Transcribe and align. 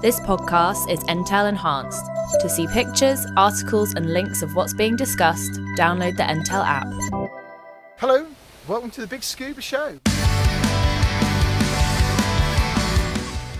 This 0.00 0.20
podcast 0.20 0.88
is 0.88 1.00
Entale 1.04 1.48
enhanced. 1.48 2.04
To 2.40 2.48
see 2.48 2.66
pictures, 2.68 3.26
articles, 3.36 3.94
and 3.94 4.12
links 4.12 4.42
of 4.42 4.54
what's 4.54 4.72
being 4.72 4.94
discussed, 4.94 5.52
download 5.76 6.16
the 6.16 6.22
Entale 6.22 6.64
app. 6.64 6.86
Hello, 7.96 8.26
welcome 8.68 8.90
to 8.92 9.00
the 9.00 9.06
Big 9.06 9.24
Scuba 9.24 9.60
Show. 9.60 9.98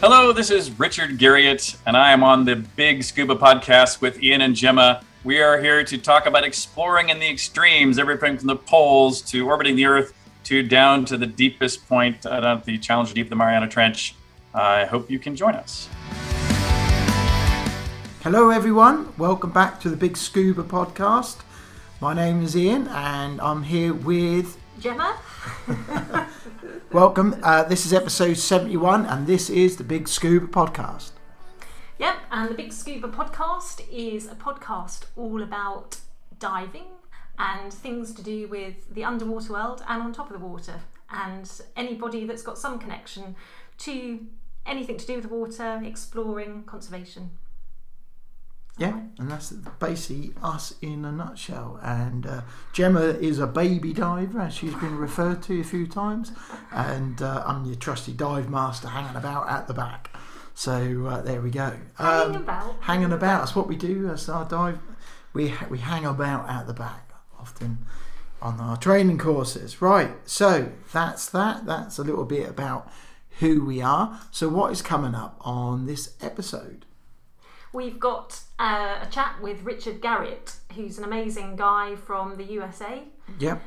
Hello, 0.00 0.32
this 0.32 0.50
is 0.50 0.70
Richard 0.79 1.18
Garriott, 1.18 1.77
and 1.86 1.96
I 1.96 2.12
am 2.12 2.22
on 2.22 2.45
the 2.45 2.56
Big 2.56 3.02
Scuba 3.02 3.34
podcast 3.34 4.00
with 4.00 4.22
Ian 4.22 4.43
and 4.43 4.54
Gemma. 4.54 5.02
We 5.25 5.41
are 5.41 5.61
here 5.61 5.82
to 5.82 5.98
talk 5.98 6.27
about 6.27 6.45
exploring 6.45 7.09
in 7.09 7.18
the 7.18 7.29
extremes, 7.29 7.98
everything 7.98 8.38
from 8.38 8.46
the 8.46 8.56
poles 8.56 9.22
to 9.22 9.48
orbiting 9.48 9.75
the 9.75 9.86
Earth 9.86 10.12
to 10.45 10.62
down 10.62 11.04
to 11.06 11.16
the 11.16 11.27
deepest 11.27 11.88
point 11.88 12.27
uh, 12.27 12.59
at 12.59 12.64
the 12.64 12.79
Challenger 12.79 13.14
Deep, 13.14 13.29
the 13.29 13.34
Mariana 13.34 13.66
Trench. 13.66 14.14
I 14.55 14.84
hope 14.84 15.11
you 15.11 15.18
can 15.18 15.34
join 15.34 15.57
us. 15.57 15.89
Hello, 18.23 18.51
everyone. 18.51 19.12
Welcome 19.19 19.51
back 19.51 19.80
to 19.80 19.88
the 19.88 19.97
Big 19.97 20.16
Scuba 20.16 20.62
podcast. 20.62 21.38
My 22.01 22.15
name 22.15 22.41
is 22.41 22.56
Ian, 22.56 22.87
and 22.87 23.41
I'm 23.41 23.64
here 23.64 23.92
with 23.92 24.56
Gemma. 24.78 25.19
Welcome. 26.92 27.41
Uh, 27.42 27.64
this 27.64 27.84
is 27.84 27.92
episode 27.92 28.37
71, 28.37 29.06
and 29.06 29.27
this 29.27 29.51
is 29.51 29.77
the 29.77 29.83
Big 29.83 30.06
Scuba 30.06 30.47
podcast. 30.47 31.11
Yep, 31.98 32.14
and 32.30 32.48
the 32.48 32.55
Big 32.55 32.73
Scuba 32.73 33.09
podcast 33.09 33.83
is 33.91 34.28
a 34.28 34.36
podcast 34.36 35.06
all 35.16 35.42
about 35.42 35.98
diving 36.39 36.86
and 37.41 37.73
things 37.73 38.14
to 38.14 38.23
do 38.23 38.47
with 38.47 38.95
the 38.95 39.02
underwater 39.02 39.52
world 39.52 39.83
and 39.89 40.00
on 40.00 40.12
top 40.12 40.30
of 40.30 40.39
the 40.39 40.47
water. 40.47 40.80
And 41.11 41.50
anybody 41.75 42.25
that's 42.25 42.42
got 42.42 42.56
some 42.56 42.78
connection 42.78 43.34
to 43.78 44.20
anything 44.66 44.96
to 44.96 45.06
do 45.06 45.16
with 45.16 45.30
water, 45.30 45.80
exploring, 45.84 46.64
conservation. 46.64 47.30
Yeah, 48.77 49.02
and 49.19 49.30
that's 49.30 49.52
basically 49.52 50.33
us 50.42 50.75
in 50.83 51.05
a 51.05 51.12
nutshell. 51.12 51.78
And 51.80 52.27
uh, 52.27 52.41
Gemma 52.72 53.02
is 53.02 53.39
a 53.39 53.47
baby 53.47 53.92
diver, 53.92 54.41
as 54.41 54.55
she's 54.55 54.74
been 54.74 54.98
referred 54.98 55.42
to 55.44 55.61
a 55.61 55.64
few 55.64 55.86
times. 55.86 56.33
And 56.72 57.22
uh, 57.22 57.44
I'm 57.47 57.64
your 57.66 57.77
trusty 57.77 58.12
dive 58.12 58.50
master 58.50 58.89
hanging 58.89 59.14
about 59.14 59.48
at 59.48 59.69
the 59.69 59.74
back. 59.74 60.11
So 60.55 61.06
uh, 61.06 61.22
there 61.22 61.41
we 61.41 61.50
go. 61.50 61.77
Hanging 61.94 62.36
about. 62.36 62.77
Hanging 62.80 63.12
about. 63.12 63.41
That's 63.41 63.55
what 63.55 63.69
we 63.69 63.77
do 63.77 64.08
as 64.08 64.28
our 64.28 64.44
dive. 64.44 64.80
We, 65.33 65.55
we 65.70 65.78
hang 65.78 66.05
about 66.05 66.48
at 66.48 66.67
the 66.67 66.74
back 66.74 67.12
often 67.39 67.78
on 68.42 68.58
our 68.61 68.77
training 68.77 69.19
courses. 69.19 69.80
Right, 69.80 70.11
so 70.24 70.70
that's 70.92 71.28
that. 71.30 71.67
That's 71.67 71.98
a 71.98 72.02
little 72.02 72.24
bit 72.24 72.48
about 72.48 72.91
who 73.40 73.64
we 73.64 73.80
are. 73.82 74.20
So, 74.30 74.48
what 74.48 74.72
is 74.72 74.82
coming 74.82 75.14
up 75.14 75.36
on 75.40 75.86
this 75.86 76.14
episode? 76.20 76.86
We've 77.72 77.98
got 77.98 78.40
uh, 78.58 78.98
a 79.02 79.08
chat 79.10 79.36
with 79.42 79.62
Richard 79.64 80.00
Garriott, 80.00 80.56
who's 80.74 80.98
an 80.98 81.04
amazing 81.04 81.56
guy 81.56 81.96
from 81.96 82.36
the 82.36 82.44
USA, 82.44 83.02
Yep. 83.40 83.60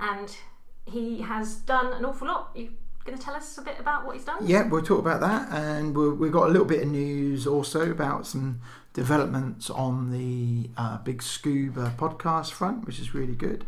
and 0.00 0.36
he 0.84 1.20
has 1.20 1.56
done 1.56 1.92
an 1.92 2.04
awful 2.04 2.26
lot. 2.26 2.50
You 2.56 2.70
going 3.04 3.16
to 3.18 3.22
tell 3.24 3.34
us 3.34 3.58
a 3.58 3.62
bit 3.62 3.78
about 3.80 4.04
what 4.06 4.14
he's 4.16 4.24
done? 4.24 4.46
Yeah, 4.46 4.68
we'll 4.68 4.82
talk 4.82 4.98
about 5.00 5.20
that, 5.20 5.48
and 5.52 5.96
we'll, 5.96 6.14
we've 6.14 6.32
got 6.32 6.48
a 6.48 6.50
little 6.52 6.66
bit 6.66 6.82
of 6.82 6.88
news 6.88 7.46
also 7.46 7.90
about 7.90 8.26
some 8.26 8.60
developments 8.94 9.70
on 9.70 10.10
the 10.12 10.70
uh, 10.76 10.98
Big 10.98 11.22
Scuba 11.22 11.94
podcast 11.96 12.50
front, 12.52 12.84
which 12.86 12.98
is 13.00 13.14
really 13.14 13.34
good. 13.34 13.64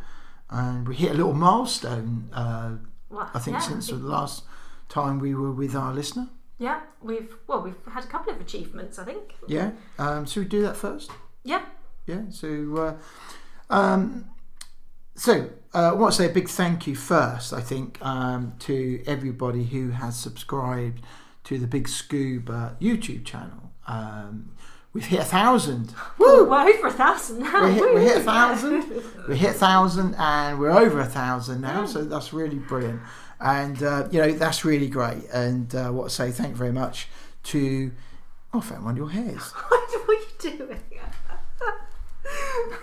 And 0.50 0.86
we 0.88 0.94
hit 0.96 1.10
a 1.12 1.14
little 1.14 1.32
milestone, 1.34 2.28
uh, 2.32 2.72
Well, 3.10 3.28
I 3.34 3.38
think, 3.38 3.56
yeah, 3.56 3.60
since 3.60 3.86
the 3.88 3.94
think- 3.94 4.08
last 4.08 4.42
time 4.88 5.18
we 5.18 5.34
were 5.34 5.52
with 5.52 5.74
our 5.74 5.92
listener. 5.92 6.28
Yeah, 6.58 6.80
we've 7.02 7.34
well, 7.46 7.62
we've 7.62 7.74
had 7.90 8.04
a 8.04 8.06
couple 8.06 8.32
of 8.32 8.40
achievements, 8.40 8.98
I 8.98 9.04
think. 9.04 9.34
Yeah. 9.48 9.72
Um, 9.98 10.26
so 10.26 10.40
we 10.40 10.46
do 10.46 10.62
that 10.62 10.76
first. 10.76 11.10
Yeah, 11.42 11.64
Yeah. 12.06 12.22
So, 12.30 12.76
uh, 13.70 13.74
um, 13.74 14.26
so 15.14 15.50
uh, 15.74 15.90
I 15.90 15.92
want 15.92 16.12
to 16.14 16.18
say 16.18 16.30
a 16.30 16.32
big 16.32 16.48
thank 16.48 16.86
you 16.86 16.94
first. 16.94 17.52
I 17.52 17.60
think 17.60 17.98
um, 18.00 18.54
to 18.60 19.02
everybody 19.06 19.64
who 19.64 19.90
has 19.90 20.16
subscribed 20.18 21.02
to 21.44 21.58
the 21.58 21.66
Big 21.66 21.88
Scuba 21.88 22.76
YouTube 22.80 23.24
channel. 23.24 23.72
Um, 23.86 24.54
we've 24.92 25.04
hit 25.04 25.20
a 25.20 25.24
thousand. 25.24 25.94
Woo! 26.18 26.48
we're 26.48 26.68
over 26.68 26.86
a 26.86 26.92
thousand 26.92 27.40
now. 27.40 27.66
We 27.66 27.72
hit, 27.74 27.94
we 27.94 28.00
hit 28.02 28.16
a 28.18 28.20
thousand. 28.20 29.02
We 29.28 29.38
hit 29.38 29.50
a 29.50 29.58
thousand, 29.58 30.14
and 30.18 30.58
we're 30.58 30.70
over 30.70 31.00
a 31.00 31.06
thousand 31.06 31.62
now. 31.62 31.86
So 31.86 32.04
that's 32.04 32.34
really 32.34 32.58
brilliant, 32.58 33.00
and 33.40 33.82
uh, 33.82 34.08
you 34.10 34.20
know 34.20 34.32
that's 34.32 34.64
really 34.64 34.88
great. 34.88 35.24
And 35.32 35.74
uh, 35.74 35.90
what 35.90 36.04
to 36.04 36.10
say? 36.10 36.30
Thank 36.30 36.50
you 36.50 36.56
very 36.56 36.72
much 36.72 37.08
to. 37.44 37.92
Oh, 38.52 38.58
I 38.58 38.62
found 38.62 38.84
one 38.84 38.92
of 38.92 38.98
your 38.98 39.10
hairs. 39.10 39.42
what 39.68 40.08
are 40.08 40.12
you 40.12 40.56
doing? 40.56 40.80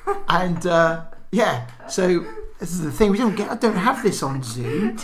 and 0.29 0.66
uh, 0.67 1.06
yeah, 1.31 1.67
so 1.88 2.25
this 2.59 2.72
is 2.72 2.81
the 2.81 2.91
thing. 2.91 3.11
We 3.11 3.17
don't 3.17 3.35
get. 3.35 3.50
I 3.50 3.56
don't 3.56 3.75
have 3.75 4.03
this 4.03 4.22
on 4.22 4.44
Zoom. 4.44 4.97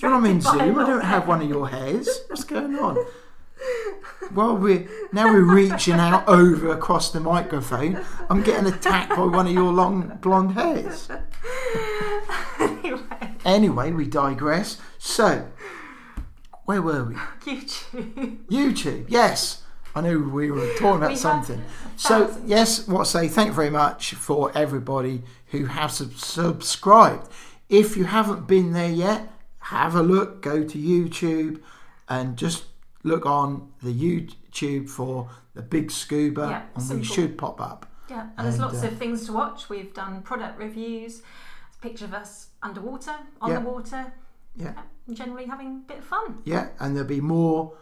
When 0.00 0.12
I'm 0.12 0.24
in 0.26 0.40
Zoom, 0.40 0.78
I 0.78 0.86
don't 0.86 1.04
have 1.04 1.26
one 1.26 1.42
of 1.42 1.48
your 1.48 1.68
hairs. 1.76 2.08
What's 2.28 2.44
going 2.44 2.76
on? 2.78 3.04
Well, 4.34 4.56
we're 4.56 4.88
now 5.12 5.32
we're 5.32 5.42
reaching 5.42 5.94
out 5.94 6.26
over 6.28 6.72
across 6.72 7.10
the 7.10 7.20
microphone. 7.20 8.04
I'm 8.28 8.42
getting 8.42 8.72
attacked 8.72 9.10
by 9.10 9.24
one 9.24 9.46
of 9.46 9.52
your 9.52 9.72
long 9.72 10.18
blonde 10.20 10.52
hairs. 10.52 11.08
anyway, 12.60 13.00
Anyway, 13.44 13.90
we 13.90 14.06
digress. 14.06 14.78
So, 14.98 15.48
where 16.64 16.80
were 16.82 17.04
we? 17.04 17.14
YouTube. 17.44 18.38
YouTube. 18.46 19.04
Yes, 19.08 19.62
I 19.94 20.00
knew 20.00 20.28
we 20.28 20.50
were 20.50 20.72
talking 20.74 20.96
about 20.98 21.10
We 21.10 21.16
something. 21.16 21.62
So 21.96 22.36
yes, 22.46 22.86
what 22.86 23.00
I 23.00 23.04
say? 23.04 23.28
Thank 23.28 23.48
you 23.48 23.54
very 23.54 23.70
much 23.70 24.14
for 24.14 24.56
everybody 24.56 25.22
who 25.48 25.66
have 25.66 25.90
sub- 25.92 26.14
subscribed. 26.14 27.28
If 27.68 27.96
you 27.96 28.04
haven't 28.04 28.46
been 28.46 28.72
there 28.72 28.90
yet, 28.90 29.30
have 29.58 29.94
a 29.94 30.02
look. 30.02 30.40
Go 30.40 30.64
to 30.64 30.78
YouTube 30.78 31.60
and 32.08 32.36
just 32.36 32.64
look 33.02 33.26
on 33.26 33.72
the 33.82 33.92
YouTube 33.92 34.88
for 34.88 35.30
the 35.54 35.62
Big 35.62 35.90
Scuba, 35.90 36.42
Yeah, 36.74 36.82
and 36.82 37.00
we 37.00 37.04
should 37.04 37.36
pop 37.36 37.60
up. 37.60 37.86
Yeah, 38.08 38.28
and 38.36 38.46
there's 38.46 38.58
lots 38.58 38.82
uh, 38.82 38.88
of 38.88 38.98
things 38.98 39.26
to 39.26 39.32
watch. 39.32 39.68
We've 39.68 39.92
done 39.92 40.22
product 40.22 40.58
reviews, 40.58 41.22
picture 41.82 42.04
of 42.06 42.14
us 42.14 42.48
underwater, 42.62 43.14
on 43.40 43.50
Yeah. 43.50 43.58
the 43.58 43.64
water, 43.68 44.12
Yeah, 44.56 44.74
and 45.06 45.16
generally 45.16 45.46
having 45.46 45.68
a 45.68 45.88
bit 45.88 45.98
of 45.98 46.04
fun. 46.04 46.38
yeah, 46.44 46.68
and 46.80 46.94
there'll 46.96 47.08
be 47.08 47.20
more 47.20 47.74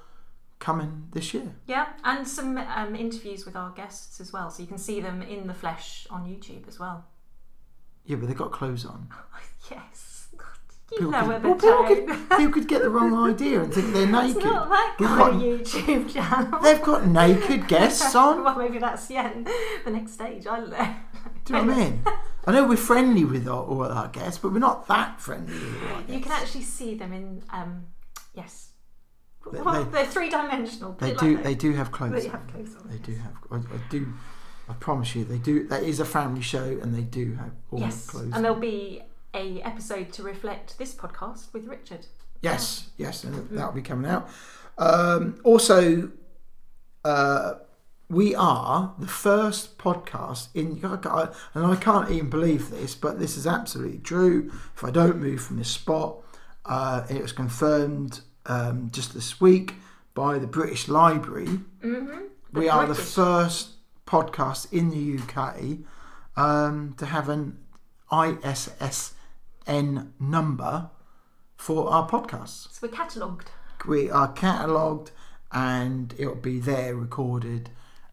coming 0.59 1.09
this 1.12 1.33
year. 1.34 1.55
Yeah, 1.66 1.87
and 2.05 2.27
some 2.27 2.59
um, 2.59 2.94
interviews 2.94 3.44
with 3.47 3.56
our 3.56 3.71
guests 3.71 4.21
as 4.21 4.33
well, 4.33 4.50
so 4.50 4.62
you 4.62 4.66
can 4.69 4.78
see 4.78 5.00
them 5.00 5.22
in 5.22 5.47
the 5.47 5.55
flesh 5.55 6.06
on 6.11 6.27
YouTube 6.27 6.66
as 6.69 6.78
well. 6.78 7.05
Yeah, 8.05 8.16
but 8.16 8.27
they've 8.28 8.37
got 8.37 8.50
clothes 8.53 8.84
on. 8.84 9.09
Yes, 9.71 10.28
God, 10.37 10.47
you 10.91 10.97
People 10.99 11.11
know 11.12 11.21
could, 11.21 11.44
well, 11.44 11.55
people, 11.55 11.84
could, 11.87 12.31
people 12.38 12.53
could 12.53 12.67
get 12.69 12.82
the 12.82 12.88
wrong 12.91 13.15
idea 13.31 13.62
and 13.62 13.72
think 13.72 13.93
they're 13.93 14.06
naked. 14.06 14.37
It's 14.38 14.44
not 14.44 14.69
that 14.71 14.97
kind 14.99 15.37
of 15.37 15.43
YouTube 15.43 16.12
channel. 16.15 16.61
They've 16.61 16.82
got 16.82 17.06
naked 17.06 17.69
guests 17.69 18.15
on. 18.15 18.43
well, 18.43 18.56
maybe 18.56 18.78
that's 18.78 19.11
yeah, 19.11 19.31
the 19.84 19.91
next 19.91 20.12
stage. 20.12 20.47
I 20.47 20.56
don't 20.61 20.71
know. 20.71 20.94
Do 21.44 21.53
you 21.53 21.61
know 21.61 21.72
what 21.72 21.77
I 21.77 21.84
mean? 21.91 22.03
I 22.46 22.52
know 22.52 22.66
we're 22.66 22.76
friendly 22.76 23.24
with 23.24 23.46
our, 23.46 23.62
all 23.64 23.84
our 23.84 24.08
guests, 24.08 24.38
but 24.38 24.52
we're 24.52 24.58
not 24.60 24.88
that 24.88 25.20
friendly 25.20 25.52
with 25.52 25.82
all 25.82 25.88
our 25.88 26.00
guests. 26.02 26.12
You 26.12 26.20
can 26.20 26.32
actually 26.32 26.62
see 26.62 26.94
them 26.94 27.12
in 27.12 27.42
um, 27.50 27.86
yes. 28.34 28.70
They- 29.52 29.60
well, 29.60 29.84
they- 29.84 30.02
are 30.02 30.06
three 30.06 30.30
dimensional. 30.30 30.92
They 30.98 31.14
do. 31.14 31.36
They 31.42 31.54
do 31.54 31.72
have 31.72 31.90
clothes. 31.92 32.22
They 32.22 32.28
on. 32.28 32.32
have 32.38 32.46
clothes 32.48 32.76
on. 32.76 32.88
They 32.90 32.98
do 32.98 33.14
have. 33.16 33.32
I, 33.50 33.56
I 33.56 33.80
do. 33.90 34.12
I 34.68 34.72
promise 34.74 35.14
you, 35.16 35.24
they 35.24 35.38
do. 35.38 35.66
That 35.68 35.82
is 35.82 35.98
a 36.00 36.04
family 36.04 36.42
show, 36.42 36.62
and 36.82 36.94
they 36.94 37.02
do 37.02 37.34
have 37.34 37.50
all 37.70 37.80
Yes, 37.80 38.06
clothes. 38.06 38.26
and 38.26 38.34
on. 38.36 38.42
there'll 38.42 38.58
be 38.60 39.02
a 39.34 39.60
episode 39.62 40.12
to 40.12 40.22
reflect 40.22 40.78
this 40.78 40.94
podcast 40.94 41.52
with 41.52 41.66
Richard. 41.66 42.06
Yes, 42.40 42.90
yes, 42.96 43.24
and 43.24 43.48
that'll 43.50 43.72
be 43.72 43.82
coming 43.82 44.10
out. 44.10 44.28
Um, 44.78 45.40
also, 45.44 46.10
uh, 47.04 47.54
we 48.10 48.34
are 48.34 48.92
the 48.98 49.06
first 49.06 49.78
podcast 49.78 50.48
in, 50.52 50.84
UK, 50.84 51.32
and 51.54 51.64
I 51.64 51.76
can't 51.76 52.10
even 52.10 52.28
believe 52.28 52.68
this, 52.68 52.96
but 52.96 53.20
this 53.20 53.36
is 53.36 53.46
absolutely 53.46 53.98
true. 53.98 54.50
If 54.74 54.84
I 54.84 54.90
don't 54.90 55.20
move 55.20 55.40
from 55.40 55.58
this 55.58 55.70
spot, 55.70 56.16
uh, 56.66 57.06
it 57.08 57.22
was 57.22 57.30
confirmed 57.30 58.20
um, 58.46 58.90
just 58.92 59.14
this 59.14 59.40
week 59.40 59.74
by 60.12 60.40
the 60.40 60.48
British 60.48 60.88
Library. 60.88 61.60
Mm-hmm. 61.84 62.24
we 62.52 62.68
are 62.68 62.84
the 62.84 62.96
first 62.96 63.76
podcast 64.06 64.72
in 64.72 64.90
the 64.90 65.22
UK 65.22 65.78
um, 66.36 66.96
to 66.98 67.06
have 67.06 67.28
an 67.28 67.58
ISSN 68.10 69.14
number 70.18 70.90
for 71.56 71.88
our 71.88 72.08
podcasts. 72.08 72.72
So 72.72 72.88
we're 72.88 72.92
catalogued. 72.92 73.52
We 73.86 74.10
are 74.10 74.32
catalogued 74.32 75.12
and 75.52 76.12
it'll 76.18 76.34
be 76.34 76.58
there 76.58 76.96
recorded 76.96 77.70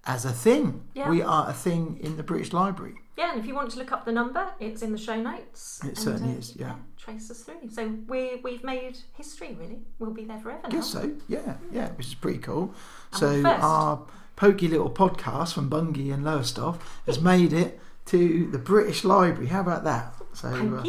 as 0.08 0.26
a 0.26 0.32
thing. 0.32 0.84
Yeah. 0.94 1.10
We 1.10 1.22
are 1.22 1.50
a 1.50 1.54
thing 1.54 2.00
in 2.02 2.18
the 2.18 2.24
British 2.24 2.54
Library. 2.54 2.96
Yeah, 3.18 3.32
and 3.32 3.40
if 3.40 3.46
you 3.46 3.56
want 3.56 3.72
to 3.72 3.80
look 3.80 3.92
up 3.92 4.06
the 4.06 4.12
number, 4.12 4.48
it's 4.60 4.82
in 4.82 4.92
the 4.92 4.98
show 4.98 5.20
notes. 5.20 5.82
It 5.84 5.90
and, 5.90 5.98
certainly 5.98 6.36
uh, 6.36 6.38
is, 6.38 6.56
yeah. 6.56 6.76
Trace 6.98 7.30
us 7.30 7.42
through. 7.42 7.70
So 7.70 7.96
we 8.08 8.40
we've 8.44 8.64
made 8.64 9.00
history. 9.16 9.58
Really, 9.60 9.80
we'll 10.00 10.12
be 10.12 10.24
there 10.24 10.40
forever 10.40 10.62
I 10.64 10.68
now. 10.70 10.76
guess 10.76 10.88
so. 10.88 11.12
Yeah, 11.28 11.58
yeah, 11.72 11.90
which 11.92 12.08
is 12.08 12.14
pretty 12.14 12.40
cool. 12.40 12.74
And 13.12 13.20
so 13.20 13.46
our 13.46 14.06
pokey 14.36 14.68
little 14.68 14.92
podcast 14.92 15.54
from 15.54 15.68
Bungay 15.68 16.12
and 16.12 16.24
Lowestoft 16.24 16.82
has 17.06 17.20
made 17.20 17.54
it 17.54 17.80
to 18.06 18.50
the 18.52 18.60
British 18.60 19.04
Library. 19.04 19.48
How 19.48 19.62
about 19.62 19.84
that? 19.84 20.14
So. 20.34 20.50
Uh, 20.50 20.88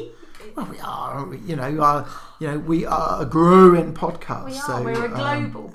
well, 0.56 0.66
we 0.66 0.78
are, 0.80 1.34
you 1.34 1.56
know, 1.56 1.82
uh, 1.82 2.08
you 2.40 2.48
know, 2.48 2.58
we 2.58 2.84
are 2.84 3.22
a 3.22 3.26
growing 3.26 3.94
podcast. 3.94 4.46
we 4.46 4.56
are. 4.56 4.62
So, 4.62 4.82
We're 4.82 5.06
a 5.06 5.14
um, 5.14 5.50
global 5.50 5.74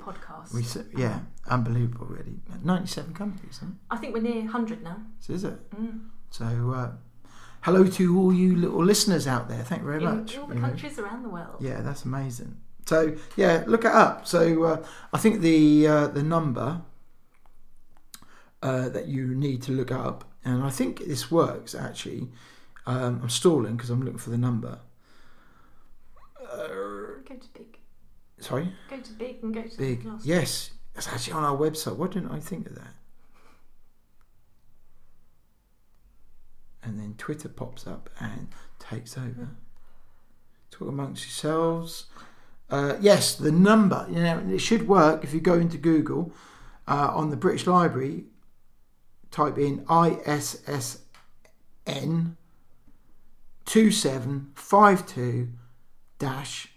podcast. 0.50 0.54
we, 0.54 0.62
s- 0.62 0.78
yeah, 0.96 1.20
unbelievable, 1.48 2.06
really. 2.06 2.36
Ninety-seven 2.62 3.14
countries, 3.14 3.56
isn't? 3.56 3.78
I 3.90 3.96
think 3.96 4.14
we're 4.14 4.22
near 4.22 4.46
hundred 4.46 4.82
now. 4.82 4.98
So 5.20 5.32
is 5.32 5.44
it? 5.44 5.70
Mm. 5.70 6.08
So, 6.30 6.44
uh, 6.74 6.92
hello 7.62 7.86
to 7.86 8.18
all 8.18 8.32
you 8.32 8.56
little 8.56 8.84
listeners 8.84 9.26
out 9.26 9.48
there. 9.48 9.62
Thank 9.62 9.82
you 9.82 9.86
very 9.88 10.04
In 10.04 10.18
much. 10.18 10.36
all 10.38 10.46
the 10.46 10.54
you 10.54 10.60
know. 10.60 10.68
countries 10.68 10.98
around 10.98 11.22
the 11.22 11.28
world. 11.28 11.56
Yeah, 11.60 11.80
that's 11.82 12.04
amazing. 12.04 12.56
So, 12.86 13.16
yeah, 13.36 13.64
look 13.66 13.84
it 13.84 13.92
up. 13.92 14.26
So, 14.26 14.62
uh, 14.64 14.86
I 15.12 15.18
think 15.18 15.40
the 15.40 15.86
uh, 15.86 16.06
the 16.08 16.22
number 16.22 16.82
uh, 18.62 18.88
that 18.90 19.06
you 19.08 19.34
need 19.34 19.62
to 19.62 19.72
look 19.72 19.90
up, 19.92 20.24
and 20.44 20.62
I 20.62 20.70
think 20.70 21.04
this 21.06 21.30
works 21.30 21.74
actually. 21.74 22.28
Um, 22.86 23.20
I'm 23.22 23.30
stalling 23.30 23.76
because 23.76 23.88
I'm 23.90 24.02
looking 24.02 24.18
for 24.18 24.28
the 24.30 24.36
number. 24.38 24.80
Go 26.40 27.34
to 27.36 27.48
big. 27.54 27.78
Sorry, 28.44 28.72
Go 28.90 28.98
to 29.00 29.12
big 29.12 29.42
and 29.42 29.54
go 29.54 29.62
to 29.62 29.78
big. 29.78 30.06
Yes, 30.22 30.70
it's 30.94 31.08
actually 31.08 31.32
on 31.32 31.44
our 31.44 31.56
website. 31.56 31.96
Why 31.96 32.06
didn't 32.08 32.30
I 32.30 32.40
think 32.40 32.66
of 32.66 32.74
that? 32.74 32.94
And 36.82 36.98
then 36.98 37.14
Twitter 37.16 37.48
pops 37.48 37.86
up 37.86 38.10
and 38.20 38.48
takes 38.78 39.16
over. 39.16 39.48
Talk 40.70 40.88
amongst 40.88 41.24
yourselves. 41.24 42.06
Uh, 42.68 42.96
yes, 43.00 43.34
the 43.34 43.52
number. 43.52 44.06
You 44.10 44.22
know, 44.22 44.38
it 44.50 44.58
should 44.58 44.86
work 44.86 45.24
if 45.24 45.32
you 45.32 45.40
go 45.40 45.54
into 45.54 45.78
Google 45.78 46.32
uh, 46.86 47.10
on 47.14 47.30
the 47.30 47.36
British 47.36 47.66
Library. 47.66 48.24
Type 49.30 49.58
in 49.58 49.80
ISSN 49.86 51.06
two 53.64 53.90
seven 53.90 54.52
five 54.54 55.06
two 55.06 55.48
dash 56.18 56.73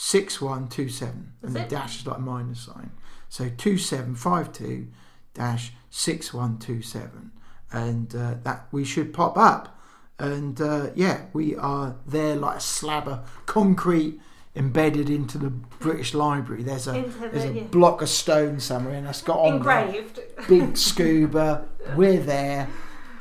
six 0.00 0.40
one 0.40 0.68
two 0.68 0.88
seven, 0.88 1.32
and 1.42 1.54
the 1.56 1.62
it? 1.62 1.68
dash 1.68 1.98
is 2.00 2.06
like 2.06 2.18
a 2.18 2.20
minus 2.20 2.60
sign. 2.60 2.92
So 3.28 3.48
two 3.56 3.76
seven 3.76 4.14
five 4.14 4.52
two 4.52 4.86
dash 5.34 5.72
six 5.90 6.32
one 6.32 6.58
two 6.58 6.82
seven, 6.82 7.32
and 7.72 8.14
uh, 8.14 8.34
that 8.44 8.68
we 8.70 8.84
should 8.84 9.12
pop 9.12 9.36
up. 9.36 9.76
And 10.20 10.60
uh, 10.60 10.90
yeah, 10.94 11.22
we 11.32 11.56
are 11.56 11.96
there 12.06 12.36
like 12.36 12.58
a 12.58 12.60
slab 12.60 13.08
of 13.08 13.28
concrete 13.46 14.20
embedded 14.54 15.10
into 15.10 15.36
the 15.36 15.50
British 15.50 16.14
Library. 16.14 16.62
There's 16.62 16.86
a 16.86 16.92
the- 16.92 17.28
there's 17.32 17.44
a 17.44 17.52
yeah. 17.52 17.62
block 17.64 18.00
of 18.00 18.08
stone 18.08 18.60
somewhere, 18.60 18.94
and 18.94 19.04
that's 19.04 19.22
got 19.22 19.38
on 19.40 19.56
Engraved. 19.56 20.20
big 20.48 20.76
scuba. 20.76 21.66
We're 21.96 22.20
there, 22.20 22.68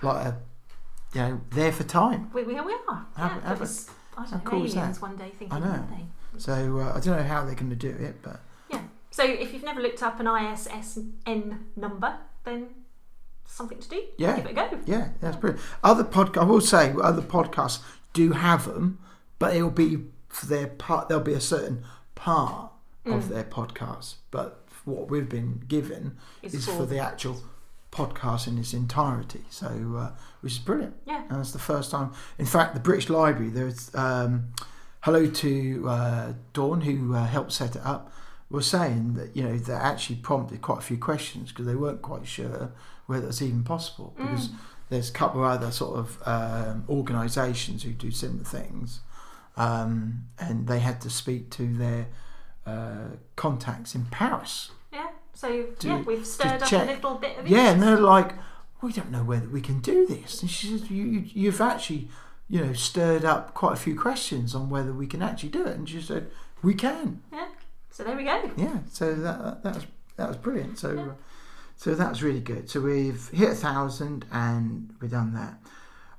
like 0.04 0.26
a 0.28 0.38
you 1.16 1.22
know, 1.22 1.42
there 1.52 1.72
for 1.72 1.84
time. 1.86 2.30
We, 2.34 2.44
we, 2.44 2.54
we 2.54 2.76
are. 2.88 3.08
Have- 3.16 3.42
yeah, 3.44 3.54
it 3.54 3.60
was, 3.60 3.90
I 4.16 4.22
don't 4.22 4.30
how 4.30 4.38
know, 4.38 4.44
cool 4.44 4.60
aliens 4.60 4.76
that? 4.76 5.02
one 5.02 5.16
day 5.18 5.32
thinking, 5.40 5.52
I 5.52 5.60
know. 5.60 5.84
So 6.38 6.80
uh, 6.80 6.94
I 6.96 7.00
don't 7.00 7.18
know 7.18 7.24
how 7.24 7.44
they're 7.46 7.56
going 7.56 7.70
to 7.70 7.76
do 7.76 7.90
it, 7.90 8.22
but 8.22 8.40
Yeah. 8.70 8.82
So 9.12 9.24
if 9.24 9.54
you've 9.54 9.64
never 9.64 9.82
looked 9.82 10.04
up 10.04 10.20
an 10.20 10.26
ISSN 10.28 11.58
number, 11.76 12.16
then 12.46 12.68
something 13.46 13.80
to 13.80 13.90
do. 13.90 14.04
Yeah. 14.18 14.36
Give 14.38 14.46
it 14.46 14.52
a 14.52 14.54
go. 14.54 14.80
yeah, 14.86 15.10
that's 15.22 15.38
brilliant. 15.38 15.64
Other 15.84 16.04
podcast, 16.04 16.42
I 16.42 16.44
will 16.46 16.62
say, 16.62 16.94
other 17.02 17.22
podcasts 17.22 17.80
do 18.14 18.32
have 18.34 18.66
them, 18.66 19.00
but 19.40 19.56
it'll 19.56 19.70
be 19.70 19.98
for 20.30 20.46
their 20.48 20.68
part. 20.68 21.08
There'll 21.08 21.24
be 21.24 21.34
a 21.34 21.42
certain 21.42 21.84
part 22.16 22.72
Mm. 23.06 23.16
of 23.16 23.30
their 23.30 23.46
podcast, 23.46 24.16
but 24.32 24.66
what 24.84 25.10
we've 25.10 25.30
been 25.30 25.64
given 25.68 26.18
It's 26.42 26.54
is 26.54 26.66
for- 26.66 26.74
for 26.74 26.86
the 26.86 27.00
actual 27.00 27.42
podcast 27.90 28.48
in 28.50 28.58
its 28.58 28.74
entirety. 28.74 29.46
So, 29.50 29.68
uh, 29.98 30.12
which 30.42 30.54
is 30.54 30.60
brilliant. 30.60 30.94
Yeah. 31.06 31.24
And 31.30 31.40
it's 31.40 31.52
the 31.54 31.60
first 31.60 31.90
time. 31.90 32.12
In 32.38 32.46
fact, 32.46 32.74
the 32.74 32.82
British 32.82 33.10
Library, 33.10 33.50
there's 33.50 33.96
um, 33.96 34.50
hello 35.02 35.28
to 35.28 35.86
uh, 35.88 36.34
Dawn, 36.54 36.82
who 36.82 37.14
uh, 37.16 37.26
helped 37.26 37.52
set 37.52 37.76
it 37.76 37.82
up, 37.86 38.12
was 38.50 38.66
saying 38.68 39.14
that, 39.16 39.36
you 39.36 39.44
know, 39.44 39.58
they 39.58 39.74
actually 39.74 40.18
prompted 40.18 40.62
quite 40.62 40.80
a 40.80 40.82
few 40.82 40.98
questions 40.98 41.52
because 41.52 41.66
they 41.66 41.76
weren't 41.76 42.02
quite 42.02 42.26
sure 42.28 42.72
whether 43.06 43.28
it's 43.28 43.42
even 43.42 43.64
possible. 43.64 44.14
Because 44.18 44.50
there's 44.90 45.10
a 45.10 45.14
couple 45.14 45.44
of 45.44 45.50
other 45.52 45.72
sort 45.72 46.00
of 46.00 46.22
um, 46.26 46.86
organisations 46.90 47.84
who 47.84 47.92
do 47.92 48.12
similar 48.12 48.44
things. 48.44 49.02
Um, 49.58 50.26
and 50.40 50.68
they 50.68 50.80
had 50.80 51.02
to 51.02 51.10
speak 51.10 51.50
to 51.52 51.74
their 51.74 52.08
uh, 52.66 53.16
contacts 53.36 53.96
in 53.96 54.06
Paris 54.06 54.72
Yeah. 54.94 55.08
So 55.34 55.64
To- 55.80 55.88
yeah, 55.88 56.02
we've 56.04 56.28
stirred 56.28 56.62
up 56.62 56.70
check. 56.70 56.88
a 56.88 56.94
little 56.94 57.16
bit 57.16 57.38
of 57.40 57.48
yeah, 57.48 57.72
and 57.72 57.82
they're 57.82 58.00
like, 58.00 58.34
we 58.82 58.92
don't 58.92 59.10
know 59.10 59.24
whether 59.24 59.48
we 59.48 59.62
can 59.62 59.80
do 59.80 60.06
this. 60.06 60.42
And 60.42 60.50
she 60.52 60.68
says, 60.68 60.92
you, 60.92 61.04
you, 61.06 61.24
you've 61.34 61.62
actually, 61.62 62.10
you 62.50 62.64
know, 62.66 62.74
stirred 62.74 63.26
up 63.26 63.54
quite 63.54 63.74
a 63.74 63.78
few 63.78 63.98
questions 64.00 64.56
on 64.56 64.70
whether 64.70 64.94
we 64.94 65.08
can 65.08 65.22
actually 65.22 65.50
do 65.50 65.66
it. 65.66 65.76
And 65.76 65.88
she 65.88 66.02
said, 66.02 66.30
we 66.64 66.74
can. 66.74 67.22
Yeah. 67.32 67.48
So 67.90 68.04
there 68.04 68.16
we 68.16 68.24
go. 68.24 68.52
Yeah. 68.58 68.80
So 68.92 69.14
that 69.16 69.40
that, 69.44 69.64
that 69.64 69.76
was 69.76 69.86
that 70.18 70.28
was 70.28 70.38
brilliant. 70.38 70.80
So 70.80 70.94
Yeah. 70.94 71.02
uh, 71.02 71.14
so 71.76 71.94
that 71.96 72.10
was 72.10 72.24
really 72.24 72.40
good. 72.40 72.70
So 72.70 72.82
we've 72.82 73.28
hit 73.30 73.50
a 73.52 73.56
thousand 73.56 74.26
and 74.32 74.94
we've 75.00 75.12
done 75.12 75.34
that. 75.34 75.60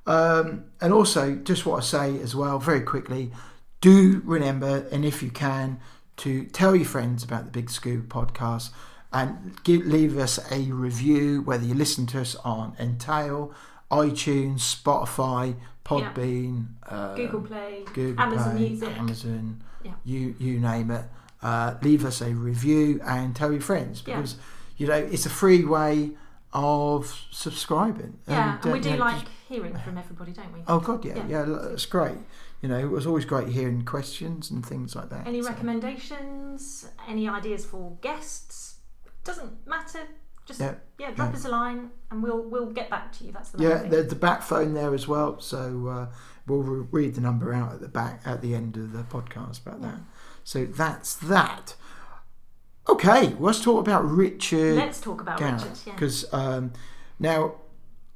Um, 0.07 0.65
and 0.81 0.93
also, 0.93 1.35
just 1.35 1.67
what 1.67 1.79
I 1.79 1.85
say 1.85 2.21
as 2.21 2.35
well, 2.35 2.59
very 2.59 2.81
quickly, 2.81 3.33
do 3.81 4.23
remember, 4.25 4.87
and 4.91 5.05
if 5.05 5.23
you 5.23 5.31
can, 5.31 5.81
to 6.19 6.45
tell 6.47 6.75
your 6.75 6.85
friends 6.87 7.23
about 7.23 7.45
the 7.45 7.51
Big 7.51 7.71
Scuba 7.71 8.07
podcast 8.07 8.71
and 9.13 9.63
give, 9.65 9.85
leave 9.85 10.17
us 10.17 10.39
a 10.51 10.71
review, 10.73 11.43
whether 11.43 11.65
you 11.65 11.75
listen 11.75 12.07
to 12.07 12.21
us 12.21 12.35
on 12.37 12.75
Entale, 12.77 13.53
iTunes, 13.91 14.61
Spotify, 14.61 15.57
Podbean, 15.88 16.67
uh, 16.87 17.14
Google 17.14 17.40
Play, 17.40 17.82
Google 17.94 18.20
Amazon 18.23 18.56
Play, 18.56 18.69
Music. 18.69 18.99
Amazon, 18.99 19.62
Yeah. 19.82 19.93
you 20.05 20.35
you 20.38 20.61
name 20.61 20.90
it. 20.90 21.05
Uh, 21.43 21.75
leave 21.82 22.05
us 22.05 22.20
a 22.20 22.35
review 22.35 23.00
and 23.05 23.35
tell 23.35 23.52
your 23.52 23.61
friends 23.61 24.02
Yeah. 24.06 24.17
because 24.17 24.37
you 24.76 24.87
know 24.87 24.94
it's 24.96 25.25
a 25.26 25.31
free 25.31 25.64
way 25.64 26.12
of 26.52 27.06
subscribing. 27.31 28.19
Yeah, 28.26 28.58
and, 28.58 28.67
uh, 28.67 28.73
we 28.73 28.81
do 28.81 28.90
know, 28.90 28.96
like 28.99 29.20
just- 29.20 29.32
hearing 29.49 29.76
from 29.79 29.96
everybody, 29.96 30.32
don't 30.32 30.52
we? 30.52 30.61
oh 30.69 30.81
god, 30.81 31.05
yeah, 31.05 31.17
Yeah. 31.26 31.46
yeah, 31.46 31.73
it's 31.73 31.87
great. 31.87 32.19
You 32.61 32.69
know, 32.69 32.79
it 32.79 32.91
was 32.91 33.06
always 33.06 33.25
great 33.25 33.49
hearing 33.49 33.84
questions 33.84 34.50
and 34.50 34.67
things 34.67 34.94
like 34.96 35.08
that. 35.11 35.26
Any 35.26 35.41
so- 35.43 35.49
recommendations? 35.50 36.87
Any 37.08 37.29
ideas 37.29 37.64
for 37.64 37.96
guests? 38.02 38.76
Doesn't 39.25 39.67
matter. 39.67 40.00
Just 40.49 40.59
Yeah, 40.61 40.75
yeah, 40.99 41.11
drop 41.13 41.31
yeah. 41.31 41.37
us 41.37 41.44
a 41.44 41.49
line 41.51 41.91
and 42.11 42.22
we'll 42.22 42.43
we'll 42.43 42.70
get 42.72 42.89
back 42.91 43.13
to 43.19 43.25
you. 43.25 43.31
That's 43.32 43.51
the 43.51 43.63
Yeah, 43.63 43.79
thing. 43.81 43.91
there's 43.91 44.08
the 44.08 44.17
Bat 44.17 44.43
Phone 44.43 44.75
there 44.75 44.93
as 44.94 45.06
well. 45.06 45.39
So 45.41 45.87
uh, 45.87 46.06
we'll 46.46 46.63
re- 46.63 46.87
read 46.91 47.15
the 47.15 47.20
number 47.20 47.53
out 47.53 47.72
at 47.75 47.81
the 47.81 47.89
back 47.89 48.22
at 48.25 48.41
the 48.43 48.55
end 48.55 48.77
of 48.77 48.93
the 48.93 49.03
podcast 49.05 49.65
about 49.65 49.82
that. 49.82 50.01
So 50.44 50.65
that's 50.65 51.15
that. 51.17 51.75
Okay, 52.89 53.34
let's 53.39 53.61
talk 53.61 53.81
about 53.81 54.08
Richard. 54.08 54.77
Let's 54.77 55.01
talk 55.01 55.20
about 55.20 55.39
Richard. 55.41 55.58
Garriott 55.61 55.87
Yeah. 55.87 55.93
because 55.93 56.32
um, 56.32 56.72
now 57.19 57.56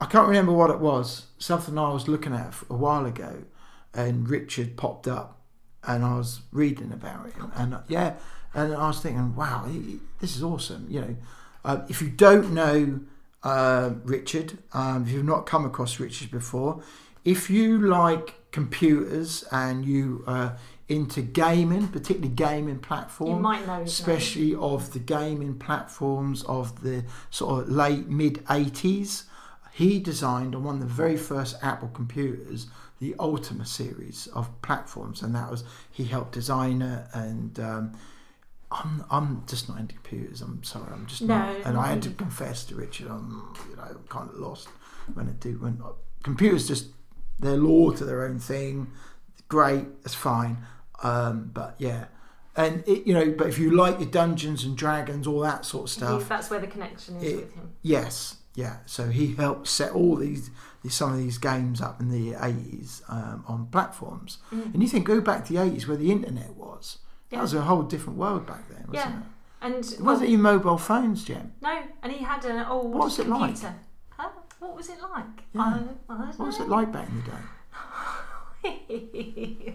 I 0.00 0.06
can't 0.06 0.26
remember 0.26 0.52
what 0.52 0.71
it 0.71 0.78
was. 0.80 1.26
Something 1.38 1.76
I 1.78 1.92
was 1.92 2.09
looking 2.09 2.33
at 2.33 2.54
a 2.71 2.75
while 2.75 3.04
ago, 3.04 3.45
and 3.92 4.28
Richard 4.28 4.78
popped 4.78 5.06
up, 5.06 5.40
and 5.87 6.02
I 6.04 6.16
was 6.16 6.40
reading 6.52 6.90
about 6.90 7.26
it, 7.26 7.35
and 7.54 7.75
uh, 7.75 7.80
yeah, 7.88 8.14
and 8.54 8.75
I 8.75 8.87
was 8.88 9.00
thinking, 9.00 9.37
wow, 9.37 9.66
he, 9.71 10.00
this 10.21 10.35
is 10.37 10.42
awesome. 10.42 10.87
You 10.88 11.00
know, 11.02 11.16
uh, 11.64 11.78
if 11.88 12.02
you 12.02 12.09
don't 12.09 12.52
know 12.52 13.00
uh, 13.42 13.90
Richard, 14.04 14.59
um, 14.73 15.02
if 15.04 15.11
you've 15.11 15.25
not 15.25 15.47
come 15.47 15.64
across 15.64 15.99
Richard 15.99 16.31
before, 16.31 16.83
if 17.25 17.50
you 17.50 17.78
like 17.78 18.35
computers 18.52 19.45
and 19.50 19.85
you 19.85 20.25
are 20.26 20.57
into 20.88 21.23
gaming, 21.23 21.88
particularly 21.88 22.35
gaming 22.35 22.78
platforms, 22.78 23.31
You 23.31 23.40
might 23.40 23.66
know 23.66 23.81
his 23.81 24.00
name. 24.07 24.16
especially 24.16 24.54
of 24.54 24.92
the 24.92 24.99
gaming 24.99 25.54
platforms 25.59 26.42
of 26.45 26.83
the 26.83 27.04
sort 27.31 27.62
of 27.62 27.69
late 27.71 28.09
mid 28.09 28.45
80s. 28.47 29.25
He 29.73 29.99
designed 30.00 30.54
on 30.54 30.64
one 30.64 30.75
of 30.75 30.81
the 30.83 30.87
very 30.87 31.16
first 31.16 31.57
Apple 31.62 31.88
computers 31.88 32.66
the 33.00 33.14
Ultima 33.19 33.64
series 33.66 34.28
of 34.28 34.49
platforms, 34.62 35.23
and 35.23 35.35
that 35.35 35.50
was 35.50 35.64
he 35.90 36.04
helped 36.04 36.33
design 36.33 36.83
it. 36.83 37.07
And 37.14 37.59
um, 37.59 37.92
I'm 38.73 39.05
I'm 39.11 39.43
just 39.47 39.69
not 39.69 39.79
into 39.79 39.95
computers. 39.95 40.41
I'm 40.41 40.62
sorry, 40.64 40.91
I'm 40.93 41.07
just 41.07 41.23
No, 41.23 41.37
not. 41.38 41.57
And 41.64 41.75
not 41.75 41.85
I 41.85 41.88
had 41.88 42.02
to 42.02 42.11
confess 42.11 42.64
to 42.67 42.75
Richard, 42.75 43.09
I'm 43.09 43.55
you 43.71 43.76
know 43.76 43.97
kind 44.09 44.31
of 44.31 44.37
lost 44.37 44.69
when 45.14 45.29
it 45.29 45.41
do 45.41 45.59
when 45.59 45.83
computers 46.23 46.67
just 46.69 46.87
they're 47.38 47.57
law 47.57 47.91
to 47.93 48.05
their 48.05 48.25
own 48.25 48.38
thing. 48.38 48.91
Great, 49.49 50.02
that's 50.02 50.14
fine. 50.14 50.59
Um, 51.02 51.50
but 51.52 51.75
yeah, 51.79 52.07
and 52.57 52.83
it, 52.87 53.07
you 53.07 53.12
know, 53.14 53.35
but 53.37 53.49
if 53.49 53.59
you 53.59 53.71
like 53.73 53.99
your 53.99 54.09
Dungeons 54.09 54.64
and 54.64 54.76
Dragons, 54.76 55.26
all 55.26 55.41
that 55.41 55.64
sort 55.64 55.85
of 55.85 55.91
stuff, 55.91 56.29
that's 56.29 56.49
where 56.50 56.61
the 56.61 56.67
connection 56.69 57.17
is 57.17 57.25
it- 57.33 57.37
with 57.37 57.55
him. 57.55 57.71
yes, 57.83 58.37
Yeah, 58.55 58.76
so 58.87 59.09
he 59.09 59.35
helped 59.35 59.67
set 59.67 59.93
all 59.93 60.14
these, 60.17 60.50
these 60.83 60.95
some 60.95 61.11
of 61.12 61.19
these 61.19 61.38
games 61.38 61.81
up 61.81 62.00
in 62.00 62.11
the 62.11 62.35
eighties 62.41 63.02
um, 63.09 63.45
on 63.49 63.67
platforms. 63.67 64.38
Mm. 64.52 64.75
And 64.75 64.83
you 64.83 64.88
think 64.88 65.07
go 65.07 65.21
back 65.21 65.45
to 65.47 65.52
the 65.52 65.61
eighties 65.61 65.88
where 65.88 65.97
the 65.97 66.11
internet 66.12 66.55
was. 66.55 66.99
Yeah. 67.32 67.38
That 67.38 67.42
was 67.42 67.54
a 67.54 67.62
whole 67.62 67.82
different 67.82 68.18
world 68.18 68.46
back 68.46 68.68
then, 68.68 68.84
wasn't 68.88 68.94
Yeah. 69.14 69.18
it? 69.20 69.24
And 69.62 69.84
It 69.84 70.00
wasn't 70.00 70.28
even 70.28 70.42
mobile 70.42 70.78
phones, 70.78 71.24
Jim. 71.24 71.52
no, 71.62 71.82
and 72.02 72.12
he 72.12 72.22
had 72.22 72.44
an 72.44 72.64
old 72.66 72.92
What 72.94 73.04
was 73.04 73.18
it 73.18 73.26
like? 73.28 73.40
computer. 73.54 73.74
Huh? 74.10 74.28
What 74.60 74.76
was 74.76 74.88
it 74.88 74.98
like? 75.00 75.24
Yeah. 75.52 75.62
I 75.62 76.12
I 76.12 76.14
What 76.36 76.46
was 76.46 76.60
it 76.60 76.68
like 76.68 76.92
back 76.92 77.08
in 77.08 77.16
the 77.22 77.30
day? 77.30 77.42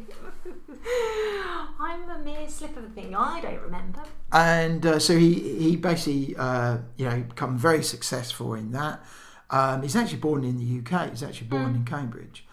I'm 1.80 2.10
a 2.10 2.20
mere 2.24 2.48
slip 2.48 2.78
of 2.78 2.86
a 2.86 2.90
thing. 2.90 3.16
I 3.16 3.42
don't 3.42 3.62
remember. 3.62 4.02
and 4.32 4.86
uh, 4.86 5.00
so 5.00 5.18
he 5.18 5.34
he 5.60 5.76
basically 5.76 6.36
uh, 6.38 6.78
you 6.98 7.06
know 7.10 7.22
become 7.24 7.58
very 7.58 7.84
successful 7.84 8.54
in 8.54 8.72
that. 8.72 9.04
Um, 9.50 9.82
he's 9.82 9.96
actually 9.96 10.20
born 10.20 10.44
in 10.44 10.58
the 10.58 10.80
UK. 10.80 11.10
He's 11.12 11.24
actually 11.24 11.48
born 11.48 11.76
in 11.76 11.86
Cambridge, 11.86 12.46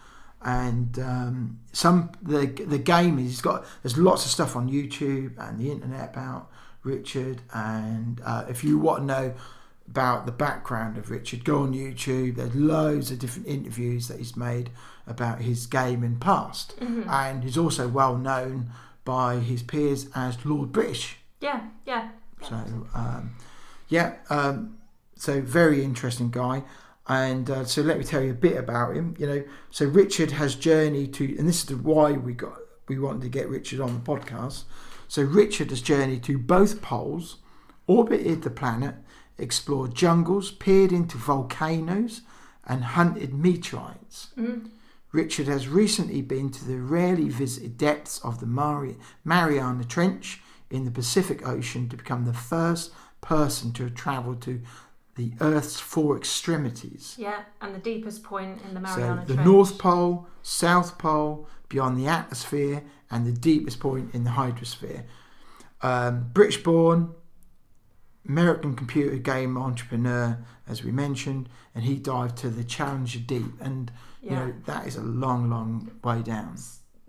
and 0.45 0.99
um, 0.99 1.59
some 1.73 2.11
the 2.21 2.45
the 2.45 2.77
game 2.77 3.17
is 3.17 3.25
he's 3.25 3.41
got 3.41 3.65
there's 3.81 3.97
lots 3.97 4.25
of 4.25 4.31
stuff 4.31 4.55
on 4.55 4.69
YouTube 4.69 5.33
and 5.39 5.59
the 5.59 5.71
internet 5.71 6.11
about 6.11 6.51
Richard. 6.83 7.41
And 7.51 8.21
uh, 8.23 8.45
if 8.47 8.63
you 8.63 8.77
want 8.77 9.01
to 9.01 9.05
know 9.05 9.33
about 9.87 10.27
the 10.27 10.31
background 10.31 10.97
of 10.97 11.09
Richard, 11.09 11.43
go 11.43 11.63
on 11.63 11.73
YouTube. 11.73 12.35
There's 12.35 12.55
loads 12.55 13.09
of 13.09 13.17
different 13.19 13.47
interviews 13.47 14.07
that 14.07 14.19
he's 14.19 14.37
made 14.37 14.69
about 15.07 15.41
his 15.41 15.65
gaming 15.65 16.17
past, 16.17 16.75
and 17.09 17.43
he's 17.43 17.57
also 17.57 17.87
well 17.87 18.15
known 18.15 18.71
by 19.03 19.37
his 19.37 19.63
peers 19.63 20.07
as 20.15 20.45
Lord 20.45 20.71
British. 20.71 21.17
Yeah, 21.41 21.61
yeah. 21.87 22.09
So 22.47 22.55
um, 22.93 23.35
yeah, 23.89 24.15
um, 24.29 24.77
so 25.15 25.41
very 25.41 25.83
interesting 25.83 26.29
guy. 26.29 26.63
And 27.07 27.49
uh, 27.49 27.65
so 27.65 27.81
let 27.81 27.97
me 27.99 28.03
tell 28.03 28.23
you 28.23 28.31
a 28.31 28.35
bit 28.35 28.57
about 28.57 28.95
him. 28.95 29.15
You 29.19 29.27
know, 29.27 29.43
so 29.69 29.85
Richard 29.85 30.31
has 30.31 30.55
journeyed 30.55 31.13
to, 31.15 31.37
and 31.37 31.47
this 31.47 31.59
is 31.59 31.65
the 31.65 31.77
why 31.77 32.13
we 32.13 32.33
got 32.33 32.57
we 32.87 32.99
wanted 32.99 33.21
to 33.23 33.29
get 33.29 33.49
Richard 33.49 33.79
on 33.79 33.93
the 33.93 33.99
podcast. 33.99 34.63
So 35.07 35.21
Richard 35.23 35.69
has 35.69 35.81
journeyed 35.81 36.23
to 36.23 36.37
both 36.37 36.81
poles, 36.81 37.37
orbited 37.87 38.41
the 38.41 38.49
planet, 38.49 38.95
explored 39.37 39.95
jungles, 39.95 40.51
peered 40.51 40.91
into 40.91 41.17
volcanoes, 41.17 42.21
and 42.65 42.83
hunted 42.83 43.33
meteorites. 43.33 44.29
Richard 45.11 45.47
has 45.47 45.67
recently 45.67 46.21
been 46.21 46.49
to 46.51 46.65
the 46.65 46.77
rarely 46.77 47.29
visited 47.29 47.77
depths 47.77 48.19
of 48.19 48.39
the 48.39 48.45
Mari- 48.45 48.97
Mariana 49.23 49.83
Trench 49.83 50.41
in 50.69 50.83
the 50.85 50.91
Pacific 50.91 51.47
Ocean 51.47 51.87
to 51.89 51.97
become 51.97 52.25
the 52.25 52.33
first 52.33 52.91
person 53.21 53.71
to 53.73 53.83
have 53.83 53.95
travelled 53.95 54.41
to 54.41 54.61
the 55.15 55.33
Earth's 55.39 55.79
four 55.79 56.17
extremities. 56.17 57.15
Yeah, 57.17 57.43
and 57.61 57.73
the 57.73 57.79
deepest 57.79 58.23
point 58.23 58.61
in 58.67 58.73
the 58.73 58.87
So 58.87 58.99
Mariana 58.99 59.25
the 59.25 59.33
Trench. 59.35 59.47
North 59.47 59.77
Pole, 59.77 60.27
South 60.43 60.97
Pole, 60.97 61.47
beyond 61.69 61.97
the 61.97 62.07
atmosphere, 62.07 62.83
and 63.09 63.25
the 63.25 63.31
deepest 63.31 63.79
point 63.79 64.13
in 64.13 64.23
the 64.23 64.31
hydrosphere. 64.31 65.03
Um, 65.81 66.29
British 66.33 66.63
born, 66.63 67.13
American 68.27 68.75
computer 68.75 69.15
game 69.17 69.57
entrepreneur, 69.57 70.37
as 70.67 70.83
we 70.83 70.91
mentioned, 70.91 71.47
and 71.73 71.83
he 71.83 71.95
dived 71.95 72.37
to 72.39 72.49
the 72.49 72.63
Challenger 72.63 73.19
Deep. 73.19 73.61
And, 73.61 73.91
you 74.21 74.31
know, 74.31 74.53
that 74.65 74.87
is 74.87 74.95
a 74.95 75.03
long, 75.03 75.49
long 75.49 75.91
way 76.03 76.21
down. 76.23 76.57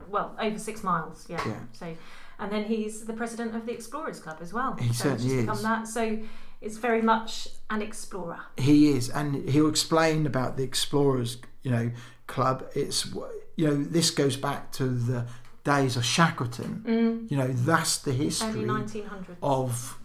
Well, 0.09 0.37
over 0.39 0.59
six 0.59 0.83
miles. 0.83 1.27
Yeah. 1.29 1.41
Yeah. 1.47 1.61
So, 1.73 1.97
and 2.39 2.53
then 2.53 2.65
he's 2.65 3.05
the 3.07 3.15
president 3.15 3.55
of 3.57 3.67
the 3.67 3.73
Explorers 3.73 4.21
Club 4.21 4.39
as 4.41 4.53
well. 4.53 4.77
He 4.77 4.89
so 4.89 5.11
certainly 5.11 5.35
is. 5.39 5.41
Become 5.47 5.63
that. 5.63 5.89
So 5.89 6.19
it's 6.61 6.77
very 6.79 7.03
much 7.03 7.49
an 7.71 7.83
explorer. 7.83 8.41
He 8.57 8.89
is, 8.91 9.11
and 9.11 9.49
he'll 9.49 9.69
explain 9.69 10.27
about 10.27 10.57
the 10.57 10.63
Explorers, 10.63 11.39
you 11.63 11.71
know, 11.71 11.91
club. 12.27 12.67
It's 12.75 13.07
you 13.57 13.67
know 13.67 13.77
this 13.77 14.11
goes 14.11 14.37
back 14.37 14.73
to 14.73 14.89
the 14.89 15.27
days 15.65 15.97
of 15.97 16.05
Shackleton. 16.05 17.27
You 17.29 17.37
know, 17.37 17.49
that's 17.49 17.99
the 17.99 18.13
history 18.13 18.65
Early 18.65 18.65
1900s. 18.65 19.37
of 19.43 19.99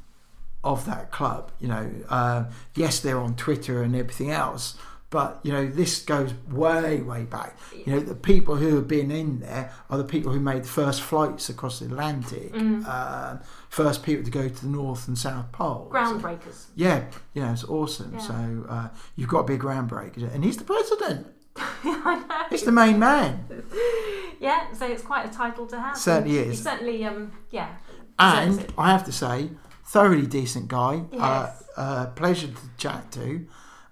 of 0.63 0.85
that 0.85 1.11
club. 1.11 1.51
You 1.59 1.67
know, 1.69 1.91
uh, 2.09 2.45
yes, 2.75 2.99
they're 2.99 3.19
on 3.19 3.35
Twitter 3.35 3.81
and 3.83 3.95
everything 3.95 4.31
else, 4.31 4.77
but 5.11 5.41
you 5.43 5.51
know, 5.51 5.67
this 5.67 6.01
goes 6.01 6.33
way, 6.49 7.01
way 7.01 7.25
back. 7.25 7.57
You 7.85 7.93
know, 7.93 7.99
the 7.99 8.15
people 8.15 8.55
who 8.55 8.75
have 8.77 8.87
been 8.87 9.11
in 9.11 9.41
there 9.41 9.71
are 9.89 9.97
the 9.97 10.05
people 10.05 10.31
who 10.31 10.39
made 10.39 10.63
the 10.63 10.69
first 10.69 11.01
flights 11.01 11.49
across 11.49 11.79
the 11.79 11.85
Atlantic, 11.85 12.53
uh, 12.87 13.37
first 13.69 14.03
people 14.03 14.23
to 14.23 14.31
go 14.31 14.47
to 14.47 14.61
the 14.61 14.67
North 14.67 15.07
and 15.09 15.17
South 15.17 15.51
Pole. 15.51 15.89
So- 15.91 15.97
Groundbreakers. 15.97 16.65
yeah, 16.75 17.05
yeah, 17.33 17.51
it's 17.51 17.65
awesome. 17.65 18.13
Yeah. 18.13 18.19
So 18.19 18.65
uh, 18.69 18.87
you've 19.17 19.29
got 19.29 19.41
to 19.41 19.47
be 19.47 19.55
a 19.55 19.59
groundbreaker, 19.59 20.33
and 20.33 20.45
he's 20.45 20.57
the 20.57 20.63
president. 20.63 21.27
I 21.57 22.23
know. 22.27 22.45
He's 22.49 22.63
the 22.63 22.71
main 22.71 22.97
man, 22.97 23.45
Yeah, 24.39 24.71
so 24.73 24.87
it's 24.87 25.03
quite 25.03 25.29
a 25.29 25.33
title 25.33 25.67
to 25.67 25.79
have. 25.79 25.97
Certainly 25.97 26.37
is. 26.39 26.57
He 26.57 26.63
certainly, 26.63 27.03
um, 27.05 27.33
yeah. 27.51 27.75
and. 28.17 28.65
I 28.77 28.91
have 28.91 29.05
to 29.05 29.11
say, 29.11 29.49
thoroughly 29.85 30.25
decent 30.25 30.69
guy. 30.69 31.03
Yes. 31.11 31.21
Uh, 31.21 31.53
uh, 31.77 32.05
pleasure 32.07 32.47
to 32.47 32.61
chat 32.77 33.11
to, 33.11 33.45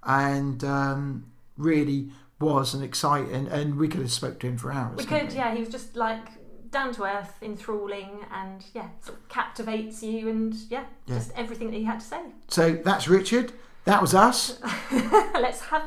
and 0.10 0.64
um, 0.64 1.26
really 1.58 2.10
was 2.42 2.74
an 2.74 2.84
exciting. 2.84 3.48
And 3.48 3.78
we 3.78 3.88
could 3.88 4.02
have 4.02 4.12
spoke 4.12 4.40
to 4.40 4.48
him 4.48 4.58
for 4.58 4.72
hours. 4.72 4.98
we 4.98 5.06
could, 5.06 5.32
yeah. 5.32 5.54
He 5.54 5.60
was 5.62 5.70
just 5.70 5.96
like 5.96 6.26
down 6.72 6.94
to 6.96 7.04
earth, 7.04 7.34
enthralling, 7.42 8.26
and 8.34 8.66
yeah, 8.74 8.88
sort 9.02 9.18
of 9.20 9.30
captivates 9.30 10.04
you, 10.04 10.28
and 10.30 10.54
yeah, 10.70 10.84
Yeah. 11.06 11.16
just 11.20 11.32
everything 11.36 11.72
that 11.72 11.78
he 11.78 11.84
had 11.84 12.00
to 12.00 12.06
say. 12.06 12.22
So 12.48 12.74
that's 12.74 13.08
Richard. 13.08 13.54
That 13.86 14.02
was 14.02 14.14
us. 14.14 14.60
Let's 15.34 15.62
have 15.62 15.84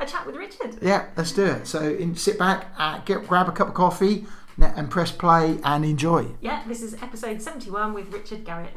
a 0.00 0.06
chat 0.06 0.26
with 0.26 0.36
Richard. 0.36 0.76
Yeah, 0.82 1.06
let's 1.16 1.32
do 1.32 1.44
it. 1.44 1.66
So 1.66 1.80
in, 1.80 2.14
sit 2.16 2.38
back, 2.38 2.66
uh, 2.76 2.98
get 3.04 3.26
grab 3.26 3.48
a 3.48 3.52
cup 3.52 3.68
of 3.68 3.74
coffee, 3.74 4.26
and 4.60 4.90
press 4.90 5.10
play 5.10 5.58
and 5.64 5.84
enjoy. 5.84 6.26
Yeah, 6.40 6.62
this 6.66 6.82
is 6.82 6.94
episode 7.02 7.40
71 7.40 7.92
with 7.94 8.12
Richard 8.12 8.44
Garriott. 8.44 8.74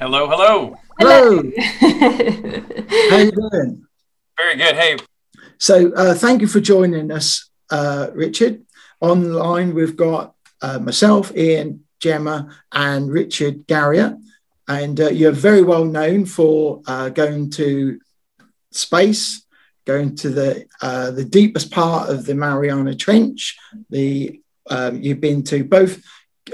Hello, 0.00 0.28
hello. 0.28 0.76
Hello. 1.00 1.42
How 3.10 3.16
you 3.16 3.32
doing? 3.32 3.84
Very 4.36 4.54
good. 4.56 4.76
Hey, 4.76 4.96
So 5.58 5.92
uh, 5.92 6.14
thank 6.14 6.40
you 6.40 6.46
for 6.46 6.60
joining 6.60 7.10
us, 7.10 7.50
uh, 7.72 8.06
Richard. 8.14 8.62
Online, 9.00 9.74
we've 9.74 9.96
got 9.96 10.36
uh, 10.62 10.78
myself, 10.78 11.36
Ian, 11.36 11.84
Gemma, 11.98 12.56
and 12.70 13.10
Richard 13.10 13.66
Garriott. 13.66 14.22
And 14.68 15.00
uh, 15.00 15.08
you're 15.08 15.32
very 15.32 15.62
well 15.62 15.84
known 15.84 16.26
for 16.26 16.80
uh, 16.86 17.08
going 17.08 17.50
to 17.52 17.98
space, 18.70 19.44
going 19.84 20.14
to 20.16 20.30
the 20.30 20.66
uh, 20.80 21.10
the 21.10 21.24
deepest 21.24 21.72
part 21.72 22.08
of 22.08 22.24
the 22.24 22.36
Mariana 22.36 22.94
Trench. 22.94 23.58
The 23.90 24.40
um, 24.70 25.02
you've 25.02 25.20
been 25.20 25.42
to 25.44 25.64
both 25.64 26.00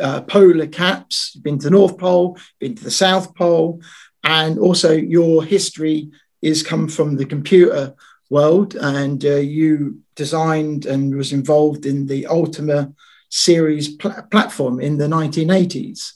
uh, 0.00 0.22
polar 0.22 0.66
caps. 0.66 1.32
You've 1.34 1.44
been 1.44 1.58
to 1.58 1.64
the 1.64 1.70
North 1.70 1.98
Pole, 1.98 2.38
been 2.58 2.74
to 2.74 2.84
the 2.84 2.90
South 2.90 3.34
Pole, 3.34 3.80
and 4.22 4.58
also 4.58 4.92
your 4.92 5.44
history 5.44 6.10
is 6.42 6.62
come 6.62 6.88
from 6.88 7.16
the 7.16 7.26
computer 7.26 7.94
world, 8.30 8.74
and 8.74 9.24
uh, 9.24 9.36
you 9.36 10.00
designed 10.14 10.86
and 10.86 11.14
was 11.14 11.32
involved 11.32 11.86
in 11.86 12.06
the 12.06 12.26
Ultima 12.26 12.92
series 13.30 13.96
pl- 13.96 14.26
platform 14.30 14.80
in 14.80 14.98
the 14.98 15.06
1980s. 15.06 16.12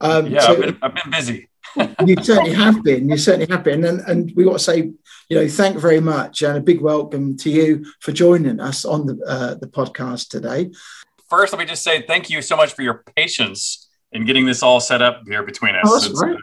Um, 0.00 0.26
yeah, 0.26 0.40
so 0.40 0.52
I've 0.52 0.60
been, 0.60 0.78
I've 0.82 0.94
been 0.94 1.10
busy. 1.10 1.48
you 2.06 2.16
certainly 2.22 2.54
have 2.54 2.82
been. 2.82 3.08
You 3.08 3.16
certainly 3.16 3.46
have 3.50 3.64
been, 3.64 3.84
and, 3.84 4.00
and 4.00 4.32
we 4.34 4.44
got 4.44 4.54
to 4.54 4.58
say, 4.58 4.92
you 5.28 5.36
know, 5.36 5.48
thank 5.48 5.74
you 5.74 5.80
very 5.80 6.00
much, 6.00 6.42
and 6.42 6.56
a 6.56 6.60
big 6.60 6.80
welcome 6.80 7.36
to 7.38 7.50
you 7.50 7.84
for 8.00 8.12
joining 8.12 8.60
us 8.60 8.84
on 8.84 9.06
the 9.06 9.20
uh, 9.26 9.54
the 9.54 9.66
podcast 9.66 10.28
today. 10.28 10.70
First, 11.28 11.52
let 11.52 11.58
me 11.58 11.64
just 11.66 11.82
say 11.82 12.02
thank 12.06 12.30
you 12.30 12.40
so 12.42 12.56
much 12.56 12.72
for 12.74 12.82
your 12.82 13.02
patience 13.16 13.88
in 14.12 14.24
getting 14.24 14.46
this 14.46 14.62
all 14.62 14.80
set 14.80 15.02
up 15.02 15.22
here 15.26 15.42
between 15.42 15.74
us. 15.74 15.82
Oh, 15.86 15.94
that's 15.94 16.06
It's, 16.06 16.22
all 16.22 16.28
right. 16.28 16.36
uh, 16.36 16.40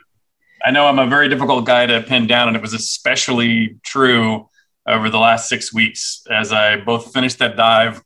I 0.65 0.71
know 0.71 0.87
I'm 0.87 0.99
a 0.99 1.07
very 1.07 1.29
difficult 1.29 1.65
guy 1.65 1.85
to 1.85 2.01
pin 2.01 2.27
down, 2.27 2.47
and 2.47 2.55
it 2.55 2.61
was 2.61 2.73
especially 2.73 3.77
true 3.83 4.49
over 4.87 5.09
the 5.09 5.17
last 5.19 5.47
six 5.49 5.73
weeks 5.73 6.23
as 6.29 6.51
I 6.51 6.77
both 6.77 7.13
finished 7.13 7.39
that 7.39 7.55
dive 7.55 8.01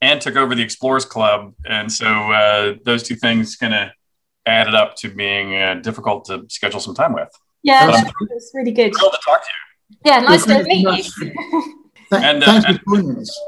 and 0.00 0.20
took 0.20 0.36
over 0.36 0.54
the 0.54 0.62
Explorers 0.62 1.04
Club. 1.04 1.54
And 1.64 1.90
so 1.92 2.06
uh, 2.06 2.74
those 2.84 3.02
two 3.02 3.14
things 3.14 3.56
kind 3.56 3.74
of 3.74 3.88
added 4.46 4.74
up 4.74 4.96
to 4.96 5.08
being 5.14 5.54
uh, 5.54 5.74
difficult 5.76 6.24
to 6.26 6.44
schedule 6.48 6.80
some 6.80 6.94
time 6.94 7.12
with. 7.12 7.28
Yeah, 7.62 7.86
But 7.86 7.94
I'm 7.94 8.04
that's, 8.04 8.14
that's 8.30 8.50
really 8.54 8.72
good. 8.72 8.92
Thrilled 8.98 9.12
to 9.12 9.20
talk 9.24 9.42
to 9.42 9.48
you. 9.48 9.96
Yeah, 10.10 10.20
nice 10.20 10.44
to 10.46 10.62
meet 10.64 10.86
you. 10.86 11.02
Th- 11.20 11.32
And, 12.12 12.42
uh, 12.42 12.46
thanks 12.60 12.78
for 12.78 12.96
joining 12.96 13.18
us. 13.18 13.40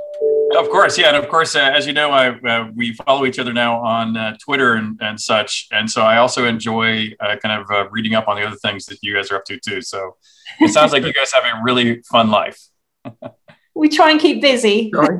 Of 0.52 0.68
course, 0.70 0.96
yeah, 0.98 1.08
and 1.08 1.16
of 1.16 1.28
course, 1.28 1.56
uh, 1.56 1.72
as 1.74 1.86
you 1.86 1.92
know, 1.92 2.10
I 2.10 2.28
uh, 2.28 2.70
we 2.74 2.92
follow 2.92 3.26
each 3.26 3.38
other 3.38 3.52
now 3.52 3.80
on 3.80 4.16
uh, 4.16 4.36
Twitter 4.38 4.74
and, 4.74 4.98
and 5.00 5.20
such, 5.20 5.66
and 5.72 5.90
so 5.90 6.02
I 6.02 6.18
also 6.18 6.46
enjoy 6.46 7.12
uh, 7.20 7.36
kind 7.36 7.60
of 7.60 7.70
uh, 7.70 7.88
reading 7.90 8.14
up 8.14 8.28
on 8.28 8.36
the 8.36 8.46
other 8.46 8.56
things 8.56 8.86
that 8.86 8.98
you 9.02 9.14
guys 9.14 9.30
are 9.30 9.36
up 9.36 9.44
to 9.46 9.58
too. 9.58 9.82
So 9.82 10.16
it 10.60 10.72
sounds 10.72 10.92
like 10.92 11.04
you 11.04 11.12
guys 11.12 11.32
have 11.32 11.44
a 11.44 11.60
really 11.62 12.02
fun 12.02 12.30
life. 12.30 12.60
We 13.76 13.88
try 13.88 14.12
and 14.12 14.20
keep 14.20 14.40
busy, 14.40 14.92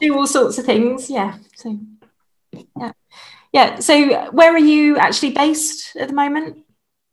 do 0.00 0.18
all 0.18 0.26
sorts 0.26 0.58
of 0.58 0.64
things. 0.64 1.08
Yeah. 1.08 1.38
So, 1.54 1.78
yeah, 2.76 2.90
yeah. 3.52 3.78
So, 3.78 4.32
where 4.32 4.52
are 4.52 4.58
you 4.58 4.98
actually 4.98 5.30
based 5.30 5.94
at 5.94 6.08
the 6.08 6.14
moment? 6.14 6.66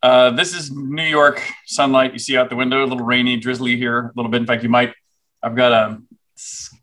uh, 0.03 0.31
this 0.31 0.53
is 0.53 0.69
New 0.69 1.03
York 1.03 1.41
sunlight. 1.65 2.11
You 2.11 2.19
see 2.19 2.37
out 2.37 2.49
the 2.49 2.57
window, 2.57 2.83
a 2.83 2.85
little 2.85 3.05
rainy, 3.05 3.37
drizzly 3.37 3.77
here, 3.77 3.99
a 3.99 4.11
little 4.15 4.29
bit. 4.29 4.41
In 4.41 4.45
fact, 4.45 4.61
you 4.61 4.69
might. 4.69 4.93
I've 5.43 5.55
got 5.55 5.71
a 5.71 6.01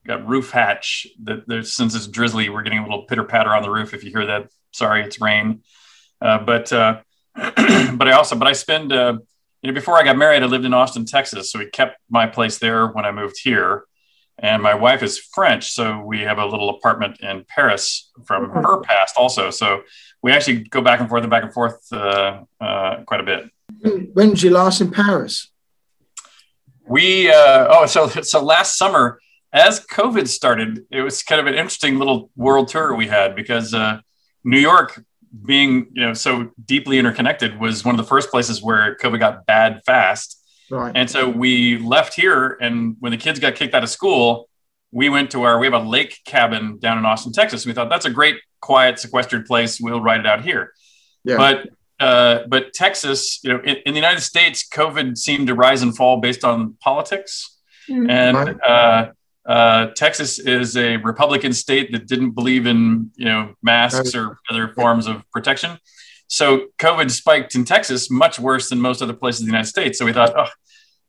got 0.07 0.27
roof 0.29 0.51
hatch 0.51 1.07
that 1.25 1.47
there's 1.47 1.75
since 1.75 1.95
it's 1.95 2.07
drizzly, 2.07 2.49
we're 2.49 2.63
getting 2.63 2.79
a 2.79 2.83
little 2.83 3.05
pitter 3.05 3.25
patter 3.25 3.51
on 3.51 3.63
the 3.63 3.71
roof. 3.71 3.95
If 3.95 4.05
you 4.05 4.11
hear 4.11 4.27
that, 4.27 4.51
sorry, 4.73 5.03
it's 5.03 5.21
rain. 5.21 5.63
Uh, 6.21 6.39
but 6.39 6.73
uh, 6.73 7.01
but 7.35 8.09
I 8.09 8.13
also 8.13 8.37
but 8.37 8.49
I 8.49 8.53
spend 8.53 8.93
uh, 8.93 9.19
you 9.63 9.69
know 9.69 9.75
before 9.75 9.97
I 9.97 10.05
got 10.05 10.17
married, 10.17 10.43
I 10.43 10.47
lived 10.47 10.65
in 10.65 10.75
Austin, 10.75 11.05
Texas, 11.05 11.51
so 11.51 11.59
we 11.59 11.67
kept 11.67 11.99
my 12.09 12.27
place 12.27 12.59
there 12.59 12.87
when 12.89 13.05
I 13.05 13.13
moved 13.13 13.41
here. 13.43 13.85
And 14.43 14.63
my 14.63 14.73
wife 14.73 15.03
is 15.03 15.19
French, 15.19 15.71
so 15.71 16.01
we 16.01 16.21
have 16.23 16.39
a 16.39 16.47
little 16.47 16.71
apartment 16.71 17.21
in 17.21 17.45
Paris 17.47 18.11
from 18.25 18.49
her 18.49 18.81
past 18.81 19.17
also. 19.19 19.51
So 19.51 19.83
we 20.23 20.33
actually 20.33 20.61
go 20.61 20.81
back 20.81 21.01
and 21.01 21.11
forth 21.11 21.23
and 21.23 21.31
back 21.31 21.43
and 21.43 21.53
forth 21.53 21.81
uh, 21.93 22.45
uh, 22.59 23.03
quite 23.05 23.21
a 23.21 23.23
bit. 23.23 23.51
When 24.15 24.31
was 24.31 24.43
you 24.43 24.49
last 24.49 24.81
in 24.81 24.91
Paris? 24.91 25.51
We 26.91 27.31
uh, 27.31 27.69
oh 27.71 27.87
so 27.87 28.09
so 28.09 28.43
last 28.43 28.77
summer 28.77 29.21
as 29.53 29.87
COVID 29.87 30.27
started, 30.27 30.87
it 30.91 31.03
was 31.03 31.23
kind 31.23 31.41
of 31.41 31.47
an 31.47 31.55
interesting 31.55 31.99
little 31.99 32.31
world 32.35 32.67
tour 32.67 32.97
we 32.97 33.07
had 33.07 33.37
because 33.37 33.73
uh, 33.73 34.01
New 34.43 34.59
York, 34.59 35.01
being 35.47 35.87
you 35.93 36.05
know 36.05 36.15
so 36.15 36.51
deeply 36.65 36.99
interconnected, 36.99 37.61
was 37.61 37.85
one 37.85 37.95
of 37.95 37.97
the 37.97 38.09
first 38.09 38.33
places 38.33 38.61
where 38.61 38.97
COVID 38.97 39.21
got 39.21 39.47
bad 39.47 39.83
fast. 39.87 40.37
Right. 40.69 40.91
And 40.97 41.09
so 41.09 41.29
we 41.29 41.79
left 41.79 42.15
here, 42.15 42.59
and 42.61 42.97
when 42.99 43.13
the 43.13 43.19
kids 43.19 43.39
got 43.39 43.55
kicked 43.55 43.73
out 43.73 43.85
of 43.85 43.91
school, 43.91 44.49
we 44.91 45.09
went 45.09 45.31
to 45.31 45.45
our 45.45 45.61
we 45.61 45.67
have 45.67 45.75
a 45.75 45.89
lake 45.89 46.19
cabin 46.25 46.79
down 46.81 46.99
in 46.99 47.05
Austin, 47.05 47.33
Texas. 47.33 47.65
We 47.65 47.73
thought 47.73 47.89
that's 47.89 48.07
a 48.07 48.11
great, 48.11 48.37
quiet, 48.61 48.99
sequestered 48.99 49.47
place. 49.47 49.81
We'll 49.81 50.01
write 50.01 50.19
it 50.19 50.27
out 50.27 50.43
here. 50.43 50.73
Yeah. 51.23 51.37
But 51.37 51.69
uh, 52.01 52.41
but 52.49 52.73
Texas, 52.73 53.41
you 53.45 53.53
know, 53.53 53.61
in, 53.61 53.77
in, 53.87 53.95
the 53.95 54.01
United 54.01 54.23
States, 54.23 54.67
COVID 54.69 55.17
seemed 55.17 55.47
to 55.49 55.55
rise 55.55 55.83
and 55.83 55.95
fall 55.97 56.21
based 56.21 56.45
on 56.45 56.77
politics, 56.81 57.59
Mm. 57.89 58.11
and 58.11 58.37
Right. 58.37 58.57
uh, 58.67 59.13
uh, 59.47 59.87
Texas 59.97 60.39
is 60.39 60.77
a 60.77 60.99
Republican 60.99 61.53
state 61.53 61.91
that 61.93 62.07
didn't 62.07 62.33
believe 62.33 62.67
in 62.67 63.11
you 63.17 63.25
know 63.25 63.55
masks 63.63 64.15
or 64.15 64.39
other 64.49 64.69
forms 64.69 65.07
of 65.07 65.25
protection. 65.33 65.79
So 66.29 66.67
COVID 66.79 67.11
spiked 67.11 67.55
in 67.57 67.65
Texas 67.65 68.11
much 68.11 68.39
worse 68.39 68.69
than 68.69 68.81
most 68.81 69.03
other 69.03 69.15
places 69.15 69.41
in 69.41 69.47
the 69.47 69.53
United 69.53 69.69
States. 69.69 69.99
So 69.99 70.05
we 70.05 70.13
thought, 70.13 70.33
oh, 70.37 70.47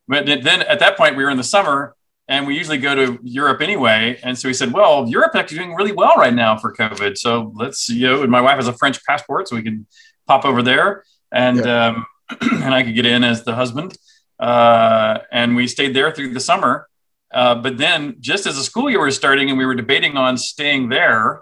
but 0.08 0.26
then 0.26 0.64
at 0.64 0.80
that 0.80 0.98
point 0.98 1.16
we 1.16 1.24
were 1.24 1.30
in 1.30 1.38
the 1.38 1.44
summer 1.44 1.96
and 2.28 2.48
we 2.48 2.58
usually 2.58 2.80
go 2.80 2.96
to 2.96 3.20
Europe 3.22 3.62
anyway. 3.62 4.20
And 4.24 4.38
so 4.38 4.48
we 4.48 4.54
said, 4.54 4.72
well, 4.72 5.08
Europe 5.08 5.36
actually 5.36 5.60
doing 5.60 5.76
really 5.76 5.92
well 5.92 6.16
right 6.16 6.34
now 6.34 6.58
for 6.58 6.74
COVID. 6.74 7.18
So 7.18 7.52
let's, 7.56 7.90
you 7.90 8.08
know, 8.08 8.22
and 8.24 8.32
my 8.32 8.42
wife 8.42 8.56
has 8.56 8.68
a 8.68 8.74
French 8.74 9.04
passport, 9.06 9.48
so 9.48 9.56
we 9.56 9.62
could 9.62 9.86
pop 10.32 10.46
over 10.46 10.62
there 10.64 11.04
and 11.32 11.62
um, 11.68 12.06
and 12.42 12.74
I 12.74 12.84
could 12.84 12.96
get 12.96 13.06
in 13.06 13.24
as 13.24 13.44
the 13.44 13.54
husband. 13.54 13.98
Uh, 14.40 15.20
and 15.32 15.56
we 15.56 15.68
stayed 15.68 15.94
there 15.94 16.12
through 16.12 16.34
the 16.34 16.40
summer. 16.40 16.88
Uh, 17.34 17.56
but 17.56 17.78
then, 17.78 18.16
just 18.20 18.46
as 18.46 18.56
the 18.56 18.64
school 18.64 18.90
year 18.90 19.04
was 19.04 19.16
starting 19.16 19.50
and 19.50 19.58
we 19.58 19.66
were 19.66 19.76
debating 19.76 20.18
on 20.18 20.38
staying 20.38 20.90
there, 20.90 21.42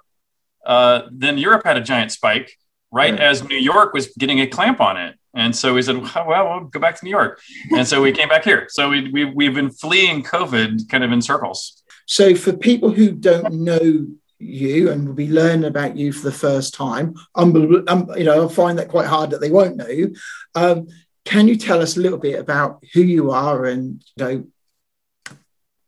uh, 0.65 1.01
then 1.12 1.38
Europe 1.38 1.63
had 1.65 1.77
a 1.77 1.81
giant 1.81 2.12
spike 2.12 2.51
right 2.91 3.13
Yeah. 3.13 3.29
as 3.29 3.43
New 3.43 3.62
York 3.74 3.93
was 3.93 4.08
getting 4.17 4.39
a 4.41 4.48
clamp 4.48 4.81
on 4.81 4.98
it. 4.98 5.15
And 5.36 5.55
so 5.55 5.75
we 5.75 5.81
said, 5.84 5.98
well, 5.98 6.25
well, 6.27 6.43
we'll 6.50 6.69
go 6.75 6.79
back 6.79 6.96
to 7.00 7.05
New 7.05 7.12
York. 7.12 7.39
And 7.77 7.88
so 7.88 8.01
we 8.01 8.12
came 8.12 8.29
back 8.29 8.43
here. 8.43 8.65
So 8.69 8.89
we, 8.89 9.10
we, 9.12 9.25
we've 9.25 9.53
been 9.53 9.69
fleeing 9.69 10.24
COVID 10.24 10.89
kind 10.89 11.03
of 11.03 11.12
in 11.12 11.22
circles. 11.22 11.84
So, 12.08 12.34
for 12.34 12.53
people 12.53 12.89
who 12.89 13.12
don't 13.12 13.53
know 13.69 14.08
you 14.39 14.89
and 14.89 15.08
will 15.08 15.15
be 15.15 15.29
learning 15.29 15.65
about 15.65 15.98
you 15.98 16.12
for 16.12 16.24
the 16.24 16.36
first 16.36 16.74
time, 16.74 17.13
unbel- 17.36 17.88
um, 17.89 18.10
you 18.17 18.24
know, 18.24 18.48
I 18.48 18.51
find 18.51 18.79
that 18.79 18.88
quite 18.88 19.08
hard 19.08 19.31
that 19.31 19.41
they 19.41 19.51
won't 19.51 19.77
know 19.77 19.88
you. 19.88 20.15
Um, 20.55 20.88
can 21.25 21.48
you 21.48 21.58
tell 21.58 21.81
us 21.81 21.98
a 21.98 22.00
little 22.00 22.17
bit 22.17 22.39
about 22.39 22.84
who 22.93 23.01
you 23.01 23.31
are 23.31 23.65
and 23.65 24.03
you 24.15 24.24
know? 24.25 24.48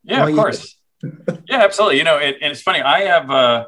Yeah, 0.03 0.27
of 0.27 0.35
course. 0.35 0.77
yeah, 1.47 1.63
absolutely. 1.63 1.97
You 1.97 2.03
know, 2.03 2.17
it, 2.17 2.37
and 2.41 2.51
it's 2.51 2.61
funny. 2.61 2.81
I 2.81 3.01
have 3.01 3.31
uh, 3.31 3.65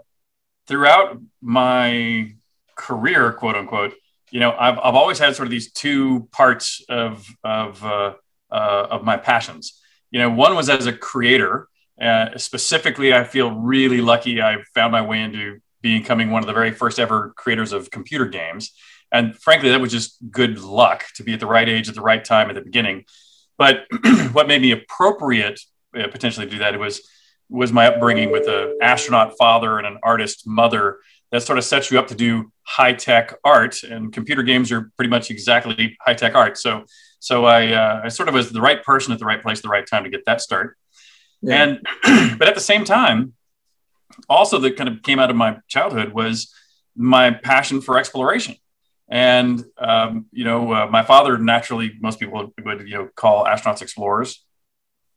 throughout 0.68 1.20
my 1.42 2.34
career, 2.76 3.32
quote 3.34 3.56
unquote, 3.56 3.94
you 4.32 4.40
know, 4.40 4.52
I've, 4.52 4.80
I've 4.80 4.96
always 4.96 5.20
had 5.20 5.36
sort 5.36 5.48
of 5.48 5.52
these 5.52 5.72
two 5.72 6.28
parts 6.32 6.84
of 6.90 7.26
of 7.44 7.84
uh, 7.84 8.14
uh, 8.52 8.88
of 8.90 9.04
my 9.04 9.18
passions. 9.18 9.80
You 10.12 10.20
know, 10.20 10.30
one 10.30 10.56
was 10.56 10.70
as 10.70 10.86
a 10.86 10.94
creator. 10.94 11.68
Uh, 12.02 12.38
specifically, 12.38 13.14
I 13.14 13.24
feel 13.24 13.52
really 13.52 14.02
lucky. 14.02 14.42
I 14.42 14.58
found 14.74 14.92
my 14.92 15.02
way 15.02 15.22
into 15.22 15.60
becoming 15.82 16.32
one 16.32 16.42
of 16.42 16.48
the 16.48 16.54
very 16.54 16.72
first 16.72 17.00
ever 17.00 17.34
creators 17.36 17.74
of 17.74 17.92
computer 17.92 18.26
games. 18.26 18.72
And 19.12 19.36
frankly, 19.36 19.70
that 19.70 19.82
was 19.82 19.92
just 19.92 20.18
good 20.32 20.60
luck 20.60 21.06
to 21.16 21.24
be 21.24 21.34
at 21.34 21.40
the 21.40 21.46
right 21.46 21.70
age 21.70 21.88
at 21.88 21.96
the 21.96 22.02
right 22.02 22.24
time 22.24 22.50
at 22.50 22.56
the 22.56 22.62
beginning. 22.62 23.06
But 23.58 23.86
what 24.32 24.48
made 24.48 24.62
me 24.62 24.72
appropriate 24.72 25.60
uh, 25.96 26.08
potentially 26.08 26.48
do 26.48 26.58
that 26.60 26.78
was 26.80 27.08
was 27.50 27.72
my 27.72 27.86
upbringing 27.86 28.32
with 28.32 28.48
an 28.48 28.80
astronaut 28.82 29.34
father 29.38 29.78
and 29.78 29.86
an 29.86 30.00
artist 30.02 30.48
mother 30.48 31.00
that 31.32 31.44
sort 31.44 31.60
of 31.60 31.64
sets 31.64 31.92
you 31.92 32.00
up 32.00 32.08
to 32.08 32.16
do 32.16 32.52
high 32.64 32.94
tech 32.94 33.36
art 33.44 33.84
and 33.84 34.12
computer 34.12 34.42
games 34.42 34.72
are 34.72 34.92
pretty 34.96 35.10
much 35.10 35.30
exactly 35.30 35.96
high 36.02 36.16
tech 36.16 36.34
art. 36.34 36.58
So 36.58 36.86
so 37.20 37.46
I 37.46 37.74
uh, 37.74 38.02
I 38.06 38.08
sort 38.08 38.30
of 38.30 38.36
was 38.36 38.52
the 38.52 38.62
right 38.62 38.84
person 38.84 39.14
at 39.14 39.20
the 39.20 39.26
right 39.26 39.42
place 39.42 39.60
at 39.60 39.64
the 39.64 39.70
right 39.70 39.86
time 39.86 40.04
to 40.04 40.10
get 40.10 40.26
that 40.26 40.42
start. 40.42 40.78
Yeah. 41.44 41.78
And 42.04 42.38
but 42.40 42.48
at 42.48 42.56
the 42.56 42.62
same 42.62 42.86
time, 42.86 43.34
also 44.30 44.60
that 44.60 44.78
kind 44.78 44.90
of 44.90 45.04
came 45.04 45.20
out 45.20 45.30
of 45.30 45.36
my 45.36 45.58
childhood 45.68 46.14
was 46.14 46.54
my 46.96 47.32
passion 47.32 47.82
for 47.82 47.98
exploration. 47.98 48.56
And 49.10 49.64
um, 49.78 50.26
you 50.32 50.46
know, 50.46 50.74
uh, 50.74 50.88
my 50.88 51.04
father 51.04 51.38
naturally, 51.38 51.92
most 52.00 52.20
people 52.20 52.54
would 52.64 52.88
you 52.88 52.96
know 52.96 53.10
call 53.16 53.46
astronauts 53.46 53.82
explorers, 53.82 54.44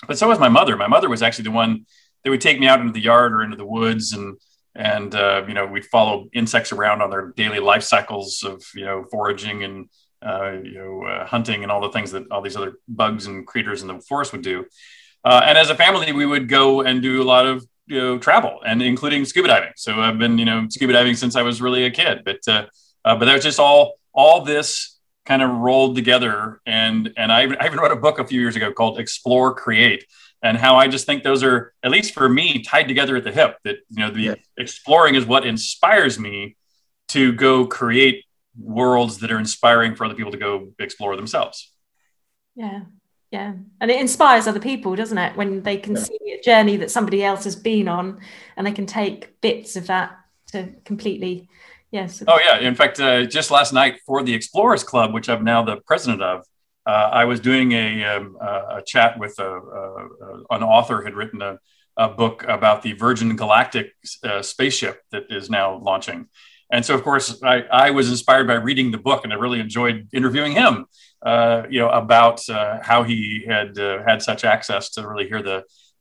but 0.07 0.19
so 0.19 0.29
was 0.29 0.41
my 0.41 0.49
mother. 0.49 0.77
My 0.77 0.89
mother 0.89 1.09
was 1.09 1.23
actually 1.23 1.45
the 1.45 1.53
one 1.53 1.87
that 2.23 2.31
would 2.31 2.41
take 2.41 2.59
me 2.59 2.67
out 2.67 2.81
into 2.81 2.93
the 2.93 3.01
yard 3.01 3.33
or 3.33 3.43
into 3.43 3.57
the 3.57 3.65
woods, 3.65 4.12
and 4.12 4.37
and 4.75 5.15
uh, 5.15 5.45
you 5.47 5.55
know 5.55 5.67
we'd 5.67 5.87
follow 5.87 6.29
insects 6.33 6.73
around 6.73 7.01
on 7.01 7.11
their 7.11 7.33
daily 7.37 7.61
life 7.61 7.85
cycles 7.85 8.43
of 8.43 8.62
you 8.75 8.85
know 8.85 9.05
foraging 9.11 9.62
and 9.62 9.89
uh, 10.21 10.53
you 10.62 10.75
know 10.75 11.05
uh, 11.05 11.27
hunting 11.27 11.62
and 11.62 11.71
all 11.71 11.81
the 11.81 11.93
things 11.93 12.11
that 12.11 12.31
all 12.31 12.43
these 12.43 12.57
other 12.57 12.75
bugs 12.89 13.27
and 13.27 13.47
creatures 13.47 13.83
in 13.83 13.89
the 13.89 14.01
forest 14.01 14.33
would 14.33 14.43
do. 14.43 14.67
Uh, 15.27 15.43
and 15.49 15.59
as 15.59 15.69
a 15.71 15.75
family, 15.75 16.12
we 16.12 16.25
would 16.33 16.47
go 16.49 16.83
and 16.83 17.03
do 17.03 17.15
a 17.21 17.27
lot 17.35 17.45
of 17.47 17.57
you 17.93 17.99
know 17.99 18.19
travel, 18.27 18.55
and 18.69 18.81
including 18.93 19.25
scuba 19.25 19.49
diving. 19.49 19.73
So 19.77 19.91
I've 20.07 20.19
been 20.25 20.39
you 20.39 20.45
know 20.51 20.59
scuba 20.75 20.93
diving 20.93 21.17
since 21.23 21.35
I 21.41 21.43
was 21.43 21.61
really 21.67 21.85
a 21.85 21.91
kid. 21.91 22.23
But 22.25 22.41
uh, 22.55 22.67
uh, 23.05 23.17
but 23.19 23.25
that 23.27 23.35
was 23.35 23.45
just 23.51 23.59
all 23.67 23.95
all 24.12 24.45
this 24.45 24.99
kind 25.31 25.43
of 25.43 25.51
rolled 25.51 25.97
together, 25.97 26.61
and 26.65 27.12
and 27.17 27.29
I, 27.37 27.43
even- 27.45 27.57
I 27.61 27.67
even 27.67 27.79
wrote 27.81 27.93
a 27.93 27.97
book 28.07 28.19
a 28.21 28.27
few 28.27 28.41
years 28.41 28.57
ago 28.57 28.73
called 28.73 29.01
Explore 29.01 29.55
Create, 29.65 30.03
and 30.43 30.57
how 30.57 30.77
I 30.77 30.87
just 30.89 31.07
think 31.07 31.25
those 31.25 31.43
are 31.43 31.75
at 31.83 31.91
least 31.91 32.15
for 32.15 32.29
me 32.29 32.62
tied 32.62 32.87
together 32.93 33.17
at 33.17 33.25
the 33.25 33.33
hip. 33.33 33.57
That 33.65 33.77
you 33.91 34.01
know 34.05 34.11
the 34.12 34.21
Yeah. 34.29 34.35
exploring 34.57 35.17
is 35.17 35.25
what 35.27 35.45
inspires 35.45 36.19
me 36.21 36.57
to 37.09 37.33
go 37.33 37.67
create 37.67 38.25
worlds 38.59 39.19
that 39.19 39.31
are 39.33 39.39
inspiring 39.39 39.95
for 39.97 40.05
other 40.07 40.15
people 40.15 40.33
to 40.33 40.39
go 40.39 40.73
explore 40.79 41.17
themselves. 41.17 41.73
Yeah. 42.55 42.83
Yeah. 43.31 43.55
And 43.81 43.91
it 43.91 44.01
inspires 44.01 44.47
other 44.47 44.61
people, 44.61 44.95
doesn't 44.95 45.19
it? 45.19 45.37
When 45.37 45.62
they 45.62 45.77
can 45.79 45.95
Yeah. 45.97 46.03
see 46.03 46.19
a 46.39 46.41
journey 46.43 46.77
that 46.79 46.91
somebody 46.91 47.25
else 47.25 47.45
has 47.45 47.57
been 47.57 47.89
on 47.89 48.21
and 48.57 48.67
they 48.67 48.73
can 48.73 48.87
take 48.87 49.41
bits 49.41 49.77
of 49.77 49.89
that 49.89 50.17
to 50.53 50.69
completely, 50.85 51.49
yes. 51.91 52.23
Oh 52.27 52.39
yeah. 52.45 52.59
In 52.61 52.75
fact, 52.75 53.01
uh, 53.01 53.25
just 53.25 53.51
last 53.51 53.73
night 53.73 53.99
for 54.07 54.23
the 54.23 54.33
Explorers 54.35 54.85
Club, 54.85 55.12
which 55.12 55.29
I'm 55.29 55.43
now 55.45 55.62
the 55.65 55.79
president 55.87 56.23
of, 56.23 56.45
uh, 56.87 56.91
I 57.12 57.25
was 57.25 57.41
doing 57.41 57.73
a, 57.73 58.05
um, 58.05 58.37
a 58.41 58.77
a 58.79 58.83
chat 58.87 59.19
with 59.19 59.37
a, 59.41 59.51
a, 59.51 60.07
a- 60.07 60.45
an 60.57 60.62
author 60.62 60.99
who 60.99 61.05
had 61.05 61.15
written 61.15 61.43
a, 61.43 61.59
a 61.97 62.09
book 62.09 62.45
about 62.47 62.83
the 62.83 62.93
Virgin 62.93 63.35
Galactic 63.35 63.87
uh, 64.23 64.41
spaceship 64.41 65.03
that 65.11 65.25
is 65.31 65.51
now 65.51 65.79
launching. 65.79 66.29
And 66.71 66.85
so, 66.85 66.95
of 66.95 67.03
course, 67.03 67.43
I, 67.43 67.62
I 67.62 67.91
was 67.91 68.09
inspired 68.09 68.47
by 68.47 68.55
reading 68.55 68.91
the 68.93 68.99
book, 68.99 69.25
and 69.25 69.33
I 69.33 69.37
really 69.37 69.61
enjoyed 69.61 70.09
interviewing 70.12 70.53
him. 70.53 70.87
Uh, 71.27 71.67
you 71.69 71.81
know 71.81 71.91
about 72.05 72.39
uh, 72.49 72.79
how 72.91 73.03
he 73.03 73.21
had 73.53 73.77
uh, 73.79 73.99
had 74.07 74.19
such 74.23 74.43
access 74.45 74.91
to 74.95 74.99
really 75.11 75.27
hear 75.33 75.43
the 75.43 75.59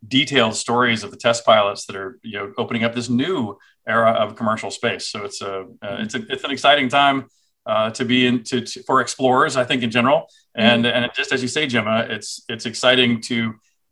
detailed 0.07 0.55
stories 0.65 1.03
of 1.03 1.09
the 1.09 1.17
test 1.17 1.43
pilots 1.51 1.81
that 1.87 1.95
are 1.95 2.11
you 2.21 2.37
know 2.37 2.53
opening 2.61 2.83
up 2.85 2.93
this 2.93 3.09
new 3.09 3.57
era 3.87 4.11
of 4.11 4.35
commercial 4.35 4.71
space. 4.79 5.05
So 5.11 5.17
it's 5.27 5.41
a 5.41 5.53
uh, 5.85 5.97
it's 6.03 6.15
a 6.15 6.21
it's 6.33 6.43
an 6.43 6.51
exciting 6.51 6.89
time 6.89 7.17
uh, 7.65 7.89
to 7.97 8.05
be 8.05 8.27
in 8.27 8.43
to, 8.49 8.61
to- 8.61 8.83
for 8.83 9.01
explorers, 9.01 9.57
I 9.57 9.63
think 9.63 9.81
in 9.81 9.89
general, 9.89 10.19
and 10.53 10.85
and 10.85 11.11
just 11.15 11.31
as 11.33 11.41
you 11.41 11.47
say, 11.47 11.65
Gemma, 11.65 12.05
it's 12.15 12.29
it's 12.47 12.65
exciting 12.67 13.21
to 13.21 13.37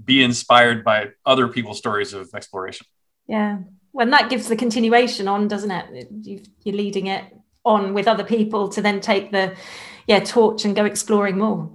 be 0.04 0.24
inspired 0.24 0.84
by 0.84 1.10
other 1.26 1.48
people's 1.48 1.80
stories 1.80 2.14
of 2.14 2.30
exploration. 2.36 2.86
Yeah. 3.28 3.58
Well, 3.94 4.10
that 4.10 4.30
gives 4.30 4.48
the 4.48 4.56
continuation 4.56 5.28
on, 5.28 5.48
doesn't 5.48 5.72
it? 5.72 6.08
You, 6.28 6.42
you're 6.64 6.76
leading 6.76 7.08
it 7.08 7.24
on 7.64 7.94
with 7.94 8.08
other 8.08 8.24
people 8.24 8.70
to 8.70 8.82
then 8.82 9.00
take 9.00 9.32
the, 9.32 9.56
yeah, 10.08 10.20
torch 10.20 10.66
and 10.66 10.76
go 10.76 10.86
exploring 10.86 11.38
more. 11.38 11.72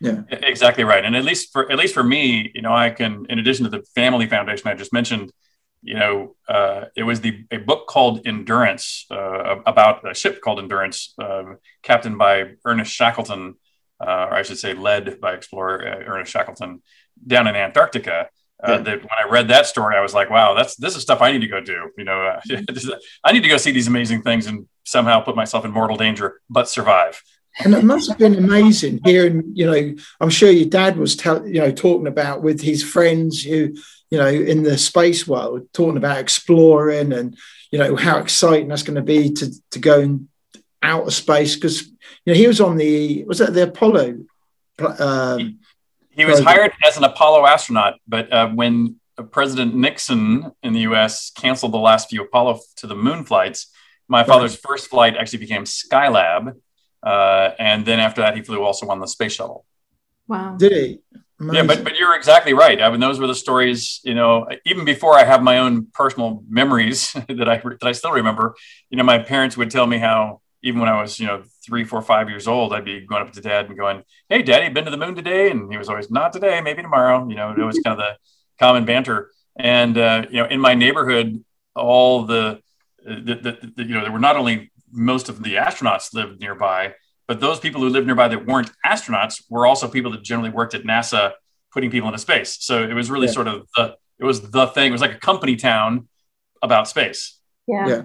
Yeah. 0.00 0.22
Exactly 0.30 0.82
right. 0.82 1.04
And 1.04 1.14
at 1.14 1.24
least 1.24 1.52
for 1.52 1.70
at 1.70 1.78
least 1.78 1.94
for 1.94 2.02
me, 2.02 2.50
you 2.54 2.60
know, 2.60 2.74
I 2.74 2.90
can, 2.90 3.24
in 3.28 3.38
addition 3.38 3.64
to 3.64 3.70
the 3.70 3.84
family 3.94 4.26
foundation 4.26 4.68
I 4.68 4.74
just 4.74 4.92
mentioned, 4.92 5.32
you 5.80 5.94
know, 5.94 6.34
uh, 6.48 6.86
it 6.96 7.04
was 7.04 7.20
the 7.20 7.44
a 7.52 7.58
book 7.58 7.86
called 7.86 8.26
Endurance 8.26 9.06
uh, 9.12 9.56
about 9.64 10.08
a 10.08 10.12
ship 10.12 10.40
called 10.40 10.58
Endurance, 10.58 11.14
uh, 11.20 11.54
captained 11.82 12.18
by 12.18 12.54
Ernest 12.64 12.92
Shackleton, 12.92 13.54
uh, 14.00 14.26
or 14.30 14.34
I 14.34 14.42
should 14.42 14.58
say, 14.58 14.74
led 14.74 15.20
by 15.20 15.34
explorer 15.34 15.86
uh, 15.86 16.12
Ernest 16.12 16.32
Shackleton 16.32 16.82
down 17.24 17.46
in 17.46 17.54
Antarctica. 17.54 18.28
Uh, 18.62 18.78
that 18.78 19.00
when 19.00 19.08
I 19.18 19.28
read 19.28 19.48
that 19.48 19.66
story, 19.66 19.96
I 19.96 20.00
was 20.00 20.14
like, 20.14 20.30
"Wow, 20.30 20.54
that's 20.54 20.76
this 20.76 20.94
is 20.94 21.02
stuff 21.02 21.20
I 21.20 21.32
need 21.32 21.40
to 21.40 21.48
go 21.48 21.60
do." 21.60 21.90
You 21.98 22.04
know, 22.04 22.22
uh, 22.22 22.40
I 23.24 23.32
need 23.32 23.42
to 23.42 23.48
go 23.48 23.56
see 23.56 23.72
these 23.72 23.88
amazing 23.88 24.22
things 24.22 24.46
and 24.46 24.68
somehow 24.84 25.20
put 25.20 25.34
myself 25.34 25.64
in 25.64 25.72
mortal 25.72 25.96
danger, 25.96 26.40
but 26.48 26.68
survive. 26.68 27.20
And 27.58 27.74
it 27.74 27.84
must 27.84 28.08
have 28.08 28.18
been 28.18 28.36
amazing 28.36 29.00
hearing. 29.04 29.52
You 29.54 29.66
know, 29.70 29.94
I'm 30.20 30.30
sure 30.30 30.50
your 30.50 30.68
dad 30.68 30.96
was, 30.96 31.16
tell, 31.16 31.46
you 31.46 31.60
know, 31.60 31.70
talking 31.70 32.06
about 32.06 32.42
with 32.42 32.62
his 32.62 32.82
friends 32.82 33.42
who, 33.42 33.74
you 34.10 34.18
know, 34.18 34.28
in 34.28 34.62
the 34.62 34.78
space 34.78 35.28
world, 35.28 35.68
talking 35.72 35.98
about 35.98 36.18
exploring 36.18 37.12
and 37.12 37.36
you 37.72 37.78
know 37.78 37.96
how 37.96 38.18
exciting 38.18 38.68
that's 38.68 38.82
going 38.82 38.96
to 38.96 39.02
be 39.02 39.32
to 39.32 39.50
to 39.70 39.78
go 39.80 40.00
in 40.00 40.28
outer 40.82 41.10
space 41.10 41.56
because 41.56 41.82
you 41.82 42.32
know 42.32 42.34
he 42.34 42.46
was 42.46 42.60
on 42.60 42.76
the 42.76 43.24
was 43.24 43.38
that 43.38 43.54
the 43.54 43.64
Apollo. 43.64 44.24
Um, 44.98 45.58
he 46.10 46.24
was 46.26 46.40
hired 46.40 46.72
as 46.86 46.98
an 46.98 47.04
Apollo 47.04 47.46
astronaut, 47.46 47.94
but 48.06 48.30
uh, 48.30 48.48
when 48.48 48.96
President 49.30 49.74
Nixon 49.74 50.52
in 50.62 50.74
the 50.74 50.80
U.S. 50.80 51.30
canceled 51.30 51.72
the 51.72 51.78
last 51.78 52.10
few 52.10 52.22
Apollo 52.22 52.60
to 52.76 52.86
the 52.86 52.94
moon 52.94 53.24
flights, 53.24 53.68
my 54.08 54.22
father's 54.24 54.56
first 54.56 54.88
flight 54.88 55.16
actually 55.16 55.38
became 55.38 55.64
Skylab, 55.64 56.54
uh, 57.02 57.50
and 57.58 57.84
then 57.84 58.00
after 58.00 58.20
that, 58.20 58.36
he 58.36 58.42
flew 58.42 58.62
also 58.62 58.88
on 58.88 59.00
the 59.00 59.06
space 59.06 59.32
shuttle. 59.32 59.64
Wow! 60.28 60.56
Did 60.56 60.72
he? 60.72 61.00
Amazing. 61.40 61.56
Yeah, 61.56 61.66
but 61.66 61.84
but 61.84 61.96
you're 61.96 62.14
exactly 62.14 62.54
right. 62.54 62.80
I 62.80 62.90
mean, 62.90 63.00
those 63.00 63.18
were 63.18 63.26
the 63.26 63.34
stories. 63.34 64.00
You 64.04 64.14
know, 64.14 64.46
even 64.64 64.84
before 64.84 65.18
I 65.18 65.24
have 65.24 65.42
my 65.42 65.58
own 65.58 65.86
personal 65.92 66.44
memories 66.48 67.12
that 67.28 67.48
I 67.48 67.58
that 67.58 67.84
I 67.84 67.92
still 67.92 68.12
remember. 68.12 68.54
You 68.90 68.96
know, 68.96 69.04
my 69.04 69.18
parents 69.18 69.56
would 69.56 69.70
tell 69.70 69.86
me 69.86 69.98
how 69.98 70.42
even 70.62 70.80
when 70.80 70.88
I 70.88 71.00
was, 71.00 71.18
you 71.18 71.26
know, 71.26 71.42
three, 71.64 71.84
four, 71.84 72.00
five 72.02 72.28
years 72.28 72.46
old, 72.46 72.72
I'd 72.72 72.84
be 72.84 73.00
going 73.00 73.22
up 73.22 73.32
to 73.32 73.40
dad 73.40 73.66
and 73.66 73.76
going, 73.76 74.02
Hey, 74.28 74.42
daddy, 74.42 74.72
been 74.72 74.84
to 74.84 74.90
the 74.90 74.96
moon 74.96 75.14
today? 75.14 75.50
And 75.50 75.70
he 75.70 75.78
was 75.78 75.88
always, 75.88 76.10
Not 76.10 76.32
today, 76.32 76.60
maybe 76.60 76.82
tomorrow. 76.82 77.28
You 77.28 77.34
know, 77.34 77.50
it 77.50 77.58
was 77.58 77.80
kind 77.84 77.98
of 78.00 78.06
the 78.06 78.16
common 78.58 78.84
banter. 78.84 79.30
And, 79.56 79.98
uh, 79.98 80.26
you 80.30 80.36
know, 80.36 80.46
in 80.46 80.60
my 80.60 80.74
neighborhood, 80.74 81.44
all 81.74 82.24
the, 82.24 82.60
the, 83.04 83.34
the, 83.34 83.72
the, 83.76 83.84
you 83.84 83.94
know, 83.94 84.02
there 84.02 84.12
were 84.12 84.18
not 84.18 84.36
only 84.36 84.70
most 84.92 85.28
of 85.28 85.42
the 85.42 85.54
astronauts 85.54 86.14
lived 86.14 86.40
nearby, 86.40 86.94
but 87.26 87.40
those 87.40 87.58
people 87.58 87.80
who 87.80 87.88
lived 87.88 88.06
nearby 88.06 88.28
that 88.28 88.46
weren't 88.46 88.70
astronauts 88.84 89.42
were 89.48 89.66
also 89.66 89.88
people 89.88 90.10
that 90.12 90.22
generally 90.22 90.50
worked 90.50 90.74
at 90.74 90.84
NASA 90.84 91.32
putting 91.72 91.90
people 91.90 92.08
into 92.08 92.18
space. 92.18 92.58
So 92.60 92.82
it 92.82 92.92
was 92.92 93.10
really 93.10 93.26
yeah. 93.26 93.32
sort 93.32 93.48
of 93.48 93.66
the, 93.76 93.96
it 94.18 94.24
was 94.24 94.50
the 94.50 94.66
thing. 94.68 94.88
It 94.88 94.92
was 94.92 95.00
like 95.00 95.14
a 95.14 95.18
company 95.18 95.56
town 95.56 96.08
about 96.60 96.88
space. 96.88 97.38
Yeah. 97.66 97.88
yeah. 97.88 98.02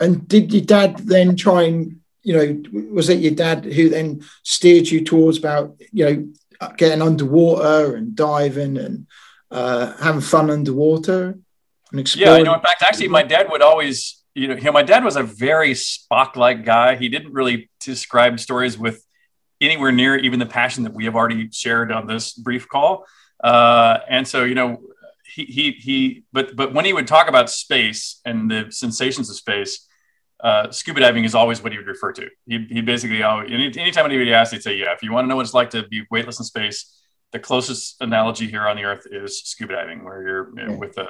And 0.00 0.26
did 0.26 0.52
your 0.52 0.64
dad 0.64 0.98
then 0.98 1.36
try 1.36 1.62
and, 1.64 2.00
you 2.22 2.34
know, 2.34 2.90
was 2.92 3.08
it 3.08 3.20
your 3.20 3.34
dad 3.34 3.64
who 3.64 3.88
then 3.88 4.22
steered 4.42 4.88
you 4.88 5.04
towards 5.04 5.38
about, 5.38 5.76
you 5.92 6.04
know, 6.04 6.68
getting 6.76 7.02
underwater 7.02 7.94
and 7.96 8.16
diving 8.16 8.78
and 8.78 9.06
uh, 9.50 9.92
having 9.98 10.20
fun 10.20 10.50
underwater 10.50 11.38
and 11.92 12.00
exploring? 12.00 12.32
Yeah, 12.32 12.38
you 12.38 12.44
know, 12.44 12.54
in 12.54 12.60
fact, 12.60 12.82
actually, 12.82 13.08
my 13.08 13.22
dad 13.22 13.48
would 13.50 13.62
always, 13.62 14.22
you 14.36 14.48
know, 14.48 14.54
you 14.54 14.62
know 14.62 14.72
my 14.72 14.82
dad 14.82 15.02
was 15.02 15.16
a 15.16 15.22
very 15.22 15.72
Spock-like 15.72 16.64
guy. 16.64 16.96
He 16.96 17.08
didn't 17.08 17.32
really 17.32 17.70
describe 17.80 18.38
stories 18.38 18.78
with 18.78 19.02
anywhere 19.60 19.92
near 19.92 20.16
even 20.16 20.38
the 20.38 20.46
passion 20.46 20.84
that 20.84 20.92
we 20.92 21.06
have 21.06 21.16
already 21.16 21.50
shared 21.50 21.90
on 21.90 22.06
this 22.06 22.34
brief 22.34 22.68
call. 22.68 23.06
Uh, 23.42 23.98
and 24.08 24.28
so, 24.28 24.44
you 24.44 24.54
know, 24.54 24.82
he, 25.34 25.44
he, 25.44 25.70
he, 25.72 26.24
but, 26.32 26.54
but 26.54 26.74
when 26.74 26.84
he 26.84 26.92
would 26.92 27.06
talk 27.06 27.28
about 27.28 27.48
space 27.48 28.20
and 28.24 28.50
the 28.50 28.66
sensations 28.70 29.30
of 29.30 29.36
space, 29.36 29.86
uh, 30.40 30.70
scuba 30.70 31.00
diving 31.00 31.24
is 31.24 31.34
always 31.34 31.62
what 31.62 31.72
he 31.72 31.78
would 31.78 31.86
refer 31.86 32.12
to. 32.12 32.28
He, 32.46 32.66
he 32.68 32.80
basically 32.82 33.22
always, 33.22 33.50
any, 33.50 33.66
anytime 33.78 34.04
anybody 34.04 34.34
asked, 34.34 34.52
he'd 34.52 34.62
say, 34.62 34.76
yeah, 34.76 34.92
if 34.92 35.02
you 35.02 35.12
want 35.12 35.24
to 35.24 35.28
know 35.28 35.36
what 35.36 35.46
it's 35.46 35.54
like 35.54 35.70
to 35.70 35.88
be 35.88 36.04
weightless 36.10 36.38
in 36.38 36.44
space, 36.44 36.78
the 37.32 37.38
closest 37.38 37.96
analogy 38.02 38.46
here 38.46 38.66
on 38.68 38.76
the 38.76 38.84
earth 38.84 39.06
is 39.10 39.40
scuba 39.40 39.74
diving, 39.74 40.04
where 40.04 40.22
you're 40.22 40.60
you 40.60 40.66
know, 40.66 40.78
with 40.78 40.98
a, 40.98 41.08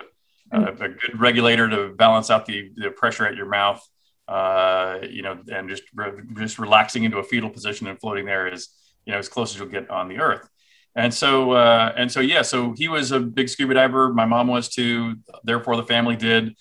a, 0.53 0.63
a, 0.63 0.89
good 0.89 1.19
regulator 1.19 1.69
to 1.69 1.95
balance 1.95 2.31
out 2.31 2.47
the, 2.47 2.71
the 2.77 2.91
pressure 2.91 3.27
at 3.27 3.37
your 3.37 3.47
mouth, 3.47 3.87
uh, 4.29 4.99
you 5.09 5.23
know, 5.23 5.39
and 5.53 5.69
just, 5.69 5.83
re- 5.95 6.13
just 6.35 6.59
relaxing 6.59 7.05
into 7.05 7.19
a 7.19 7.23
fetal 7.25 7.51
position 7.51 7.87
and 7.87 7.99
floating 7.99 8.27
there 8.27 8.47
is, 8.47 8.69
you 9.05 9.13
know, 9.13 9.19
as 9.19 9.29
close 9.29 9.55
as 9.55 9.61
you'll 9.61 9.69
get 9.69 9.91
on 9.91 10.09
the 10.09 10.19
earth. 10.19 10.49
And 10.95 11.13
so, 11.13 11.53
uh, 11.53 11.93
and 11.97 12.11
so, 12.11 12.21
yeah, 12.21 12.43
so 12.43 12.75
he 12.77 12.89
was 12.89 13.13
a 13.13 13.21
big 13.21 13.49
scuba 13.49 13.75
diver. 13.75 14.13
My 14.13 14.25
mom 14.25 14.49
was 14.49 14.69
too. 14.69 15.17
Therefore, 15.45 15.77
the 15.77 15.85
family 15.85 16.17
did 16.17 16.55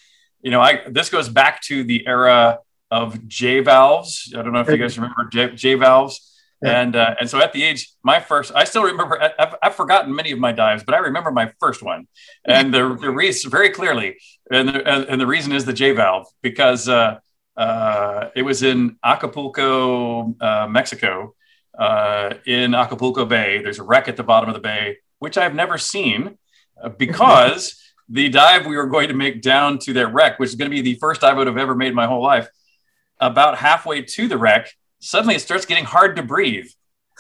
you 0.45 0.51
know, 0.51 0.61
I 0.61 0.83
this 0.87 1.09
goes 1.09 1.27
back 1.27 1.59
to 1.63 1.83
the 1.83 2.05
era 2.05 2.59
of 2.91 3.27
J 3.27 3.61
valves. 3.61 4.31
I 4.37 4.43
don't 4.43 4.53
know 4.53 4.59
if 4.59 4.69
you 4.69 4.77
guys 4.77 4.95
remember 4.95 5.27
J, 5.31 5.55
J 5.55 5.73
valves. 5.73 6.34
Yeah. 6.63 6.81
And 6.81 6.95
uh, 6.95 7.15
and 7.19 7.29
so 7.29 7.39
at 7.39 7.53
the 7.53 7.63
age, 7.63 7.91
my 8.03 8.19
first, 8.19 8.51
I 8.55 8.63
still 8.63 8.83
remember. 8.83 9.21
I've, 9.21 9.55
I've, 9.61 9.75
forgotten 9.75 10.15
many 10.15 10.31
of 10.31 10.39
my 10.39 10.53
dives, 10.53 10.83
but 10.83 10.95
I 10.95 10.99
remember 10.99 11.29
my 11.31 11.51
first 11.59 11.83
one, 11.83 12.07
and 12.45 12.73
the, 12.73 12.97
the 12.99 13.11
reason 13.11 13.51
very 13.51 13.69
clearly, 13.69 14.15
and 14.49 14.69
the, 14.69 15.11
and 15.11 15.19
the 15.19 15.27
reason 15.27 15.51
is 15.51 15.65
the 15.65 15.73
J 15.73 15.91
valve 15.91 16.27
because 16.41 16.87
uh, 16.87 17.19
uh, 17.57 18.29
it 18.35 18.43
was 18.43 18.63
in 18.63 18.97
Acapulco, 19.03 20.35
uh, 20.39 20.67
Mexico, 20.69 21.35
uh, 21.77 22.35
in 22.45 22.73
Acapulco 22.73 23.25
Bay. 23.25 23.61
There's 23.61 23.79
a 23.79 23.83
wreck 23.83 24.07
at 24.07 24.17
the 24.17 24.23
bottom 24.23 24.49
of 24.49 24.55
the 24.55 24.61
bay, 24.61 24.97
which 25.19 25.37
I've 25.37 25.55
never 25.55 25.77
seen 25.77 26.37
uh, 26.81 26.89
because 26.89 27.81
the 28.09 28.29
dive 28.29 28.65
we 28.65 28.77
were 28.77 28.87
going 28.87 29.07
to 29.07 29.13
make 29.13 29.41
down 29.41 29.79
to 29.79 29.93
that 29.93 30.13
wreck, 30.13 30.39
which 30.39 30.49
is 30.49 30.55
going 30.55 30.69
to 30.69 30.75
be 30.75 30.81
the 30.81 30.95
first 30.99 31.21
dive 31.21 31.35
I 31.35 31.37
would 31.37 31.47
have 31.47 31.57
ever 31.57 31.75
made 31.75 31.89
in 31.89 31.95
my 31.95 32.07
whole 32.07 32.23
life, 32.23 32.47
about 33.19 33.57
halfway 33.57 34.01
to 34.01 34.27
the 34.27 34.37
wreck, 34.37 34.71
suddenly 35.05 35.35
it 35.35 35.39
starts 35.39 35.65
getting 35.65 35.85
hard 35.85 36.15
to 36.15 36.23
breathe. 36.23 36.67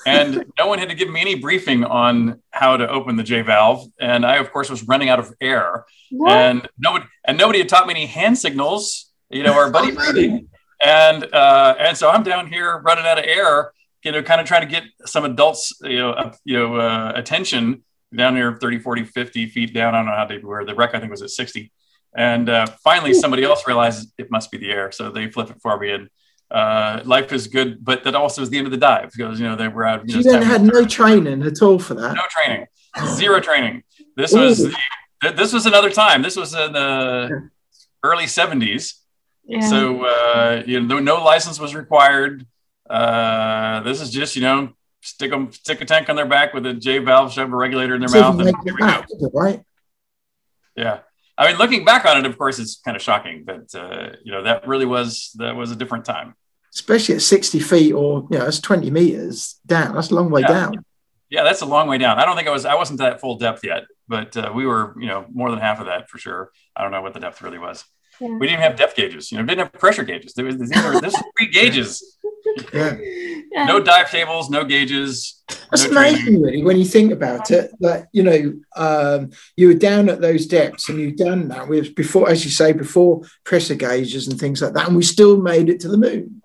And 0.05 0.45
no 0.57 0.67
one 0.67 0.79
had 0.79 0.89
to 0.89 0.95
give 0.95 1.09
me 1.09 1.21
any 1.21 1.35
briefing 1.35 1.83
on 1.83 2.41
how 2.51 2.77
to 2.77 2.89
open 2.89 3.15
the 3.15 3.23
J 3.23 3.41
valve. 3.41 3.87
And 3.99 4.25
I, 4.25 4.37
of 4.37 4.51
course, 4.51 4.69
was 4.69 4.83
running 4.83 5.09
out 5.09 5.19
of 5.19 5.33
air. 5.39 5.85
What? 6.11 6.31
And 6.31 6.67
nobody 6.77 7.05
and 7.25 7.37
nobody 7.37 7.59
had 7.59 7.69
taught 7.69 7.87
me 7.87 7.93
any 7.93 8.05
hand 8.05 8.37
signals, 8.37 9.11
you 9.29 9.43
know, 9.43 9.53
or 9.53 9.69
buddy 9.69 9.91
breathing. 9.95 10.49
And 10.83 11.23
uh, 11.33 11.75
and 11.79 11.95
so 11.97 12.09
I'm 12.09 12.23
down 12.23 12.47
here 12.47 12.79
running 12.79 13.05
out 13.05 13.19
of 13.19 13.25
air, 13.25 13.71
you 14.03 14.11
know, 14.11 14.21
kind 14.21 14.41
of 14.41 14.47
trying 14.47 14.61
to 14.61 14.67
get 14.67 14.83
some 15.05 15.23
adults, 15.23 15.73
you 15.81 15.97
know, 15.99 16.11
uh, 16.11 16.33
you 16.43 16.57
know, 16.57 16.75
uh, 16.75 17.13
attention 17.15 17.83
down 18.15 18.35
here 18.35 18.57
30, 18.59 18.79
40, 18.79 19.03
50 19.03 19.47
feet 19.47 19.73
down. 19.73 19.93
I 19.93 19.99
don't 19.99 20.07
know 20.07 20.15
how 20.15 20.25
deep 20.25 20.43
we 20.43 20.49
were. 20.49 20.65
The 20.65 20.75
wreck, 20.75 20.93
I 20.93 20.99
think, 20.99 21.11
was 21.11 21.21
at 21.21 21.29
60. 21.29 21.71
And 22.17 22.49
uh, 22.49 22.65
finally, 22.83 23.13
somebody 23.13 23.43
else 23.43 23.67
realizes 23.67 24.13
it 24.17 24.31
must 24.31 24.51
be 24.51 24.57
the 24.57 24.71
air. 24.71 24.91
So 24.91 25.11
they 25.11 25.29
flip 25.29 25.49
it 25.49 25.57
for 25.61 25.77
me. 25.77 25.91
And 25.91 26.09
uh, 26.51 27.01
life 27.05 27.31
is 27.33 27.47
good, 27.47 27.83
but 27.83 28.03
that 28.03 28.15
also 28.15 28.41
is 28.41 28.49
the 28.49 28.57
end 28.57 28.67
of 28.67 28.71
the 28.71 28.77
dive 28.77 29.11
because, 29.15 29.39
you 29.39 29.47
know, 29.47 29.55
they 29.55 29.67
were 29.67 29.85
out. 29.85 30.07
You, 30.07 30.17
know, 30.17 30.31
then 30.31 30.41
had 30.41 30.61
no 30.61 30.85
training 30.85 31.43
at 31.43 31.61
all 31.61 31.79
for 31.79 31.95
that. 31.95 32.15
No 32.15 32.21
training, 32.29 32.67
zero 33.15 33.39
training. 33.39 33.83
This 34.15 34.33
was, 34.33 34.59
the, 35.21 35.31
this 35.31 35.51
was 35.51 35.65
another 35.65 35.89
time. 35.89 36.21
This 36.21 36.35
was 36.35 36.53
in 36.53 36.73
the 36.73 37.49
early 38.03 38.25
70s. 38.25 38.93
Yeah. 39.47 39.67
So, 39.67 40.05
uh, 40.05 40.63
you 40.65 40.79
know, 40.79 40.99
no 40.99 41.23
license 41.23 41.59
was 41.59 41.75
required. 41.75 42.45
Uh, 42.89 43.81
this 43.81 44.01
is 44.01 44.11
just, 44.11 44.35
you 44.35 44.41
know, 44.41 44.73
stick 45.01 45.31
them 45.31 45.51
stick 45.51 45.81
a 45.81 45.85
tank 45.85 46.09
on 46.09 46.15
their 46.15 46.25
back 46.25 46.53
with 46.53 46.65
a 46.65 46.73
J 46.73 46.97
valve, 46.99 47.31
shove 47.31 47.51
a 47.51 47.55
regulator 47.55 47.95
in 47.95 48.01
their 48.01 48.09
so 48.09 48.21
mouth, 48.21 48.39
and 48.39 48.55
here 48.63 48.73
we 48.73 48.79
go. 48.79 49.03
Right. 49.33 49.61
Yeah. 50.75 50.99
I 51.37 51.49
mean, 51.49 51.57
looking 51.57 51.83
back 51.83 52.05
on 52.05 52.17
it, 52.17 52.25
of 52.25 52.37
course, 52.37 52.59
it's 52.59 52.77
kind 52.77 52.95
of 52.95 53.01
shocking, 53.01 53.43
but 53.45 53.73
uh, 53.75 54.11
you 54.23 54.31
know 54.31 54.43
that 54.43 54.67
really 54.67 54.85
was 54.85 55.31
that 55.35 55.55
was 55.55 55.71
a 55.71 55.75
different 55.75 56.05
time. 56.05 56.35
Especially 56.73 57.15
at 57.15 57.21
sixty 57.21 57.59
feet, 57.59 57.93
or 57.93 58.27
you 58.31 58.37
know, 58.37 58.45
it's 58.45 58.59
twenty 58.59 58.89
meters 58.89 59.59
down. 59.65 59.95
That's 59.95 60.11
a 60.11 60.15
long 60.15 60.29
way 60.29 60.41
yeah. 60.41 60.47
down. 60.47 60.85
Yeah, 61.29 61.43
that's 61.43 61.61
a 61.61 61.65
long 61.65 61.87
way 61.87 61.97
down. 61.97 62.19
I 62.19 62.25
don't 62.25 62.35
think 62.35 62.47
I 62.47 62.51
was 62.51 62.65
I 62.65 62.75
wasn't 62.75 62.99
that 62.99 63.19
full 63.19 63.37
depth 63.37 63.63
yet, 63.63 63.83
but 64.07 64.35
uh, 64.37 64.51
we 64.55 64.65
were 64.65 64.95
you 64.99 65.07
know 65.07 65.25
more 65.31 65.49
than 65.49 65.59
half 65.59 65.79
of 65.79 65.87
that 65.87 66.09
for 66.09 66.17
sure. 66.17 66.51
I 66.75 66.83
don't 66.83 66.91
know 66.91 67.01
what 67.01 67.13
the 67.13 67.19
depth 67.19 67.41
really 67.41 67.59
was. 67.59 67.83
Yeah. 68.19 68.37
We 68.37 68.47
didn't 68.47 68.61
have 68.61 68.77
depth 68.77 68.95
gauges. 68.95 69.31
You 69.31 69.37
know, 69.37 69.45
didn't 69.45 69.59
have 69.59 69.73
pressure 69.73 70.03
gauges. 70.03 70.33
There 70.33 70.45
was 70.45 70.57
these 70.57 70.71
were, 70.83 71.01
this 71.01 71.21
three 71.37 71.47
gauges. 71.51 72.14
Yeah. 72.73 72.97
yeah. 73.51 73.65
No 73.65 73.79
dive 73.79 74.09
tables, 74.09 74.49
no 74.49 74.63
gauges. 74.63 75.43
That's 75.47 75.85
no 75.85 75.91
amazing, 75.91 76.23
training. 76.23 76.41
really, 76.41 76.63
when 76.63 76.77
you 76.77 76.85
think 76.85 77.11
about 77.11 77.51
it. 77.51 77.71
That 77.79 78.07
you 78.11 78.23
know, 78.23 78.53
um, 78.75 79.31
you 79.55 79.67
were 79.67 79.73
down 79.73 80.09
at 80.09 80.21
those 80.21 80.45
depths, 80.45 80.89
and 80.89 80.99
you've 80.99 81.17
done 81.17 81.47
that 81.49 81.67
with 81.67 81.95
before, 81.95 82.29
as 82.29 82.45
you 82.45 82.51
say, 82.51 82.73
before 82.73 83.21
pressure 83.43 83.75
gauges 83.75 84.27
and 84.27 84.39
things 84.39 84.61
like 84.61 84.73
that, 84.73 84.87
and 84.87 84.95
we 84.95 85.03
still 85.03 85.37
made 85.37 85.69
it 85.69 85.79
to 85.81 85.87
the 85.87 85.97
moon. 85.97 86.41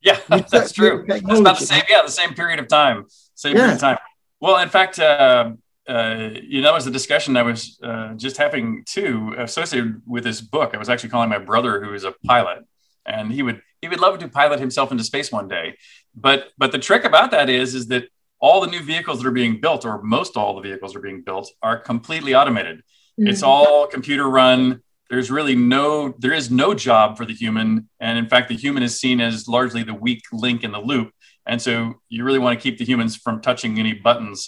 Yeah, 0.00 0.18
that's 0.50 0.72
true. 0.72 1.04
It's 1.08 1.40
about 1.40 1.58
the 1.58 1.66
same. 1.66 1.82
Yeah, 1.88 2.02
the 2.02 2.10
same 2.10 2.34
period 2.34 2.58
of 2.58 2.68
time. 2.68 3.06
Same 3.34 3.54
yeah. 3.54 3.62
period 3.62 3.74
of 3.74 3.80
time. 3.80 3.98
Well, 4.40 4.58
in 4.58 4.68
fact, 4.68 4.98
uh, 4.98 5.52
uh, 5.88 6.30
you 6.42 6.60
know, 6.60 6.70
it 6.70 6.74
was 6.74 6.86
a 6.86 6.90
discussion 6.90 7.36
I 7.36 7.42
was 7.42 7.78
uh, 7.82 8.14
just 8.14 8.36
having 8.36 8.84
too 8.86 9.34
associated 9.36 10.02
with 10.06 10.22
this 10.22 10.40
book. 10.40 10.74
I 10.74 10.78
was 10.78 10.88
actually 10.88 11.08
calling 11.08 11.30
my 11.30 11.38
brother, 11.38 11.82
who 11.82 11.94
is 11.94 12.04
a 12.04 12.12
pilot, 12.24 12.64
and 13.06 13.32
he 13.32 13.42
would 13.42 13.62
he 13.80 13.88
would 13.88 14.00
love 14.00 14.18
to 14.18 14.28
pilot 14.28 14.60
himself 14.60 14.90
into 14.92 15.04
space 15.04 15.30
one 15.32 15.48
day. 15.48 15.76
But 16.14 16.48
but 16.58 16.72
the 16.72 16.78
trick 16.78 17.04
about 17.04 17.30
that 17.32 17.48
is 17.48 17.74
is 17.74 17.86
that 17.88 18.04
all 18.40 18.60
the 18.60 18.66
new 18.68 18.82
vehicles 18.82 19.20
that 19.20 19.28
are 19.28 19.32
being 19.32 19.60
built, 19.60 19.84
or 19.84 20.00
most 20.02 20.36
all 20.36 20.54
the 20.54 20.62
vehicles 20.62 20.94
are 20.94 21.00
being 21.00 21.22
built, 21.22 21.50
are 21.62 21.76
completely 21.78 22.34
automated. 22.34 22.78
Mm-hmm. 22.78 23.26
It's 23.28 23.42
all 23.42 23.86
computer 23.86 24.28
run. 24.28 24.82
there's 25.10 25.30
really 25.30 25.54
no 25.56 26.14
there 26.18 26.34
is 26.34 26.50
no 26.50 26.74
job 26.74 27.16
for 27.16 27.24
the 27.24 27.32
human 27.32 27.88
and 27.98 28.18
in 28.18 28.26
fact 28.28 28.48
the 28.48 28.54
human 28.64 28.82
is 28.82 29.00
seen 29.00 29.20
as 29.20 29.48
largely 29.48 29.82
the 29.82 29.94
weak 29.94 30.22
link 30.32 30.62
in 30.66 30.70
the 30.70 30.78
loop 30.90 31.08
and 31.50 31.62
so 31.66 31.94
you 32.10 32.20
really 32.24 32.38
want 32.44 32.52
to 32.58 32.62
keep 32.62 32.76
the 32.78 32.84
humans 32.84 33.16
from 33.16 33.40
touching 33.40 33.78
any 33.78 33.94
buttons 33.94 34.38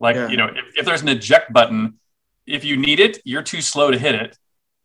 like 0.00 0.16
Yeah. 0.16 0.28
you 0.32 0.38
know 0.40 0.46
if, 0.60 0.64
if 0.78 0.86
there's 0.86 1.02
an 1.02 1.10
eject 1.16 1.52
button 1.52 1.80
if 2.46 2.64
you 2.64 2.76
need 2.78 2.98
it 3.06 3.14
you're 3.30 3.42
too 3.52 3.60
slow 3.60 3.90
to 3.90 3.98
hit 4.06 4.14
it 4.14 4.32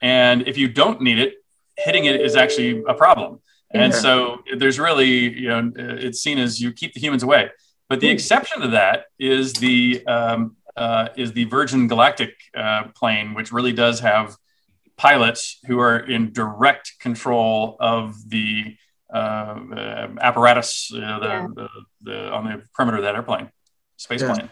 and 0.02 0.38
if 0.52 0.58
you 0.62 0.68
don't 0.82 1.00
need 1.08 1.18
it 1.26 1.32
hitting 1.78 2.04
it 2.12 2.20
is 2.28 2.36
actually 2.36 2.84
a 2.94 2.96
problem 3.04 3.40
and 3.74 3.94
Yeah. 3.94 4.00
so 4.00 4.44
there's 4.58 4.80
really 4.80 5.14
you 5.44 5.50
know 5.50 5.72
it's 5.76 6.22
seen 6.22 6.38
as 6.38 6.60
you 6.62 6.72
keep 6.74 6.94
the 6.94 7.00
humans 7.00 7.24
away 7.24 7.50
but 7.90 8.00
the 8.00 8.08
Hmm. 8.08 8.14
exception 8.14 8.62
to 8.62 8.70
that 8.70 9.06
is 9.20 9.54
the 9.54 10.06
um, 10.08 10.56
uh, 10.78 11.10
is 11.18 11.34
the 11.34 11.44
Virgin 11.46 11.88
Galactic 11.88 12.34
uh, 12.56 12.84
plane, 12.96 13.34
which 13.34 13.52
really 13.52 13.74
does 13.74 14.00
have 14.00 14.38
pilots 14.96 15.60
who 15.68 15.78
are 15.80 15.98
in 15.98 16.32
direct 16.32 16.94
control 17.02 17.76
of 17.82 18.16
the 18.30 18.78
uh, 19.14 19.18
uh, 19.76 20.08
apparatus 20.22 20.90
uh, 20.94 21.20
the, 21.20 21.28
Yeah. 21.28 21.48
the, 21.54 21.68
the, 22.02 22.32
on 22.32 22.46
the 22.46 22.64
perimeter 22.74 22.98
of 23.00 23.04
that 23.04 23.16
airplane, 23.16 23.50
space 23.98 24.22
Yeah. 24.22 24.34
plane. 24.34 24.50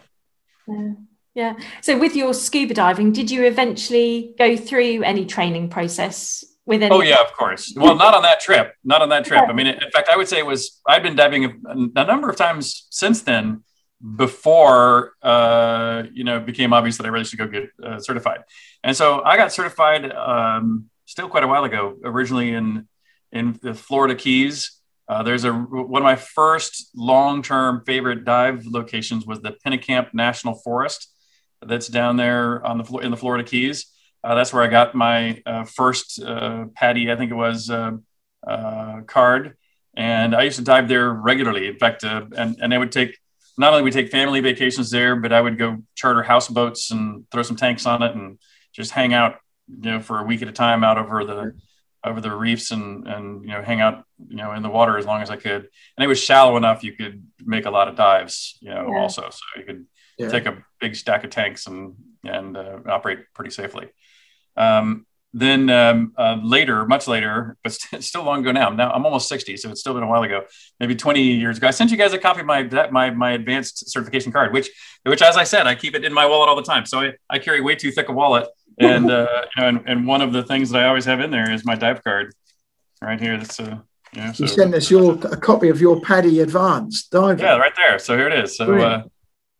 Yeah. 0.68 0.92
Yeah. 1.34 1.54
So 1.80 1.98
with 1.98 2.14
your 2.14 2.34
scuba 2.34 2.74
diving, 2.74 3.12
did 3.12 3.30
you 3.30 3.44
eventually 3.46 4.34
go 4.36 4.56
through 4.58 5.02
any 5.02 5.24
training 5.24 5.70
process 5.70 6.44
with 6.66 6.82
any? 6.82 6.94
Oh 6.94 7.00
yeah, 7.00 7.20
of 7.20 7.32
course. 7.32 7.72
Well, 7.76 7.94
not 7.94 8.14
on 8.14 8.22
that 8.22 8.40
trip. 8.40 8.74
Not 8.84 9.02
on 9.02 9.08
that 9.10 9.24
trip. 9.24 9.44
I 9.48 9.52
mean, 9.52 9.66
in 9.66 9.90
fact, 9.92 10.08
I 10.08 10.16
would 10.16 10.28
say 10.28 10.38
it 10.38 10.46
was. 10.46 10.80
I've 10.86 11.02
been 11.02 11.16
diving 11.16 11.44
a, 11.44 11.50
a 11.66 12.04
number 12.04 12.28
of 12.28 12.36
times 12.36 12.86
since 12.90 13.22
then. 13.22 13.64
Before 14.16 15.12
uh, 15.22 16.04
you 16.12 16.24
know, 16.24 16.38
it 16.38 16.46
became 16.46 16.72
obvious 16.72 16.96
that 16.96 17.04
I 17.04 17.10
really 17.10 17.24
should 17.24 17.38
go 17.38 17.46
get 17.46 17.68
uh, 17.84 17.98
certified, 17.98 18.40
and 18.82 18.96
so 18.96 19.22
I 19.22 19.36
got 19.36 19.52
certified 19.52 20.10
um, 20.12 20.86
still 21.04 21.28
quite 21.28 21.42
a 21.42 21.46
while 21.46 21.64
ago. 21.64 21.98
Originally 22.02 22.54
in 22.54 22.88
in 23.32 23.58
the 23.62 23.74
Florida 23.74 24.14
Keys. 24.14 24.76
Uh, 25.06 25.24
there's 25.24 25.44
a 25.44 25.52
one 25.52 26.00
of 26.00 26.04
my 26.04 26.14
first 26.14 26.90
long-term 26.94 27.82
favorite 27.84 28.24
dive 28.24 28.64
locations 28.64 29.26
was 29.26 29.40
the 29.42 29.56
Pennekamp 29.66 30.14
National 30.14 30.54
Forest, 30.54 31.10
that's 31.62 31.88
down 31.88 32.16
there 32.16 32.64
on 32.64 32.78
the 32.78 32.98
in 32.98 33.10
the 33.10 33.16
Florida 33.16 33.44
Keys. 33.44 33.86
Uh, 34.22 34.34
that's 34.34 34.52
where 34.52 34.62
I 34.62 34.66
got 34.68 34.94
my 34.94 35.42
uh, 35.46 35.64
first 35.64 36.22
uh, 36.22 36.66
PADI, 36.74 37.10
I 37.10 37.16
think 37.16 37.30
it 37.30 37.34
was, 37.34 37.70
uh, 37.70 37.92
uh, 38.46 39.00
card. 39.02 39.56
And 39.96 40.34
I 40.34 40.42
used 40.42 40.58
to 40.58 40.64
dive 40.64 40.88
there 40.88 41.10
regularly. 41.12 41.66
In 41.68 41.78
fact, 41.78 42.04
uh, 42.04 42.26
and, 42.36 42.56
and 42.60 42.72
I 42.74 42.78
would 42.78 42.92
take, 42.92 43.18
not 43.58 43.72
only 43.72 43.82
would 43.82 43.94
we 43.94 44.02
take 44.02 44.10
family 44.12 44.40
vacations 44.40 44.90
there, 44.90 45.16
but 45.16 45.32
I 45.32 45.40
would 45.40 45.58
go 45.58 45.78
charter 45.94 46.22
houseboats 46.22 46.90
and 46.90 47.28
throw 47.30 47.42
some 47.42 47.56
tanks 47.56 47.86
on 47.86 48.02
it 48.02 48.14
and 48.14 48.38
just 48.72 48.92
hang 48.92 49.12
out, 49.14 49.36
you 49.68 49.90
know, 49.92 50.00
for 50.00 50.20
a 50.20 50.24
week 50.24 50.42
at 50.42 50.48
a 50.48 50.52
time 50.52 50.84
out 50.84 50.98
over 50.98 51.24
the, 51.24 51.58
over 52.04 52.20
the 52.20 52.30
reefs 52.34 52.70
and, 52.70 53.06
and, 53.08 53.42
you 53.42 53.50
know, 53.50 53.62
hang 53.62 53.80
out, 53.80 54.04
you 54.28 54.36
know, 54.36 54.52
in 54.52 54.62
the 54.62 54.70
water 54.70 54.96
as 54.96 55.06
long 55.06 55.22
as 55.22 55.30
I 55.30 55.36
could. 55.36 55.62
And 55.96 56.04
it 56.04 56.08
was 56.08 56.22
shallow 56.22 56.56
enough 56.56 56.84
you 56.84 56.92
could 56.92 57.26
make 57.44 57.66
a 57.66 57.70
lot 57.70 57.88
of 57.88 57.96
dives, 57.96 58.58
you 58.60 58.70
know, 58.70 58.90
Yeah. 58.90 58.98
also. 59.00 59.28
So 59.30 59.40
you 59.56 59.64
could 59.64 59.86
Yeah. 60.18 60.28
take 60.28 60.46
a 60.46 60.62
big 60.78 60.94
stack 60.94 61.24
of 61.24 61.30
tanks 61.30 61.66
and 61.66 61.94
and 62.22 62.54
uh, 62.54 62.80
operate 62.86 63.20
pretty 63.34 63.50
safely. 63.50 63.88
Um, 64.60 65.06
then 65.32 65.70
um, 65.70 66.12
uh, 66.18 66.38
later, 66.42 66.84
much 66.86 67.06
later, 67.06 67.56
but 67.62 67.72
st- 67.72 68.02
still 68.02 68.24
long 68.24 68.40
ago 68.40 68.50
now. 68.50 68.70
Now 68.70 68.90
I'm 68.90 69.04
almost 69.06 69.28
60, 69.28 69.56
so 69.58 69.70
it's 69.70 69.80
still 69.80 69.94
been 69.94 70.02
a 70.02 70.06
while 70.08 70.24
ago, 70.24 70.42
maybe 70.80 70.96
20 70.96 71.22
years 71.22 71.58
ago. 71.58 71.68
I 71.68 71.70
sent 71.70 71.92
you 71.92 71.96
guys 71.96 72.12
a 72.12 72.18
copy 72.18 72.40
of 72.40 72.46
my 72.46 72.62
my 72.90 73.10
my 73.10 73.30
advanced 73.32 73.90
certification 73.90 74.32
card, 74.32 74.52
which 74.52 74.68
which, 75.04 75.22
as 75.22 75.36
I 75.36 75.44
said, 75.44 75.66
I 75.68 75.76
keep 75.76 75.94
it 75.94 76.04
in 76.04 76.12
my 76.12 76.26
wallet 76.26 76.48
all 76.48 76.56
the 76.56 76.62
time. 76.62 76.84
So 76.84 77.00
I, 77.00 77.12
I 77.28 77.38
carry 77.38 77.60
way 77.60 77.76
too 77.76 77.92
thick 77.92 78.08
a 78.08 78.12
wallet, 78.12 78.48
and 78.80 79.08
uh, 79.08 79.42
and, 79.56 79.84
and 79.86 80.06
one 80.06 80.20
of 80.20 80.32
the 80.32 80.42
things 80.42 80.70
that 80.70 80.82
I 80.82 80.88
always 80.88 81.04
have 81.04 81.20
in 81.20 81.30
there 81.30 81.48
is 81.50 81.64
my 81.64 81.76
dive 81.76 82.02
card, 82.02 82.34
right 83.00 83.20
here. 83.20 83.36
That's 83.38 83.60
uh, 83.60 83.78
you 84.12 84.22
know, 84.22 84.32
so 84.32 84.42
You 84.44 84.48
send 84.48 84.74
us 84.74 84.90
your 84.90 85.14
a 85.26 85.36
copy 85.36 85.68
of 85.68 85.80
your 85.80 86.00
PADI 86.00 86.40
Advanced 86.40 87.12
diving. 87.12 87.44
yeah, 87.44 87.56
right 87.56 87.76
there. 87.76 88.00
So 88.00 88.16
here 88.16 88.26
it 88.26 88.44
is. 88.44 88.56
So 88.56 88.64
uh, 88.80 89.02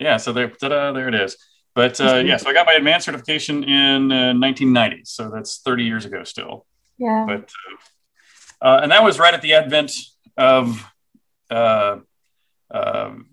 yeah, 0.01 0.17
so 0.17 0.33
there, 0.33 0.53
there 0.61 1.09
it 1.09 1.15
is. 1.15 1.37
But 1.75 2.01
uh, 2.01 2.23
yeah, 2.25 2.37
so 2.37 2.51
I 2.51 2.53
got 2.53 2.67
my 2.67 2.73
advanced 2.73 3.07
certification 3.07 3.63
in 3.65 4.11
uh, 4.11 4.35
1990. 4.35 5.03
So 5.05 5.31
that's 5.31 5.61
30 5.61 5.85
years 5.85 6.05
ago 6.05 6.25
still. 6.25 6.67
Yeah. 6.99 7.25
But 7.27 7.51
uh, 8.61 8.67
uh, 8.67 8.81
and 8.83 8.93
that 8.93 9.03
was 9.03 9.19
right 9.19 9.33
at 9.33 9.43
the 9.43 9.55
advent 9.55 9.93
of 10.37 10.85
uh, 11.51 11.97
um 12.71 13.27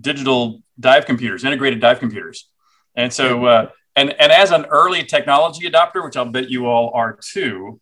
digital 0.00 0.62
dive 0.78 1.06
computers, 1.06 1.44
integrated 1.44 1.80
dive 1.80 1.98
computers. 1.98 2.48
And 2.94 3.12
so 3.12 3.46
uh, 3.46 3.70
and 3.96 4.10
and 4.20 4.32
as 4.32 4.50
an 4.50 4.66
early 4.66 5.04
technology 5.04 5.68
adopter, 5.68 6.04
which 6.04 6.16
I'll 6.16 6.26
bet 6.26 6.50
you 6.50 6.66
all 6.66 6.90
are 6.94 7.18
too, 7.20 7.80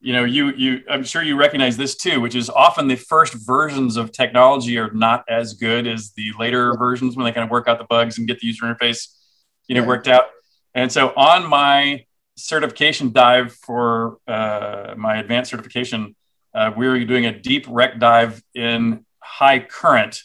you 0.00 0.12
know, 0.12 0.24
you 0.24 0.52
you 0.52 0.80
I'm 0.90 1.04
sure 1.04 1.22
you 1.22 1.36
recognize 1.36 1.76
this 1.76 1.96
too, 1.96 2.20
which 2.20 2.34
is 2.34 2.50
often 2.50 2.88
the 2.88 2.96
first 2.96 3.34
versions 3.34 3.96
of 3.96 4.12
technology 4.12 4.78
are 4.78 4.90
not 4.92 5.24
as 5.28 5.54
good 5.54 5.86
as 5.86 6.12
the 6.12 6.32
later 6.38 6.74
versions 6.76 7.16
when 7.16 7.24
they 7.24 7.32
kind 7.32 7.44
of 7.44 7.50
work 7.50 7.68
out 7.68 7.78
the 7.78 7.84
bugs 7.84 8.18
and 8.18 8.26
get 8.26 8.40
the 8.40 8.46
user 8.46 8.64
interface, 8.64 9.08
you 9.74 9.80
know, 9.80 9.86
worked 9.86 10.08
out. 10.08 10.24
And 10.74 10.90
so 10.90 11.08
on 11.16 11.48
my 11.48 12.04
certification 12.36 13.12
dive 13.12 13.52
for 13.54 14.18
uh, 14.26 14.94
my 14.96 15.16
advanced 15.16 15.50
certification, 15.50 16.14
uh, 16.54 16.72
we 16.76 16.86
were 16.86 17.02
doing 17.04 17.26
a 17.26 17.38
deep 17.38 17.66
wreck 17.68 17.98
dive 17.98 18.42
in 18.54 19.04
high 19.20 19.60
current. 19.60 20.22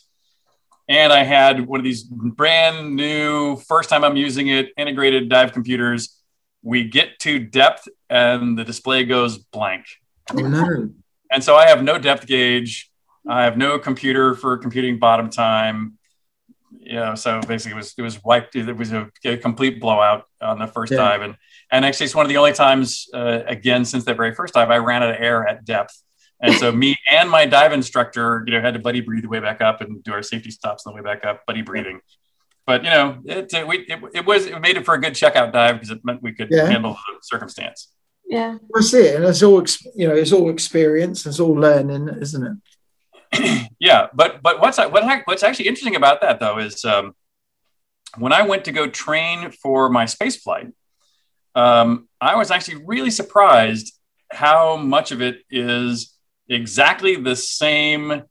And 0.89 1.12
I 1.12 1.23
had 1.23 1.65
one 1.65 1.79
of 1.79 1.83
these 1.83 2.03
brand 2.03 2.95
new, 2.95 3.57
first 3.57 3.89
time 3.89 4.03
I'm 4.03 4.15
using 4.15 4.47
it, 4.47 4.69
integrated 4.77 5.29
dive 5.29 5.51
computers. 5.51 6.21
We 6.62 6.86
get 6.86 7.19
to 7.19 7.39
depth 7.39 7.88
and 8.10 8.57
the 8.57 8.63
display 8.63 9.03
goes 9.03 9.38
blank. 9.38 9.86
Oh 10.33 10.38
no. 10.38 10.89
And 11.31 11.43
so 11.43 11.55
I 11.55 11.67
have 11.67 11.83
no 11.83 11.97
depth 11.97 12.25
gauge. 12.25 12.89
I 13.27 13.43
have 13.43 13.57
no 13.57 13.79
computer 13.79 14.36
for 14.36 14.57
computing 14.57 14.99
bottom 14.99 15.29
time. 15.29 15.96
You 16.80 16.95
know, 16.95 17.15
so 17.15 17.41
basically 17.41 17.73
it 17.73 17.77
was 17.77 17.93
it 17.97 18.01
was 18.01 18.23
wiped. 18.23 18.56
It 18.56 18.75
was 18.75 18.91
a, 18.91 19.10
a 19.25 19.38
complete 19.38 19.80
blowout 19.80 20.25
on 20.41 20.60
the 20.60 20.67
first 20.67 20.91
Yeah. 20.91 20.97
dive, 20.97 21.21
and 21.21 21.36
and 21.71 21.86
actually 21.86 22.06
it's 22.06 22.15
one 22.15 22.25
of 22.25 22.30
the 22.30 22.38
only 22.38 22.53
times 22.53 23.08
uh, 23.13 23.41
again 23.47 23.86
since 23.86 24.06
that 24.06 24.17
very 24.17 24.34
first 24.34 24.53
dive 24.53 24.69
I 24.69 24.77
ran 24.77 25.03
out 25.03 25.10
of 25.12 25.15
air 25.19 25.47
at 25.47 25.65
depth. 25.65 26.01
And 26.41 26.53
so 26.56 26.71
me 26.71 26.95
and 27.12 27.30
my 27.30 27.45
dive 27.45 27.73
instructor, 27.73 28.43
you 28.45 28.53
know, 28.53 28.62
had 28.62 28.73
to 28.73 28.80
buddy 28.80 29.01
breathe 29.01 29.23
the 29.23 29.30
way 29.30 29.39
back 29.39 29.62
up 29.62 29.82
and 29.82 30.03
do 30.03 30.12
our 30.13 30.21
safety 30.23 30.51
stops 30.51 30.86
on 30.86 30.93
the 30.93 31.01
way 31.01 31.03
back 31.03 31.25
up, 31.25 31.45
buddy 31.45 31.62
breathing. 31.62 31.99
But 32.65 32.84
you 32.84 32.89
know, 32.89 33.19
it 33.25 33.53
it, 33.53 33.67
we, 33.67 33.77
it, 33.88 33.99
it 34.13 34.25
was 34.25 34.45
it 34.45 34.60
made 34.62 34.75
it 34.77 34.86
for 34.86 34.93
a 34.93 34.99
good 35.01 35.13
checkout 35.13 35.53
dive 35.53 35.75
because 35.75 35.89
it 35.89 36.01
meant 36.03 36.21
we 36.21 36.34
could 36.34 36.49
Yeah. 36.51 36.67
handle 36.67 36.93
the 36.93 37.19
circumstance. 37.21 37.89
Yeah. 38.30 38.58
That's 38.73 38.93
it. 38.93 39.15
And 39.15 39.23
it's 39.25 39.41
all 39.41 39.63
you 39.95 40.08
know, 40.08 40.15
it's 40.15 40.34
all 40.34 40.49
experience, 40.49 41.25
it's 41.25 41.39
all 41.39 41.53
learning, 41.53 42.10
isn't 42.21 42.43
it? 42.45 42.53
yeah 43.80 44.08
but 44.13 44.42
but 44.42 44.60
what's 44.60 44.78
what 44.78 45.04
what's 45.26 45.44
actually 45.44 45.68
interesting 45.68 45.96
about 45.96 46.22
that 46.22 46.40
though 46.40 46.58
is 46.60 46.84
um, 46.86 47.13
when 48.18 48.32
i 48.34 48.42
went 48.42 48.66
to 48.66 48.72
go 48.72 48.88
train 48.88 49.52
for 49.52 49.90
my 49.90 50.06
space 50.06 50.36
flight 50.36 50.68
um, 51.56 52.08
i 52.22 52.36
was 52.36 52.52
actually 52.52 52.84
really 52.86 53.12
surprised 53.12 53.94
how 54.32 54.76
much 54.78 55.12
of 55.12 55.22
it 55.22 55.42
is 55.50 56.13
exactly 56.50 57.16
the 57.16 57.36
same 57.36 58.24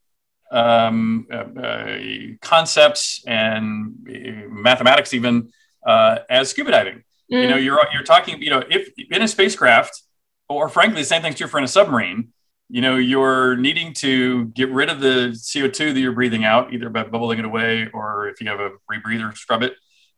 um, 0.53 1.27
uh, 1.33 1.61
uh, 1.61 1.99
concepts 2.41 3.23
and 3.27 3.95
uh, 4.09 4.49
mathematics 4.49 5.13
even 5.13 5.51
uh, 5.87 6.19
as 6.31 6.51
scuba 6.51 6.71
diving 6.71 7.03
you 7.29 7.39
Mm. 7.39 7.49
know 7.51 7.57
you're 7.57 7.81
you're 7.93 8.05
talking 8.05 8.41
you 8.41 8.51
know 8.51 8.63
if 8.71 8.89
in 9.11 9.21
a 9.21 9.27
spacecraft 9.27 10.01
or 10.49 10.69
frankly 10.69 11.01
the 11.01 11.05
same 11.05 11.23
thing's 11.23 11.35
true 11.37 11.49
for 11.49 11.59
in 11.59 11.65
a 11.65 11.69
submarine 11.69 12.29
you 12.69 12.81
know 12.81 12.97
you're 12.97 13.57
needing 13.57 13.93
to 13.95 14.47
get 14.47 14.71
rid 14.71 14.89
of 14.89 15.01
the 15.01 15.31
co2 15.33 15.95
that 15.95 16.01
you're 16.01 16.13
breathing 16.13 16.45
out 16.45 16.73
either 16.73 16.89
by 16.89 17.05
bubbling 17.05 17.39
it 17.39 17.45
away 17.45 17.89
or 17.93 18.29
if 18.29 18.41
you 18.41 18.49
have 18.49 18.61
a 18.61 18.71
rebreather 18.91 19.37
scrub 19.37 19.63
it. 19.63 19.75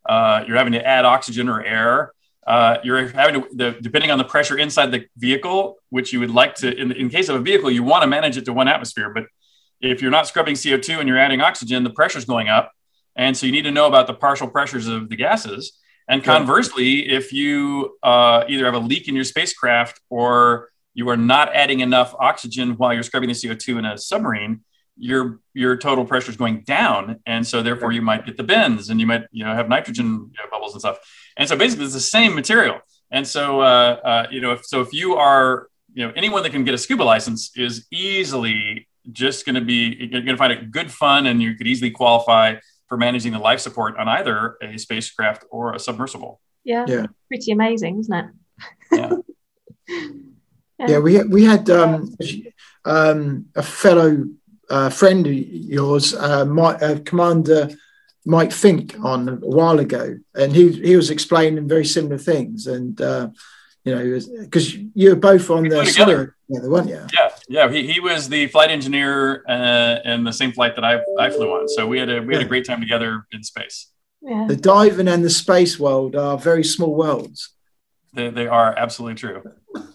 Uh, 0.08 0.44
you're 0.46 0.56
having 0.56 0.72
to 0.72 0.86
add 0.86 1.04
oxygen 1.04 1.48
or 1.48 1.62
air. 1.62 2.12
Uh, 2.46 2.78
you're 2.82 3.08
having 3.08 3.42
to 3.42 3.48
the, 3.54 3.76
depending 3.82 4.10
on 4.10 4.16
the 4.16 4.24
pressure 4.24 4.56
inside 4.56 4.90
the 4.90 5.04
vehicle 5.16 5.76
which 5.90 6.12
you 6.12 6.20
would 6.20 6.30
like 6.30 6.54
to 6.54 6.74
in, 6.74 6.92
in 6.92 7.10
case 7.10 7.28
of 7.28 7.36
a 7.36 7.40
vehicle 7.40 7.70
you 7.70 7.82
want 7.82 8.02
to 8.02 8.06
manage 8.06 8.38
it 8.38 8.44
to 8.46 8.54
one 8.54 8.68
atmosphere 8.68 9.12
but 9.12 9.24
if 9.82 10.00
you're 10.00 10.10
not 10.10 10.26
scrubbing 10.26 10.54
co2 10.54 10.98
and 10.98 11.06
you're 11.06 11.18
adding 11.18 11.42
oxygen 11.42 11.84
the 11.84 11.90
pressure's 11.90 12.24
going 12.24 12.48
up 12.48 12.72
and 13.18 13.36
so 13.36 13.46
you 13.46 13.52
need 13.52 13.62
to 13.62 13.72
know 13.72 13.86
about 13.86 14.06
the 14.06 14.14
partial 14.14 14.48
pressures 14.48 14.86
of 14.86 15.10
the 15.10 15.16
gases. 15.16 15.72
And 16.08 16.24
conversely, 16.24 17.10
if 17.10 17.32
you 17.32 17.98
uh, 18.02 18.44
either 18.48 18.64
have 18.64 18.74
a 18.74 18.78
leak 18.78 19.08
in 19.08 19.14
your 19.14 19.24
spacecraft 19.24 20.00
or 20.08 20.70
you 20.98 21.08
are 21.08 21.16
not 21.16 21.54
adding 21.54 21.78
enough 21.78 22.12
oxygen 22.18 22.72
while 22.76 22.92
you're 22.92 23.04
scrubbing 23.04 23.28
the 23.28 23.34
CO2 23.34 23.78
in 23.78 23.84
a 23.84 23.96
submarine, 23.96 24.62
your 24.96 25.38
your 25.54 25.76
total 25.76 26.04
pressure 26.04 26.32
is 26.32 26.36
going 26.36 26.62
down, 26.62 27.20
and 27.24 27.46
so 27.46 27.62
therefore 27.62 27.92
you 27.92 28.02
might 28.02 28.26
get 28.26 28.36
the 28.36 28.42
bends, 28.42 28.90
and 28.90 28.98
you 28.98 29.06
might 29.06 29.26
you 29.30 29.44
know 29.44 29.54
have 29.54 29.68
nitrogen 29.68 30.06
you 30.06 30.38
know, 30.42 30.50
bubbles 30.50 30.72
and 30.72 30.80
stuff. 30.80 30.98
And 31.36 31.48
so 31.48 31.56
basically, 31.56 31.84
it's 31.84 31.94
the 31.94 32.00
same 32.00 32.34
material. 32.34 32.80
And 33.12 33.24
so 33.24 33.60
uh, 33.60 34.00
uh, 34.10 34.26
you 34.32 34.40
know, 34.40 34.50
if, 34.54 34.66
so 34.66 34.80
if 34.80 34.92
you 34.92 35.14
are 35.14 35.68
you 35.94 36.04
know 36.04 36.12
anyone 36.16 36.42
that 36.42 36.50
can 36.50 36.64
get 36.64 36.74
a 36.74 36.78
scuba 36.78 37.04
license 37.04 37.56
is 37.56 37.86
easily 37.92 38.88
just 39.12 39.46
going 39.46 39.54
to 39.54 39.60
be 39.60 39.96
you're 40.00 40.22
going 40.22 40.36
to 40.36 40.36
find 40.36 40.52
it 40.52 40.72
good 40.72 40.90
fun, 40.90 41.26
and 41.26 41.40
you 41.40 41.54
could 41.54 41.68
easily 41.68 41.92
qualify 41.92 42.56
for 42.88 42.96
managing 42.96 43.32
the 43.32 43.38
life 43.38 43.60
support 43.60 43.96
on 43.98 44.08
either 44.08 44.56
a 44.60 44.76
spacecraft 44.76 45.44
or 45.52 45.74
a 45.74 45.78
submersible. 45.78 46.40
Yeah. 46.64 46.86
Yeah. 46.88 47.06
Pretty 47.28 47.52
amazing, 47.52 48.00
isn't 48.00 48.14
it? 48.18 48.26
Yeah. 48.90 50.08
Yeah, 50.86 50.98
we 50.98 51.22
we 51.24 51.44
had 51.44 51.68
um, 51.70 52.14
um, 52.84 53.46
a 53.56 53.62
fellow 53.62 54.24
uh, 54.70 54.90
friend 54.90 55.26
of 55.26 55.32
yours, 55.32 56.14
uh, 56.14 56.44
Mike, 56.44 56.82
uh, 56.82 56.98
Commander 57.04 57.68
Mike 58.24 58.50
Fincke, 58.50 59.02
on 59.02 59.28
a 59.28 59.32
while 59.36 59.78
ago, 59.78 60.18
and 60.34 60.54
he 60.54 60.70
he 60.72 60.96
was 60.96 61.10
explaining 61.10 61.68
very 61.68 61.84
similar 61.84 62.18
things, 62.18 62.66
and 62.66 63.00
uh, 63.00 63.28
you 63.84 63.94
know, 63.94 64.20
because 64.40 64.74
you 64.74 65.10
were 65.10 65.16
both 65.16 65.50
on 65.50 65.64
the 65.64 65.82
together, 65.84 66.36
weren't 66.48 66.88
you? 66.88 67.04
Yeah, 67.18 67.30
yeah. 67.48 67.70
He, 67.70 67.92
he 67.92 68.00
was 68.00 68.28
the 68.28 68.46
flight 68.48 68.70
engineer 68.70 69.44
uh, 69.48 69.98
in 70.04 70.24
the 70.24 70.32
same 70.32 70.52
flight 70.52 70.76
that 70.76 70.84
I 70.84 71.00
I 71.18 71.30
flew 71.30 71.50
on, 71.50 71.68
so 71.68 71.86
we 71.86 71.98
had 71.98 72.10
a 72.10 72.20
we 72.20 72.34
had 72.34 72.42
a 72.42 72.48
great 72.48 72.66
time 72.66 72.80
together 72.80 73.26
in 73.32 73.42
space. 73.42 73.88
Yeah. 74.20 74.46
The 74.48 74.56
diving 74.56 75.08
and 75.08 75.24
the 75.24 75.30
space 75.30 75.78
world 75.78 76.14
are 76.16 76.36
very 76.36 76.64
small 76.64 76.94
worlds. 76.94 77.54
They, 78.14 78.30
they 78.30 78.46
are 78.48 78.74
absolutely 78.76 79.14
true. 79.14 79.42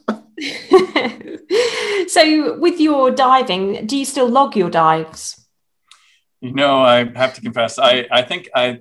so, 2.07 2.57
with 2.59 2.79
your 2.79 3.11
diving, 3.11 3.85
do 3.85 3.97
you 3.97 4.05
still 4.05 4.29
log 4.29 4.55
your 4.55 4.69
dives? 4.69 5.45
You 6.41 6.53
know, 6.53 6.81
I 6.81 7.05
have 7.17 7.33
to 7.35 7.41
confess, 7.41 7.79
I, 7.79 8.07
I 8.11 8.21
think 8.21 8.49
I, 8.53 8.79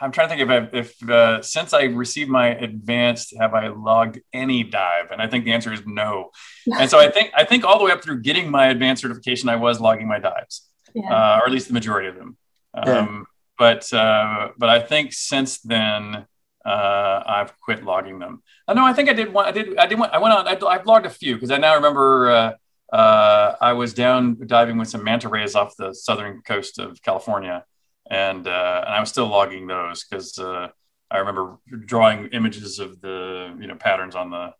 I'm 0.00 0.12
trying 0.12 0.28
to 0.28 0.34
think 0.34 0.50
if, 0.50 0.50
I, 0.50 0.78
if 0.78 1.10
uh, 1.10 1.42
since 1.42 1.72
I 1.72 1.84
received 1.84 2.30
my 2.30 2.48
advanced, 2.48 3.34
have 3.38 3.54
I 3.54 3.68
logged 3.68 4.20
any 4.32 4.62
dive? 4.62 5.10
And 5.10 5.20
I 5.20 5.26
think 5.26 5.44
the 5.44 5.52
answer 5.52 5.72
is 5.72 5.82
no. 5.84 6.30
and 6.78 6.88
so 6.88 6.98
I 6.98 7.10
think 7.10 7.30
I 7.36 7.44
think 7.44 7.64
all 7.64 7.78
the 7.78 7.84
way 7.84 7.92
up 7.92 8.02
through 8.02 8.22
getting 8.22 8.50
my 8.50 8.68
advanced 8.68 9.02
certification, 9.02 9.48
I 9.48 9.56
was 9.56 9.80
logging 9.80 10.08
my 10.08 10.18
dives, 10.18 10.68
yeah. 10.94 11.10
uh, 11.10 11.40
or 11.40 11.46
at 11.46 11.52
least 11.52 11.68
the 11.68 11.74
majority 11.74 12.08
of 12.08 12.16
them. 12.16 12.36
Um, 12.72 12.86
yeah. 12.86 13.22
But 13.58 13.92
uh, 13.92 14.48
but 14.56 14.68
I 14.68 14.80
think 14.80 15.12
since 15.12 15.60
then, 15.60 16.26
uh, 16.64 17.22
I've 17.26 17.58
quit 17.60 17.84
logging 17.84 18.18
them. 18.18 18.42
Uh, 18.66 18.74
no, 18.74 18.84
I 18.84 18.92
think 18.92 19.08
I 19.08 19.12
did 19.12 19.32
one. 19.32 19.46
I 19.46 19.52
did. 19.52 19.76
I 19.76 19.86
did 19.86 19.98
one. 19.98 20.10
I 20.12 20.18
went 20.18 20.34
on. 20.34 20.46
I, 20.46 20.72
have 20.72 20.86
logged 20.86 21.06
a 21.06 21.10
few 21.10 21.34
because 21.34 21.50
I 21.50 21.58
now 21.58 21.74
remember. 21.74 22.30
Uh, 22.30 22.52
uh, 22.92 23.56
I 23.60 23.72
was 23.72 23.92
down 23.92 24.38
diving 24.46 24.78
with 24.78 24.88
some 24.88 25.02
manta 25.02 25.28
rays 25.28 25.56
off 25.56 25.76
the 25.76 25.92
southern 25.92 26.42
coast 26.42 26.78
of 26.78 27.02
California, 27.02 27.64
and 28.08 28.46
uh, 28.46 28.82
and 28.86 28.94
I 28.94 29.00
was 29.00 29.08
still 29.08 29.26
logging 29.26 29.66
those 29.66 30.04
because 30.04 30.38
uh, 30.38 30.68
I 31.10 31.18
remember 31.18 31.58
drawing 31.86 32.28
images 32.28 32.78
of 32.78 33.00
the 33.00 33.56
you 33.58 33.66
know 33.66 33.74
patterns 33.74 34.14
on 34.14 34.30
the 34.30 34.52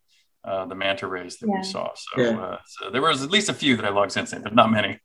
uh, 0.45 0.67
the 0.67 0.75
manta 0.75 1.07
rays 1.07 1.39
that 1.39 1.49
yeah. 1.49 1.57
we 1.57 1.63
saw. 1.63 1.91
So, 1.95 2.21
yeah. 2.21 2.41
uh, 2.41 2.59
so, 2.67 2.91
there 2.91 3.03
was 3.03 3.23
at 3.23 3.31
least 3.31 3.49
a 3.49 3.55
few 3.55 3.77
that 3.77 3.85
I 3.85 3.91
logged 3.91 4.13
since 4.13 4.31
then, 4.31 4.43
but 4.43 4.55
not 4.55 4.71
many. 4.71 4.99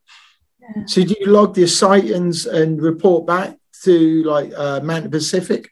So 0.86 1.04
do 1.04 1.16
you 1.20 1.28
log 1.28 1.56
the 1.56 1.68
sightings 1.68 2.46
and 2.46 2.82
report 2.82 3.26
back 3.26 3.58
to 3.84 4.24
like 4.24 4.52
uh, 4.56 4.82
Manta 4.82 5.10
Pacific? 5.10 5.72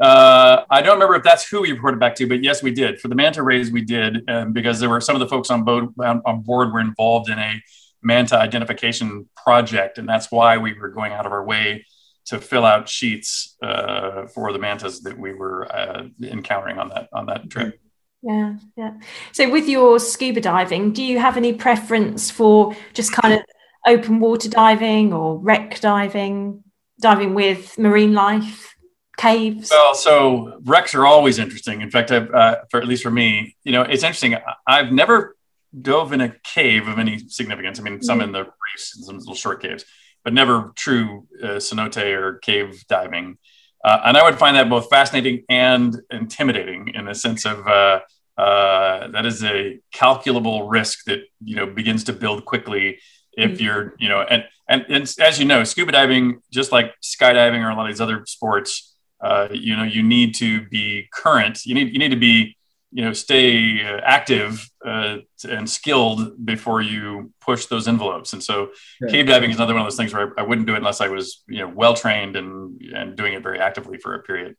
Uh, 0.00 0.64
I 0.68 0.82
don't 0.82 0.94
remember 0.94 1.14
if 1.14 1.22
that's 1.22 1.48
who 1.48 1.62
we 1.62 1.72
reported 1.72 2.00
back 2.00 2.16
to, 2.16 2.26
but 2.26 2.42
yes, 2.42 2.62
we 2.62 2.72
did. 2.72 3.00
For 3.00 3.08
the 3.08 3.14
manta 3.14 3.42
rays, 3.42 3.70
we 3.70 3.82
did 3.82 4.28
um, 4.28 4.52
because 4.52 4.80
there 4.80 4.90
were 4.90 5.00
some 5.00 5.14
of 5.14 5.20
the 5.20 5.28
folks 5.28 5.50
on 5.50 5.64
board, 5.64 5.88
on 6.00 6.42
board 6.42 6.72
were 6.72 6.80
involved 6.80 7.30
in 7.30 7.38
a 7.38 7.62
manta 8.02 8.36
identification 8.36 9.28
project, 9.36 9.98
and 9.98 10.08
that's 10.08 10.30
why 10.30 10.58
we 10.58 10.72
were 10.78 10.88
going 10.88 11.12
out 11.12 11.26
of 11.26 11.32
our 11.32 11.44
way 11.44 11.84
to 12.26 12.40
fill 12.40 12.64
out 12.64 12.88
sheets 12.88 13.56
uh, 13.62 14.26
for 14.26 14.52
the 14.52 14.58
mantas 14.58 15.02
that 15.02 15.18
we 15.18 15.34
were 15.34 15.70
uh, 15.74 16.04
encountering 16.22 16.78
on 16.78 16.88
that 16.88 17.08
on 17.12 17.26
that 17.26 17.48
trip. 17.50 17.78
Yeah, 18.22 18.56
yeah. 18.76 18.94
So, 19.32 19.50
with 19.50 19.68
your 19.68 19.98
scuba 19.98 20.40
diving, 20.40 20.92
do 20.92 21.02
you 21.02 21.18
have 21.18 21.36
any 21.36 21.52
preference 21.52 22.30
for 22.30 22.74
just 22.94 23.12
kind 23.12 23.34
of 23.34 23.40
open 23.86 24.18
water 24.18 24.48
diving 24.48 25.12
or 25.12 25.38
wreck 25.38 25.78
diving, 25.80 26.64
diving 27.00 27.34
with 27.34 27.78
marine 27.78 28.14
life? 28.14 28.73
Caves? 29.16 29.70
Well, 29.70 29.94
so 29.94 30.60
wrecks 30.64 30.94
are 30.94 31.06
always 31.06 31.38
interesting. 31.38 31.80
In 31.80 31.90
fact, 31.90 32.10
uh, 32.10 32.56
for 32.70 32.80
at 32.80 32.86
least 32.86 33.02
for 33.02 33.10
me, 33.10 33.56
you 33.64 33.72
know, 33.72 33.82
it's 33.82 34.02
interesting. 34.02 34.36
I've 34.66 34.92
never 34.92 35.36
dove 35.80 36.12
in 36.12 36.20
a 36.20 36.34
cave 36.44 36.88
of 36.88 36.98
any 36.98 37.18
significance. 37.28 37.80
I 37.80 37.82
mean, 37.82 38.02
some 38.02 38.20
mm 38.20 38.24
in 38.24 38.32
the 38.32 38.44
reefs, 38.44 39.04
some 39.04 39.18
little 39.18 39.34
short 39.34 39.60
caves, 39.62 39.84
but 40.22 40.32
never 40.32 40.72
true 40.76 41.26
uh, 41.42 41.58
cenote 41.58 41.96
or 41.96 42.38
cave 42.38 42.84
diving. 42.88 43.38
Uh, 43.84 44.00
and 44.06 44.16
I 44.16 44.24
would 44.24 44.38
find 44.38 44.56
that 44.56 44.70
both 44.70 44.88
fascinating 44.88 45.44
and 45.48 46.00
intimidating 46.10 46.88
in 46.94 47.04
the 47.04 47.14
sense 47.14 47.44
of 47.44 47.66
uh, 47.66 48.00
uh, 48.38 49.08
that 49.08 49.26
is 49.26 49.44
a 49.44 49.78
calculable 49.92 50.68
risk 50.68 51.04
that 51.04 51.20
you 51.44 51.56
know 51.56 51.66
begins 51.66 52.04
to 52.04 52.12
build 52.12 52.44
quickly 52.44 52.98
if 53.36 53.58
mm 53.58 53.60
you're 53.60 53.94
you 53.98 54.08
know 54.08 54.20
and, 54.22 54.44
and 54.68 54.86
and 54.88 55.14
as 55.20 55.38
you 55.38 55.44
know 55.44 55.64
scuba 55.64 55.92
diving 55.92 56.40
just 56.52 56.72
like 56.72 56.94
skydiving 57.02 57.64
or 57.64 57.70
a 57.70 57.74
lot 57.74 57.88
of 57.88 57.92
these 57.92 58.00
other 58.00 58.24
sports 58.26 58.93
uh, 59.24 59.48
you 59.50 59.74
know 59.76 59.84
you 59.84 60.02
need 60.02 60.34
to 60.36 60.66
be 60.68 61.08
current. 61.12 61.64
You 61.64 61.74
need 61.74 61.92
you 61.92 61.98
need 61.98 62.10
to 62.10 62.16
be 62.16 62.56
you 62.92 63.02
know 63.04 63.12
stay 63.12 63.82
uh, 63.82 64.00
active 64.04 64.68
uh, 64.86 65.16
and 65.48 65.68
skilled 65.68 66.44
before 66.44 66.82
you 66.82 67.32
push 67.40 67.66
those 67.66 67.88
envelopes. 67.88 68.34
And 68.34 68.42
so 68.42 68.70
yeah. 69.00 69.08
cave 69.08 69.26
diving 69.26 69.50
is 69.50 69.56
another 69.56 69.72
one 69.72 69.80
of 69.80 69.86
those 69.86 69.96
things 69.96 70.12
where 70.12 70.32
I, 70.38 70.42
I, 70.42 70.44
wouldn't 70.44 70.66
do 70.66 70.74
it 70.74 70.78
unless 70.78 71.00
i 71.00 71.08
was 71.08 71.42
you 71.48 71.60
know 71.60 71.68
well 71.68 71.94
trained 71.94 72.36
and 72.36 72.80
and 72.94 73.16
doing 73.16 73.32
it 73.32 73.42
very 73.42 73.58
actively 73.58 73.98
for 73.98 74.14
a 74.14 74.22
period. 74.22 74.56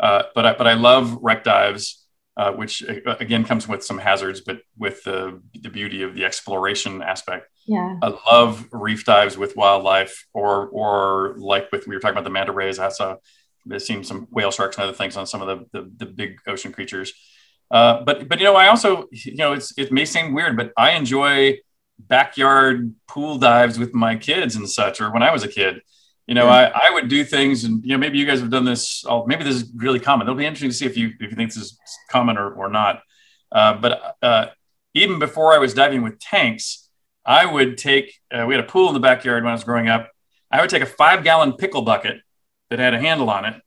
Uh, 0.00 0.24
but 0.34 0.46
I, 0.46 0.54
but 0.54 0.66
i 0.66 0.74
love 0.74 1.18
wreck 1.20 1.44
dives 1.44 2.04
uh, 2.36 2.52
which 2.52 2.82
uh, 2.82 3.16
again 3.20 3.44
comes 3.44 3.68
with 3.68 3.84
some 3.84 3.98
hazards 3.98 4.40
but 4.40 4.60
with 4.76 5.02
the, 5.04 5.40
the 5.62 5.68
beauty 5.68 6.02
of 6.02 6.14
the 6.14 6.24
exploration 6.24 7.02
aspect. 7.02 7.48
Yeah. 7.66 7.96
I 8.02 8.08
love 8.30 8.66
reef 8.72 9.04
dives 9.04 9.38
with 9.38 9.56
wildlife 9.56 10.26
or 10.34 10.68
or 10.68 11.36
like 11.38 11.70
with 11.70 11.86
we 11.86 11.94
were 11.94 12.00
talking 12.00 12.14
about 12.14 12.24
the 12.24 12.30
manta 12.30 12.52
rays. 12.52 12.78
I 12.78 12.88
saw 12.88 13.16
I've 13.72 13.82
seen 13.82 14.04
some 14.04 14.26
whale 14.30 14.50
sharks 14.50 14.76
and 14.76 14.84
other 14.84 14.92
things 14.92 15.16
on 15.16 15.26
some 15.26 15.42
of 15.42 15.48
the 15.48 15.80
the, 15.80 15.90
the 15.98 16.06
big 16.06 16.38
ocean 16.46 16.72
creatures. 16.72 17.12
Uh, 17.70 18.02
but 18.02 18.28
but 18.28 18.38
you 18.38 18.44
know, 18.44 18.56
I 18.56 18.68
also 18.68 19.08
you 19.10 19.36
know 19.36 19.52
it's 19.52 19.72
it 19.78 19.92
may 19.92 20.04
seem 20.04 20.34
weird, 20.34 20.56
but 20.56 20.72
I 20.76 20.92
enjoy 20.92 21.58
backyard 21.98 22.94
pool 23.08 23.38
dives 23.38 23.78
with 23.78 23.94
my 23.94 24.16
kids 24.16 24.56
and 24.56 24.68
such. 24.68 25.00
Or 25.00 25.12
when 25.12 25.22
I 25.22 25.32
was 25.32 25.42
a 25.42 25.48
kid, 25.48 25.80
you 26.26 26.34
know, 26.34 26.46
yeah. 26.46 26.72
I, 26.74 26.88
I 26.88 26.90
would 26.92 27.08
do 27.08 27.24
things, 27.24 27.64
and 27.64 27.82
you 27.84 27.90
know, 27.90 27.98
maybe 27.98 28.18
you 28.18 28.26
guys 28.26 28.40
have 28.40 28.50
done 28.50 28.64
this. 28.64 29.04
Oh, 29.06 29.26
maybe 29.26 29.44
this 29.44 29.56
is 29.56 29.70
really 29.76 30.00
common. 30.00 30.26
It'll 30.26 30.36
be 30.36 30.46
interesting 30.46 30.70
to 30.70 30.76
see 30.76 30.86
if 30.86 30.96
you 30.96 31.12
if 31.20 31.30
you 31.30 31.36
think 31.36 31.52
this 31.52 31.62
is 31.62 31.78
common 32.10 32.36
or 32.36 32.52
or 32.52 32.68
not. 32.68 33.02
Uh, 33.50 33.74
but 33.74 34.16
uh, 34.22 34.46
even 34.94 35.18
before 35.18 35.52
I 35.52 35.58
was 35.58 35.74
diving 35.74 36.02
with 36.02 36.18
tanks, 36.18 36.88
I 37.24 37.46
would 37.46 37.78
take. 37.78 38.20
Uh, 38.32 38.44
we 38.46 38.54
had 38.54 38.64
a 38.64 38.66
pool 38.66 38.88
in 38.88 38.94
the 38.94 39.00
backyard 39.00 39.42
when 39.42 39.50
I 39.50 39.54
was 39.54 39.64
growing 39.64 39.88
up. 39.88 40.10
I 40.50 40.60
would 40.60 40.70
take 40.70 40.82
a 40.82 40.86
five 40.86 41.24
gallon 41.24 41.54
pickle 41.54 41.82
bucket 41.82 42.20
that 42.70 42.78
had 42.78 42.94
a 42.94 43.00
handle 43.00 43.30
on 43.30 43.44
it. 43.44 43.60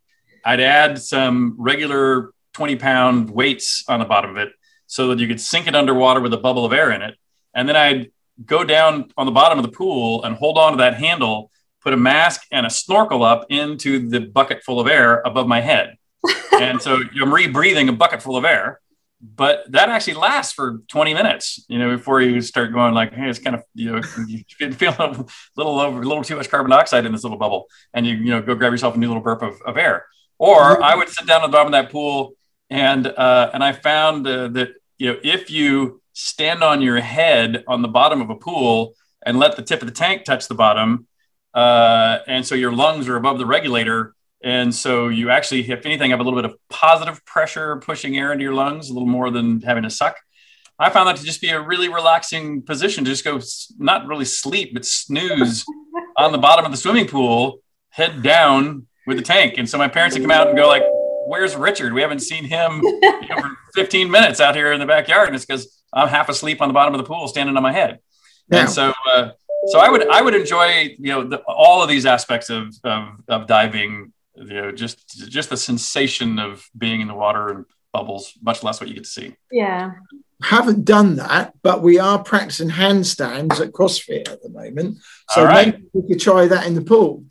I'd 0.43 0.59
add 0.59 0.99
some 0.99 1.55
regular 1.57 2.31
20 2.53 2.75
pound 2.77 3.29
weights 3.29 3.83
on 3.87 3.99
the 3.99 4.05
bottom 4.05 4.31
of 4.31 4.37
it 4.37 4.49
so 4.85 5.09
that 5.09 5.19
you 5.19 5.27
could 5.27 5.41
sink 5.41 5.67
it 5.67 5.75
underwater 5.75 6.21
with 6.21 6.33
a 6.33 6.37
bubble 6.37 6.65
of 6.65 6.73
air 6.73 6.91
in 6.91 7.01
it. 7.01 7.15
And 7.53 7.67
then 7.67 7.75
I'd 7.75 8.11
go 8.45 8.63
down 8.63 9.11
on 9.17 9.25
the 9.25 9.31
bottom 9.31 9.59
of 9.59 9.65
the 9.65 9.71
pool 9.71 10.23
and 10.23 10.35
hold 10.35 10.57
on 10.57 10.71
to 10.71 10.77
that 10.77 10.95
handle, 10.95 11.51
put 11.81 11.93
a 11.93 11.97
mask 11.97 12.45
and 12.51 12.65
a 12.65 12.69
snorkel 12.69 13.23
up 13.23 13.45
into 13.49 14.09
the 14.09 14.21
bucket 14.21 14.63
full 14.63 14.79
of 14.79 14.87
air 14.87 15.21
above 15.25 15.47
my 15.47 15.61
head. 15.61 15.97
and 16.59 16.81
so 16.81 16.95
I'm 16.95 17.31
rebreathing 17.31 17.89
a 17.89 17.93
bucket 17.93 18.21
full 18.21 18.37
of 18.37 18.45
air 18.45 18.79
but 19.19 19.63
that 19.71 19.89
actually 19.89 20.13
lasts 20.13 20.53
for 20.53 20.81
20 20.89 21.13
minutes, 21.13 21.65
you 21.67 21.79
know, 21.79 21.95
before 21.95 22.21
you 22.21 22.39
start 22.41 22.71
going 22.71 22.93
like, 22.93 23.13
hey, 23.13 23.29
it's 23.29 23.39
kind 23.39 23.55
of, 23.55 23.63
you 23.73 23.91
know, 23.91 24.01
you 24.27 24.43
feel 24.73 24.95
a 24.99 25.25
little 25.55 25.79
over, 25.79 26.01
a 26.01 26.05
little 26.05 26.23
too 26.23 26.35
much 26.35 26.49
carbon 26.49 26.69
dioxide 26.69 27.05
in 27.05 27.11
this 27.11 27.23
little 27.23 27.37
bubble, 27.37 27.65
and 27.93 28.05
you, 28.05 28.15
you 28.15 28.29
know, 28.29 28.41
go 28.41 28.53
grab 28.53 28.71
yourself 28.71 28.95
a 28.95 28.99
new 28.99 29.07
little 29.07 29.23
burp 29.23 29.41
of, 29.41 29.59
of 29.65 29.77
air. 29.77 30.05
Or 30.37 30.75
mm-hmm. 30.75 30.83
I 30.83 30.95
would 30.95 31.09
sit 31.09 31.25
down 31.25 31.41
at 31.41 31.47
the 31.47 31.51
bottom 31.51 31.67
of 31.67 31.71
that 31.71 31.91
pool, 31.91 32.33
and 32.69 33.07
uh, 33.07 33.49
and 33.53 33.63
I 33.63 33.71
found 33.71 34.27
uh, 34.27 34.49
that 34.49 34.69
you 34.97 35.11
know 35.11 35.19
if 35.23 35.49
you 35.49 36.01
stand 36.13 36.63
on 36.63 36.81
your 36.81 36.99
head 36.99 37.63
on 37.67 37.81
the 37.81 37.87
bottom 37.87 38.21
of 38.21 38.29
a 38.29 38.35
pool 38.35 38.93
and 39.25 39.39
let 39.39 39.55
the 39.55 39.61
tip 39.61 39.81
of 39.81 39.87
the 39.87 39.93
tank 39.93 40.25
touch 40.25 40.47
the 40.47 40.55
bottom, 40.55 41.07
uh, 41.53 42.19
and 42.27 42.45
so 42.45 42.53
your 42.53 42.71
lungs 42.71 43.07
are 43.07 43.15
above 43.15 43.39
the 43.39 43.45
regulator, 43.45 44.13
and 44.43 44.73
so 44.73 45.07
you 45.07 45.29
actually, 45.29 45.69
if 45.69 45.85
anything, 45.85 46.11
have 46.11 46.19
a 46.19 46.23
little 46.23 46.39
bit 46.39 46.45
of 46.45 46.55
positive 46.69 47.25
pressure 47.25 47.77
pushing 47.77 48.17
air 48.17 48.31
into 48.31 48.43
your 48.43 48.53
lungs, 48.53 48.89
a 48.89 48.93
little 48.93 49.07
more 49.07 49.31
than 49.31 49.61
having 49.61 49.83
to 49.83 49.89
suck. 49.89 50.17
I 50.79 50.91
found 50.91 51.07
that 51.07 51.15
to 51.17 51.23
just 51.23 51.41
be 51.41 51.49
a 51.49 51.59
really 51.59 51.89
relaxing 51.89 52.61
position 52.61 53.03
to 53.05 53.09
just 53.09 53.23
go, 53.23 53.39
not 53.79 54.05
really 54.05 54.25
sleep, 54.25 54.73
but 54.73 54.85
snooze 54.85 55.65
on 56.17 56.31
the 56.31 56.37
bottom 56.37 56.65
of 56.65 56.71
the 56.71 56.77
swimming 56.77 57.07
pool, 57.07 57.59
head 57.89 58.21
down 58.21 58.85
with 59.07 59.17
the 59.17 59.23
tank. 59.23 59.55
And 59.57 59.67
so 59.67 59.77
my 59.77 59.87
parents 59.87 60.15
would 60.15 60.21
come 60.21 60.31
out 60.31 60.47
and 60.47 60.55
go 60.55 60.67
like, 60.67 60.83
where's 61.25 61.55
Richard? 61.55 61.93
We 61.93 62.01
haven't 62.01 62.19
seen 62.19 62.43
him 62.43 62.81
you 62.83 63.01
know, 63.01 63.39
for 63.39 63.57
15 63.73 64.11
minutes 64.11 64.39
out 64.39 64.55
here 64.55 64.71
in 64.71 64.79
the 64.79 64.85
backyard. 64.85 65.27
And 65.27 65.35
it's 65.35 65.45
because 65.45 65.81
I'm 65.91 66.07
half 66.07 66.29
asleep 66.29 66.61
on 66.61 66.67
the 66.67 66.73
bottom 66.73 66.93
of 66.93 66.99
the 66.99 67.05
pool, 67.05 67.27
standing 67.27 67.57
on 67.57 67.63
my 67.63 67.71
head. 67.71 67.99
Yeah. 68.49 68.61
And 68.61 68.69
so, 68.69 68.93
uh, 69.11 69.31
so 69.67 69.79
I 69.79 69.89
would, 69.89 70.07
I 70.07 70.21
would 70.21 70.35
enjoy, 70.35 70.95
you 70.99 71.11
know, 71.11 71.23
the, 71.23 71.37
all 71.47 71.81
of 71.81 71.89
these 71.89 72.05
aspects 72.05 72.51
of, 72.51 72.75
of, 72.83 73.07
of 73.27 73.47
diving 73.47 74.13
you 74.37 74.53
know 74.53 74.71
just 74.71 75.29
just 75.29 75.49
the 75.49 75.57
sensation 75.57 76.39
of 76.39 76.67
being 76.77 77.01
in 77.01 77.07
the 77.07 77.13
water 77.13 77.49
and 77.49 77.65
bubbles 77.93 78.33
much 78.41 78.63
less 78.63 78.79
what 78.79 78.87
you 78.87 78.95
get 78.95 79.03
to 79.03 79.09
see 79.09 79.35
yeah 79.51 79.91
haven't 80.43 80.85
done 80.85 81.15
that 81.15 81.53
but 81.63 81.81
we 81.81 81.97
are 81.97 82.21
practicing 82.21 82.69
handstands 82.69 83.59
at 83.59 83.71
crossfit 83.71 84.29
at 84.29 84.41
the 84.43 84.49
moment 84.49 84.97
so 85.29 85.43
right. 85.43 85.73
maybe 85.73 85.87
we 85.93 86.07
could 86.07 86.19
try 86.19 86.47
that 86.47 86.67
in 86.67 86.75
the 86.75 86.81
pool 86.81 87.23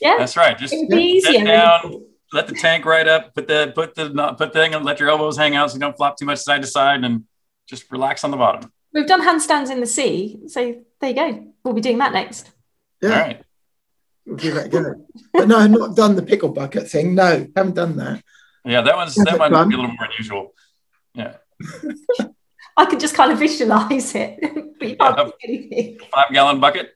yeah 0.00 0.16
that's 0.18 0.36
right 0.36 0.56
just 0.56 0.72
sit 0.72 1.44
down 1.44 2.02
let 2.32 2.46
the 2.46 2.54
tank 2.54 2.84
right 2.84 3.06
up 3.06 3.34
put 3.34 3.46
the 3.46 3.72
put 3.74 3.94
the 3.94 4.08
not 4.10 4.38
put 4.38 4.52
the 4.52 4.58
thing 4.58 4.74
and 4.74 4.84
let 4.84 4.98
your 5.00 5.08
elbows 5.08 5.36
hang 5.36 5.54
out 5.54 5.70
so 5.70 5.74
you 5.74 5.80
don't 5.80 5.96
flop 5.96 6.16
too 6.16 6.24
much 6.24 6.38
side 6.38 6.62
to 6.62 6.68
side 6.68 7.04
and 7.04 7.24
just 7.66 7.90
relax 7.90 8.24
on 8.24 8.30
the 8.30 8.36
bottom. 8.36 8.72
We've 8.92 9.06
done 9.06 9.22
handstands 9.22 9.70
in 9.70 9.80
the 9.80 9.86
sea, 9.86 10.38
so 10.46 10.76
there 11.00 11.10
you 11.10 11.16
go. 11.16 11.46
We'll 11.64 11.74
be 11.74 11.80
doing 11.80 11.98
that 11.98 12.12
next. 12.12 12.50
Yeah, 13.02 13.10
All 13.10 13.16
right. 13.16 13.42
We'll 14.26 14.36
give 14.36 14.54
that 14.54 14.66
a 14.66 14.68
go. 14.68 15.06
but 15.32 15.48
no, 15.48 15.58
I've 15.58 15.70
not 15.70 15.96
done 15.96 16.16
the 16.16 16.22
pickle 16.22 16.50
bucket 16.50 16.88
thing. 16.90 17.14
No, 17.14 17.46
haven't 17.56 17.74
done 17.74 17.96
that. 17.96 18.22
Yeah, 18.64 18.80
that 18.82 18.96
one's 18.96 19.14
That's 19.14 19.30
that 19.30 19.38
might 19.38 19.50
fun. 19.52 19.68
be 19.68 19.74
a 19.74 19.78
little 19.78 19.92
more 19.94 20.06
unusual. 20.10 20.52
Yeah, 21.14 21.36
I 22.76 22.84
can 22.86 22.98
just 22.98 23.14
kind 23.14 23.32
of 23.32 23.38
visualize 23.38 24.14
it, 24.14 24.38
but 24.78 24.88
you 24.88 24.96
can't 24.96 25.16
Yeah. 25.18 25.24
do 25.24 25.32
anything. 25.44 25.98
five 26.12 26.32
gallon 26.32 26.60
bucket. 26.60 26.90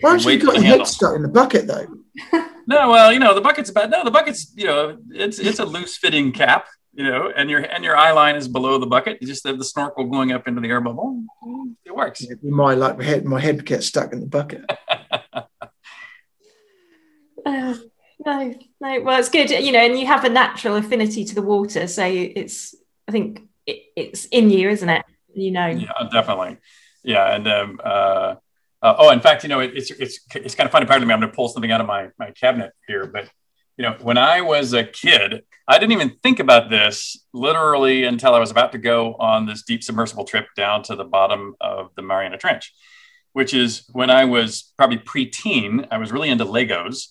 Why 0.00 0.10
don't 0.10 0.20
you 0.22 0.26
Wait 0.26 0.42
got 0.42 0.56
for 0.56 0.60
your 0.62 0.78
head 0.78 0.86
stuck 0.86 1.16
in 1.16 1.22
the 1.22 1.28
bucket 1.28 1.66
though? 1.66 1.86
No, 2.66 2.88
well, 2.88 3.12
you 3.12 3.18
know 3.18 3.34
the 3.34 3.42
bucket's 3.42 3.68
about 3.68 3.90
no, 3.90 4.04
the 4.04 4.10
bucket's 4.10 4.50
you 4.56 4.64
know 4.64 4.96
it's 5.10 5.38
it's 5.38 5.58
a 5.58 5.66
loose 5.66 5.98
fitting 5.98 6.32
cap, 6.32 6.64
you 6.94 7.04
know, 7.04 7.30
and 7.36 7.50
your 7.50 7.60
and 7.60 7.84
your 7.84 7.94
eye 7.94 8.12
line 8.12 8.36
is 8.36 8.48
below 8.48 8.78
the 8.78 8.86
bucket. 8.86 9.18
You 9.20 9.26
just 9.26 9.46
have 9.46 9.58
the 9.58 9.64
snorkel 9.66 10.04
going 10.06 10.32
up 10.32 10.48
into 10.48 10.62
the 10.62 10.68
air 10.68 10.80
bubble. 10.80 11.22
It 11.84 11.94
works. 11.94 12.22
It'd 12.22 12.42
My 12.42 12.72
like 12.72 12.96
my 12.96 13.04
head, 13.04 13.26
my 13.26 13.38
head 13.38 13.66
gets 13.66 13.84
stuck 13.86 14.14
in 14.14 14.20
the 14.20 14.26
bucket. 14.26 14.64
Uh, 17.44 17.74
no, 18.24 18.54
no. 18.80 19.00
Well, 19.02 19.18
it's 19.18 19.28
good, 19.28 19.50
you 19.50 19.72
know, 19.72 19.80
and 19.80 19.98
you 19.98 20.06
have 20.06 20.24
a 20.24 20.28
natural 20.28 20.76
affinity 20.76 21.24
to 21.24 21.34
the 21.34 21.42
water, 21.42 21.86
so 21.86 22.04
it's. 22.04 22.74
I 23.06 23.12
think 23.12 23.42
it, 23.66 23.82
it's 23.96 24.24
in 24.26 24.50
you, 24.50 24.70
isn't 24.70 24.88
it? 24.88 25.04
You 25.34 25.50
know. 25.50 25.66
Yeah, 25.66 25.90
definitely. 26.10 26.58
Yeah, 27.02 27.34
and 27.34 27.46
um, 27.46 27.80
uh, 27.84 28.36
uh, 28.82 28.94
oh, 28.98 29.10
in 29.10 29.20
fact, 29.20 29.42
you 29.42 29.48
know, 29.48 29.60
it, 29.60 29.72
it's 29.74 29.90
it's 29.90 30.20
it's 30.34 30.54
kind 30.54 30.66
of 30.66 30.72
funny. 30.72 30.86
Pardon 30.86 31.06
me, 31.06 31.14
I'm 31.14 31.20
going 31.20 31.30
to 31.30 31.36
pull 31.36 31.48
something 31.48 31.70
out 31.70 31.80
of 31.80 31.86
my 31.86 32.08
my 32.18 32.30
cabinet 32.32 32.72
here, 32.86 33.06
but 33.06 33.28
you 33.76 33.82
know, 33.82 33.96
when 34.00 34.18
I 34.18 34.40
was 34.40 34.72
a 34.72 34.84
kid, 34.84 35.42
I 35.66 35.78
didn't 35.78 35.92
even 35.92 36.16
think 36.22 36.38
about 36.38 36.70
this 36.70 37.26
literally 37.32 38.04
until 38.04 38.34
I 38.34 38.38
was 38.38 38.50
about 38.50 38.72
to 38.72 38.78
go 38.78 39.14
on 39.14 39.46
this 39.46 39.62
deep 39.62 39.82
submersible 39.82 40.24
trip 40.24 40.46
down 40.56 40.82
to 40.84 40.96
the 40.96 41.04
bottom 41.04 41.56
of 41.60 41.90
the 41.96 42.02
Mariana 42.02 42.38
Trench, 42.38 42.72
which 43.32 43.52
is 43.52 43.88
when 43.92 44.10
I 44.10 44.26
was 44.26 44.72
probably 44.76 44.98
preteen. 44.98 45.88
I 45.90 45.98
was 45.98 46.12
really 46.12 46.28
into 46.28 46.44
Legos, 46.44 47.08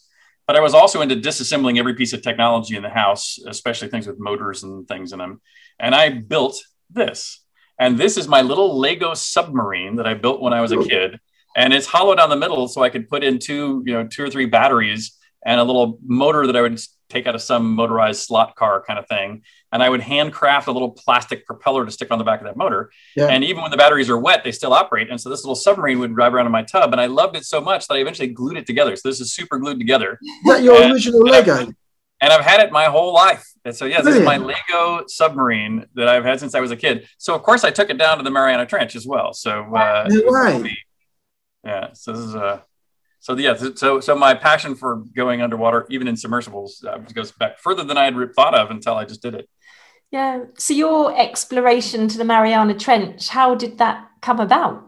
but 0.47 0.55
I 0.55 0.61
was 0.61 0.73
also 0.73 1.01
into 1.01 1.15
disassembling 1.15 1.77
every 1.77 1.93
piece 1.93 2.13
of 2.13 2.21
technology 2.21 2.75
in 2.75 2.83
the 2.83 2.89
house, 2.89 3.39
especially 3.47 3.87
things 3.87 4.07
with 4.07 4.19
motors 4.19 4.63
and 4.63 4.87
things 4.87 5.13
in 5.13 5.19
them. 5.19 5.41
And 5.79 5.95
I 5.95 6.09
built 6.09 6.61
this. 6.89 7.43
And 7.79 7.97
this 7.97 8.17
is 8.17 8.27
my 8.27 8.41
little 8.41 8.77
Lego 8.77 9.13
submarine 9.13 9.95
that 9.95 10.07
I 10.07 10.13
built 10.13 10.41
when 10.41 10.53
I 10.53 10.61
was 10.61 10.71
a 10.71 10.83
kid. 10.83 11.19
And 11.55 11.73
it's 11.73 11.87
hollow 11.87 12.15
down 12.15 12.29
the 12.29 12.35
middle, 12.35 12.67
so 12.67 12.83
I 12.83 12.89
could 12.89 13.09
put 13.09 13.23
in 13.23 13.39
two, 13.39 13.83
you 13.85 13.93
know, 13.93 14.07
two 14.07 14.23
or 14.23 14.29
three 14.29 14.45
batteries 14.45 15.17
and 15.45 15.59
a 15.59 15.63
little 15.63 15.99
motor 16.05 16.47
that 16.47 16.55
I 16.55 16.61
would 16.61 16.79
take 17.09 17.27
out 17.27 17.35
of 17.35 17.41
some 17.41 17.75
motorized 17.75 18.21
slot 18.21 18.55
car 18.55 18.83
kind 18.85 18.97
of 18.97 19.07
thing. 19.07 19.43
And 19.73 19.83
I 19.83 19.89
would 19.89 19.99
handcraft 20.01 20.67
a 20.67 20.71
little 20.71 20.91
plastic 20.91 21.45
propeller 21.45 21.83
to 21.85 21.91
stick 21.91 22.11
on 22.11 22.19
the 22.19 22.23
back 22.23 22.39
of 22.39 22.45
that 22.45 22.55
motor. 22.55 22.91
Yeah. 23.17 23.27
And 23.27 23.43
even 23.43 23.61
when 23.63 23.71
the 23.71 23.77
batteries 23.77 24.09
are 24.09 24.17
wet, 24.19 24.43
they 24.45 24.51
still 24.53 24.71
operate. 24.71 25.09
And 25.09 25.19
so 25.19 25.29
this 25.29 25.43
little 25.43 25.55
submarine 25.55 25.99
would 25.99 26.13
drive 26.13 26.33
around 26.33 26.45
in 26.45 26.51
my 26.53 26.63
tub. 26.63 26.91
And 26.93 27.01
I 27.01 27.07
loved 27.07 27.35
it 27.35 27.43
so 27.43 27.59
much 27.59 27.87
that 27.87 27.95
I 27.95 27.97
eventually 27.97 28.29
glued 28.29 28.55
it 28.55 28.65
together. 28.67 28.95
So 28.95 29.09
this 29.09 29.19
is 29.19 29.33
super 29.33 29.57
glued 29.57 29.79
together. 29.79 30.19
Is 30.47 30.61
your 30.63 30.79
Yeah. 30.79 30.91
original 30.93 31.19
Lego? 31.21 31.73
And 32.21 32.31
I've 32.31 32.45
had 32.45 32.61
it 32.61 32.71
my 32.71 32.85
whole 32.85 33.13
life. 33.13 33.43
And 33.65 33.75
so, 33.75 33.83
yeah, 33.85 34.01
this 34.01 34.15
is 34.15 34.21
my 34.23 34.37
Lego 34.37 35.03
submarine 35.07 35.87
that 35.95 36.07
I've 36.07 36.23
had 36.23 36.39
since 36.39 36.53
I 36.55 36.59
was 36.61 36.71
a 36.71 36.77
kid. 36.77 37.07
So, 37.17 37.33
of 37.35 37.43
course, 37.43 37.63
I 37.65 37.71
took 37.71 37.89
it 37.89 37.97
down 37.97 38.17
to 38.19 38.23
the 38.23 38.31
Mariana 38.31 38.65
Trench 38.65 38.95
as 38.95 39.05
well. 39.07 39.33
So, 39.33 39.75
uh, 39.75 40.07
No 40.09 40.21
way. 40.31 40.77
yeah. 41.65 41.89
So 41.93 42.11
this 42.13 42.21
is 42.21 42.35
uh, 42.35 42.59
so 43.19 43.35
yeah. 43.37 43.55
So 43.75 43.99
so 43.99 44.15
my 44.15 44.33
passion 44.33 44.75
for 44.75 44.97
going 45.15 45.41
underwater, 45.41 45.85
even 45.89 46.07
in 46.07 46.15
submersibles, 46.15 46.83
uh, 46.87 46.97
goes 47.13 47.31
back 47.31 47.57
further 47.59 47.83
than 47.83 47.97
I 47.97 48.05
had 48.05 48.15
thought 48.35 48.53
of 48.53 48.69
until 48.69 48.95
I 48.95 49.05
just 49.05 49.21
did 49.21 49.33
it. 49.35 49.49
Yeah. 50.13 50.43
So 50.59 50.75
your 50.75 51.19
exploration 51.19 52.07
to 52.07 52.19
the 52.19 52.23
Mariana 52.23 52.75
Trench, 52.75 53.29
how 53.29 53.55
did 53.55 53.79
that 53.79 54.11
come 54.21 54.39
about? 54.39 54.87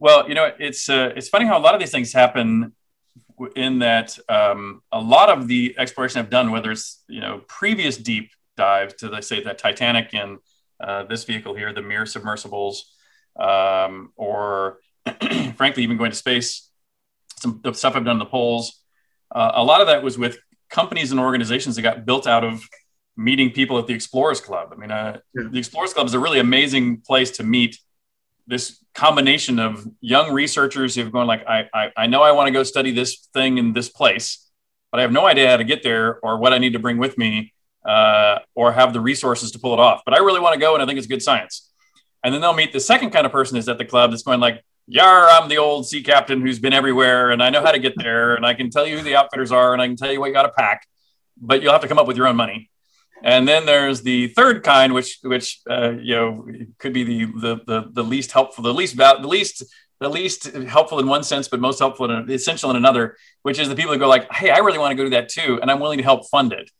Well, 0.00 0.28
you 0.28 0.34
know, 0.34 0.50
it's 0.58 0.90
uh, 0.90 1.12
it's 1.14 1.28
funny 1.28 1.46
how 1.46 1.56
a 1.56 1.62
lot 1.62 1.74
of 1.74 1.80
these 1.80 1.92
things 1.92 2.12
happen 2.12 2.72
in 3.54 3.78
that 3.78 4.18
um, 4.28 4.82
a 4.90 5.00
lot 5.00 5.30
of 5.30 5.46
the 5.46 5.76
exploration 5.78 6.18
I've 6.18 6.30
done, 6.30 6.50
whether 6.50 6.72
it's 6.72 7.04
you 7.08 7.20
know 7.20 7.42
previous 7.46 7.96
deep 7.96 8.32
dives 8.56 8.94
to 8.94 9.08
let's 9.08 9.28
say 9.28 9.44
that 9.44 9.56
Titanic 9.56 10.12
and 10.12 10.38
uh, 10.80 11.04
this 11.04 11.22
vehicle 11.22 11.54
here, 11.54 11.72
the 11.72 11.82
Mir 11.82 12.04
submersibles, 12.04 12.92
um, 13.38 14.12
or 14.16 14.78
frankly 15.54 15.84
even 15.84 15.96
going 15.96 16.10
to 16.10 16.16
space, 16.16 16.68
some 17.38 17.60
the 17.62 17.72
stuff 17.72 17.94
I've 17.94 18.04
done 18.04 18.16
in 18.16 18.18
the 18.18 18.26
poles, 18.26 18.80
uh, 19.32 19.52
a 19.54 19.62
lot 19.62 19.80
of 19.80 19.86
that 19.86 20.02
was 20.02 20.18
with 20.18 20.38
companies 20.70 21.12
and 21.12 21.20
organizations 21.20 21.76
that 21.76 21.82
got 21.82 22.04
built 22.04 22.26
out 22.26 22.42
of 22.42 22.60
meeting 23.18 23.50
people 23.50 23.78
at 23.78 23.86
the 23.88 23.92
Explorers 23.94 24.40
Club. 24.40 24.72
I 24.72 24.76
mean, 24.76 24.90
uh, 24.92 25.18
Yeah. 25.34 25.48
the 25.50 25.58
Explorers 25.58 25.92
Club 25.92 26.06
is 26.06 26.14
a 26.14 26.18
really 26.20 26.38
amazing 26.38 27.00
place 27.00 27.32
to 27.32 27.42
meet 27.42 27.76
this 28.46 28.82
combination 28.94 29.58
of 29.58 29.86
young 30.00 30.32
researchers 30.32 30.94
who've 30.94 31.12
gone 31.12 31.26
like, 31.26 31.44
I, 31.46 31.68
I, 31.74 31.92
I 31.96 32.06
know 32.06 32.22
I 32.22 32.32
want 32.32 32.46
to 32.46 32.52
go 32.52 32.62
study 32.62 32.92
this 32.92 33.28
thing 33.34 33.58
in 33.58 33.72
this 33.72 33.88
place, 33.88 34.48
but 34.90 35.00
I 35.00 35.02
have 35.02 35.12
no 35.12 35.26
idea 35.26 35.50
how 35.50 35.56
to 35.58 35.64
get 35.64 35.82
there 35.82 36.18
or 36.22 36.38
what 36.38 36.52
I 36.54 36.58
need 36.58 36.72
to 36.74 36.78
bring 36.78 36.96
with 36.96 37.18
me 37.18 37.52
uh, 37.84 38.38
or 38.54 38.72
have 38.72 38.92
the 38.92 39.00
resources 39.00 39.50
to 39.50 39.58
pull 39.58 39.74
it 39.74 39.80
off. 39.80 40.02
But 40.04 40.14
I 40.14 40.18
really 40.18 40.40
want 40.40 40.54
to 40.54 40.60
go 40.60 40.74
and 40.74 40.82
I 40.82 40.86
think 40.86 40.96
it's 40.96 41.08
good 41.08 41.22
science. 41.22 41.70
And 42.24 42.32
then 42.32 42.40
they'll 42.40 42.54
meet 42.54 42.72
the 42.72 42.80
second 42.80 43.10
kind 43.10 43.26
of 43.26 43.32
person 43.32 43.56
is 43.58 43.68
at 43.68 43.78
the 43.78 43.84
club 43.84 44.10
that's 44.10 44.22
going 44.22 44.40
like, 44.40 44.62
Yar, 44.86 45.28
I'm 45.28 45.48
the 45.50 45.58
old 45.58 45.86
sea 45.86 46.02
captain 46.02 46.40
who's 46.40 46.58
been 46.58 46.72
everywhere 46.72 47.30
and 47.30 47.42
I 47.42 47.50
know 47.50 47.60
how 47.60 47.72
to 47.72 47.78
get 47.78 47.92
there 47.96 48.34
and 48.36 48.46
I 48.46 48.54
can 48.54 48.70
tell 48.70 48.86
you 48.86 48.96
who 48.96 49.02
the 49.02 49.16
outfitters 49.16 49.52
are 49.52 49.74
and 49.74 49.82
I 49.82 49.86
can 49.86 49.96
tell 49.96 50.10
you 50.10 50.18
what 50.20 50.28
you 50.28 50.32
got 50.32 50.44
to 50.44 50.48
pack, 50.56 50.86
but 51.36 51.62
you'll 51.62 51.72
have 51.72 51.82
to 51.82 51.88
come 51.88 51.98
up 51.98 52.06
with 52.06 52.16
your 52.16 52.26
own 52.26 52.36
money. 52.36 52.70
And 53.22 53.46
then 53.48 53.66
there's 53.66 54.02
the 54.02 54.28
third 54.28 54.62
kind, 54.62 54.94
which 54.94 55.18
which 55.22 55.60
uh, 55.68 55.92
you 56.00 56.14
know 56.14 56.46
could 56.78 56.92
be 56.92 57.04
the, 57.04 57.24
the 57.26 57.60
the 57.66 57.90
the 57.92 58.04
least 58.04 58.32
helpful, 58.32 58.64
the 58.64 58.74
least 58.74 58.96
the 58.96 59.18
least 59.26 59.64
the 60.00 60.08
least 60.08 60.44
helpful 60.68 61.00
in 61.00 61.06
one 61.06 61.24
sense, 61.24 61.48
but 61.48 61.60
most 61.60 61.78
helpful 61.78 62.10
and 62.10 62.30
essential 62.30 62.70
in 62.70 62.76
another, 62.76 63.16
which 63.42 63.58
is 63.58 63.68
the 63.68 63.74
people 63.74 63.92
that 63.92 63.98
go 63.98 64.08
like, 64.08 64.32
"Hey, 64.32 64.50
I 64.50 64.58
really 64.58 64.78
want 64.78 64.92
to 64.92 64.94
go 64.96 65.04
do 65.04 65.10
that 65.10 65.28
too, 65.28 65.58
and 65.60 65.70
I'm 65.70 65.80
willing 65.80 65.98
to 65.98 66.04
help 66.04 66.28
fund 66.28 66.52
it." 66.52 66.70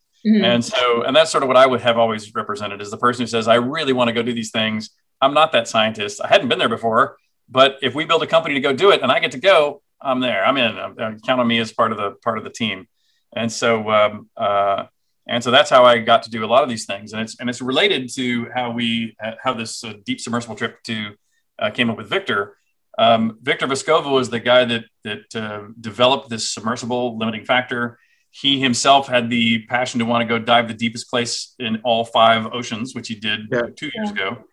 And 0.45 0.65
so, 0.65 1.03
and 1.03 1.15
that's 1.15 1.31
sort 1.31 1.43
of 1.43 1.49
what 1.49 1.57
I 1.57 1.67
would 1.67 1.81
have 1.81 1.99
always 1.99 2.35
represented 2.35 2.81
is 2.81 2.91
the 2.91 2.99
person 2.99 3.23
who 3.23 3.27
says, 3.27 3.49
"I 3.49 3.57
really 3.57 3.93
want 3.93 4.09
to 4.09 4.15
go 4.15 4.23
do 4.23 4.33
these 4.33 4.51
things. 4.51 4.91
I'm 5.21 5.35
not 5.35 5.53
that 5.53 5.67
scientist. 5.67 6.21
I 6.23 6.29
hadn't 6.29 6.49
been 6.49 6.59
there 6.59 6.69
before, 6.69 7.17
but 7.49 7.79
if 7.83 7.95
we 7.95 8.05
build 8.05 8.23
a 8.23 8.27
company 8.27 8.55
to 8.55 8.61
go 8.61 8.73
do 8.73 8.91
it, 8.91 9.03
and 9.03 9.11
I 9.11 9.19
get 9.19 9.33
to 9.33 9.39
go, 9.39 9.83
I'm 10.01 10.21
there. 10.21 10.45
I'm 10.45 10.57
in. 10.57 10.79
I'm, 10.79 11.21
count 11.21 11.41
on 11.41 11.47
me 11.49 11.59
as 11.59 11.73
part 11.73 11.91
of 11.93 11.99
the 11.99 12.13
part 12.23 12.39
of 12.39 12.45
the 12.45 12.51
team." 12.51 12.87
And 13.35 13.51
so, 13.51 13.91
um, 13.91 14.31
uh, 14.37 14.85
and 15.29 15.45
so 15.45 15.51
that's 15.51 15.71
how 15.71 15.85
I 15.85 15.99
got 15.99 16.23
to 16.25 16.31
do 16.31 16.45
a 16.45 16.47
lot 16.47 16.63
of 16.63 16.69
these 16.69 16.87
things, 16.87 17.13
and 17.13 17.21
it's 17.23 17.39
and 17.39 17.49
it's 17.51 17.61
related 17.61 18.09
to 18.15 18.49
how 18.55 18.71
we 18.71 19.17
how 19.43 19.53
this 19.55 19.85
uh, 19.85 19.95
deep 20.05 20.21
submersible 20.21 20.57
trip 20.57 20.83
to 20.85 21.15
uh, 21.59 21.71
came 21.71 21.91
up 21.91 21.97
with 21.97 22.09
Victor. 22.09 22.57
Um, 22.99 23.39
Victor 23.43 23.67
Vescovo 23.69 24.13
was 24.13 24.31
the 24.31 24.41
guy 24.41 24.65
that 24.65 24.85
that 25.05 25.37
uh, 25.37 25.69
developed 25.81 26.29
this 26.31 26.51
submersible 26.51 27.17
limiting 27.19 27.45
factor. 27.45 27.99
He 28.31 28.61
himself 28.61 29.09
had 29.09 29.31
the 29.31 29.65
passion 29.67 30.01
to 30.01 30.05
want 30.05 30.23
to 30.23 30.29
go 30.29 30.39
dive 30.39 30.69
the 30.69 30.75
deepest 30.75 31.09
place 31.09 31.55
in 31.59 31.81
all 31.85 32.05
five 32.05 32.47
oceans, 32.53 32.95
which 32.95 33.09
he 33.09 33.15
did 33.15 33.41
Yeah. 33.51 33.63
two 33.75 33.91
years 33.95 34.11
ago. 34.11 34.45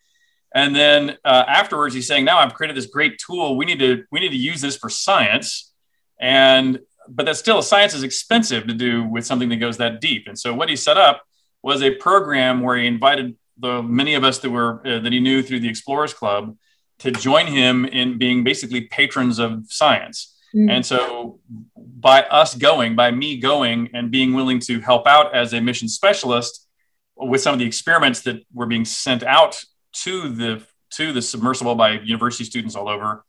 And 0.54 0.74
then 0.74 1.16
uh, 1.24 1.44
afterwards, 1.46 1.94
he's 1.94 2.06
saying, 2.06 2.24
"Now 2.24 2.38
I've 2.38 2.54
created 2.54 2.76
this 2.76 2.86
great 2.86 3.18
tool. 3.18 3.56
We 3.56 3.64
need 3.66 3.78
to 3.80 4.04
we 4.10 4.20
need 4.20 4.30
to 4.30 4.36
use 4.36 4.60
this 4.60 4.76
for 4.76 4.88
science." 4.88 5.72
And 6.20 6.80
but 7.08 7.26
that's 7.26 7.38
still 7.38 7.62
science 7.62 7.94
is 7.94 8.02
expensive 8.02 8.66
to 8.66 8.74
do 8.74 9.04
with 9.04 9.26
something 9.26 9.48
that 9.48 9.56
goes 9.56 9.76
that 9.78 10.00
deep. 10.00 10.26
And 10.26 10.38
so 10.38 10.54
what 10.54 10.68
he 10.68 10.76
set 10.76 10.96
up 10.96 11.22
was 11.62 11.82
a 11.82 11.90
program 11.90 12.60
where 12.60 12.76
he 12.76 12.86
invited 12.86 13.36
the 13.58 13.82
many 13.82 14.14
of 14.14 14.24
us 14.24 14.38
that 14.40 14.50
were 14.50 14.86
uh, 14.86 15.00
that 15.00 15.12
he 15.12 15.20
knew 15.20 15.42
through 15.42 15.60
the 15.60 15.68
Explorers 15.68 16.12
Club 16.12 16.56
to 16.98 17.10
join 17.10 17.46
him 17.46 17.84
in 17.84 18.18
being 18.18 18.44
basically 18.44 18.82
patrons 18.82 19.38
of 19.38 19.64
science. 19.68 20.34
Mm. 20.54 20.70
And 20.70 20.86
so 20.86 21.40
by 21.76 22.22
us 22.22 22.54
going, 22.54 22.96
by 22.96 23.10
me 23.10 23.36
going 23.38 23.90
and 23.92 24.10
being 24.10 24.32
willing 24.32 24.60
to 24.60 24.80
help 24.80 25.06
out 25.06 25.34
as 25.34 25.52
a 25.52 25.60
mission 25.60 25.88
specialist 25.88 26.66
with 27.16 27.40
some 27.40 27.52
of 27.52 27.58
the 27.58 27.66
experiments 27.66 28.22
that 28.22 28.44
were 28.52 28.66
being 28.66 28.84
sent 28.84 29.22
out 29.22 29.62
to 29.92 30.28
the 30.28 30.62
to 30.90 31.12
the 31.12 31.20
submersible 31.20 31.74
by 31.74 31.92
university 32.00 32.44
students 32.44 32.76
all 32.76 32.88
over, 32.88 33.24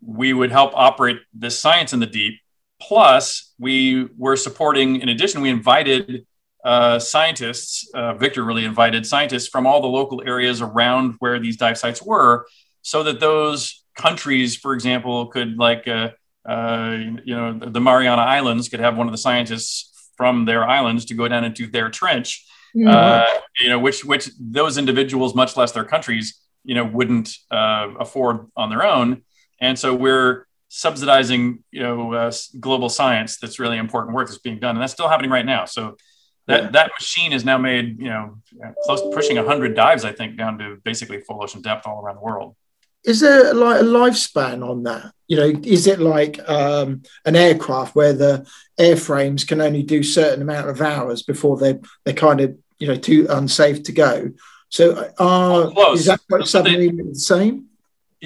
we 0.00 0.32
would 0.32 0.50
help 0.50 0.72
operate 0.74 1.18
this 1.34 1.58
science 1.58 1.92
in 1.92 2.00
the 2.00 2.06
deep. 2.06 2.40
Plus, 2.80 3.54
we 3.58 4.08
were 4.16 4.36
supporting. 4.36 5.00
In 5.00 5.08
addition, 5.08 5.40
we 5.40 5.50
invited 5.50 6.26
uh, 6.64 6.98
scientists. 6.98 7.88
Uh, 7.94 8.14
Victor 8.14 8.44
really 8.44 8.64
invited 8.64 9.06
scientists 9.06 9.48
from 9.48 9.66
all 9.66 9.80
the 9.80 9.88
local 9.88 10.22
areas 10.26 10.60
around 10.60 11.14
where 11.18 11.38
these 11.38 11.56
dive 11.56 11.78
sites 11.78 12.02
were, 12.02 12.46
so 12.82 13.02
that 13.02 13.20
those 13.20 13.84
countries, 13.96 14.56
for 14.56 14.74
example, 14.74 15.26
could 15.26 15.56
like 15.58 15.88
uh, 15.88 16.10
uh, 16.48 16.96
you 17.24 17.34
know 17.34 17.58
the 17.58 17.80
Mariana 17.80 18.22
Islands 18.22 18.68
could 18.68 18.80
have 18.80 18.96
one 18.96 19.06
of 19.06 19.12
the 19.12 19.18
scientists 19.18 20.10
from 20.16 20.44
their 20.44 20.66
islands 20.66 21.04
to 21.06 21.14
go 21.14 21.28
down 21.28 21.44
into 21.44 21.66
their 21.66 21.90
trench 21.90 22.46
Mm. 22.76 22.92
uh, 22.92 23.40
you 23.58 23.70
know, 23.70 23.78
which 23.78 24.04
which 24.04 24.28
those 24.38 24.76
individuals, 24.76 25.34
much 25.34 25.56
less 25.56 25.72
their 25.72 25.84
countries, 25.84 26.38
you 26.62 26.74
know, 26.74 26.84
wouldn't 26.84 27.34
uh, 27.50 27.88
afford 27.98 28.48
on 28.54 28.68
their 28.68 28.84
own. 28.84 29.22
And 29.60 29.78
so 29.78 29.94
we're 29.94 30.45
subsidizing, 30.76 31.64
you 31.70 31.82
know, 31.82 32.12
uh, 32.12 32.30
global 32.60 32.88
science 32.90 33.38
that's 33.38 33.58
really 33.58 33.78
important 33.78 34.14
work 34.14 34.26
that's 34.28 34.38
being 34.38 34.58
done, 34.60 34.76
and 34.76 34.82
that's 34.82 34.92
still 34.92 35.08
happening 35.08 35.30
right 35.30 35.46
now. 35.46 35.64
So 35.64 35.96
That 36.48 36.62
Yeah. 36.62 36.70
that 36.78 36.90
machine 37.00 37.32
has 37.32 37.44
now 37.44 37.58
made 37.58 37.86
you 37.98 38.08
know 38.08 38.24
close 38.84 39.00
to 39.02 39.08
pushing 39.18 39.36
100 39.36 39.74
dives, 39.74 40.04
I 40.04 40.12
think, 40.12 40.36
down 40.42 40.58
to 40.60 40.76
basically 40.84 41.18
full 41.20 41.42
ocean 41.42 41.60
depth 41.60 41.88
all 41.88 41.98
around 42.00 42.16
the 42.20 42.26
world. 42.30 42.54
Is 43.02 43.18
there 43.18 43.52
like 43.52 43.80
a 43.80 43.84
lifespan 43.84 44.58
on 44.72 44.84
that? 44.84 45.04
You 45.26 45.36
know, 45.38 45.50
is 45.76 45.88
it 45.88 45.98
like 45.98 46.34
um, 46.48 47.02
an 47.24 47.34
aircraft 47.34 47.96
where 47.96 48.12
the 48.12 48.46
airframes 48.78 49.44
can 49.44 49.60
only 49.60 49.82
do 49.82 50.04
certain 50.04 50.40
amount 50.40 50.68
of 50.70 50.80
hours 50.80 51.24
before 51.24 51.56
they 51.58 51.72
they're 52.04 52.14
kind 52.28 52.40
of 52.40 52.48
you 52.78 52.86
know 52.86 52.98
too 53.10 53.26
unsafe 53.38 53.82
to 53.84 53.92
go? 54.06 54.30
So, 54.68 54.84
are 55.18 55.70
Close. 55.72 55.98
is 56.00 56.06
that 56.06 56.20
what 56.28 56.46
submarine 56.46 56.96
the 57.08 57.18
same? 57.34 57.54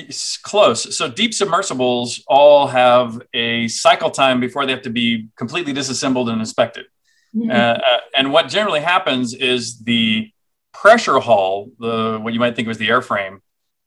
It's 0.09 0.37
close. 0.37 0.97
So 0.97 1.09
deep 1.09 1.33
submersibles 1.35 2.23
all 2.27 2.67
have 2.69 3.21
a 3.35 3.69
cycle 3.69 4.11
time 4.11 4.41
before 4.41 4.67
they 4.67 4.73
have 4.73 4.83
to 4.83 4.91
be 4.91 5.29
completely 5.37 5.73
disassembled 5.73 6.29
and 6.29 6.41
inspected. 6.41 6.87
Mhm. 7.35 7.51
Uh, 7.51 7.55
uh, 7.55 7.99
and 8.17 8.33
what 8.33 8.49
generally 8.49 8.81
happens 8.81 9.35
is 9.35 9.81
the 9.83 10.31
pressure 10.73 11.19
hull, 11.21 11.69
the 11.79 12.19
what 12.21 12.33
you 12.33 12.41
might 12.41 12.57
think 12.57 12.67
was 12.69 12.79
the 12.79 12.89
airframe, 12.89 13.39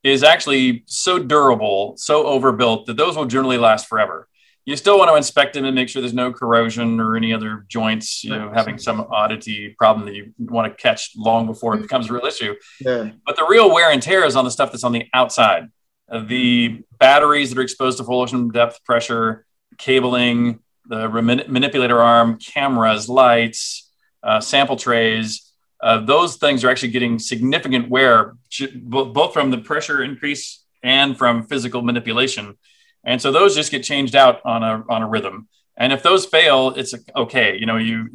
is 0.03 0.23
actually 0.23 0.83
so 0.85 1.17
durable, 1.19 1.93
so 1.97 2.25
overbuilt 2.25 2.85
that 2.87 2.97
those 2.97 3.15
will 3.15 3.25
generally 3.25 3.57
last 3.57 3.87
forever. 3.87 4.27
You 4.65 4.77
still 4.77 4.97
want 4.97 5.09
to 5.09 5.15
inspect 5.15 5.55
them 5.55 5.65
and 5.65 5.75
make 5.75 5.89
sure 5.89 6.01
there's 6.01 6.13
no 6.13 6.31
corrosion 6.31 7.01
or 7.01 7.17
any 7.17 7.33
other 7.33 7.65
joints, 7.67 8.23
you 8.23 8.29
know, 8.29 8.49
having 8.53 8.77
some 8.77 9.01
oddity 9.11 9.75
problem 9.77 10.05
that 10.05 10.15
you 10.15 10.33
want 10.39 10.71
to 10.71 10.81
catch 10.81 11.11
long 11.17 11.45
before 11.47 11.75
it 11.75 11.81
becomes 11.81 12.09
a 12.09 12.13
real 12.13 12.25
issue. 12.25 12.55
Yeah, 12.79 13.09
But 13.25 13.35
the 13.35 13.45
real 13.49 13.73
wear 13.73 13.91
and 13.91 14.01
tear 14.01 14.23
is 14.23 14.37
on 14.37 14.45
the 14.45 14.51
stuff 14.51 14.71
that's 14.71 14.85
on 14.85 14.93
the 14.93 15.05
outside. 15.13 15.67
Uh, 16.09 16.23
the 16.25 16.83
batteries 16.99 17.49
that 17.49 17.57
are 17.57 17.63
exposed 17.63 17.97
to 17.97 18.03
full 18.03 18.21
ocean 18.21 18.49
depth 18.49 18.83
pressure, 18.83 19.45
cabling, 19.77 20.59
the 20.85 21.07
manipulator 21.47 21.99
arm, 21.99 22.37
cameras, 22.37 23.07
lights, 23.07 23.91
uh, 24.21 24.39
sample 24.39 24.75
trays. 24.75 25.51
Uh, 25.81 25.99
those 25.99 26.37
things 26.37 26.63
are 26.63 26.69
actually 26.69 26.91
getting 26.91 27.19
significant 27.19 27.89
wear, 27.89 28.35
both 28.83 29.33
from 29.33 29.51
the 29.51 29.57
pressure 29.57 30.03
increase 30.03 30.63
and 30.81 31.17
from 31.17 31.45
physical 31.47 31.81
manipulation. 31.81 32.57
And 33.03 33.21
so 33.21 33.31
those 33.31 33.55
just 33.55 33.71
get 33.71 33.83
changed 33.83 34.15
out 34.15 34.41
on 34.45 34.63
a 34.63 34.83
on 34.89 35.01
a 35.01 35.07
rhythm. 35.07 35.47
And 35.75 35.91
if 35.91 36.03
those 36.03 36.25
fail, 36.25 36.69
it's 36.69 36.93
okay. 37.15 37.57
You 37.57 37.65
know, 37.65 37.77
you 37.77 38.07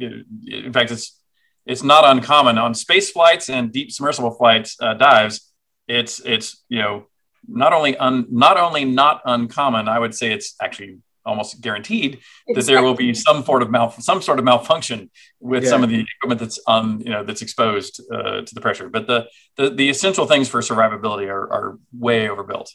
in 0.47 0.73
fact, 0.73 0.91
it's 0.91 1.19
it's 1.65 1.83
not 1.83 2.05
uncommon 2.05 2.57
on 2.57 2.73
space 2.73 3.11
flights 3.11 3.49
and 3.49 3.71
deep 3.71 3.91
submersible 3.91 4.31
flights 4.31 4.77
uh, 4.81 4.95
dives. 4.95 5.51
It's 5.87 6.19
it's 6.25 6.63
you 6.69 6.79
know 6.79 7.05
not 7.47 7.73
only 7.73 7.97
un, 7.97 8.25
not 8.29 8.57
only 8.57 8.85
not 8.85 9.21
uncommon. 9.25 9.87
I 9.87 9.99
would 9.99 10.15
say 10.15 10.31
it's 10.31 10.55
actually 10.61 10.99
almost 11.25 11.61
guaranteed 11.61 12.19
that 12.55 12.65
there 12.65 12.81
will 12.81 12.95
be 12.95 13.13
some 13.13 13.43
sort 13.43 13.61
of 13.61 13.69
mal 13.69 13.91
some 13.91 14.21
sort 14.21 14.39
of 14.39 14.45
malfunction 14.45 15.11
with 15.39 15.67
some 15.67 15.83
of 15.83 15.89
the 15.89 16.05
equipment 16.17 16.39
that's 16.39 16.59
on 16.65 17.01
you 17.01 17.09
know 17.09 17.23
that's 17.23 17.41
exposed 17.41 18.01
uh, 18.11 18.41
to 18.41 18.55
the 18.55 18.61
pressure. 18.61 18.89
But 18.89 19.07
the, 19.07 19.27
the 19.55 19.69
the 19.69 19.89
essential 19.89 20.25
things 20.25 20.49
for 20.49 20.61
survivability 20.61 21.27
are, 21.27 21.51
are 21.51 21.79
way 21.93 22.29
overbuilt. 22.29 22.73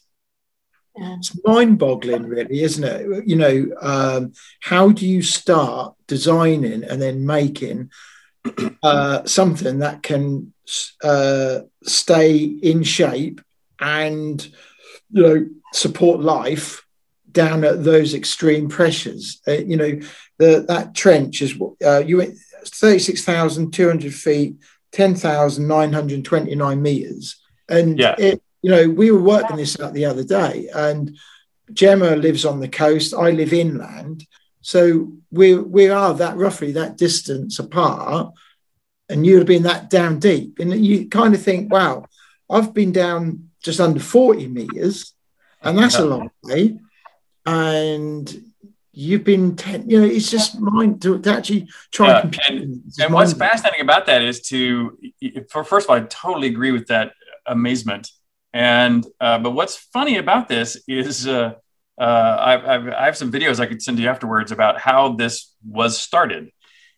It's 0.96 1.36
mind-boggling, 1.44 2.22
really, 2.28 2.62
isn't 2.62 2.84
it? 2.84 3.26
You 3.26 3.34
know, 3.34 3.66
um, 3.80 4.32
how 4.60 4.90
do 4.90 5.08
you 5.08 5.22
start 5.22 5.96
designing 6.06 6.84
and 6.84 7.02
then 7.02 7.26
making 7.26 7.90
uh, 8.80 9.24
something 9.24 9.80
that 9.80 10.04
can 10.04 10.52
uh, 11.02 11.60
stay 11.82 12.36
in 12.44 12.84
shape 12.84 13.40
and 13.85 14.45
you 15.11 15.22
know 15.22 15.47
support 15.72 16.20
life 16.20 16.87
down 17.30 17.64
at 17.64 17.85
those 17.85 18.14
extreme 18.14 18.68
pressures? 18.68 19.41
Uh, 19.47 19.53
you 19.53 19.76
know, 19.76 20.01
the 20.39 20.64
that 20.68 20.95
trench 20.95 21.43
is 21.43 21.53
uh, 21.85 22.03
you 22.09 22.16
went 22.18 22.35
thirty-six 22.64 23.24
thousand 23.24 23.72
two 23.72 23.89
hundred 23.89 24.14
feet, 24.14 24.57
ten 24.91 25.14
thousand 25.14 25.68
nine 25.68 25.93
hundred 25.93 26.24
twenty-nine 26.24 26.80
meters, 26.80 27.37
and 27.68 27.99
Yeah. 27.99 28.14
it. 28.18 28.41
You 28.64 28.70
know, 28.70 28.89
we 28.89 29.11
were 29.11 29.20
working 29.20 29.59
this 29.59 29.78
out 29.78 29.93
the 29.93 30.07
other 30.07 30.24
day, 30.24 30.70
and 30.74 31.14
Gemma 31.74 32.16
lives 32.16 32.47
on 32.47 32.61
the 32.61 32.68
coast. 32.82 33.12
I 33.12 33.30
live 33.30 33.53
inland, 33.53 34.26
so 34.62 35.12
we 35.30 35.55
we 35.76 35.91
are 35.91 36.14
that 36.14 36.39
roughly 36.39 36.72
that 36.72 36.97
distance 36.97 37.59
apart, 37.59 38.32
and 39.11 39.26
you'd 39.26 39.41
have 39.41 39.47
been 39.55 39.64
that 39.64 39.91
down 39.91 40.18
deep, 40.18 40.61
and 40.61 40.72
you 40.82 41.09
kind 41.11 41.35
of 41.35 41.43
think, 41.43 41.70
wow, 41.70 42.07
I've 42.49 42.72
been 42.72 42.93
down 42.93 43.51
just 43.64 43.80
under 43.80 44.00
forty 44.00 44.46
meters, 44.46 45.14
and 45.62 45.76
that's 45.78 45.96
a 45.96 46.04
long 46.04 46.30
way, 46.42 46.78
and 47.46 48.44
you've 48.92 49.24
been 49.24 49.56
ten. 49.56 49.88
You 49.90 50.00
know, 50.00 50.06
it's 50.06 50.30
just 50.30 50.60
mind 50.60 51.02
to, 51.02 51.18
to 51.20 51.32
actually 51.32 51.68
try 51.92 52.08
Yeah, 52.08 52.20
and 52.22 52.58
and- 52.60 52.82
and 53.00 53.14
what's 53.14 53.32
fascinating 53.32 53.80
about 53.80 54.06
that 54.06 54.22
is 54.22 54.40
to 54.50 54.96
for 55.50 55.64
first 55.64 55.86
of 55.86 55.90
all 55.90 55.96
i 55.96 56.00
totally 56.02 56.48
agree 56.48 56.70
with 56.72 56.86
that 56.88 57.12
amazement. 57.46 58.10
And 58.52 59.04
uh, 59.20 59.38
but 59.38 59.50
what's 59.50 59.76
funny 59.76 60.16
about 60.18 60.48
this 60.48 60.80
is 60.86 61.26
uh, 61.26 61.54
uh, 61.98 62.36
I've, 62.50 62.64
I've, 62.64 62.88
i 62.88 63.04
have 63.04 63.16
some 63.16 63.30
videos 63.32 63.58
i 63.60 63.66
could 63.66 63.82
send 63.82 63.98
you 63.98 64.08
afterwards 64.08 64.52
about 64.52 64.80
how 64.80 65.14
this 65.14 65.52
was 65.66 65.98
started. 65.98 66.50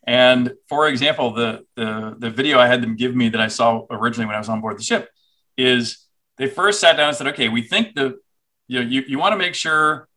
And 0.05 0.53
for 0.69 0.87
example 0.87 1.27
the, 1.33 1.49
the 1.75 2.15
the 2.23 2.29
video 2.29 2.59
i 2.59 2.67
had 2.67 2.81
them 2.83 2.95
give 2.95 3.13
me 3.15 3.29
that 3.29 3.41
i 3.41 3.49
saw 3.49 3.69
originally 3.89 4.25
when 4.27 4.35
i 4.35 4.39
was 4.45 4.49
on 4.49 4.61
board 4.61 4.77
the 4.77 4.83
ship 4.91 5.09
is 5.57 5.83
they 6.37 6.47
first 6.47 6.79
sat 6.79 6.97
down 6.97 7.09
and 7.09 7.17
said 7.17 7.27
okay 7.27 7.49
we 7.49 7.61
think 7.61 7.95
the 7.95 8.15
you 8.67 8.79
know 8.79 8.85
you, 8.89 9.03
you 9.07 9.17
want 9.19 9.33
to 9.33 9.37
make 9.37 9.55
sure 9.55 10.07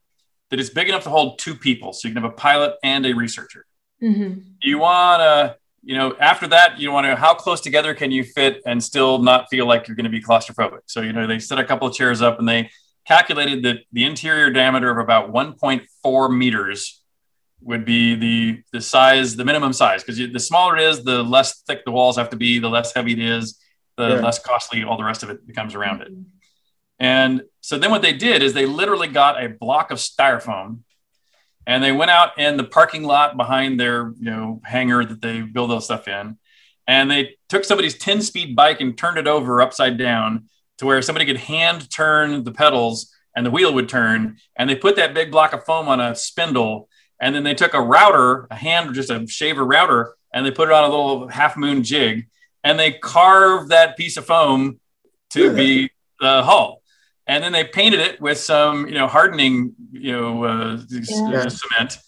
that 0.51 0.59
it's 0.59 0.71
big 0.71 0.89
enough 0.89 1.05
to 1.05 1.11
hold 1.11 1.39
two 1.39 1.55
people 1.55 1.93
so 1.93 2.09
you 2.09 2.15
can 2.15 2.23
have 2.23 2.33
a 2.33 2.35
pilot 2.35 2.75
and 2.83 3.07
a 3.07 3.13
researcher. 3.13 3.65
Mhm. 4.03 4.43
you 4.63 4.79
want 4.79 5.21
to 5.21 5.57
you 5.83 5.97
know 5.97 6.15
after 6.21 6.47
that 6.49 6.79
you 6.81 6.91
want 6.91 7.07
to 7.07 7.15
how 7.17 7.35
close 7.35 7.61
together 7.61 7.95
can 7.95 8.11
you 8.11 8.25
fit 8.25 8.61
and 8.67 8.83
still 8.83 9.19
not 9.19 9.47
feel 9.51 9.67
like 9.67 9.87
you're 9.89 9.95
going 9.97 10.05
to 10.05 10.11
be 10.11 10.23
claustrophobic? 10.23 10.81
So 10.87 11.01
you 11.03 11.13
know 11.13 11.27
they 11.27 11.39
set 11.39 11.59
a 11.59 11.65
couple 11.65 11.87
of 11.89 11.95
chairs 11.95 12.21
up 12.23 12.39
and 12.39 12.49
they 12.49 12.71
calculated 13.07 13.63
that 13.65 13.79
the 13.93 14.05
interior 14.05 14.51
diameter 14.51 14.91
of 14.91 14.99
about 14.99 15.33
1.4 15.33 16.37
meters 16.37 17.03
would 17.63 17.85
be 17.85 18.15
the 18.15 18.63
the 18.73 18.81
size 18.81 19.37
the 19.37 19.45
minimum 19.45 19.73
size 19.73 20.03
because 20.03 20.17
the 20.19 20.41
smaller 20.41 20.77
it 20.77 20.83
is 20.83 21.05
the 21.05 21.23
less 21.23 21.63
thick 21.67 21.85
the 21.85 21.91
walls 21.91 22.17
have 22.17 22.31
to 22.31 22.37
be 22.37 22.59
the 22.59 22.69
less 22.71 22.93
heavy 22.95 23.13
it 23.13 23.19
is 23.19 23.59
the 24.01 24.17
Yeah. 24.17 24.21
less 24.21 24.39
costly 24.39 24.83
all 24.85 24.97
the 24.97 25.05
rest 25.05 25.23
of 25.23 25.31
it 25.31 25.47
becomes 25.47 25.75
around 25.75 26.03
it. 26.03 26.11
Mm-hmm. 26.13 26.23
And 26.99 27.43
so 27.61 27.79
then 27.79 27.91
what 27.91 28.03
they 28.03 28.13
did 28.13 28.43
is 28.43 28.53
they 28.53 28.67
literally 28.67 29.09
got 29.09 29.43
a 29.43 29.49
block 29.49 29.91
of 29.91 29.99
styrofoam 29.99 30.81
and 31.67 31.83
they 31.83 31.93
went 31.93 32.11
out 32.11 32.39
in 32.39 32.57
the 32.57 32.65
parking 32.65 33.05
lot 33.05 33.37
behind 33.37 33.79
their 33.79 34.13
you 34.19 34.31
know 34.31 34.61
hangar 34.65 35.05
that 35.05 35.23
they 35.23 35.41
build 35.41 35.71
all 35.71 35.81
stuff 35.81 36.09
in. 36.09 36.39
And 36.87 37.11
they 37.11 37.37
took 37.49 37.65
somebody's 37.65 37.97
10 37.97 38.21
speed 38.23 38.57
bike 38.57 38.81
and 38.81 38.99
turned 38.99 39.19
it 39.19 39.29
over 39.29 39.63
upside 39.63 39.97
down 39.97 40.49
to 40.79 40.87
where 40.87 41.01
somebody 41.03 41.25
could 41.25 41.37
hand 41.37 41.89
turn 41.91 42.43
the 42.43 42.53
pedals 42.53 43.15
and 43.37 43.47
the 43.47 43.51
wheel 43.51 43.73
would 43.73 43.89
turn. 43.89 44.39
And 44.57 44.69
they 44.69 44.75
put 44.75 44.97
that 44.97 45.15
big 45.15 45.31
block 45.31 45.53
of 45.53 45.65
foam 45.65 45.89
on 45.89 46.01
a 46.01 46.15
spindle 46.15 46.89
and 47.21 47.35
then 47.35 47.45
they 47.45 47.55
took 47.55 47.75
a 47.75 47.81
router 47.81 48.47
a 48.51 48.57
hand 48.57 48.95
just 48.95 49.11
a 49.11 49.27
shaver 49.29 49.65
router 49.65 50.15
and 50.35 50.45
they 50.45 50.51
put 50.51 50.69
it 50.69 50.75
on 50.75 50.85
a 50.85 50.89
little 50.89 51.29
half 51.29 51.57
moon 51.57 51.83
jig 51.83 52.29
and 52.65 52.79
they 52.79 52.93
carved 52.93 53.71
that 53.71 53.97
piece 53.97 54.17
of 54.17 54.27
foam 54.27 54.79
to 55.31 55.55
be 55.55 55.91
the 56.21 56.43
hull. 56.43 56.83
And 57.27 57.43
then 57.45 57.53
they 57.53 57.65
painted 57.65 58.01
it 58.01 58.21
with 58.21 58.39
some 58.39 58.87
you 58.89 58.95
know 58.95 59.07
hardening 59.07 59.75
you 59.93 60.13
know 60.13 60.45
uh, 60.45 60.79
Yeah. 60.91 61.49
cement 61.49 61.99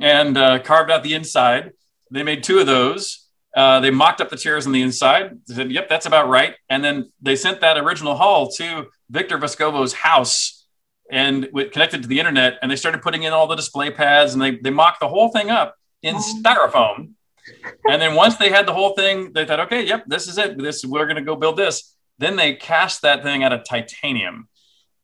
and 0.00 0.36
uh, 0.38 0.58
carved 0.60 0.90
out 0.90 1.02
the 1.02 1.14
inside. 1.14 1.72
They 2.10 2.22
made 2.22 2.42
two 2.42 2.58
of 2.58 2.66
those. 2.66 3.26
Uh, 3.54 3.80
they 3.80 3.90
mocked 3.90 4.20
up 4.20 4.30
the 4.30 4.36
chairs 4.36 4.66
on 4.66 4.72
the 4.72 4.80
inside. 4.82 5.38
They 5.46 5.54
said 5.54 5.70
yep 5.72 5.88
that's 5.88 6.06
about 6.06 6.28
right. 6.28 6.54
And 6.68 6.82
then 6.84 7.12
they 7.20 7.36
sent 7.36 7.60
that 7.60 7.76
original 7.78 8.16
hull 8.16 8.50
to 8.52 8.86
victor 9.10 9.38
vescovo's 9.38 9.92
house 9.92 10.66
and 11.10 11.48
with, 11.52 11.72
connected 11.72 12.02
to 12.02 12.08
the 12.08 12.18
internet 12.20 12.58
and 12.62 12.70
they 12.70 12.76
started 12.76 13.02
putting 13.02 13.24
in 13.24 13.32
all 13.32 13.48
the 13.48 13.56
display 13.56 13.90
pads 13.90 14.32
and 14.32 14.40
they, 14.40 14.52
they 14.56 14.70
mocked 14.70 15.00
the 15.00 15.08
whole 15.08 15.28
thing 15.28 15.50
up 15.50 15.74
in 16.02 16.14
styrofoam 16.16 17.10
and 17.88 18.00
then 18.00 18.14
once 18.14 18.36
they 18.36 18.50
had 18.50 18.66
the 18.66 18.72
whole 18.72 18.94
thing 18.94 19.32
they 19.32 19.44
thought 19.44 19.60
okay 19.60 19.84
yep 19.86 20.04
this 20.06 20.26
is 20.26 20.38
it. 20.38 20.58
This 20.58 20.84
we're 20.84 21.06
going 21.06 21.16
to 21.16 21.22
go 21.22 21.36
build 21.36 21.56
this. 21.56 21.96
Then 22.18 22.36
they 22.36 22.54
cast 22.54 23.02
that 23.02 23.22
thing 23.22 23.42
out 23.44 23.52
of 23.52 23.64
titanium. 23.64 24.48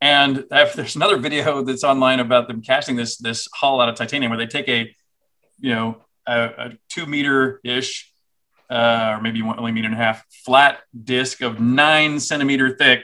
And 0.01 0.45
if 0.51 0.75
there's 0.75 0.97
another 0.97 1.17
video 1.17 1.63
that's 1.63 1.83
online 1.85 2.21
about 2.21 2.49
them 2.49 2.61
casting 2.63 2.97
this 2.97 3.17
this 3.17 3.49
hull 3.55 3.81
out 3.81 3.89
of 3.89 3.95
titanium 3.95 4.31
where 4.31 4.39
they 4.39 4.47
take 4.47 4.69
a 4.69 4.95
you 5.59 5.75
know 5.75 6.05
a, 6.27 6.43
a 6.45 6.73
two 6.89 7.07
meter 7.07 7.61
ish 7.65 8.13
uh, 8.69 9.15
or 9.17 9.23
maybe 9.23 9.43
one, 9.43 9.59
only 9.59 9.73
meter 9.73 9.87
and 9.87 9.95
a 9.95 9.99
half 9.99 10.25
flat 10.45 10.81
disc 11.05 11.41
of 11.41 11.61
nine 11.61 12.21
centimeter 12.21 12.77
thick 12.77 13.01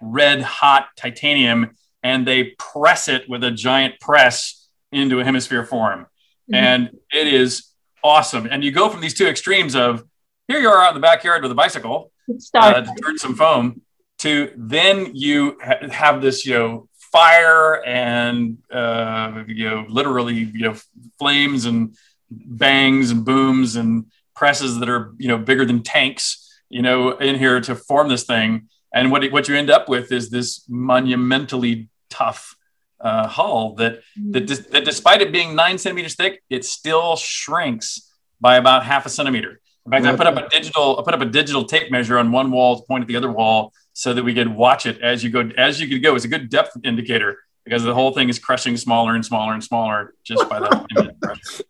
red 0.00 0.42
hot 0.42 0.88
titanium 0.96 1.70
and 2.02 2.26
they 2.26 2.54
press 2.58 3.08
it 3.08 3.28
with 3.28 3.44
a 3.44 3.50
giant 3.50 4.00
press 4.00 4.68
into 4.92 5.20
a 5.20 5.24
hemisphere 5.24 5.64
form. 5.64 6.06
Mhm. 6.50 6.56
and 6.56 6.90
it 7.12 7.26
is 7.26 7.73
awesome 8.04 8.46
and 8.50 8.62
you 8.62 8.70
go 8.70 8.88
from 8.88 9.00
these 9.00 9.14
two 9.14 9.26
extremes 9.26 9.74
of 9.74 10.04
here 10.46 10.60
you 10.60 10.68
are 10.68 10.80
out 10.80 10.90
in 10.90 10.94
the 10.94 11.00
backyard 11.00 11.42
with 11.42 11.50
a 11.50 11.54
bicycle 11.54 12.12
uh, 12.54 12.80
to 12.82 12.94
turn 13.02 13.18
some 13.18 13.34
foam 13.34 13.80
to 14.18 14.52
then 14.56 15.10
you 15.14 15.58
ha- 15.62 15.88
have 15.90 16.22
this 16.22 16.46
you 16.46 16.54
know 16.56 16.88
fire 16.96 17.84
and 17.84 18.58
uh, 18.72 19.44
you 19.46 19.68
know 19.68 19.84
literally 19.88 20.34
you 20.34 20.60
know 20.60 20.76
flames 21.18 21.64
and 21.64 21.96
bangs 22.30 23.10
and 23.10 23.24
booms 23.24 23.76
and 23.76 24.06
presses 24.34 24.78
that 24.80 24.88
are 24.88 25.12
you 25.18 25.28
know 25.28 25.38
bigger 25.38 25.64
than 25.64 25.82
tanks, 25.82 26.60
you 26.68 26.82
know, 26.82 27.12
in 27.12 27.36
here 27.38 27.60
to 27.60 27.74
form 27.74 28.08
this 28.08 28.24
thing. 28.24 28.68
And 28.92 29.10
what 29.10 29.24
what 29.32 29.48
you 29.48 29.56
end 29.56 29.70
up 29.70 29.88
with 29.88 30.12
is 30.12 30.30
this 30.30 30.64
monumentally 30.68 31.88
tough 32.10 32.56
uh, 33.04 33.28
hull 33.28 33.74
that 33.74 34.00
that, 34.30 34.46
that 34.72 34.84
despite 34.84 35.20
it 35.20 35.30
being 35.30 35.54
nine 35.54 35.78
centimeters 35.78 36.14
thick, 36.16 36.42
it 36.50 36.64
still 36.64 37.16
shrinks 37.16 38.10
by 38.40 38.56
about 38.56 38.84
half 38.84 39.06
a 39.06 39.08
centimeter. 39.08 39.60
In 39.86 39.92
fact, 39.92 40.06
I 40.06 40.16
put 40.16 40.26
up 40.26 40.36
a 40.36 40.48
digital 40.48 40.98
I 40.98 41.02
put 41.04 41.14
up 41.14 41.20
a 41.20 41.26
digital 41.26 41.64
tape 41.64 41.90
measure 41.92 42.18
on 42.18 42.32
one 42.32 42.50
wall 42.50 42.80
to 42.80 42.86
point 42.86 43.02
at 43.02 43.08
the 43.08 43.16
other 43.16 43.30
wall 43.30 43.72
so 43.92 44.14
that 44.14 44.24
we 44.24 44.34
could 44.34 44.48
watch 44.48 44.86
it 44.86 45.00
as 45.02 45.22
you 45.22 45.30
go 45.30 45.50
as 45.58 45.80
you 45.80 45.86
could 45.86 46.02
go. 46.02 46.16
It's 46.16 46.24
a 46.24 46.28
good 46.28 46.48
depth 46.48 46.76
indicator 46.82 47.38
because 47.64 47.82
the 47.82 47.94
whole 47.94 48.12
thing 48.12 48.30
is 48.30 48.38
crushing 48.38 48.76
smaller 48.78 49.14
and 49.14 49.24
smaller 49.24 49.52
and 49.52 49.62
smaller 49.62 50.14
just 50.24 50.48
by 50.48 50.60
that. 50.60 50.86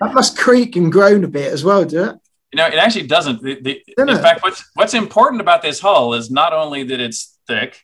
that 0.00 0.10
must 0.12 0.38
creak 0.38 0.76
and 0.76 0.92
groan 0.92 1.24
a 1.24 1.28
bit 1.28 1.52
as 1.52 1.64
well, 1.64 1.84
do 1.84 2.04
it? 2.04 2.16
You 2.52 2.58
know, 2.58 2.66
it 2.66 2.74
actually 2.74 3.06
doesn't. 3.06 3.42
The, 3.42 3.60
the, 3.60 3.82
in 3.98 4.08
it? 4.08 4.20
fact, 4.20 4.42
what's 4.42 4.70
what's 4.74 4.94
important 4.94 5.40
about 5.40 5.62
this 5.62 5.80
hull 5.80 6.14
is 6.14 6.30
not 6.30 6.52
only 6.52 6.82
that 6.84 7.00
it's 7.00 7.38
thick, 7.46 7.82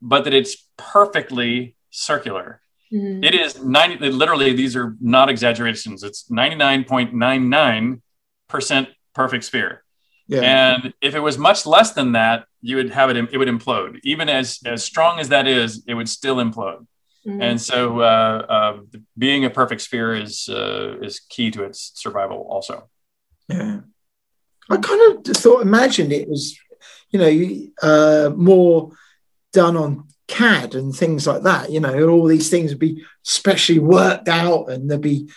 but 0.00 0.24
that 0.24 0.34
it's 0.34 0.56
perfectly 0.76 1.75
circular. 1.96 2.60
Mm-hmm. 2.92 3.24
It 3.24 3.34
is 3.34 3.60
90, 3.62 4.10
literally, 4.10 4.52
these 4.52 4.76
are 4.76 4.96
not 5.00 5.28
exaggerations. 5.28 6.04
It's 6.04 6.30
99.99% 6.30 8.88
perfect 9.14 9.44
sphere. 9.44 9.82
Yeah. 10.28 10.40
And 10.40 10.92
if 11.00 11.14
it 11.14 11.20
was 11.20 11.38
much 11.38 11.66
less 11.66 11.92
than 11.92 12.10
that, 12.12 12.46
you 12.60 12.76
would 12.76 12.90
have 12.90 13.10
it, 13.10 13.16
it 13.16 13.38
would 13.38 13.48
implode. 13.48 13.98
Even 14.02 14.28
as, 14.28 14.60
as 14.64 14.84
strong 14.84 15.18
as 15.18 15.30
that 15.30 15.48
is, 15.48 15.82
it 15.86 15.94
would 15.94 16.08
still 16.08 16.36
implode. 16.36 16.86
Mm-hmm. 17.26 17.42
And 17.42 17.60
so 17.60 18.00
uh, 18.00 18.46
uh, 18.48 18.78
being 19.16 19.44
a 19.44 19.50
perfect 19.50 19.82
sphere 19.82 20.14
is, 20.14 20.48
uh, 20.48 20.96
is 21.00 21.20
key 21.20 21.50
to 21.52 21.62
its 21.64 21.92
survival 21.94 22.46
also. 22.48 22.88
Yeah. 23.48 23.80
I 24.68 24.76
kind 24.76 25.26
of 25.26 25.36
thought, 25.36 25.62
imagined 25.62 26.12
it 26.12 26.28
was, 26.28 26.58
you 27.10 27.18
know, 27.18 27.68
uh, 27.82 28.30
more 28.34 28.92
done 29.52 29.76
on 29.76 30.05
CAD 30.28 30.74
and 30.74 30.94
things 30.94 31.26
like 31.26 31.42
that. 31.42 31.70
You 31.70 31.80
know, 31.80 32.08
all 32.08 32.26
these 32.26 32.50
things 32.50 32.70
would 32.70 32.78
be 32.78 33.04
specially 33.22 33.78
worked 33.78 34.28
out, 34.28 34.70
and 34.70 34.90
there'd 34.90 35.00
be 35.00 35.30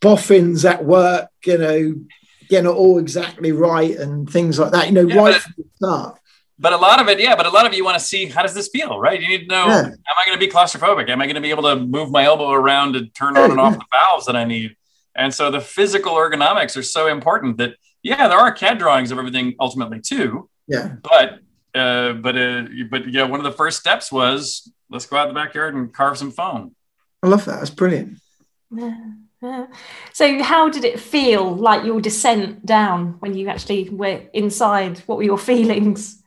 boffins 0.00 0.64
at 0.64 0.84
work. 0.84 1.30
You 1.44 1.58
know, 1.58 1.94
getting 2.48 2.70
it 2.70 2.74
all 2.74 2.98
exactly 2.98 3.52
right 3.52 3.96
and 3.96 4.30
things 4.30 4.58
like 4.58 4.72
that. 4.72 4.86
You 4.86 4.92
know, 4.92 5.06
yeah, 5.06 5.16
right 5.16 5.34
from 5.40 5.54
the 5.56 5.64
start. 5.76 6.18
But 6.58 6.72
a 6.72 6.76
lot 6.76 7.00
of 7.00 7.08
it, 7.08 7.18
yeah. 7.18 7.34
But 7.34 7.46
a 7.46 7.50
lot 7.50 7.66
of 7.66 7.74
you 7.74 7.84
want 7.84 7.98
to 7.98 8.04
see 8.04 8.26
how 8.26 8.42
does 8.42 8.54
this 8.54 8.68
feel, 8.68 8.98
right? 8.98 9.20
You 9.20 9.28
need 9.28 9.42
to 9.42 9.46
know: 9.46 9.66
yeah. 9.66 9.86
Am 9.86 9.94
I 10.16 10.26
going 10.26 10.38
to 10.38 10.46
be 10.46 10.52
claustrophobic? 10.52 11.08
Am 11.08 11.20
I 11.20 11.26
going 11.26 11.34
to 11.34 11.40
be 11.40 11.50
able 11.50 11.64
to 11.64 11.76
move 11.76 12.10
my 12.10 12.24
elbow 12.24 12.52
around 12.52 12.92
to 12.92 13.06
turn 13.06 13.36
on 13.36 13.50
and 13.50 13.60
off 13.60 13.74
the 13.74 13.84
valves 13.92 14.26
that 14.26 14.36
I 14.36 14.44
need? 14.44 14.76
And 15.16 15.32
so 15.32 15.50
the 15.50 15.60
physical 15.60 16.14
ergonomics 16.14 16.76
are 16.76 16.82
so 16.82 17.08
important 17.08 17.58
that 17.58 17.74
yeah, 18.04 18.28
there 18.28 18.38
are 18.38 18.52
CAD 18.52 18.78
drawings 18.78 19.10
of 19.10 19.18
everything 19.18 19.54
ultimately 19.58 19.98
too. 19.98 20.48
Yeah. 20.68 20.96
But 21.02 21.40
uh, 21.74 22.12
but 22.14 22.36
uh, 22.36 22.64
but 22.90 23.08
yeah, 23.10 23.24
one 23.24 23.40
of 23.40 23.44
the 23.44 23.52
first 23.52 23.80
steps 23.80 24.12
was 24.12 24.70
let's 24.90 25.06
go 25.06 25.16
out 25.16 25.28
in 25.28 25.34
the 25.34 25.40
backyard 25.40 25.74
and 25.74 25.92
carve 25.92 26.18
some 26.18 26.30
foam. 26.30 26.74
I 27.22 27.28
love 27.28 27.44
that. 27.46 27.58
That's 27.58 27.70
brilliant. 27.70 28.18
So, 30.12 30.42
how 30.42 30.70
did 30.70 30.84
it 30.84 30.98
feel 30.98 31.54
like 31.54 31.84
your 31.84 32.00
descent 32.00 32.64
down 32.64 33.16
when 33.20 33.34
you 33.34 33.48
actually 33.48 33.90
were 33.90 34.22
inside? 34.32 35.00
What 35.00 35.18
were 35.18 35.24
your 35.24 35.36
feelings? 35.36 36.22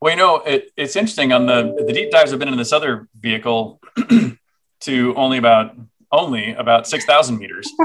Well, 0.00 0.12
you 0.12 0.16
know, 0.16 0.36
it, 0.36 0.70
it's 0.76 0.96
interesting. 0.96 1.32
On 1.32 1.44
the 1.44 1.84
the 1.86 1.92
deep 1.92 2.10
dives, 2.10 2.32
I've 2.32 2.38
been 2.38 2.48
in 2.48 2.56
this 2.56 2.72
other 2.72 3.08
vehicle 3.20 3.78
to 4.80 5.14
only 5.16 5.36
about 5.36 5.76
only 6.10 6.54
about 6.54 6.86
six 6.86 7.04
thousand 7.04 7.38
meters. 7.38 7.70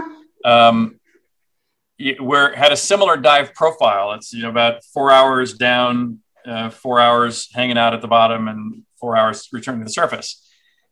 Um, 0.46 1.02
where 2.20 2.56
had 2.56 2.72
a 2.72 2.78
similar 2.78 3.18
dive 3.18 3.54
profile. 3.54 4.14
It's 4.14 4.32
you 4.32 4.44
know 4.44 4.50
about 4.50 4.86
four 4.86 5.12
hours 5.12 5.54
down 5.54 6.20
uh, 6.50 6.70
four 6.70 7.00
hours 7.00 7.50
hanging 7.54 7.78
out 7.78 7.94
at 7.94 8.02
the 8.02 8.08
bottom 8.08 8.48
and 8.48 8.84
four 9.00 9.16
hours 9.16 9.48
returning 9.52 9.82
to 9.82 9.86
the 9.86 9.92
surface. 9.92 10.46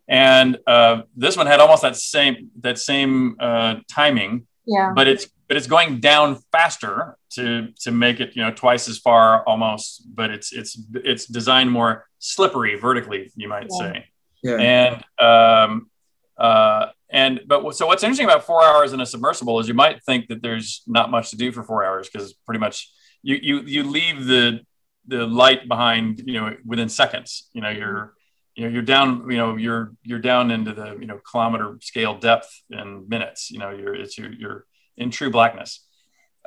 And 0.08 0.58
uh, 0.68 1.02
this 1.16 1.36
one 1.36 1.48
had 1.48 1.60
almost 1.60 1.82
that 1.82 1.96
same 1.96 2.52
that 2.62 2.78
same 2.78 3.36
uh, 3.40 3.76
timing. 3.90 4.48
Yeah. 4.66 4.94
But 4.96 5.08
it's 5.08 5.28
but 5.48 5.58
it's 5.58 5.68
going 5.68 6.00
down 6.00 6.40
faster 6.52 7.18
to 7.32 7.70
to 7.82 7.92
make 7.92 8.20
it 8.20 8.36
you 8.36 8.44
know 8.44 8.52
twice 8.52 8.88
as 8.88 8.98
far 8.98 9.44
almost. 9.44 10.04
But 10.14 10.32
it's 10.32 10.54
it's 10.54 10.80
it's 10.94 11.26
designed 11.26 11.72
more 11.72 12.06
slippery 12.20 12.76
vertically, 12.76 13.32
you 13.36 13.50
might 13.50 13.68
yeah. 13.70 13.78
say. 13.78 14.06
Yeah. 14.44 14.58
And 14.58 15.04
um, 15.20 15.90
uh, 16.38 16.88
and 17.10 17.42
but 17.48 17.76
so 17.76 17.88
what's 17.88 18.04
interesting 18.04 18.26
about 18.26 18.46
four 18.46 18.64
hours 18.64 18.94
in 18.94 19.02
a 19.02 19.06
submersible 19.06 19.60
is 19.60 19.68
you 19.68 19.74
might 19.74 20.04
think 20.04 20.28
that 20.28 20.42
there's 20.42 20.84
not 20.88 21.10
much 21.10 21.32
to 21.32 21.38
do 21.38 21.52
for 21.52 21.64
four 21.64 21.84
hours 21.84 22.10
because 22.10 22.34
pretty 22.46 22.60
much 22.60 22.90
you 23.24 23.40
you 23.42 23.62
you 23.62 23.84
leave 23.84 24.26
the 24.26 24.62
the 25.08 25.26
light 25.26 25.68
behind 25.68 26.22
you 26.26 26.34
know 26.34 26.56
within 26.66 26.90
seconds 26.90 27.50
you 27.54 27.62
know 27.62 27.70
you're 27.70 28.14
you 28.56 28.66
know 28.66 28.70
you're 28.70 28.82
down 28.82 29.30
you 29.30 29.38
know 29.38 29.56
you're 29.56 29.94
you're 30.04 30.20
down 30.20 30.52
into 30.52 30.74
the 30.74 30.98
you 31.00 31.08
know 31.08 31.20
kilometer 31.30 31.78
scale 31.82 32.18
depth 32.18 32.62
in 32.70 33.08
minutes 33.08 33.50
you 33.52 33.60
know 33.60 33.70
you're 33.70 33.96
it's 33.96 34.18
you're, 34.18 34.34
you're 34.34 34.66
in 34.98 35.12
true 35.12 35.30
blackness. 35.30 35.86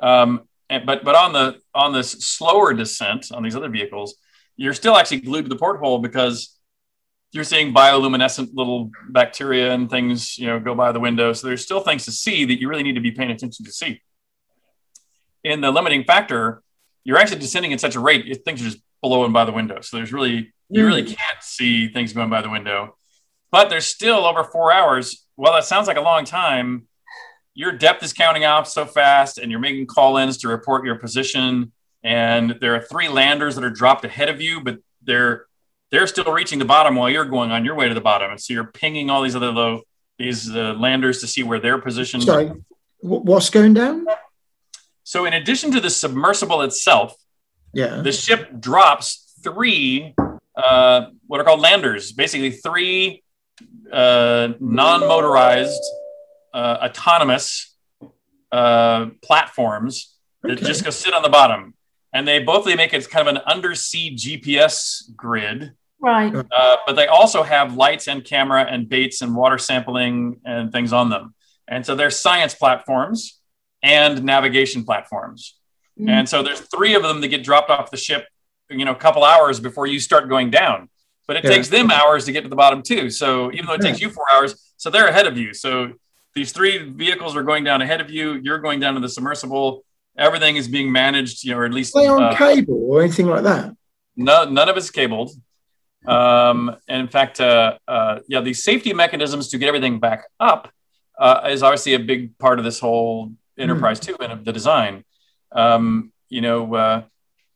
Um, 0.01 0.41
and, 0.69 0.85
but 0.85 1.03
but 1.03 1.15
on 1.15 1.33
the 1.33 1.59
on 1.73 1.93
this 1.93 2.11
slower 2.11 2.73
descent 2.73 3.31
on 3.31 3.43
these 3.43 3.55
other 3.55 3.69
vehicles 3.69 4.15
you're 4.57 4.73
still 4.73 4.95
actually 4.95 5.21
glued 5.21 5.43
to 5.43 5.49
the 5.49 5.55
porthole 5.55 5.99
because 5.99 6.57
you're 7.31 7.43
seeing 7.43 7.73
bioluminescent 7.73 8.49
little 8.53 8.91
bacteria 9.09 9.73
and 9.73 9.89
things 9.89 10.37
you 10.37 10.47
know 10.47 10.59
go 10.59 10.75
by 10.75 10.91
the 10.91 10.99
window. 10.99 11.33
So 11.33 11.47
there's 11.47 11.63
still 11.63 11.79
things 11.79 12.05
to 12.05 12.11
see 12.11 12.45
that 12.45 12.59
you 12.59 12.69
really 12.69 12.83
need 12.83 12.95
to 12.95 13.01
be 13.01 13.11
paying 13.11 13.31
attention 13.31 13.65
to 13.65 13.71
see. 13.71 14.01
In 15.43 15.61
the 15.61 15.71
limiting 15.71 16.03
factor 16.03 16.60
you're 17.03 17.17
actually 17.17 17.39
descending 17.39 17.73
at 17.73 17.79
such 17.79 17.95
a 17.95 17.99
rate, 17.99 18.43
things 18.45 18.61
are 18.61 18.65
just 18.65 18.79
blowing 19.01 19.31
by 19.31 19.45
the 19.45 19.51
window. 19.51 19.81
So 19.81 19.97
there's 19.97 20.13
really, 20.13 20.53
you 20.69 20.85
really 20.85 21.03
mm. 21.03 21.07
can't 21.07 21.41
see 21.41 21.87
things 21.87 22.13
going 22.13 22.29
by 22.29 22.41
the 22.41 22.49
window. 22.49 22.95
But 23.51 23.69
there's 23.69 23.85
still 23.85 24.25
over 24.25 24.43
four 24.43 24.71
hours. 24.71 25.25
Well, 25.35 25.53
that 25.53 25.65
sounds 25.65 25.87
like 25.87 25.97
a 25.97 26.01
long 26.01 26.23
time. 26.23 26.87
Your 27.53 27.73
depth 27.73 28.01
is 28.03 28.13
counting 28.13 28.45
off 28.45 28.67
so 28.67 28.85
fast, 28.85 29.37
and 29.37 29.51
you're 29.51 29.59
making 29.59 29.87
call 29.87 30.17
ins 30.17 30.37
to 30.37 30.47
report 30.47 30.85
your 30.85 30.95
position. 30.95 31.73
And 32.03 32.57
there 32.61 32.75
are 32.75 32.81
three 32.81 33.09
landers 33.09 33.55
that 33.55 33.63
are 33.63 33.69
dropped 33.69 34.05
ahead 34.05 34.29
of 34.29 34.39
you, 34.39 34.61
but 34.61 34.77
they're 35.03 35.45
they're 35.91 36.07
still 36.07 36.31
reaching 36.31 36.59
the 36.59 36.65
bottom 36.65 36.95
while 36.95 37.09
you're 37.09 37.25
going 37.25 37.51
on 37.51 37.65
your 37.65 37.75
way 37.75 37.89
to 37.89 37.93
the 37.93 38.01
bottom. 38.01 38.31
And 38.31 38.39
so 38.39 38.53
you're 38.53 38.71
pinging 38.71 39.09
all 39.09 39.21
these 39.21 39.35
other 39.35 39.51
low 39.51 39.81
these 40.17 40.49
uh, 40.55 40.73
landers 40.73 41.19
to 41.19 41.27
see 41.27 41.43
where 41.43 41.59
their 41.59 41.77
position. 41.77 42.21
Sorry, 42.21 42.51
what's 43.01 43.49
going 43.49 43.73
down? 43.73 44.05
So, 45.11 45.25
in 45.25 45.33
addition 45.33 45.71
to 45.71 45.81
the 45.81 45.89
submersible 45.89 46.61
itself, 46.61 47.13
yeah, 47.73 47.99
the 48.01 48.13
ship 48.13 48.61
drops 48.61 49.35
three 49.43 50.15
uh, 50.55 51.07
what 51.27 51.41
are 51.41 51.43
called 51.43 51.59
landers, 51.59 52.13
basically 52.13 52.51
three 52.51 53.21
uh, 53.91 54.53
non-motorized, 54.61 55.83
uh, 56.53 56.77
autonomous 56.83 57.75
uh, 58.53 59.07
platforms 59.21 60.15
that 60.43 60.53
okay. 60.53 60.65
just 60.65 60.85
go 60.85 60.89
sit 60.91 61.13
on 61.13 61.23
the 61.23 61.29
bottom, 61.29 61.73
and 62.13 62.25
they 62.25 62.39
both 62.39 62.63
they 62.63 62.77
make 62.77 62.93
it 62.93 63.09
kind 63.09 63.27
of 63.27 63.35
an 63.35 63.41
undersea 63.45 64.15
GPS 64.15 65.13
grid. 65.13 65.73
Right. 65.99 66.33
Uh, 66.33 66.77
but 66.87 66.95
they 66.95 67.07
also 67.07 67.43
have 67.43 67.75
lights 67.75 68.07
and 68.07 68.23
camera 68.23 68.63
and 68.63 68.87
baits 68.87 69.21
and 69.21 69.35
water 69.35 69.57
sampling 69.57 70.39
and 70.45 70.71
things 70.71 70.93
on 70.93 71.09
them. 71.09 71.35
And 71.67 71.85
so 71.85 71.95
they're 71.95 72.11
science 72.11 72.55
platforms 72.55 73.40
and 73.83 74.23
navigation 74.23 74.83
platforms. 74.83 75.57
Mm-hmm. 75.99 76.09
And 76.09 76.29
so 76.29 76.43
there's 76.43 76.61
three 76.61 76.95
of 76.95 77.03
them 77.03 77.21
that 77.21 77.27
get 77.27 77.43
dropped 77.43 77.69
off 77.69 77.91
the 77.91 77.97
ship, 77.97 78.25
you 78.69 78.85
know, 78.85 78.91
a 78.91 78.95
couple 78.95 79.23
hours 79.23 79.59
before 79.59 79.87
you 79.87 79.99
start 79.99 80.29
going 80.29 80.49
down. 80.49 80.89
But 81.27 81.37
it 81.37 81.43
yeah. 81.43 81.51
takes 81.51 81.69
them 81.69 81.91
hours 81.91 82.25
to 82.25 82.31
get 82.31 82.41
to 82.43 82.49
the 82.49 82.55
bottom 82.55 82.81
too. 82.81 83.09
So 83.09 83.51
even 83.53 83.65
though 83.65 83.73
it 83.73 83.81
takes 83.81 84.01
you 84.01 84.09
four 84.09 84.25
hours, 84.31 84.73
so 84.77 84.89
they're 84.89 85.07
ahead 85.07 85.27
of 85.27 85.37
you. 85.37 85.53
So 85.53 85.93
these 86.33 86.51
three 86.51 86.89
vehicles 86.89 87.35
are 87.35 87.43
going 87.43 87.63
down 87.63 87.81
ahead 87.81 88.01
of 88.01 88.09
you. 88.09 88.33
You're 88.43 88.59
going 88.59 88.79
down 88.79 88.95
to 88.95 88.99
the 88.99 89.09
submersible. 89.09 89.83
Everything 90.17 90.55
is 90.55 90.67
being 90.67 90.91
managed, 90.91 91.43
you 91.43 91.51
know, 91.51 91.59
or 91.59 91.65
at 91.65 91.73
least 91.73 91.93
they 91.93 92.07
on 92.07 92.21
uh, 92.21 92.35
cable 92.35 92.87
or 92.89 93.01
anything 93.01 93.27
like 93.27 93.43
that. 93.43 93.75
No, 94.15 94.45
none 94.45 94.67
of 94.69 94.77
it's 94.77 94.89
cabled. 94.89 95.31
Um, 96.05 96.75
and 96.87 97.01
in 97.01 97.07
fact, 97.07 97.39
uh, 97.39 97.77
uh, 97.87 98.19
yeah, 98.27 98.41
these 98.41 98.63
safety 98.63 98.93
mechanisms 98.93 99.49
to 99.49 99.57
get 99.57 99.67
everything 99.67 99.99
back 99.99 100.25
up 100.39 100.71
uh, 101.17 101.47
is 101.49 101.63
obviously 101.63 101.93
a 101.93 101.99
big 101.99 102.37
part 102.39 102.59
of 102.59 102.65
this 102.65 102.79
whole 102.79 103.31
enterprise 103.61 103.99
mm. 103.99 104.07
too 104.07 104.17
and 104.19 104.31
of 104.31 104.45
the 104.45 104.53
design. 104.53 105.03
Um, 105.51 106.11
you 106.29 106.41
know, 106.41 106.73
uh, 106.73 107.03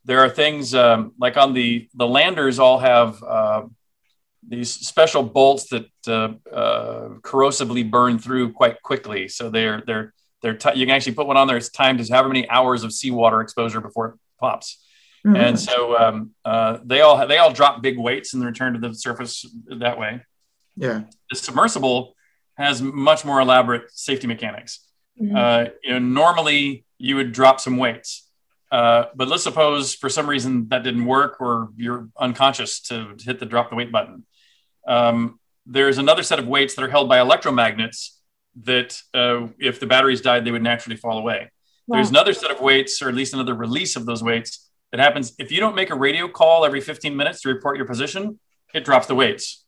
there 0.04 0.20
are 0.20 0.30
things 0.30 0.76
um, 0.76 1.14
like 1.20 1.38
on 1.38 1.54
the 1.54 1.90
the 1.94 2.08
landers 2.08 2.60
all 2.60 2.80
have 2.80 3.22
uh, 3.24 3.64
these 4.48 4.72
special 4.72 5.24
bolts 5.24 5.70
that 5.70 5.90
uh, 6.08 6.34
uh 6.52 7.10
corrosively 7.22 7.90
burn 7.90 8.20
through 8.20 8.54
quite 8.54 8.82
quickly. 8.82 9.28
So 9.28 9.50
they're 9.50 9.84
they're 9.86 10.14
they're 10.42 10.56
t- 10.56 10.76
you 10.76 10.86
can 10.86 10.96
actually 10.96 11.16
put 11.16 11.28
one 11.28 11.38
on 11.38 11.48
there. 11.48 11.58
It's 11.58 11.70
timed 11.70 12.00
as 12.00 12.10
however 12.10 12.30
many 12.30 12.48
hours 12.50 12.84
of 12.84 12.94
seawater 12.94 13.42
exposure 13.42 13.82
before 13.82 14.08
it 14.10 14.16
pops. 14.40 14.84
Mm-hmm. 15.26 15.36
And 15.36 15.60
so 15.60 15.98
um, 15.98 16.32
uh, 16.46 16.78
they 16.84 17.02
all 17.02 17.26
they 17.26 17.38
all 17.38 17.52
drop 17.52 17.82
big 17.82 17.98
weights 17.98 18.36
and 18.36 18.46
return 18.46 18.74
to 18.74 18.80
the 18.80 18.94
surface 18.94 19.44
that 19.68 19.98
way. 19.98 20.22
Yeah, 20.76 21.02
the 21.32 21.36
submersible 21.36 22.16
has 22.58 22.82
much 22.82 23.26
more 23.26 23.42
elaborate 23.42 23.90
safety 23.92 24.28
mechanics. 24.28 24.85
Mm-hmm. 25.22 25.36
Uh, 25.36 25.66
you 25.84 25.92
know, 25.92 26.00
normally 26.00 26.86
you 26.98 27.16
would 27.16 27.32
drop 27.32 27.60
some 27.60 27.78
weights. 27.78 28.30
Uh, 28.72 29.06
but 29.16 29.28
let's 29.28 29.44
suppose 29.44 29.94
for 29.94 30.10
some 30.10 30.28
reason 30.28 30.68
that 30.70 30.84
didn't 30.84 31.06
work 31.06 31.40
or 31.40 31.70
you're 31.78 32.10
unconscious 32.20 32.82
to 32.82 33.16
hit 33.24 33.40
the 33.40 33.46
drop 33.46 33.70
the 33.70 33.76
weight 33.76 33.92
button. 33.92 34.26
Um, 34.88 35.40
there's 35.66 35.98
another 35.98 36.24
set 36.24 36.40
of 36.40 36.48
weights 36.48 36.76
that 36.76 36.84
are 36.84 36.90
held 36.90 37.08
by 37.08 37.18
electromagnets 37.18 38.10
that 38.64 39.02
uh, 39.14 39.48
if 39.60 39.80
the 39.80 39.86
batteries 39.86 40.22
died, 40.22 40.46
they 40.46 40.52
would 40.52 40.64
naturally 40.64 40.98
fall 40.98 41.18
away. 41.18 41.52
Wow. 41.88 41.98
There's 41.98 42.10
another 42.10 42.34
set 42.34 42.52
of 42.52 42.60
weights, 42.62 43.02
or 43.02 43.10
at 43.10 43.16
least 43.16 43.34
another 43.34 43.54
release 43.54 43.96
of 43.96 44.06
those 44.06 44.24
weights 44.24 44.70
that 44.92 45.00
happens 45.00 45.34
if 45.38 45.52
you 45.52 45.60
don't 45.60 45.76
make 45.76 45.90
a 45.90 45.96
radio 45.96 46.28
call 46.28 46.66
every 46.66 46.82
15 46.82 47.16
minutes 47.16 47.42
to 47.42 47.50
report 47.50 47.78
your 47.78 47.86
position, 47.86 48.40
it 48.74 48.86
drops 48.86 49.08
the 49.08 49.16
weights. 49.16 49.65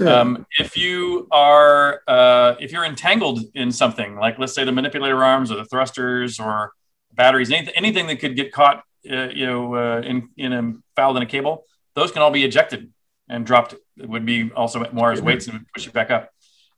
Um, 0.00 0.46
if 0.58 0.76
you 0.76 1.28
are 1.30 2.00
uh, 2.06 2.54
if 2.60 2.72
you're 2.72 2.84
entangled 2.84 3.40
in 3.54 3.72
something 3.72 4.16
like 4.16 4.38
let's 4.38 4.54
say 4.54 4.64
the 4.64 4.72
manipulator 4.72 5.22
arms 5.22 5.50
or 5.50 5.56
the 5.56 5.64
thrusters 5.64 6.38
or 6.38 6.72
batteries, 7.12 7.50
anything, 7.50 7.74
anything 7.76 8.06
that 8.06 8.20
could 8.20 8.36
get 8.36 8.52
caught, 8.52 8.82
uh, 9.10 9.28
you 9.28 9.46
know, 9.46 9.74
uh, 9.74 10.00
in 10.04 10.28
in 10.36 10.52
a 10.52 10.72
fouled 10.96 11.16
in 11.16 11.22
a 11.22 11.26
cable, 11.26 11.64
those 11.94 12.12
can 12.12 12.22
all 12.22 12.30
be 12.30 12.44
ejected 12.44 12.92
and 13.28 13.44
dropped. 13.44 13.74
It 13.96 14.08
would 14.08 14.24
be 14.24 14.50
also 14.54 14.84
more 14.92 15.12
as 15.12 15.20
weights 15.20 15.48
and 15.48 15.66
push 15.74 15.86
it 15.86 15.92
back 15.92 16.10
up. 16.10 16.30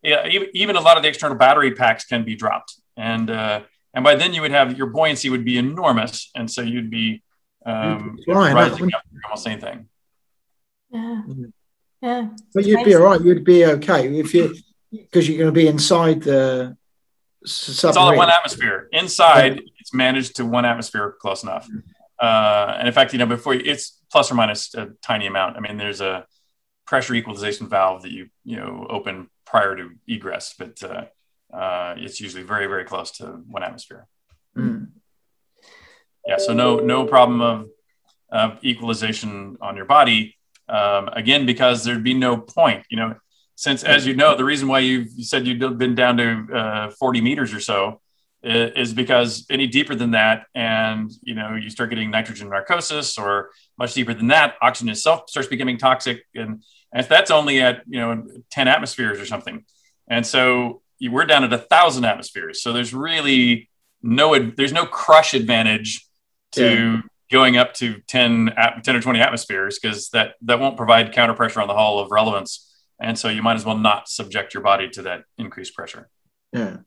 Yeah, 0.03 0.27
even, 0.29 0.49
even 0.55 0.77
a 0.77 0.81
lot 0.81 0.97
of 0.97 1.03
the 1.03 1.09
external 1.09 1.37
battery 1.37 1.73
packs 1.73 2.05
can 2.05 2.25
be 2.25 2.35
dropped, 2.35 2.75
and 2.97 3.31
uh, 3.31 3.61
and 3.93 4.03
by 4.03 4.15
then 4.15 4.33
you 4.33 4.41
would 4.41 4.51
have 4.51 4.77
your 4.79 4.87
buoyancy 4.87 5.29
would 5.31 5.45
be 5.45 5.59
enormous, 5.59 6.31
and 6.35 6.51
so 6.51 6.63
you'd 6.63 6.91
be 6.91 7.23
um, 7.67 8.19
rising 8.27 8.95
up 8.95 9.03
almost 9.25 9.47
anything. 9.47 9.89
Yeah. 10.91 11.23
Mm-hmm. 11.29 11.45
Yeah. 12.03 12.29
But 12.55 12.65
you'd 12.65 12.85
be 12.85 12.95
all 12.95 13.03
right. 13.03 13.21
You'd 13.21 13.45
be 13.45 13.65
okay 13.67 14.09
if 14.19 14.35
you 14.35 14.55
because 14.91 15.29
you're 15.29 15.39
going 15.39 15.53
to 15.53 15.53
be 15.53 15.69
inside 15.69 16.23
the. 16.23 16.77
Submarine. 17.45 17.91
It's 17.91 17.97
all 17.97 18.11
in 18.11 18.19
one 18.19 18.31
atmosphere. 18.31 18.89
Inside, 18.93 19.57
yeah. 19.57 19.71
it's 19.79 19.95
managed 19.95 20.37
to 20.37 20.45
one 20.45 20.67
atmosphere 20.67 21.17
close 21.21 21.43
enough. 21.43 21.67
Uh, 22.21 22.77
and 22.79 22.87
in 22.87 22.93
fact, 22.93 23.13
you 23.15 23.19
know, 23.19 23.25
before 23.25 23.55
you, 23.55 23.63
it's 23.65 23.99
plus 24.13 24.31
or 24.31 24.35
minus 24.35 24.75
a 24.75 24.91
tiny 25.01 25.27
amount. 25.27 25.57
I 25.57 25.61
mean, 25.61 25.79
there's 25.79 26.03
a 26.03 26.27
pressure 26.87 27.15
equalization 27.15 27.69
valve 27.69 28.03
that 28.03 28.11
you 28.11 28.29
you 28.45 28.57
know 28.57 28.87
open 28.91 29.31
prior 29.47 29.75
to 29.75 29.91
egress, 30.07 30.55
but 30.59 30.83
uh, 30.83 31.05
uh, 31.55 31.95
it's 31.97 32.21
usually 32.21 32.43
very 32.43 32.67
very 32.67 32.85
close 32.85 33.11
to 33.13 33.25
one 33.49 33.63
atmosphere. 33.63 34.07
Mm. 34.57 34.89
Yeah, 36.27 36.37
so 36.37 36.53
no 36.53 36.77
no 36.81 37.07
problem 37.07 37.41
of, 37.41 37.69
of 38.31 38.65
equalization 38.65 39.57
on 39.63 39.77
your 39.77 39.87
body 39.87 40.37
um, 40.71 41.09
again, 41.09 41.47
because 41.47 41.85
there'd 41.85 42.05
be 42.05 42.15
no 42.15 42.37
point, 42.37 42.85
you 42.91 42.97
know, 42.97 43.15
since 43.57 43.85
as 43.85 44.07
you 44.07 44.15
know, 44.15 44.37
the 44.37 44.45
reason 44.45 44.69
why 44.69 44.79
you 44.79 45.07
said 45.23 45.47
you've 45.47 45.77
been 45.77 45.95
down 45.95 46.17
to 46.17 46.47
uh, 46.55 46.91
40 46.93 47.21
meters 47.21 47.53
or 47.53 47.61
so 47.61 48.01
is 48.43 48.95
because 48.95 49.45
any 49.51 49.67
deeper 49.67 49.95
than 49.95 50.13
that, 50.13 50.47
and 50.55 51.11
you 51.23 51.35
know, 51.35 51.55
you 51.57 51.69
start 51.69 51.91
getting 51.91 52.11
nitrogen 52.11 52.49
narcosis, 52.49 53.19
or 53.19 53.51
much 53.77 53.93
deeper 53.93 54.15
than 54.15 54.29
that, 54.29 54.55
oxygen 54.63 54.89
itself 54.89 55.29
starts 55.29 55.47
becoming 55.47 55.77
toxic, 55.77 56.25
and 56.35 56.63
and 56.95 57.07
that's 57.07 57.31
only 57.31 57.61
at 57.61 57.83
you 57.87 58.01
know 58.01 58.27
10 58.51 58.67
atmospheres 58.67 59.21
or 59.21 59.27
something, 59.27 59.63
and 60.09 60.27
so 60.27 60.81
you, 60.99 61.13
we're 61.13 61.27
down 61.27 61.45
at 61.45 61.53
a 61.53 61.59
thousand 61.59 62.07
atmospheres. 62.07 62.63
So 62.63 62.73
there's 62.73 62.95
really 62.95 63.69
no 64.03 64.39
there's 64.39 64.73
no 64.73 64.87
crush 64.87 65.35
advantage 65.35 66.07
to 66.53 66.63
yeah 66.63 67.01
going 67.31 67.57
up 67.57 67.75
to 67.75 68.01
10, 68.09 68.55
10 68.83 68.97
or 68.97 69.01
20 69.01 69.21
atmospheres 69.21 69.79
because 69.79 70.09
that, 70.11 70.35
that 70.43 70.59
won't 70.59 70.77
provide 70.77 71.13
counter 71.13 71.35
pressure 71.35 71.61
on 71.61 71.69
the 71.69 71.75
hull 71.75 71.99
of 71.99 72.11
relevance. 72.11 72.67
And 73.01 73.19
so 73.19 73.29
you 73.29 73.43
might 73.43 73.55
as 73.55 73.65
well 73.65 73.79
not 73.79 74.09
subject 74.09 74.53
your 74.53 74.63
body 74.63 74.89
to 74.91 75.03
that 75.03 75.23
increased 75.39 75.75
pressure. 75.75 76.09
Yeah. 76.53 76.79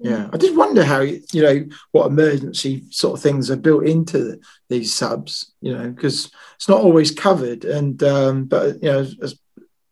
Yeah. 0.00 0.28
I 0.32 0.36
just 0.36 0.56
wonder 0.56 0.84
how, 0.84 1.00
you 1.00 1.42
know, 1.42 1.66
what 1.90 2.06
emergency 2.06 2.84
sort 2.90 3.18
of 3.18 3.22
things 3.22 3.50
are 3.50 3.56
built 3.56 3.84
into 3.84 4.40
these 4.68 4.94
subs, 4.94 5.52
you 5.60 5.76
know, 5.76 5.90
because 5.90 6.30
it's 6.54 6.68
not 6.68 6.80
always 6.80 7.10
covered. 7.10 7.64
And, 7.64 8.00
um, 8.04 8.44
but, 8.44 8.82
you 8.82 8.92
know, 8.92 9.06
it's, 9.20 9.34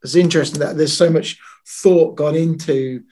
it's 0.03 0.15
interesting 0.15 0.61
that 0.61 0.77
there's 0.77 0.97
so 0.97 1.11
much 1.11 1.39
thought 1.67 2.17
gone 2.17 2.37
into, 2.37 3.03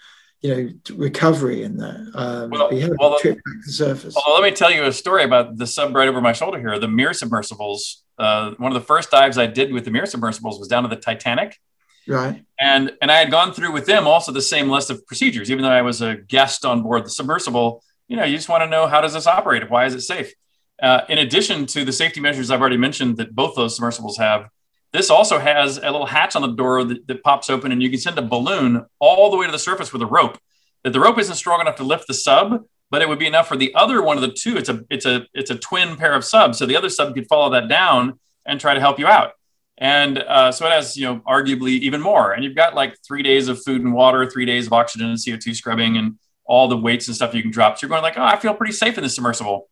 you 0.45 0.55
know 0.55 0.95
recovery 0.95 1.63
in 1.63 1.79
that. 1.79 2.11
Um, 2.15 2.51
well, 2.51 2.69
well, 2.99 3.19
trip 3.19 3.37
back 3.37 3.45
to 3.45 3.61
the 3.65 3.73
surface. 3.73 4.15
Well, 4.15 4.35
let 4.39 4.45
me 4.45 4.55
tell 4.55 4.71
you 4.71 4.85
a 4.85 4.93
story 4.93 5.25
about 5.25 5.57
the 5.57 5.67
sub 5.67 5.95
right 5.97 6.07
over 6.07 6.21
my 6.21 6.35
shoulder 6.35 6.59
here. 6.59 6.79
The 6.79 6.87
Mir 6.87 7.15
submersibles. 7.15 8.05
Uh, 8.19 8.53
one 8.59 8.71
of 8.71 8.75
the 8.75 8.87
first 8.87 9.11
dives 9.11 9.39
I 9.39 9.47
did 9.47 9.73
with 9.73 9.87
the 9.87 9.91
Mir 9.91 10.05
submersibles 10.05 10.59
was 10.59 10.69
down 10.69 10.83
to 10.83 10.89
the 10.91 10.97
Titanic. 10.97 11.59
Right. 12.07 12.45
And 12.61 12.93
and 13.01 13.11
I 13.11 13.17
had 13.17 13.31
gone 13.31 13.55
through 13.55 13.73
with 13.73 13.87
them 13.87 14.07
also 14.07 14.33
the 14.33 14.43
same 14.43 14.69
list 14.69 14.91
of 14.91 15.07
procedures, 15.07 15.51
even 15.51 15.63
though 15.63 15.71
I 15.71 15.81
was 15.81 16.03
a 16.03 16.17
guest 16.17 16.67
on 16.67 16.83
board 16.83 17.07
the 17.07 17.11
submersible. 17.11 17.83
You 18.07 18.19
know, 18.19 18.25
you 18.25 18.37
just 18.37 18.51
want 18.51 18.63
to 18.63 18.69
know 18.69 18.87
how 18.87 19.01
does 19.01 19.15
this 19.15 19.27
operate? 19.27 19.71
Why 19.71 19.87
is 19.87 19.95
it 19.95 20.03
safe? 20.03 20.35
Uh, 20.83 21.01
in 21.09 21.17
addition 21.17 21.65
to 21.65 21.87
the 21.87 21.93
safety 21.93 22.21
measures 22.21 22.51
I've 22.51 22.61
already 22.61 22.77
mentioned 22.77 23.17
that 23.17 23.35
both 23.35 23.55
those 23.55 23.77
submersibles 23.77 24.19
have, 24.19 24.51
this 24.95 25.11
also 25.11 25.41
has 25.41 25.79
a 25.79 25.91
little 25.91 26.07
hatch 26.07 26.37
on 26.37 26.43
the 26.43 26.53
door 26.53 26.85
that, 26.85 27.05
that, 27.09 27.25
pops 27.25 27.51
open, 27.51 27.73
and 27.73 27.83
you 27.83 27.91
can 27.91 27.99
send 27.99 28.17
a 28.17 28.23
balloon 28.23 28.87
all 29.01 29.29
the 29.29 29.37
way 29.37 29.45
to 29.45 29.51
the 29.51 29.59
surface 29.59 29.93
with 29.93 30.01
a 30.03 30.07
rope. 30.07 30.39
That 30.85 30.93
the 30.93 31.01
rope 31.01 31.19
isn't 31.19 31.35
strong 31.35 31.61
enough 31.61 31.75
to 31.77 31.83
lift 31.83 32.07
the 32.07 32.15
sub, 32.15 32.65
but 32.91 33.03
it 33.03 33.09
would 33.09 33.19
be 33.19 33.27
enough 33.27 33.49
for 33.49 33.57
the 33.57 33.75
other 33.75 34.01
one 34.01 34.17
of 34.17 34.23
the 34.23 34.31
two. 34.31 34.57
It's 34.57 34.69
a 34.69 34.85
it's 34.89 35.05
a 35.05 35.27
it's 35.35 35.51
a 35.51 35.57
twin 35.57 35.97
pair 35.97 36.15
of 36.15 36.25
subs, 36.25 36.59
so 36.59 36.67
the 36.67 36.77
other 36.77 36.89
sub 36.89 37.13
could 37.13 37.27
follow 37.27 37.51
that 37.51 37.69
down 37.69 38.21
and 38.47 38.61
try 38.61 38.73
to 38.73 38.79
help 38.79 39.01
you 39.01 39.09
out. 39.09 39.33
And 39.79 40.19
uh, 40.19 40.53
so 40.53 40.65
it 40.67 40.71
has 40.71 40.97
you 40.97 41.07
know 41.07 41.21
arguably 41.27 41.81
even 41.81 42.01
more. 42.01 42.31
And 42.31 42.45
you've 42.45 42.55
got 42.55 42.77
like 42.77 42.97
three 43.05 43.25
days 43.25 43.49
of 43.49 43.61
food 43.65 43.83
and 43.83 43.93
water, 43.93 44.31
three 44.31 44.47
days 44.47 44.69
of 44.69 44.73
oxygen 44.73 45.09
and 45.09 45.19
CO 45.19 45.37
two 45.37 45.55
scrubbing, 45.55 45.97
and 45.97 46.21
all 46.45 46.69
the 46.69 46.77
weights 46.77 47.09
and 47.09 47.17
stuff 47.17 47.35
you 47.35 47.43
can 47.43 47.51
drop. 47.51 47.79
So 47.79 47.87
you're 47.87 47.91
going 47.91 48.03
like, 48.03 48.17
oh, 48.17 48.23
I 48.23 48.37
feel 48.37 48.55
pretty 48.55 48.75
safe 48.75 48.97
in 48.97 49.03
this 49.03 49.17
submersible. 49.17 49.69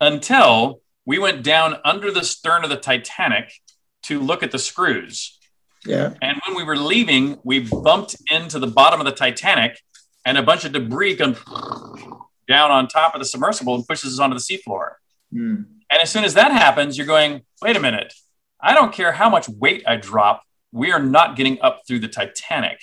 Until 0.00 0.80
we 1.04 1.18
went 1.18 1.42
down 1.42 1.76
under 1.84 2.10
the 2.10 2.24
stern 2.24 2.64
of 2.64 2.70
the 2.70 2.76
Titanic 2.76 3.52
to 4.04 4.20
look 4.20 4.42
at 4.42 4.50
the 4.50 4.58
screws. 4.58 5.38
Yeah. 5.86 6.14
And 6.20 6.40
when 6.46 6.56
we 6.56 6.64
were 6.64 6.76
leaving, 6.76 7.38
we 7.44 7.60
bumped 7.60 8.16
into 8.30 8.58
the 8.58 8.66
bottom 8.66 9.00
of 9.00 9.06
the 9.06 9.12
Titanic 9.12 9.80
and 10.24 10.36
a 10.36 10.42
bunch 10.42 10.64
of 10.64 10.72
debris 10.72 11.16
comes 11.16 11.38
down 12.48 12.70
on 12.70 12.88
top 12.88 13.14
of 13.14 13.20
the 13.20 13.24
submersible 13.24 13.74
and 13.74 13.86
pushes 13.86 14.14
us 14.14 14.20
onto 14.20 14.34
the 14.34 14.40
seafloor. 14.40 14.92
Mm. 15.32 15.66
And 15.90 16.02
as 16.02 16.10
soon 16.10 16.24
as 16.24 16.34
that 16.34 16.52
happens, 16.52 16.98
you're 16.98 17.06
going, 17.06 17.42
wait 17.62 17.76
a 17.76 17.80
minute, 17.80 18.12
I 18.60 18.74
don't 18.74 18.92
care 18.92 19.12
how 19.12 19.30
much 19.30 19.48
weight 19.48 19.84
I 19.86 19.96
drop, 19.96 20.42
we 20.72 20.92
are 20.92 21.02
not 21.02 21.36
getting 21.36 21.60
up 21.62 21.82
through 21.86 22.00
the 22.00 22.08
Titanic. 22.08 22.80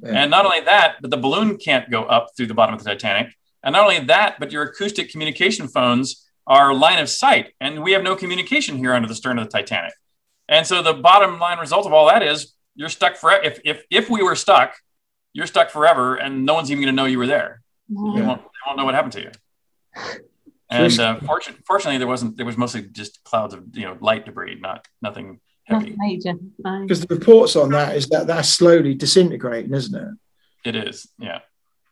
Yeah. 0.00 0.10
And 0.10 0.30
not 0.30 0.44
only 0.44 0.60
that, 0.60 0.96
but 1.00 1.10
the 1.10 1.16
balloon 1.16 1.56
can't 1.56 1.90
go 1.90 2.04
up 2.04 2.28
through 2.36 2.46
the 2.46 2.54
bottom 2.54 2.74
of 2.74 2.84
the 2.84 2.90
Titanic. 2.90 3.32
And 3.62 3.72
not 3.72 3.82
only 3.82 4.00
that, 4.00 4.38
but 4.38 4.52
your 4.52 4.62
acoustic 4.62 5.10
communication 5.10 5.66
phones 5.68 6.24
are 6.46 6.72
line 6.72 7.00
of 7.00 7.08
sight, 7.08 7.52
and 7.60 7.82
we 7.82 7.92
have 7.92 8.02
no 8.04 8.14
communication 8.14 8.76
here 8.76 8.94
under 8.94 9.08
the 9.08 9.14
stern 9.14 9.38
of 9.38 9.46
the 9.46 9.50
Titanic. 9.50 9.92
And 10.48 10.66
so 10.66 10.82
the 10.82 10.94
bottom 10.94 11.38
line 11.38 11.58
result 11.58 11.86
of 11.86 11.92
all 11.92 12.06
that 12.06 12.22
is 12.22 12.54
you're 12.74 12.88
stuck 12.88 13.16
forever. 13.16 13.42
If, 13.44 13.60
if, 13.64 13.82
if 13.90 14.10
we 14.10 14.22
were 14.22 14.36
stuck, 14.36 14.76
you're 15.32 15.46
stuck 15.46 15.70
forever 15.70 16.16
and 16.16 16.46
no 16.46 16.54
one's 16.54 16.70
even 16.70 16.82
going 16.82 16.94
to 16.94 16.96
know 16.96 17.06
you 17.06 17.18
were 17.18 17.26
there. 17.26 17.62
Yeah. 17.88 18.12
They, 18.14 18.22
won't, 18.22 18.42
they, 18.42 18.58
won't, 18.66 18.78
know 18.78 18.84
what 18.84 18.94
happened 18.94 19.12
to 19.14 19.22
you. 19.22 19.30
And 20.68 20.98
uh, 20.98 21.20
fortunately, 21.20 21.62
fortunately, 21.66 21.98
there 21.98 22.08
wasn't. 22.08 22.36
There 22.36 22.44
was 22.44 22.56
mostly 22.56 22.82
just 22.82 23.22
clouds 23.22 23.54
of 23.54 23.64
you 23.74 23.82
know 23.82 23.96
light 24.00 24.26
debris, 24.26 24.58
not 24.60 24.86
nothing 25.00 25.38
heavy. 25.64 25.94
major. 25.96 26.34
Because 26.56 27.00
the 27.00 27.14
reports 27.14 27.54
on 27.54 27.70
that 27.70 27.96
is 27.96 28.08
that 28.08 28.26
that's 28.26 28.48
slowly 28.48 28.94
disintegrating, 28.94 29.72
isn't 29.72 29.94
it? 29.94 30.08
It 30.64 30.74
is, 30.74 31.08
yeah. 31.18 31.40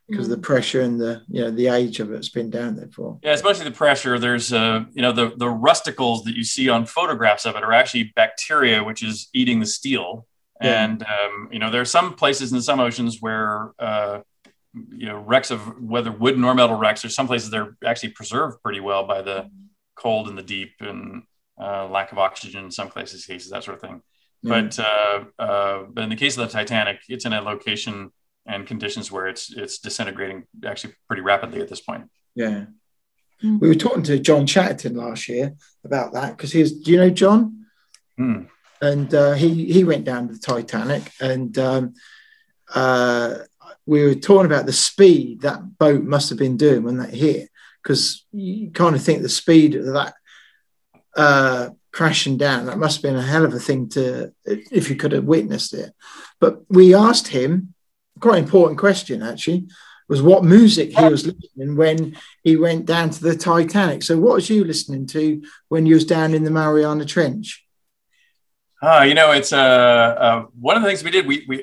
Because 0.09 0.29
the 0.29 0.37
pressure 0.37 0.83
and 0.83 1.01
the 1.01 1.23
you 1.29 1.41
know 1.41 1.51
the 1.51 1.69
age 1.69 1.99
of 1.99 2.13
it's 2.13 2.29
been 2.29 2.51
down 2.51 2.77
there 2.77 2.89
for. 2.89 3.19
Yeah, 3.23 3.33
especially 3.33 3.65
the 3.65 3.71
pressure. 3.71 4.19
There's 4.19 4.53
uh 4.53 4.85
you 4.93 5.01
know 5.01 5.13
the 5.13 5.33
the 5.37 5.49
rusticles 5.49 6.25
that 6.25 6.35
you 6.35 6.45
see 6.45 6.69
on 6.69 6.85
photographs 6.85 7.47
of 7.47 7.57
it 7.57 7.63
are 7.63 7.73
actually 7.73 8.13
bacteria 8.15 8.85
which 8.85 9.03
is 9.03 9.29
eating 9.33 9.61
the 9.61 9.67
steel 9.67 10.27
yeah. 10.63 10.85
And 10.85 11.03
um, 11.03 11.49
you 11.53 11.59
know, 11.59 11.71
there 11.71 11.81
are 11.81 11.87
some 11.87 12.15
places 12.15 12.53
in 12.53 12.63
some 12.63 12.81
oceans 12.81 13.21
where 13.21 13.73
uh, 13.79 14.21
you 14.73 15.07
know 15.07 15.19
wrecks 15.19 15.51
of 15.51 15.61
whether 15.83 16.13
wooden 16.13 16.45
or 16.45 16.55
metal 16.55 16.77
wrecks. 16.77 17.03
There's 17.03 17.15
some 17.15 17.27
places 17.27 17.51
they're 17.51 17.77
actually 17.85 18.11
preserved 18.11 18.63
pretty 18.63 18.81
well 18.81 19.07
by 19.07 19.23
the 19.23 19.51
cold 19.97 20.29
in 20.29 20.37
the 20.37 20.43
deep 20.43 20.73
and 20.81 21.23
uh, 21.61 21.87
lack 21.89 22.13
of 22.13 22.19
oxygen 22.19 22.65
in 22.65 22.71
some 22.71 22.89
places, 22.89 23.27
cases 23.27 23.51
that 23.51 23.65
sort 23.65 23.77
of 23.77 23.81
thing. 23.81 24.03
Yeah. 24.43 24.51
But 24.51 24.79
uh, 24.79 25.25
uh, 25.39 25.83
but 25.91 26.05
in 26.05 26.11
the 26.11 26.17
case 26.17 26.37
of 26.37 26.47
the 26.47 26.53
Titanic, 26.53 27.01
it's 27.09 27.25
in 27.25 27.33
a 27.33 27.41
location 27.41 28.13
and 28.47 28.67
conditions 28.67 29.11
where 29.11 29.27
it's 29.27 29.53
it's 29.53 29.79
disintegrating 29.79 30.45
actually 30.65 30.95
pretty 31.09 31.23
rapidly 31.23 31.61
at 31.61 31.69
this 31.69 31.81
point. 31.81 32.11
Yeah. 32.35 32.67
Mm. 33.43 33.61
We 33.61 33.69
were 33.69 33.75
talking 33.75 34.03
to 34.05 34.19
John 34.19 34.47
Chatterton 34.47 34.97
last 34.97 35.29
year 35.29 35.55
about 35.85 36.13
that 36.13 36.37
because 36.37 36.53
he's. 36.53 36.73
Do 36.73 36.91
you 36.91 36.99
know 36.99 37.11
John? 37.11 37.67
Mm 38.19 38.49
and 38.85 39.15
uh, 39.15 39.33
he 39.33 39.73
he 39.73 39.85
went 39.85 40.05
down 40.05 40.29
to 40.29 40.35
the 40.35 40.39
Titanic, 40.39 41.11
and 41.21 41.57
um, 41.59 41.95
uh, 42.75 43.37
we 43.87 44.05
were 44.05 44.15
talking 44.15 44.47
about 44.47 44.67
the 44.67 44.73
speed 44.73 45.43
that 45.43 45.79
boat 45.79 46.03
must 46.03 46.29
have 46.29 46.39
been 46.39 46.57
doing 46.57 46.83
when 46.83 46.99
that 46.99 47.15
hit, 47.15 47.49
because 47.83 48.27
you 48.33 48.71
kind 48.71 48.95
of 48.95 49.03
think 49.03 49.23
the 49.23 49.29
speed 49.29 49.75
of 49.75 49.87
that 49.87 50.15
uh, 51.17 51.71
crashing 51.93 52.37
down 52.37 52.67
that 52.67 52.79
must 52.79 52.97
have 52.97 53.03
been 53.03 53.17
a 53.17 53.23
hell 53.23 53.45
of 53.45 53.55
a 53.55 53.59
thing 53.59 53.89
to 53.91 54.33
if 54.45 54.91
you 54.91 54.97
could 54.97 55.13
have 55.13 55.25
witnessed 55.25 55.75
it. 55.75 55.93
But 56.41 56.61
we 56.69 56.95
asked 56.95 57.29
him 57.29 57.74
quite 58.27 58.43
important 58.47 58.79
question 58.87 59.19
actually. 59.23 59.61
was 60.09 60.21
what 60.31 60.43
music 60.57 60.89
he 60.99 61.07
was 61.15 61.23
listening 61.31 61.73
when 61.83 61.99
he 62.47 62.53
went 62.67 62.83
down 62.95 63.07
to 63.11 63.21
the 63.29 63.37
Titanic. 63.49 64.01
So, 64.03 64.13
what 64.25 64.35
was 64.39 64.49
you 64.51 64.61
listening 64.73 65.05
to 65.15 65.23
when 65.73 65.83
you 65.89 65.95
was 65.99 66.05
down 66.17 66.35
in 66.37 66.43
the 66.47 66.51
Mariana 66.61 67.05
Trench? 67.15 67.49
Uh, 68.87 69.03
you 69.09 69.15
know, 69.19 69.29
it's 69.39 69.53
uh, 69.53 69.59
uh, 70.27 70.39
one 70.69 70.77
of 70.77 70.83
the 70.83 70.89
things 70.89 71.03
we 71.05 71.11
did. 71.17 71.25
We, 71.27 71.37
we 71.51 71.57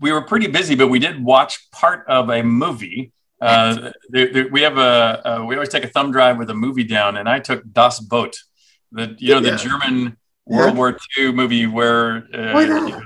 we 0.00 0.10
were 0.14 0.22
pretty 0.32 0.48
busy, 0.58 0.74
but 0.80 0.88
we 0.94 0.98
did 1.06 1.16
watch 1.34 1.52
part 1.70 2.00
of 2.08 2.24
a 2.30 2.42
movie. 2.42 3.12
Uh, 3.40 3.90
there, 4.14 4.32
there, 4.34 4.48
we 4.56 4.62
have 4.62 4.76
a 4.78 4.92
uh, 5.28 5.44
we 5.46 5.54
always 5.54 5.68
take 5.74 5.84
a 5.84 5.92
thumb 5.94 6.10
drive 6.16 6.36
with 6.38 6.50
a 6.50 6.54
movie 6.66 6.84
down, 6.96 7.16
and 7.18 7.28
I 7.36 7.38
took 7.48 7.60
Das 7.78 8.00
Boot, 8.00 8.34
the 8.98 9.14
you 9.18 9.34
know 9.34 9.40
the 9.50 9.56
German 9.56 10.16
World 10.46 10.72
Yeah. 10.74 10.78
War 10.80 10.90
II 11.18 11.32
movie 11.40 11.66
where 11.78 12.26
uh, 12.34 12.60
you 12.60 12.66
know, 12.66 13.00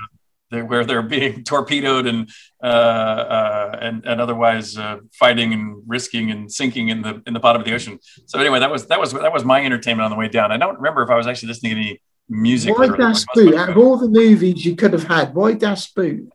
they're, 0.51 0.65
where 0.65 0.85
they're 0.85 1.01
being 1.01 1.43
torpedoed 1.51 2.05
and 2.05 2.29
uh, 2.61 2.67
uh, 2.67 3.79
and 3.81 4.05
and 4.05 4.21
otherwise 4.21 4.77
uh, 4.77 4.97
fighting 5.11 5.53
and 5.53 5.81
risking 5.87 6.29
and 6.29 6.51
sinking 6.51 6.89
in 6.89 7.01
the 7.01 7.23
in 7.25 7.33
the 7.33 7.39
bottom 7.39 7.61
of 7.61 7.65
the 7.65 7.73
ocean. 7.73 7.97
So 8.27 8.39
anyway, 8.39 8.59
that 8.59 8.69
was 8.69 8.87
that 8.87 8.99
was 8.99 9.13
that 9.13 9.33
was 9.33 9.43
my 9.43 9.63
entertainment 9.63 10.05
on 10.05 10.11
the 10.11 10.17
way 10.17 10.27
down. 10.27 10.51
I 10.51 10.57
don't 10.57 10.75
remember 10.75 11.01
if 11.01 11.09
I 11.09 11.15
was 11.15 11.25
actually 11.25 11.47
listening 11.47 11.75
to 11.75 11.81
any 11.81 12.01
music. 12.29 12.77
Why. 12.77 12.87
Das 12.87 13.25
Boot? 13.33 13.55
Out 13.55 13.69
of 13.69 13.77
all 13.77 13.97
the 13.97 14.09
movies 14.09 14.65
you 14.65 14.75
could 14.75 14.93
have 14.93 15.05
had, 15.05 15.33
why 15.33 15.53
Das 15.53 15.87
Boot? 15.87 16.31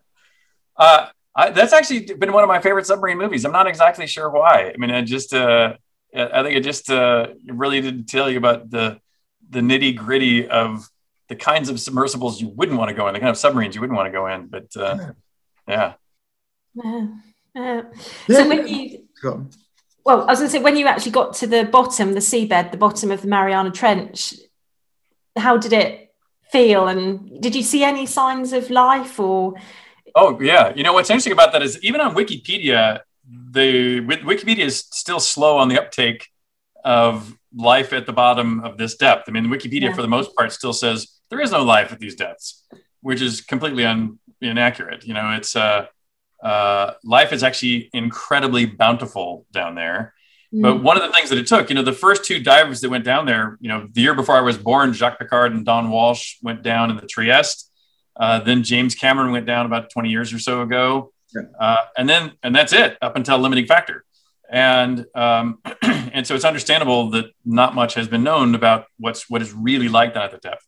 Uh, 0.77 1.09
I, 1.35 1.51
that's 1.51 1.73
actually 1.73 2.01
been 2.15 2.33
one 2.33 2.43
of 2.43 2.49
my 2.49 2.61
favorite 2.61 2.87
submarine 2.87 3.19
movies. 3.19 3.45
I'm 3.45 3.53
not 3.53 3.67
exactly 3.67 4.07
sure 4.07 4.31
why. 4.31 4.73
I 4.75 4.77
mean, 4.79 4.91
I 4.91 5.03
just, 5.03 5.35
uh, 5.35 5.75
I 6.15 6.43
think 6.43 6.57
it 6.57 6.65
just 6.65 6.91
uh, 6.91 7.29
really 7.47 7.81
didn't 7.83 8.07
tell 8.07 8.31
you 8.31 8.39
about 8.39 8.71
the 8.71 8.99
the 9.49 9.61
nitty 9.61 9.95
gritty 9.95 10.49
of 10.49 10.89
the 11.29 11.37
kinds 11.37 11.69
of 11.69 11.81
submersibles 11.81 12.41
you 12.41 12.49
wouldn't 12.49 12.79
want 12.79 12.89
to 12.89 12.95
go 12.95 13.09
in, 13.09 13.15
the 13.15 13.21
kind 13.21 13.31
of 13.31 13.37
submarines 13.37 13.75
you 13.75 13.81
wouldn't 13.81 13.97
want 13.97 14.07
to 14.07 14.13
go 14.13 14.27
in. 14.29 14.47
But 14.47 14.77
uh, 14.77 15.13
yeah, 15.69 15.95
Uh, 16.85 17.07
uh, 17.57 17.83
So 18.29 18.49
when 18.49 18.69
you 18.69 19.09
well, 20.05 20.23
I 20.23 20.27
was 20.27 20.39
going 20.39 20.49
to 20.49 20.53
say 20.53 20.63
when 20.63 20.77
you 20.77 20.87
actually 20.87 21.11
got 21.11 21.35
to 21.35 21.49
the 21.49 21.65
bottom, 21.65 22.13
the 22.13 22.21
seabed, 22.21 22.71
the 22.71 22.77
bottom 22.77 23.11
of 23.11 23.23
the 23.23 23.27
Mariana 23.29 23.73
Trench, 23.73 24.35
how 25.37 25.57
did 25.57 25.73
it 25.73 26.15
feel? 26.53 26.87
And 26.87 27.43
did 27.43 27.57
you 27.57 27.63
see 27.65 27.83
any 27.83 28.07
signs 28.07 28.53
of 28.53 28.71
life 28.71 29.19
or? 29.19 29.55
Oh 30.15 30.41
yeah, 30.41 30.73
you 30.77 30.85
know 30.85 30.93
what's 30.93 31.11
interesting 31.11 31.33
about 31.33 31.53
that 31.53 31.63
is 31.63 31.83
even 31.83 32.01
on 32.01 32.15
Wikipedia, 32.15 33.01
the 33.51 34.01
Wikipedia 34.03 34.65
is 34.65 34.85
still 34.93 35.19
slow 35.19 35.59
on 35.59 35.69
the 35.69 35.81
uptake 35.81 36.29
of 36.85 37.37
life 37.53 37.93
at 37.93 38.07
the 38.07 38.13
bottom 38.13 38.61
of 38.61 38.79
this 38.79 38.97
depth. 38.97 39.25
I 39.29 39.33
mean, 39.33 39.47
Wikipedia 39.47 39.89
Yeah. 39.89 39.95
for 39.95 40.03
the 40.03 40.09
most 40.09 40.37
part 40.37 40.53
still 40.53 40.73
says 40.73 41.16
there 41.31 41.41
is 41.41 41.51
no 41.51 41.63
life 41.63 41.93
at 41.93 41.99
these 41.99 42.15
depths, 42.15 42.67
which 43.01 43.21
is 43.21 43.41
completely 43.41 43.85
un- 43.85 44.19
inaccurate. 44.41 45.05
You 45.05 45.15
know, 45.15 45.33
it's 45.33 45.57
uh, 45.57 45.87
uh, 46.43 46.93
life 47.05 47.33
is 47.33 47.43
actually 47.43 47.91
incredibly 47.93 48.67
bountiful 48.67 49.47
down 49.53 49.75
there. 49.75 50.15
But 50.53 50.83
one 50.83 50.97
of 50.97 51.03
the 51.03 51.13
things 51.13 51.29
that 51.31 51.39
it 51.39 51.47
took, 51.47 51.69
you 51.69 51.75
know, 51.75 51.83
the 51.83 51.93
first 51.93 52.25
two 52.25 52.39
divers 52.41 52.81
that 52.81 52.89
went 52.89 53.05
down 53.05 53.27
there, 53.27 53.59
you 53.61 53.69
know, 53.69 53.89
the 53.93 54.01
year 54.01 54.15
before 54.15 54.37
I 54.37 54.41
was 54.41 54.57
born, 54.57 54.93
Jacques 54.93 55.19
Piccard 55.19 55.51
and 55.51 55.67
Don 55.67 55.91
Walsh 55.91 56.37
went 56.43 56.63
down 56.63 56.91
in 56.91 56.97
the 56.97 57.07
Trieste. 57.07 57.71
Uh, 58.19 58.41
then 58.41 58.63
James 58.63 58.95
Cameron 58.95 59.33
went 59.33 59.45
down 59.45 59.67
about 59.67 59.91
20 59.91 60.09
years 60.09 60.33
or 60.33 60.39
so 60.39 60.63
ago. 60.63 61.13
Uh, 61.59 61.77
and 61.99 62.09
then, 62.09 62.33
and 62.43 62.55
that's 62.55 62.73
it 62.73 62.97
up 63.03 63.17
until 63.17 63.39
limiting 63.39 63.67
factor. 63.67 64.05
And, 64.51 65.05
um, 65.15 65.59
and 65.83 66.27
so 66.27 66.35
it's 66.35 66.45
understandable 66.45 67.11
that 67.11 67.27
not 67.45 67.75
much 67.75 67.95
has 67.95 68.09
been 68.09 68.23
known 68.23 68.55
about 68.55 68.87
what's, 68.99 69.29
what 69.29 69.43
is 69.43 69.53
really 69.53 69.89
like 69.89 70.15
down 70.15 70.25
at 70.25 70.31
the 70.31 70.39
depth. 70.39 70.66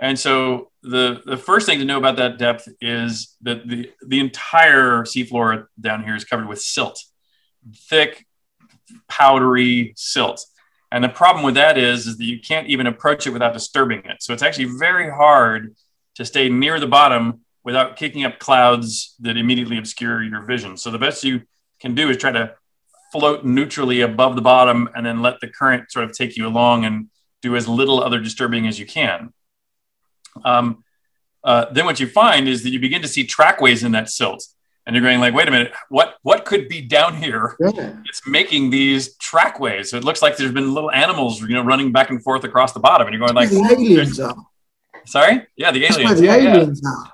And 0.00 0.18
so 0.18 0.70
the, 0.82 1.20
the 1.26 1.36
first 1.36 1.66
thing 1.66 1.78
to 1.78 1.84
know 1.84 1.98
about 1.98 2.16
that 2.16 2.38
depth 2.38 2.66
is 2.80 3.36
that 3.42 3.68
the, 3.68 3.90
the 4.06 4.18
entire 4.18 5.02
seafloor 5.02 5.66
down 5.78 6.02
here 6.02 6.16
is 6.16 6.24
covered 6.24 6.48
with 6.48 6.60
silt, 6.60 6.98
thick, 7.76 8.26
powdery 9.08 9.92
silt. 9.96 10.44
And 10.90 11.04
the 11.04 11.10
problem 11.10 11.44
with 11.44 11.54
that 11.54 11.76
is, 11.76 12.06
is 12.06 12.16
that 12.16 12.24
you 12.24 12.40
can't 12.40 12.66
even 12.68 12.86
approach 12.86 13.26
it 13.26 13.30
without 13.30 13.52
disturbing 13.52 14.02
it. 14.06 14.22
So 14.22 14.32
it's 14.32 14.42
actually 14.42 14.76
very 14.78 15.10
hard 15.10 15.76
to 16.14 16.24
stay 16.24 16.48
near 16.48 16.80
the 16.80 16.86
bottom 16.86 17.40
without 17.62 17.96
kicking 17.96 18.24
up 18.24 18.38
clouds 18.38 19.14
that 19.20 19.36
immediately 19.36 19.76
obscure 19.76 20.22
your 20.22 20.42
vision. 20.42 20.78
So 20.78 20.90
the 20.90 20.98
best 20.98 21.22
you 21.22 21.42
can 21.78 21.94
do 21.94 22.08
is 22.08 22.16
try 22.16 22.32
to 22.32 22.54
float 23.12 23.44
neutrally 23.44 24.00
above 24.00 24.34
the 24.34 24.42
bottom 24.42 24.88
and 24.94 25.04
then 25.04 25.20
let 25.20 25.40
the 25.40 25.48
current 25.48 25.92
sort 25.92 26.06
of 26.06 26.12
take 26.12 26.36
you 26.38 26.46
along 26.46 26.86
and 26.86 27.08
do 27.42 27.54
as 27.54 27.68
little 27.68 28.02
other 28.02 28.18
disturbing 28.18 28.66
as 28.66 28.78
you 28.78 28.86
can. 28.86 29.32
Um, 30.44 30.84
uh, 31.42 31.66
then 31.72 31.84
what 31.86 32.00
you 32.00 32.06
find 32.06 32.48
is 32.48 32.62
that 32.64 32.70
you 32.70 32.78
begin 32.80 33.02
to 33.02 33.08
see 33.08 33.24
trackways 33.24 33.82
in 33.82 33.92
that 33.92 34.08
silt. 34.10 34.44
And 34.86 34.96
you're 34.96 35.04
going 35.04 35.20
like, 35.20 35.34
wait 35.34 35.46
a 35.46 35.50
minute, 35.50 35.72
what 35.88 36.16
what 36.22 36.44
could 36.44 36.68
be 36.68 36.80
down 36.80 37.14
here 37.16 37.54
Yeah. 37.60 37.94
it's 38.06 38.26
making 38.26 38.70
these 38.70 39.14
trackways. 39.16 39.90
So 39.90 39.96
it 39.98 40.04
looks 40.04 40.20
like 40.22 40.36
there's 40.36 40.52
been 40.52 40.74
little 40.74 40.90
animals, 40.90 41.40
you 41.42 41.48
know, 41.48 41.62
running 41.62 41.92
back 41.92 42.10
and 42.10 42.22
forth 42.22 42.44
across 42.44 42.72
the 42.72 42.80
bottom. 42.80 43.06
And 43.06 43.14
you're 43.14 43.24
going 43.24 43.34
like, 43.36 43.50
the 43.50 43.60
aliens 43.70 44.18
are. 44.18 44.34
sorry, 45.06 45.46
yeah, 45.56 45.70
the 45.70 45.84
aliens. 45.84 46.18
the 46.18 46.26
Yeah, 46.26 46.36
yeah. 46.36 46.54
aliens 46.56 46.82
are. 46.84 47.12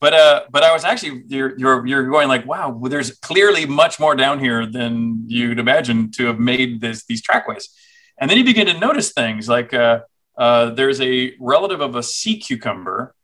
But 0.00 0.12
uh, 0.14 0.42
but 0.50 0.62
I 0.62 0.72
was 0.72 0.84
actually 0.84 1.24
you're 1.26 1.58
you're 1.58 1.84
you're 1.86 2.08
going 2.08 2.28
like, 2.28 2.46
wow, 2.46 2.70
well, 2.70 2.88
there's 2.90 3.10
clearly 3.18 3.66
much 3.66 3.98
more 3.98 4.14
down 4.14 4.38
here 4.38 4.64
than 4.64 5.24
you'd 5.26 5.58
imagine 5.58 6.12
to 6.12 6.26
have 6.26 6.38
made 6.38 6.80
this 6.80 7.04
these 7.06 7.20
trackways. 7.20 7.68
And 8.20 8.30
then 8.30 8.38
you 8.38 8.44
begin 8.44 8.66
to 8.68 8.78
notice 8.78 9.12
things 9.12 9.48
like 9.48 9.74
uh, 9.74 10.00
uh, 10.38 10.70
there's 10.70 11.00
a 11.00 11.34
relative 11.40 11.80
of 11.80 11.96
a 11.96 12.02
sea 12.02 12.38
cucumber 12.38 13.14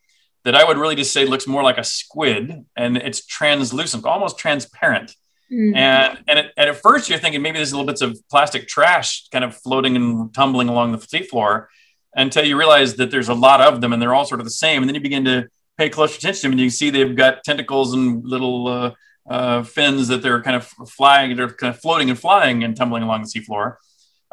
that 0.44 0.54
I 0.54 0.64
would 0.64 0.76
really 0.76 0.96
just 0.96 1.12
say 1.12 1.24
looks 1.24 1.46
more 1.46 1.62
like 1.62 1.78
a 1.78 1.84
squid, 1.84 2.66
and 2.76 2.96
it's 2.96 3.24
translucent, 3.24 4.04
almost 4.04 4.36
transparent. 4.36 5.14
Mm. 5.50 5.76
And 5.76 6.18
and, 6.26 6.38
it, 6.40 6.52
and 6.56 6.70
at 6.70 6.76
first 6.76 7.08
you're 7.08 7.18
thinking 7.18 7.40
maybe 7.40 7.58
there's 7.58 7.72
little 7.72 7.86
bits 7.86 8.02
of 8.02 8.18
plastic 8.30 8.66
trash 8.66 9.28
kind 9.30 9.44
of 9.44 9.56
floating 9.56 9.94
and 9.96 10.34
tumbling 10.34 10.68
along 10.68 10.92
the 10.92 10.98
seafloor 10.98 11.66
until 12.14 12.44
you 12.44 12.58
realize 12.58 12.96
that 12.96 13.10
there's 13.10 13.28
a 13.28 13.34
lot 13.34 13.60
of 13.60 13.80
them 13.80 13.92
and 13.92 14.00
they're 14.00 14.14
all 14.14 14.24
sort 14.24 14.40
of 14.40 14.46
the 14.46 14.50
same. 14.50 14.82
And 14.82 14.88
then 14.88 14.94
you 14.94 15.00
begin 15.00 15.24
to 15.24 15.48
pay 15.76 15.88
closer 15.88 16.16
attention 16.16 16.40
to 16.40 16.42
them 16.42 16.52
and 16.52 16.60
you 16.60 16.66
can 16.66 16.72
see 16.72 16.90
they've 16.90 17.16
got 17.16 17.44
tentacles 17.44 17.92
and 17.92 18.24
little 18.24 18.68
uh, 18.68 18.92
uh, 19.28 19.62
fins 19.62 20.08
that 20.08 20.22
they're 20.22 20.42
kind 20.42 20.56
of 20.56 20.66
flying, 20.88 21.36
they're 21.36 21.48
kind 21.48 21.74
of 21.74 21.80
floating 21.80 22.10
and 22.10 22.18
flying 22.18 22.64
and 22.64 22.76
tumbling 22.76 23.02
along 23.02 23.22
the 23.22 23.28
seafloor. 23.28 23.76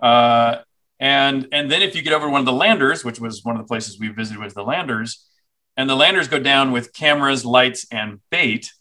Uh, 0.02 0.60
and 1.02 1.48
and 1.52 1.70
then 1.70 1.82
if 1.82 1.96
you 1.96 2.04
get 2.04 2.14
over 2.14 2.28
to 2.28 2.32
one 2.32 2.40
of 2.40 2.46
the 2.46 2.54
landers, 2.54 3.04
which 3.04 3.20
was 3.20 3.44
one 3.44 3.56
of 3.56 3.62
the 3.62 3.68
places 3.68 4.00
we 4.00 4.10
visited 4.10 4.40
was 4.40 4.54
the 4.54 4.64
landers, 4.64 5.28
and 5.76 5.90
the 5.90 5.96
landers 5.96 6.28
go 6.28 6.40
down 6.40 6.72
with 6.72 6.94
cameras, 6.94 7.44
lights, 7.44 7.88
and 7.92 8.20
bait. 8.30 8.72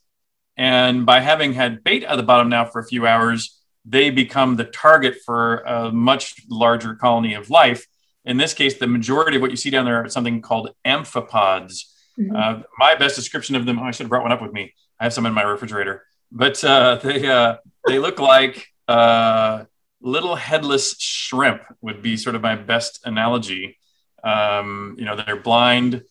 And 0.57 1.07
by 1.07 1.21
having 1.21 1.55
had 1.55 1.83
bait 1.83 2.05
at 2.05 2.17
the 2.17 2.23
bottom 2.23 2.51
now 2.51 2.67
for 2.67 2.79
a 2.79 2.87
few 2.87 3.07
hours, 3.07 3.59
they 3.87 4.11
become 4.11 4.57
the 4.57 4.65
target 4.65 5.17
for 5.25 5.59
a 5.61 5.91
much 5.91 6.35
larger 6.51 6.95
colony 6.95 7.33
of 7.33 7.49
life. 7.49 7.87
In 8.27 8.37
this 8.37 8.53
case, 8.53 8.79
the 8.79 8.87
majority 8.87 9.37
of 9.37 9.43
what 9.43 9.51
you 9.51 9.57
see 9.57 9.71
down 9.71 9.87
there 9.87 10.05
are 10.05 10.09
something 10.11 10.43
called 10.43 10.71
amphipods. 10.85 11.87
Mhm. 12.19 12.37
Uh, 12.37 12.63
my 12.77 12.95
best 12.97 13.17
description 13.17 13.57
of 13.57 13.65
them, 13.65 13.79
oh, 13.79 13.85
I 13.85 13.93
should 13.93 14.05
have 14.05 14.11
brought 14.11 14.25
one 14.25 14.33
up 14.33 14.43
with 14.43 14.53
me. 14.53 14.75
I 14.99 15.05
have 15.05 15.15
some 15.15 15.25
in 15.25 15.33
my 15.33 15.43
refrigerator, 15.43 16.05
but 16.31 16.63
uh, 16.63 16.97
they 16.97 17.27
uh, 17.27 17.57
they 17.87 17.99
look 17.99 18.21
like 18.21 18.67
uh, 18.87 19.65
little 20.01 20.37
headless 20.37 20.95
shrimp. 20.99 21.63
Would 21.81 22.03
be 22.03 22.17
sort 22.17 22.37
of 22.37 22.43
my 22.43 22.57
best 22.57 23.01
analogy. 23.05 23.79
Um, 24.23 24.97
you 24.99 25.05
know, 25.05 25.17
they're 25.17 25.41
blind. 25.41 26.03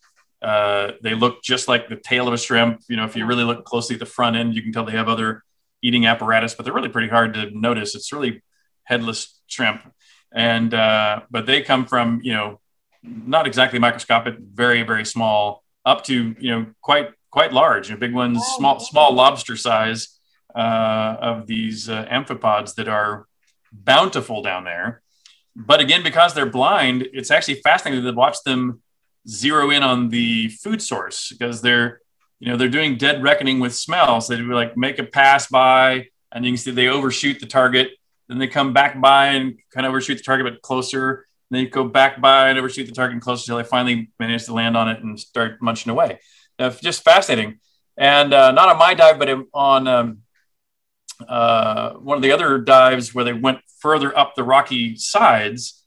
Uh, 0.41 0.91
they 1.03 1.15
look 1.15 1.43
just 1.43 1.67
like 1.67 1.89
the 1.89 1.95
tail 1.95 2.27
of 2.27 2.33
a 2.33 2.37
shrimp. 2.37 2.81
You 2.87 2.95
know, 2.95 3.05
if 3.05 3.15
you 3.15 3.25
really 3.25 3.43
look 3.43 3.65
closely 3.65 3.95
at 3.95 3.99
the 3.99 4.05
front 4.05 4.35
end, 4.35 4.55
you 4.55 4.61
can 4.61 4.71
tell 4.71 4.85
they 4.85 4.93
have 4.93 5.09
other 5.09 5.43
eating 5.81 6.05
apparatus, 6.05 6.55
but 6.55 6.63
they're 6.63 6.73
really 6.73 6.89
pretty 6.89 7.09
hard 7.09 7.33
to 7.33 7.49
notice. 7.51 7.95
It's 7.95 8.11
really 8.11 8.41
headless 8.83 9.39
shrimp, 9.47 9.81
and 10.33 10.73
uh, 10.73 11.21
but 11.29 11.45
they 11.45 11.61
come 11.61 11.85
from 11.85 12.21
you 12.23 12.33
know 12.33 12.59
not 13.03 13.47
exactly 13.47 13.79
microscopic, 13.79 14.37
very 14.39 14.83
very 14.83 15.05
small, 15.05 15.63
up 15.85 16.03
to 16.05 16.35
you 16.39 16.51
know 16.51 16.67
quite 16.81 17.11
quite 17.31 17.53
large. 17.53 17.89
You 17.89 17.95
know, 17.95 17.99
big 17.99 18.13
ones, 18.13 18.43
small 18.57 18.79
small 18.79 19.13
lobster 19.13 19.55
size 19.55 20.19
uh, 20.55 21.17
of 21.19 21.47
these 21.47 21.89
uh, 21.89 22.05
amphipods 22.05 22.75
that 22.75 22.87
are 22.87 23.27
bountiful 23.71 24.41
down 24.41 24.63
there. 24.63 25.01
But 25.55 25.81
again, 25.81 26.03
because 26.03 26.33
they're 26.33 26.45
blind, 26.45 27.07
it's 27.13 27.31
actually 27.31 27.55
fascinating 27.55 28.03
to 28.03 28.11
watch 28.11 28.37
them 28.45 28.81
zero 29.27 29.69
in 29.69 29.83
on 29.83 30.09
the 30.09 30.49
food 30.49 30.81
source 30.81 31.29
because 31.31 31.61
they're 31.61 32.01
you 32.39 32.47
know 32.47 32.57
they're 32.57 32.69
doing 32.69 32.97
dead 32.97 33.21
reckoning 33.21 33.59
with 33.59 33.75
smell. 33.75 34.21
So 34.21 34.33
they 34.33 34.41
do 34.41 34.53
like 34.53 34.77
make 34.77 34.99
a 34.99 35.03
pass 35.03 35.47
by, 35.47 36.07
and 36.31 36.45
you 36.45 36.51
can 36.51 36.57
see 36.57 36.71
they 36.71 36.87
overshoot 36.87 37.39
the 37.39 37.45
target. 37.45 37.91
Then 38.27 38.37
they 38.37 38.47
come 38.47 38.73
back 38.73 39.01
by 39.01 39.27
and 39.27 39.57
kind 39.73 39.85
of 39.85 39.89
overshoot 39.89 40.17
the 40.17 40.23
target, 40.23 40.51
but 40.53 40.61
closer. 40.61 41.25
And 41.49 41.59
they 41.59 41.65
go 41.65 41.83
back 41.83 42.21
by 42.21 42.49
and 42.49 42.59
overshoot 42.59 42.87
the 42.87 42.93
target 42.93 43.21
closer 43.21 43.41
until 43.41 43.57
they 43.57 43.67
finally 43.67 44.11
manage 44.19 44.45
to 44.45 44.53
land 44.53 44.77
on 44.77 44.87
it 44.87 45.01
and 45.01 45.19
start 45.19 45.61
munching 45.61 45.91
away. 45.91 46.19
Now, 46.59 46.69
just 46.69 47.03
fascinating. 47.03 47.59
And 47.97 48.33
uh, 48.33 48.51
not 48.51 48.69
on 48.69 48.77
my 48.77 48.93
dive, 48.93 49.17
but 49.17 49.29
on 49.53 49.87
um, 49.87 50.19
uh, 51.27 51.93
one 51.93 52.17
of 52.17 52.23
the 52.23 52.31
other 52.31 52.57
dives 52.59 53.13
where 53.13 53.25
they 53.25 53.33
went 53.33 53.59
further 53.79 54.17
up 54.17 54.35
the 54.35 54.43
rocky 54.43 54.95
sides. 54.95 55.83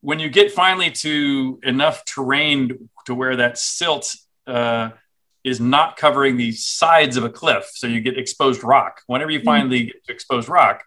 When 0.00 0.18
you 0.18 0.28
get 0.28 0.52
finally 0.52 0.90
to 0.90 1.58
enough 1.62 2.04
terrain 2.04 2.88
to 3.06 3.14
where 3.14 3.36
that 3.36 3.58
silt 3.58 4.14
uh, 4.46 4.90
is 5.44 5.60
not 5.60 5.96
covering 5.96 6.36
the 6.36 6.52
sides 6.52 7.16
of 7.16 7.24
a 7.24 7.30
cliff. 7.30 7.70
So 7.74 7.86
you 7.86 8.00
get 8.00 8.18
exposed 8.18 8.64
rock. 8.64 9.02
Whenever 9.06 9.30
you 9.30 9.40
find 9.42 9.70
the 9.70 9.92
exposed 10.08 10.48
rock, 10.48 10.84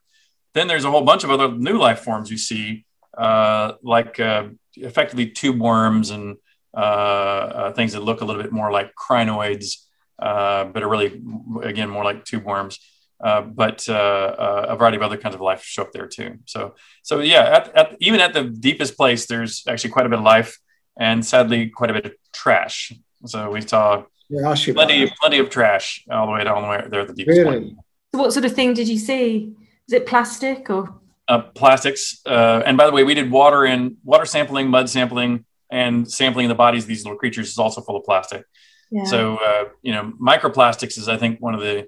then 0.53 0.67
there's 0.67 0.85
a 0.85 0.91
whole 0.91 1.03
bunch 1.03 1.23
of 1.23 1.29
other 1.29 1.51
new 1.51 1.77
life 1.77 1.99
forms 1.99 2.31
you 2.31 2.37
see, 2.37 2.85
uh, 3.15 3.73
like 3.83 4.19
uh, 4.19 4.47
effectively 4.75 5.27
tube 5.27 5.59
worms 5.59 6.09
and 6.09 6.37
uh, 6.75 6.79
uh, 6.79 7.73
things 7.73 7.93
that 7.93 8.01
look 8.01 8.21
a 8.21 8.25
little 8.25 8.41
bit 8.41 8.51
more 8.51 8.71
like 8.71 8.91
crinoids, 8.95 9.83
uh, 10.19 10.65
but 10.65 10.81
are 10.81 10.89
really, 10.89 11.21
again, 11.61 11.89
more 11.89 12.03
like 12.03 12.25
tube 12.25 12.43
worms. 12.43 12.79
Uh, 13.23 13.41
but 13.41 13.87
uh, 13.89 13.93
uh, 13.93 14.65
a 14.69 14.75
variety 14.75 14.97
of 14.97 15.03
other 15.03 15.17
kinds 15.17 15.33
of 15.33 15.41
life 15.41 15.63
show 15.63 15.81
up 15.81 15.91
there 15.91 16.07
too. 16.07 16.37
So, 16.45 16.75
so 17.01 17.19
yeah, 17.19 17.43
at, 17.43 17.75
at, 17.75 17.97
even 17.99 18.19
at 18.19 18.33
the 18.33 18.43
deepest 18.43 18.95
place, 18.95 19.25
there's 19.25 19.63
actually 19.67 19.89
quite 19.89 20.05
a 20.05 20.09
bit 20.09 20.19
of 20.19 20.25
life, 20.25 20.59
and 20.99 21.25
sadly, 21.25 21.69
quite 21.69 21.89
a 21.89 21.93
bit 21.93 22.05
of 22.05 22.13
trash. 22.31 22.93
So 23.25 23.49
we 23.49 23.61
saw 23.61 24.03
Yeah, 24.29 24.53
plenty, 24.73 25.11
plenty 25.19 25.39
of 25.39 25.49
trash 25.49 26.05
all 26.11 26.27
the 26.27 26.33
way 26.33 26.43
down 26.43 26.61
the 26.61 26.67
way 26.69 26.83
there 26.89 27.01
at 27.01 27.07
the 27.07 27.13
deepest 27.13 27.43
point. 27.43 27.73
So 28.13 28.21
what 28.21 28.33
sort 28.33 28.45
of 28.45 28.53
thing 28.53 28.73
did 28.75 28.87
you 28.87 28.99
see? 28.99 29.53
Is 29.87 29.93
it 29.93 30.05
plastic 30.05 30.69
or? 30.69 30.93
uh, 31.27 31.41
plastics. 31.41 32.21
Uh, 32.25 32.61
and 32.65 32.77
by 32.77 32.85
the 32.85 32.91
way, 32.91 33.03
we 33.03 33.13
did 33.13 33.29
water 33.31 33.65
and 33.65 33.97
water 34.03 34.25
sampling, 34.25 34.69
mud 34.69 34.89
sampling, 34.89 35.45
and 35.69 36.09
sampling 36.09 36.47
the 36.47 36.55
bodies 36.55 36.83
of 36.83 36.87
these 36.87 37.03
little 37.03 37.17
creatures 37.17 37.49
is 37.49 37.57
also 37.57 37.81
full 37.81 37.97
of 37.97 38.05
plastic. 38.05 38.45
Yeah. 38.91 39.03
So 39.03 39.37
uh, 39.37 39.65
you 39.81 39.93
know, 39.93 40.13
microplastics 40.21 40.97
is 40.97 41.09
I 41.09 41.17
think 41.17 41.41
one 41.41 41.53
of 41.53 41.61
the 41.61 41.87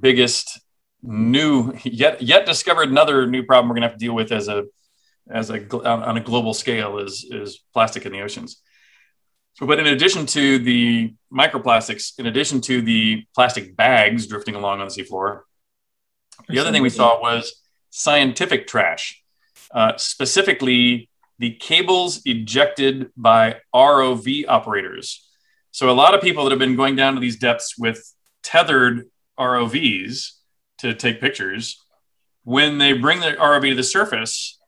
biggest 0.00 0.60
new 1.02 1.72
yet 1.84 2.22
yet 2.22 2.46
discovered 2.46 2.88
another 2.88 3.26
new 3.26 3.42
problem 3.42 3.68
we're 3.68 3.74
going 3.74 3.82
to 3.82 3.88
have 3.88 3.98
to 3.98 4.04
deal 4.04 4.14
with 4.14 4.30
as 4.30 4.48
a 4.48 4.64
as 5.30 5.50
a 5.50 5.86
on 5.86 6.16
a 6.16 6.20
global 6.20 6.54
scale 6.54 6.98
is 6.98 7.26
is 7.30 7.60
plastic 7.72 8.06
in 8.06 8.12
the 8.12 8.20
oceans. 8.20 8.60
So, 9.54 9.66
but 9.66 9.78
in 9.78 9.86
addition 9.86 10.24
to 10.26 10.58
the 10.58 11.14
microplastics, 11.32 12.18
in 12.18 12.26
addition 12.26 12.60
to 12.62 12.80
the 12.80 13.24
plastic 13.34 13.76
bags 13.76 14.26
drifting 14.26 14.54
along 14.54 14.80
on 14.80 14.88
the 14.88 14.94
seafloor, 14.94 15.40
the 16.48 16.58
other 16.58 16.72
thing 16.72 16.82
we 16.82 16.90
saw 16.90 17.20
was 17.20 17.62
scientific 17.90 18.66
trash, 18.66 19.22
uh, 19.72 19.96
specifically 19.96 21.10
the 21.38 21.52
cables 21.52 22.22
ejected 22.24 23.10
by 23.16 23.56
ROV 23.74 24.44
operators. 24.48 25.28
So, 25.70 25.90
a 25.90 25.92
lot 25.92 26.14
of 26.14 26.22
people 26.22 26.44
that 26.44 26.50
have 26.50 26.58
been 26.58 26.76
going 26.76 26.96
down 26.96 27.14
to 27.14 27.20
these 27.20 27.38
depths 27.38 27.76
with 27.78 28.14
tethered 28.42 29.10
ROVs 29.38 30.32
to 30.82 30.94
take 30.94 31.20
pictures, 31.20 31.80
when 32.44 32.78
they 32.78 32.92
bring 32.92 33.20
the 33.20 33.32
ROV 33.32 33.70
to 33.70 33.74
the 33.74 33.82
surface, 33.82 34.58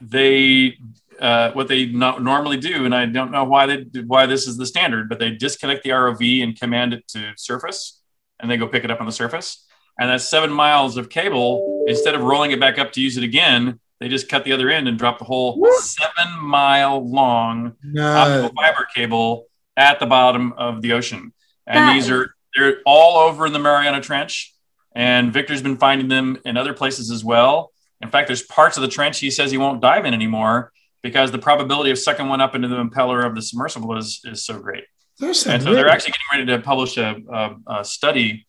they 0.00 0.76
uh, 1.20 1.52
what 1.52 1.68
they 1.68 1.86
not 1.86 2.22
normally 2.22 2.56
do, 2.56 2.84
and 2.84 2.94
I 2.94 3.06
don't 3.06 3.30
know 3.30 3.44
why 3.44 3.66
they 3.66 3.84
why 4.06 4.26
this 4.26 4.48
is 4.48 4.56
the 4.56 4.66
standard, 4.66 5.08
but 5.08 5.18
they 5.18 5.30
disconnect 5.30 5.84
the 5.84 5.90
ROV 5.90 6.42
and 6.42 6.58
command 6.58 6.94
it 6.94 7.06
to 7.08 7.32
surface, 7.36 8.00
and 8.40 8.50
they 8.50 8.56
go 8.56 8.66
pick 8.66 8.82
it 8.84 8.90
up 8.90 9.00
on 9.00 9.06
the 9.06 9.12
surface. 9.12 9.64
And 10.00 10.08
that's 10.10 10.24
seven 10.28 10.50
miles 10.50 10.96
of 10.96 11.10
cable. 11.10 11.84
Instead 11.86 12.14
of 12.14 12.22
rolling 12.22 12.50
it 12.50 12.58
back 12.58 12.78
up 12.78 12.92
to 12.92 13.00
use 13.00 13.18
it 13.18 13.24
again, 13.24 13.78
they 14.00 14.08
just 14.08 14.28
cut 14.28 14.42
the 14.44 14.52
other 14.52 14.70
end 14.70 14.88
and 14.88 14.98
drop 14.98 15.18
the 15.18 15.24
whole 15.26 15.60
What? 15.60 15.84
seven 15.84 16.40
mile 16.40 17.06
long 17.06 17.74
No. 17.84 18.10
optical 18.16 18.52
fiber 18.56 18.86
cable 18.94 19.46
at 19.76 20.00
the 20.00 20.06
bottom 20.06 20.54
of 20.54 20.80
the 20.80 20.94
ocean. 20.94 21.32
And 21.66 21.86
That 21.88 21.92
these 21.92 22.10
are 22.10 22.34
they're 22.56 22.78
all 22.86 23.18
over 23.28 23.46
in 23.46 23.52
the 23.52 23.58
Mariana 23.58 24.00
Trench. 24.00 24.51
And 24.94 25.32
Victor's 25.32 25.62
been 25.62 25.76
finding 25.76 26.08
them 26.08 26.38
in 26.44 26.56
other 26.56 26.74
places 26.74 27.10
as 27.10 27.24
well. 27.24 27.70
In 28.00 28.10
fact, 28.10 28.26
there's 28.26 28.42
parts 28.42 28.76
of 28.76 28.82
the 28.82 28.88
trench 28.88 29.18
he 29.20 29.30
says 29.30 29.50
he 29.50 29.58
won't 29.58 29.80
dive 29.80 30.04
in 30.04 30.12
anymore 30.14 30.72
because 31.02 31.30
the 31.30 31.38
probability 31.38 31.90
of 31.90 31.98
sucking 31.98 32.28
one 32.28 32.40
up 32.40 32.54
into 32.54 32.68
the 32.68 32.76
impeller 32.76 33.24
of 33.26 33.34
the 33.34 33.42
submersible 33.42 33.96
is, 33.96 34.20
is 34.24 34.44
so 34.44 34.58
great. 34.58 34.84
And 35.20 35.34
so 35.36 35.58
they're 35.74 35.88
actually 35.88 36.12
getting 36.32 36.46
ready 36.46 36.46
to 36.58 36.64
publish 36.64 36.96
a, 36.96 37.16
a, 37.32 37.78
a 37.80 37.84
study 37.84 38.46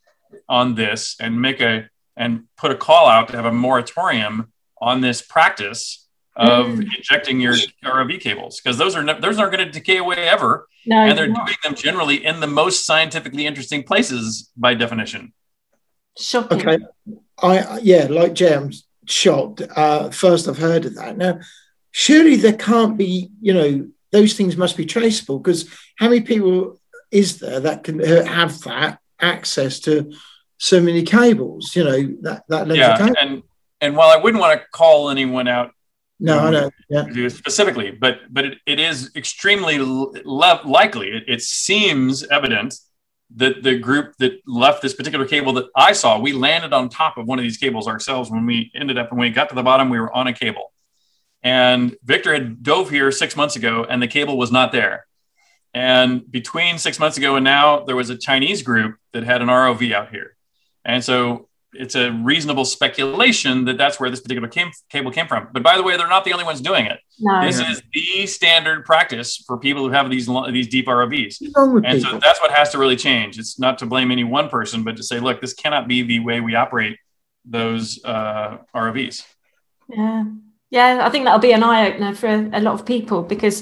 on 0.50 0.76
this 0.76 1.16
and 1.20 1.40
make 1.42 1.62
a 1.62 1.88
and 2.18 2.44
put 2.58 2.72
a 2.72 2.76
call 2.76 3.08
out 3.08 3.28
to 3.30 3.36
have 3.36 3.46
a 3.46 3.52
moratorium 3.52 4.52
on 4.82 5.02
this 5.02 5.22
practice 5.22 6.08
of 6.36 6.66
Mm. 6.66 6.88
injecting 6.98 7.40
your 7.40 7.54
ROV 7.86 8.20
cables 8.20 8.60
because 8.60 8.78
those 8.78 8.96
are 8.96 9.04
ne- 9.04 9.20
those 9.20 9.38
aren't 9.38 9.52
going 9.54 9.66
to 9.68 9.72
decay 9.72 9.98
away 9.98 10.16
ever, 10.18 10.68
No. 10.86 10.98
and 10.98 11.16
they're 11.18 11.28
not. 11.28 11.46
doing 11.46 11.58
them 11.64 11.76
generally 11.76 12.26
in 12.26 12.40
the 12.40 12.48
most 12.48 12.86
scientifically 12.88 13.46
interesting 13.46 13.84
places 13.84 14.50
by 14.58 14.74
definition. 14.74 15.34
Shocking. 16.18 16.60
Okay. 16.60 16.78
I 17.42 17.80
yeah, 17.82 18.06
like 18.10 18.34
Jay, 18.34 18.54
I'm 18.54 18.72
shocked. 19.08 19.62
Uh, 19.76 20.10
first, 20.12 20.48
I've 20.48 20.58
heard 20.58 20.86
of 20.86 20.96
that. 20.96 21.18
Now, 21.18 21.40
surely 21.92 22.36
there 22.36 22.54
can't 22.54 22.98
be. 22.98 23.30
You 23.42 23.54
know, 23.54 23.88
those 24.12 24.34
things 24.34 24.56
must 24.56 24.78
be 24.78 24.86
traceable 24.86 25.40
because 25.40 25.68
how 25.98 26.10
many 26.10 26.22
people 26.22 26.80
is 27.12 27.40
there 27.40 27.60
that 27.62 27.84
can 27.84 28.02
uh, 28.04 28.24
have 28.26 28.60
that 28.62 29.00
access 29.20 29.80
to 29.82 30.14
so 30.58 30.80
many 30.82 31.04
cables? 31.04 31.76
You 31.76 31.84
know, 31.84 32.16
that 32.22 32.44
that 32.50 32.68
length 32.68 32.72
of 32.72 32.78
Yeah, 32.78 32.98
cable. 32.98 33.16
and 33.20 33.44
and 33.82 33.96
while 33.98 34.10
I 34.10 34.22
wouldn't 34.22 34.40
want 34.42 34.60
to 34.62 34.66
call 34.72 35.10
anyone 35.10 35.48
out 35.48 35.72
No, 36.20 36.40
I 36.40 36.52
know. 36.52 36.70
Yeah. 36.90 37.28
specifically, 37.30 37.90
but 37.92 38.20
but 38.30 38.46
it, 38.46 38.58
it 38.68 38.80
is 38.80 39.12
extremely 39.16 39.76
l- 39.78 40.14
le- 40.24 40.62
likely. 40.64 41.10
It, 41.10 41.24
it 41.28 41.42
seems 41.42 42.24
evident 42.28 42.76
that 43.36 43.64
the 43.64 43.78
group 43.78 44.16
that 44.18 44.34
left 44.46 44.82
this 44.82 44.94
particular 44.94 45.26
cable 45.26 45.54
that 45.54 45.68
I 45.76 45.94
saw, 45.94 46.20
we 46.20 46.34
landed 46.34 46.74
on 46.74 46.90
top 46.90 47.18
of 47.18 47.26
one 47.26 47.40
of 47.40 47.44
these 47.44 47.58
cables 47.58 47.88
ourselves 47.88 48.30
when 48.30 48.46
we 48.46 48.72
ended 48.76 48.98
up 48.98 49.12
when 49.12 49.20
we 49.20 49.30
got 49.30 49.50
to 49.50 49.56
the 49.56 49.64
bottom, 49.64 49.90
we 49.90 50.00
were 50.00 50.14
on 50.14 50.28
a 50.28 50.34
cable, 50.34 50.72
and 51.42 51.96
Victor 52.04 52.34
had 52.34 52.64
dove 52.64 52.90
here 52.90 53.12
six 53.12 53.36
months 53.36 53.56
ago, 53.56 53.86
and 53.88 54.02
the 54.02 54.08
cable 54.08 54.38
was 54.38 54.52
not 54.52 54.72
there. 54.72 55.06
And 55.74 56.30
between 56.30 56.78
six 56.78 57.00
months 57.00 57.18
ago 57.18 57.36
and 57.36 57.44
now, 57.44 57.84
there 57.84 57.96
was 57.96 58.12
a 58.12 58.18
Chinese 58.18 58.62
group 58.62 58.98
that 59.14 59.24
had 59.24 59.42
an 59.42 59.48
ROV 59.48 59.92
out 59.94 60.10
here, 60.10 60.36
and 60.86 61.04
so 61.04 61.50
it's 61.76 61.96
a 61.96 62.12
reasonable 62.12 62.66
speculation 62.66 63.66
that 63.66 63.78
that's 63.78 64.00
where 64.00 64.10
this 64.10 64.20
particular 64.20 64.48
came, 64.48 64.72
cable 64.90 65.12
came 65.12 65.28
from. 65.28 65.48
But 65.52 65.64
by 65.64 65.78
the 65.78 65.84
way, 65.84 65.98
they're 65.98 66.08
not 66.08 66.24
the 66.26 66.34
only 66.34 66.46
ones 66.46 66.62
doing 66.62 66.86
it. 66.86 67.00
No. 67.20 67.42
This 67.46 67.60
is 67.60 67.82
the 67.94 68.28
standard 68.28 68.86
practice 68.86 69.38
for 69.38 69.58
people 69.58 69.84
who 69.84 69.92
have 69.92 70.10
these 70.10 70.28
these 70.52 70.68
deep 70.68 70.88
ROVs. 70.88 71.38
What's 71.42 71.54
wrong 71.56 71.74
with 71.74 71.86
And 71.86 71.98
people? 72.00 72.12
so 72.14 72.20
that's 72.20 72.42
what 72.42 72.52
has 72.52 72.70
to 72.72 72.78
really 72.78 72.96
change. 72.96 73.40
It's 73.40 73.60
not 73.60 73.78
to 73.80 73.86
blame 73.86 74.12
any 74.12 74.24
one 74.24 74.50
person, 74.50 74.84
but 74.84 74.98
to 74.98 75.04
say, 75.04 75.20
look, 75.20 75.42
this 75.42 75.54
cannot 75.54 75.88
be 75.88 76.04
the 76.04 76.20
way 76.20 76.40
we 76.42 76.56
operate 76.56 76.98
those 77.46 78.04
uh, 78.06 78.58
ROVs. 78.76 79.26
Yeah. 79.90 80.26
Yeah, 80.70 81.02
I 81.04 81.10
think 81.12 81.26
that'll 81.26 81.40
be 81.40 81.52
an 81.52 81.62
eye 81.62 81.88
opener 81.88 82.16
for 82.16 82.26
a, 82.26 82.50
a 82.54 82.62
lot 82.62 82.74
of 82.74 82.84
people 82.84 83.22
because 83.22 83.62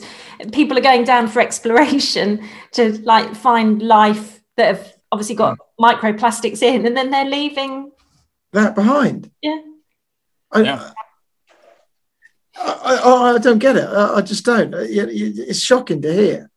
people 0.53 0.77
are 0.77 0.81
going 0.81 1.03
down 1.03 1.27
for 1.27 1.41
exploration 1.41 2.47
to 2.71 2.97
like 3.01 3.35
find 3.35 3.81
life 3.81 4.39
that 4.55 4.77
have 4.77 4.93
obviously 5.11 5.35
got 5.35 5.57
microplastics 5.77 6.61
in 6.61 6.85
and 6.85 6.95
then 6.95 7.11
they're 7.11 7.25
leaving. 7.25 7.91
That 8.53 8.75
behind. 8.75 9.31
Yeah. 9.41 9.61
I, 10.51 10.61
Yeah. 10.61 10.91
I, 12.57 13.01
I, 13.03 13.33
I 13.35 13.37
don't 13.37 13.59
get 13.59 13.77
it. 13.77 13.85
I, 13.87 14.15
I 14.15 14.21
just 14.21 14.45
don't. 14.45 14.73
Uh, 14.73 14.79
It's 14.81 15.59
shocking 15.61 16.01
to 16.01 16.13
hear. 16.13 16.51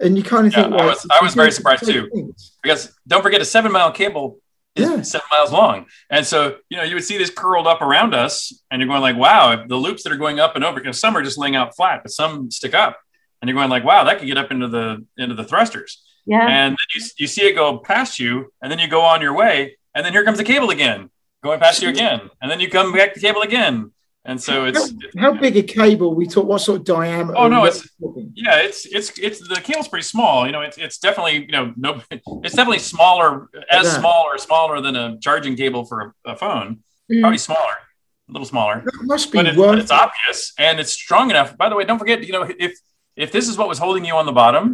And 0.00 0.16
you 0.16 0.22
kind 0.22 0.46
of 0.46 0.52
Yeah, 0.52 0.62
think, 0.64 0.74
I 0.80 0.86
was- 0.86 1.06
I 1.10 1.18
was 1.24 1.34
very 1.34 1.50
surprised 1.52 1.84
too. 1.86 2.08
things. 2.12 2.56
Because 2.62 2.92
don't 3.06 3.22
forget, 3.22 3.40
a 3.40 3.44
seven 3.44 3.72
mile 3.72 3.92
cable 3.92 4.38
is 4.76 4.88
Yeah. 4.88 5.02
seven 5.02 5.26
miles 5.30 5.52
long. 5.52 5.86
And 6.10 6.26
so, 6.26 6.56
you 6.68 6.76
know, 6.76 6.82
you 6.82 6.94
would 6.94 7.04
see 7.04 7.18
this 7.18 7.30
curled 7.30 7.66
up 7.66 7.80
around 7.82 8.14
us, 8.14 8.52
and 8.70 8.80
you're 8.80 8.88
going 8.88 9.00
like, 9.02 9.16
wow, 9.16 9.64
the 9.66 9.76
loops 9.76 10.02
that 10.04 10.12
are 10.12 10.16
going 10.16 10.40
up 10.40 10.56
and 10.56 10.64
over, 10.64 10.80
because 10.80 10.98
some 11.00 11.16
are 11.16 11.22
just 11.22 11.38
laying 11.38 11.56
out 11.56 11.76
flat, 11.76 12.02
but 12.02 12.10
some 12.12 12.50
stick 12.50 12.74
up. 12.74 12.98
And 13.40 13.48
you're 13.48 13.56
going 13.56 13.70
like, 13.70 13.84
wow, 13.84 14.04
that 14.04 14.18
could 14.18 14.26
get 14.26 14.38
up 14.38 14.50
into 14.50 14.68
the 14.68 15.04
into 15.18 15.34
the 15.34 15.44
thrusters. 15.44 16.02
Yeah. 16.26 16.46
and 16.48 16.70
then 16.72 16.76
you, 16.94 17.06
you 17.18 17.26
see 17.26 17.42
it 17.42 17.52
go 17.54 17.76
past 17.76 18.18
you 18.18 18.50
and 18.62 18.72
then 18.72 18.78
you 18.78 18.88
go 18.88 19.02
on 19.02 19.20
your 19.20 19.34
way 19.34 19.76
and 19.94 20.06
then 20.06 20.14
here 20.14 20.24
comes 20.24 20.38
the 20.38 20.44
cable 20.44 20.70
again 20.70 21.10
going 21.44 21.60
past 21.60 21.82
you 21.82 21.88
again 21.90 22.20
and 22.40 22.50
then 22.50 22.58
you 22.58 22.68
come 22.68 22.92
back 22.92 23.12
to 23.14 23.20
cable 23.20 23.42
again 23.42 23.90
and 24.26 24.40
so 24.40 24.64
it's 24.64 24.90
How, 25.18 25.34
how 25.34 25.38
big 25.38 25.54
a 25.58 25.62
cable 25.62 26.14
we 26.14 26.26
talk? 26.26 26.46
What 26.46 26.62
sort 26.62 26.78
of 26.80 26.84
diameter? 26.86 27.36
Oh, 27.38 27.46
no, 27.48 27.66
it's- 27.66 27.86
yeah 28.34 28.56
it's 28.66 28.80
it's 28.86 29.08
it's 29.26 29.38
the 29.52 29.60
cable's 29.68 29.86
pretty 29.92 30.02
small 30.14 30.46
you 30.46 30.52
know 30.52 30.62
it's, 30.62 30.78
it's 30.78 30.98
definitely 30.98 31.36
you 31.48 31.52
know 31.56 31.72
no 31.76 32.00
it's 32.10 32.54
definitely 32.58 32.78
smaller 32.94 33.48
as 33.70 33.84
Yeah. 33.86 33.98
small 34.00 34.24
or 34.30 34.38
smaller 34.38 34.80
than 34.80 34.96
a 34.96 35.18
charging 35.20 35.54
cable 35.56 35.84
for 35.84 35.98
a, 36.26 36.32
a 36.32 36.36
phone 36.36 36.68
Mm. 37.12 37.20
probably 37.20 37.36
smaller 37.50 37.74
a 38.30 38.32
little 38.32 38.46
smaller 38.46 38.76
That 38.86 38.94
must 39.02 39.30
be 39.30 39.36
but, 39.38 39.46
it, 39.48 39.56
but 39.58 39.78
it's 39.78 39.90
obvious 39.90 40.54
and 40.58 40.80
it's 40.80 40.90
strong 40.92 41.28
enough 41.28 41.54
by 41.58 41.68
the 41.68 41.76
way 41.76 41.84
don't 41.84 41.98
forget 41.98 42.24
you 42.26 42.32
know 42.32 42.44
if 42.66 42.72
if 43.24 43.28
this 43.30 43.46
is 43.50 43.58
what 43.58 43.68
was 43.68 43.78
holding 43.78 44.06
you 44.06 44.14
on 44.14 44.24
the 44.24 44.32
bottom 44.32 44.64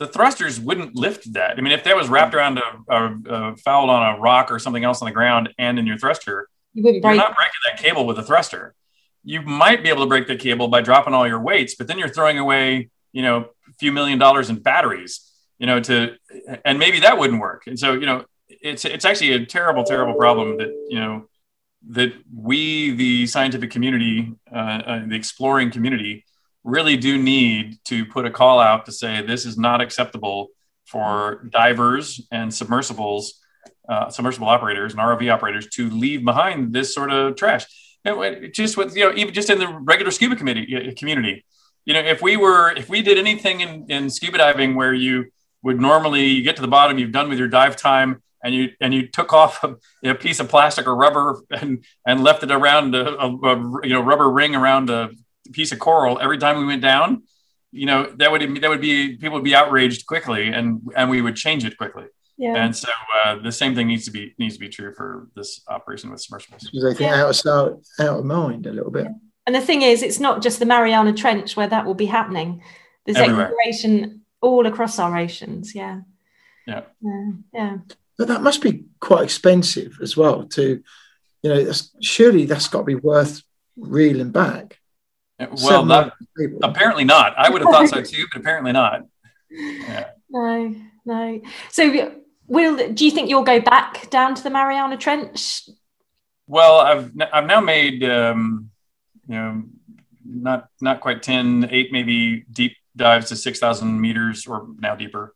the 0.00 0.06
thrusters 0.08 0.58
wouldn't 0.58 0.96
lift 0.96 1.32
that 1.34 1.56
i 1.56 1.60
mean 1.60 1.72
if 1.72 1.84
that 1.84 1.94
was 1.94 2.08
wrapped 2.08 2.34
around 2.34 2.58
a, 2.58 2.92
a, 2.92 3.18
a 3.28 3.56
fouled 3.58 3.90
on 3.90 4.14
a 4.14 4.18
rock 4.18 4.50
or 4.50 4.58
something 4.58 4.82
else 4.82 5.00
on 5.02 5.06
the 5.06 5.12
ground 5.12 5.50
and 5.58 5.78
in 5.78 5.86
your 5.86 5.98
thruster 5.98 6.48
You 6.74 6.82
break. 6.82 7.02
not 7.16 7.36
breaking 7.36 7.60
that 7.66 7.78
cable 7.80 8.06
with 8.06 8.18
a 8.18 8.22
thruster 8.24 8.74
you 9.22 9.42
might 9.42 9.82
be 9.82 9.90
able 9.90 10.02
to 10.02 10.08
break 10.08 10.26
the 10.26 10.36
cable 10.36 10.66
by 10.68 10.80
dropping 10.80 11.14
all 11.14 11.28
your 11.28 11.40
weights 11.40 11.74
but 11.76 11.86
then 11.86 11.98
you're 11.98 12.08
throwing 12.08 12.38
away 12.38 12.88
you 13.12 13.22
know 13.22 13.36
a 13.68 13.72
few 13.78 13.92
million 13.92 14.18
dollars 14.18 14.50
in 14.50 14.56
batteries 14.56 15.30
you 15.58 15.66
know 15.66 15.78
to 15.80 16.16
and 16.64 16.78
maybe 16.78 17.00
that 17.00 17.18
wouldn't 17.18 17.40
work 17.40 17.66
and 17.66 17.78
so 17.78 17.92
you 17.92 18.06
know 18.06 18.24
it's 18.48 18.84
it's 18.84 19.04
actually 19.04 19.32
a 19.32 19.46
terrible 19.46 19.84
terrible 19.84 20.14
problem 20.14 20.56
that 20.56 20.70
you 20.88 20.98
know 20.98 21.26
that 21.88 22.12
we 22.34 22.90
the 22.92 23.26
scientific 23.26 23.70
community 23.70 24.32
uh, 24.52 24.56
uh, 24.90 25.06
the 25.06 25.14
exploring 25.14 25.70
community 25.70 26.24
really 26.64 26.96
do 26.96 27.20
need 27.20 27.78
to 27.86 28.04
put 28.04 28.26
a 28.26 28.30
call 28.30 28.60
out 28.60 28.86
to 28.86 28.92
say 28.92 29.22
this 29.22 29.46
is 29.46 29.56
not 29.56 29.80
acceptable 29.80 30.48
for 30.86 31.48
divers 31.50 32.20
and 32.30 32.52
submersibles, 32.52 33.40
uh, 33.88 34.10
submersible 34.10 34.48
operators 34.48 34.92
and 34.92 35.00
ROV 35.00 35.32
operators 35.32 35.68
to 35.68 35.88
leave 35.88 36.24
behind 36.24 36.72
this 36.72 36.94
sort 36.94 37.10
of 37.10 37.36
trash. 37.36 37.66
And 38.04 38.52
just 38.52 38.76
with 38.76 38.96
you 38.96 39.04
know, 39.04 39.14
even 39.14 39.32
just 39.34 39.50
in 39.50 39.58
the 39.58 39.68
regular 39.68 40.10
scuba 40.10 40.36
community, 40.36 40.92
community, 40.94 41.44
you 41.84 41.94
know, 41.94 42.00
if 42.00 42.22
we 42.22 42.36
were 42.36 42.72
if 42.72 42.88
we 42.88 43.02
did 43.02 43.18
anything 43.18 43.60
in, 43.60 43.86
in 43.88 44.10
scuba 44.10 44.38
diving 44.38 44.74
where 44.74 44.94
you 44.94 45.26
would 45.62 45.80
normally 45.80 46.24
you 46.26 46.42
get 46.42 46.56
to 46.56 46.62
the 46.62 46.68
bottom, 46.68 46.98
you've 46.98 47.12
done 47.12 47.28
with 47.28 47.38
your 47.38 47.48
dive 47.48 47.76
time, 47.76 48.22
and 48.42 48.54
you 48.54 48.70
and 48.80 48.94
you 48.94 49.08
took 49.08 49.32
off 49.32 49.62
a, 49.64 49.76
a 50.04 50.14
piece 50.14 50.40
of 50.40 50.48
plastic 50.48 50.86
or 50.86 50.96
rubber 50.96 51.42
and 51.50 51.84
and 52.06 52.22
left 52.22 52.42
it 52.42 52.50
around 52.50 52.94
a, 52.94 53.18
a, 53.18 53.36
a, 53.36 53.56
you 53.82 53.90
know 53.90 54.00
rubber 54.00 54.30
ring 54.30 54.54
around 54.54 54.90
a 54.90 55.10
piece 55.52 55.72
of 55.72 55.78
coral 55.78 56.18
every 56.20 56.38
time 56.38 56.58
we 56.58 56.66
went 56.66 56.82
down 56.82 57.22
you 57.72 57.86
know 57.86 58.10
that 58.16 58.30
would 58.30 58.60
that 58.60 58.70
would 58.70 58.80
be 58.80 59.16
people 59.16 59.32
would 59.32 59.44
be 59.44 59.54
outraged 59.54 60.06
quickly 60.06 60.48
and 60.48 60.80
and 60.96 61.08
we 61.10 61.20
would 61.22 61.36
change 61.36 61.64
it 61.64 61.76
quickly 61.76 62.06
yeah. 62.36 62.54
and 62.56 62.74
so 62.74 62.88
uh, 63.24 63.36
the 63.36 63.52
same 63.52 63.74
thing 63.74 63.86
needs 63.86 64.04
to 64.04 64.10
be 64.10 64.34
needs 64.38 64.54
to 64.54 64.60
be 64.60 64.68
true 64.68 64.92
for 64.94 65.28
this 65.36 65.62
operation 65.68 66.10
with 66.10 66.20
submersibles 66.20 66.64
because 66.64 66.84
I 66.84 66.94
think 66.96 67.10
yeah. 67.10 67.24
out 67.24 67.46
of 67.46 67.84
out 68.00 68.18
of 68.18 68.24
mind 68.24 68.66
a 68.66 68.72
little 68.72 68.90
bit 68.90 69.04
yeah. 69.04 69.12
and 69.46 69.54
the 69.54 69.60
thing 69.60 69.82
is 69.82 70.02
it's 70.02 70.20
not 70.20 70.42
just 70.42 70.58
the 70.58 70.66
mariana 70.66 71.12
trench 71.12 71.56
where 71.56 71.68
that 71.68 71.86
will 71.86 71.94
be 71.94 72.06
happening 72.06 72.62
there's 73.06 73.18
Everywhere. 73.18 73.46
exploration 73.46 74.22
all 74.40 74.66
across 74.66 74.98
our 74.98 75.16
oceans 75.16 75.74
yeah 75.74 76.00
yeah 76.66 76.82
yeah, 77.00 77.30
yeah. 77.54 77.76
But 78.20 78.28
that 78.28 78.42
must 78.42 78.60
be 78.60 78.84
quite 79.00 79.24
expensive 79.24 79.98
as 80.02 80.14
well. 80.14 80.44
To 80.48 80.82
you 81.42 81.50
know, 81.50 81.64
that's, 81.64 81.90
surely 82.02 82.44
that's 82.44 82.68
got 82.68 82.80
to 82.80 82.84
be 82.84 82.94
worth 82.94 83.42
reeling 83.78 84.30
back. 84.30 84.78
Well, 85.62 85.84
not, 85.84 86.14
apparently 86.62 87.04
not. 87.04 87.38
I 87.38 87.50
would 87.50 87.62
have 87.62 87.70
thought 87.70 87.88
so 87.88 88.02
too, 88.02 88.26
but 88.32 88.40
apparently 88.40 88.72
not. 88.72 89.02
Yeah. 89.50 90.10
No, 90.32 90.72
no. 91.06 91.40
So, 91.70 92.12
will 92.46 92.92
do 92.92 93.04
you 93.04 93.10
think 93.10 93.28
you'll 93.28 93.42
go 93.42 93.60
back 93.60 94.08
down 94.10 94.36
to 94.36 94.42
the 94.44 94.48
Mariana 94.50 94.96
Trench? 94.96 95.68
Well, 96.46 96.76
I've 96.76 97.10
I've 97.32 97.46
now 97.46 97.60
made 97.60 98.04
um, 98.04 98.70
you 99.26 99.34
know 99.34 99.64
not 100.24 100.68
not 100.80 101.00
quite 101.00 101.24
10, 101.24 101.68
eight 101.72 101.90
maybe 101.90 102.44
deep 102.52 102.76
dives 102.94 103.30
to 103.30 103.36
six 103.36 103.58
thousand 103.58 104.00
meters 104.00 104.46
or 104.46 104.68
now 104.78 104.94
deeper. 104.94 105.34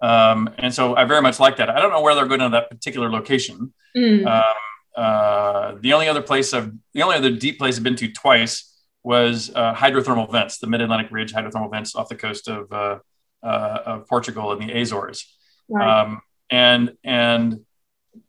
Um, 0.00 0.50
and 0.58 0.72
so 0.72 0.94
I 0.94 1.04
very 1.04 1.22
much 1.22 1.40
like 1.40 1.56
that. 1.56 1.68
I 1.68 1.80
don't 1.80 1.90
know 1.90 2.00
where 2.00 2.14
they're 2.14 2.26
going 2.26 2.40
to 2.40 2.50
that 2.50 2.70
particular 2.70 3.10
location. 3.10 3.74
Mm. 3.96 4.26
Um, 4.26 4.54
uh, 4.96 5.74
the 5.80 5.92
only 5.92 6.08
other 6.08 6.22
place 6.22 6.54
I've, 6.54 6.72
the 6.94 7.02
only 7.02 7.16
other 7.16 7.30
deep 7.30 7.58
place 7.58 7.76
I've 7.76 7.82
been 7.82 7.96
to 7.96 8.10
twice 8.12 8.72
was 9.08 9.50
uh, 9.54 9.74
hydrothermal 9.74 10.30
vents, 10.30 10.58
the 10.58 10.66
Mid 10.66 10.82
Atlantic 10.82 11.10
Ridge 11.10 11.32
hydrothermal 11.32 11.70
vents 11.70 11.94
off 11.94 12.10
the 12.10 12.14
coast 12.14 12.46
of, 12.46 12.70
uh, 12.70 12.98
uh 13.42 13.78
of 13.86 14.06
Portugal 14.06 14.52
and 14.52 14.60
the 14.60 14.70
Azores. 14.78 15.34
Right. 15.66 16.02
Um, 16.02 16.20
and 16.50 16.92
and 17.04 17.60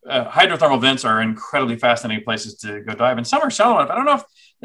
uh, 0.08 0.24
hydrothermal 0.30 0.80
vents 0.80 1.04
are 1.04 1.22
incredibly 1.22 1.78
fascinating 1.78 2.24
places 2.24 2.56
to 2.60 2.80
go 2.82 2.94
dive. 2.94 3.18
And 3.18 3.28
some 3.28 3.42
are 3.42 3.52
shallow 3.52 3.78
enough. 3.78 3.90
I 3.92 3.96
don't 3.96 4.06
know 4.06 4.22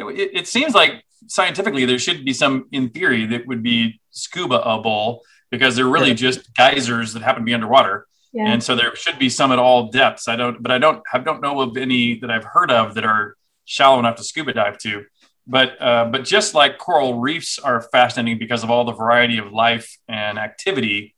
if 0.07 0.19
it, 0.19 0.31
it 0.41 0.47
seems 0.47 0.73
like 0.73 1.03
scientifically 1.27 1.85
there 1.85 1.99
should 1.99 2.25
be 2.25 2.33
some, 2.33 2.69
in 2.71 2.91
theory, 2.91 3.27
that 3.27 3.49
would 3.49 3.63
be 3.63 4.01
scuba 4.11 4.61
a 4.61 4.81
bowl 4.81 5.23
because 5.51 5.75
they're 5.75 5.89
really 5.97 6.15
just 6.15 6.55
geysers 6.55 7.13
that 7.15 7.23
happen 7.23 7.43
to 7.43 7.47
be 7.47 7.55
underwater. 7.55 8.07
Yeah. 8.33 8.53
And 8.53 8.63
so 8.63 8.77
there 8.77 8.95
should 8.95 9.19
be 9.19 9.29
some 9.29 9.51
at 9.51 9.59
all 9.59 9.91
depths. 9.91 10.29
I 10.29 10.37
don't, 10.37 10.63
but 10.63 10.71
I 10.71 10.79
don't, 10.79 11.03
I 11.13 11.19
don't 11.19 11.41
know 11.41 11.61
of 11.61 11.77
any 11.77 12.21
that 12.21 12.31
I've 12.31 12.45
heard 12.45 12.71
of 12.71 12.95
that 12.95 13.05
are 13.05 13.37
shallow 13.65 13.99
enough 13.99 14.17
to 14.17 14.25
scuba 14.25 14.53
dive 14.53 14.79
to. 14.79 15.05
But, 15.47 15.81
uh, 15.81 16.07
but 16.07 16.25
just 16.25 16.55
like 16.55 16.79
coral 16.79 17.21
reefs 17.21 17.59
are 17.59 17.83
fascinating 17.83 18.39
because 18.39 18.65
of 18.65 18.71
all 18.71 18.85
the 18.85 18.93
variety 18.93 19.39
of 19.39 19.53
life 19.53 19.99
and 20.09 20.39
activity, 20.39 21.15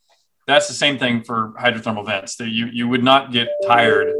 that's 0.46 0.68
the 0.68 0.74
same 0.74 0.98
thing 0.98 1.22
for 1.22 1.54
hydrothermal 1.60 2.06
vents. 2.06 2.36
That 2.36 2.48
you 2.48 2.66
you 2.66 2.88
would 2.88 3.02
not 3.02 3.32
get 3.32 3.48
tired 3.66 4.14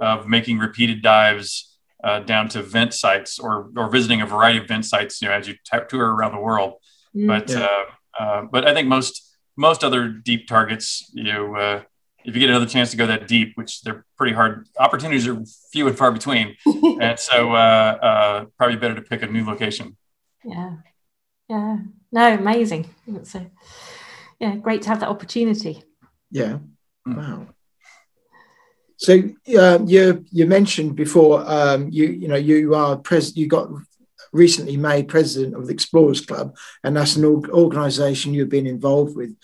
of 0.00 0.26
making 0.26 0.58
repeated 0.58 1.02
dives 1.02 1.78
uh, 2.02 2.20
down 2.20 2.48
to 2.50 2.62
vent 2.62 2.94
sites 2.94 3.38
or 3.38 3.70
or 3.76 3.88
visiting 3.90 4.20
a 4.20 4.26
variety 4.26 4.58
of 4.58 4.66
vent 4.66 4.84
sites. 4.84 5.22
You 5.22 5.28
know, 5.28 5.34
as 5.34 5.48
you 5.48 5.54
t- 5.54 5.78
tour 5.88 6.14
around 6.14 6.32
the 6.32 6.40
world. 6.40 6.74
Mm, 7.16 7.26
but 7.26 7.50
yeah. 7.50 7.66
uh, 7.66 8.22
uh, 8.22 8.42
but 8.50 8.66
I 8.66 8.74
think 8.74 8.88
most 8.88 9.36
most 9.56 9.84
other 9.84 10.08
deep 10.08 10.46
targets, 10.46 11.10
you 11.14 11.24
know, 11.24 11.54
uh, 11.54 11.82
if 12.28 12.34
you 12.34 12.40
get 12.40 12.50
another 12.50 12.66
chance 12.66 12.90
to 12.90 12.96
go 12.98 13.06
that 13.06 13.26
deep, 13.26 13.52
which 13.54 13.80
they're 13.80 14.04
pretty 14.18 14.34
hard, 14.34 14.68
opportunities 14.78 15.26
are 15.26 15.42
few 15.72 15.88
and 15.88 15.96
far 15.96 16.12
between, 16.12 16.56
and 17.00 17.18
so 17.18 17.52
uh, 17.52 17.98
uh, 18.02 18.44
probably 18.58 18.76
better 18.76 18.94
to 18.94 19.00
pick 19.00 19.22
a 19.22 19.26
new 19.26 19.46
location. 19.46 19.96
Yeah, 20.44 20.76
yeah, 21.48 21.78
no, 22.12 22.34
amazing. 22.34 22.90
So, 23.22 23.46
yeah, 24.38 24.56
great 24.56 24.82
to 24.82 24.90
have 24.90 25.00
that 25.00 25.08
opportunity. 25.08 25.82
Yeah, 26.30 26.58
mm. 27.06 27.16
wow. 27.16 27.46
So 28.98 29.22
uh, 29.58 29.78
you 29.86 30.26
you 30.30 30.46
mentioned 30.46 30.96
before 30.96 31.42
um, 31.46 31.88
you 31.90 32.08
you 32.08 32.28
know 32.28 32.36
you 32.36 32.74
are 32.74 32.98
pres 32.98 33.38
you 33.38 33.46
got 33.46 33.70
recently 34.34 34.76
made 34.76 35.08
president 35.08 35.54
of 35.54 35.66
the 35.66 35.72
Explorers 35.72 36.20
Club, 36.20 36.54
and 36.84 36.94
that's 36.94 37.16
an 37.16 37.24
organisation 37.24 38.34
you've 38.34 38.50
been 38.50 38.66
involved 38.66 39.16
with 39.16 39.34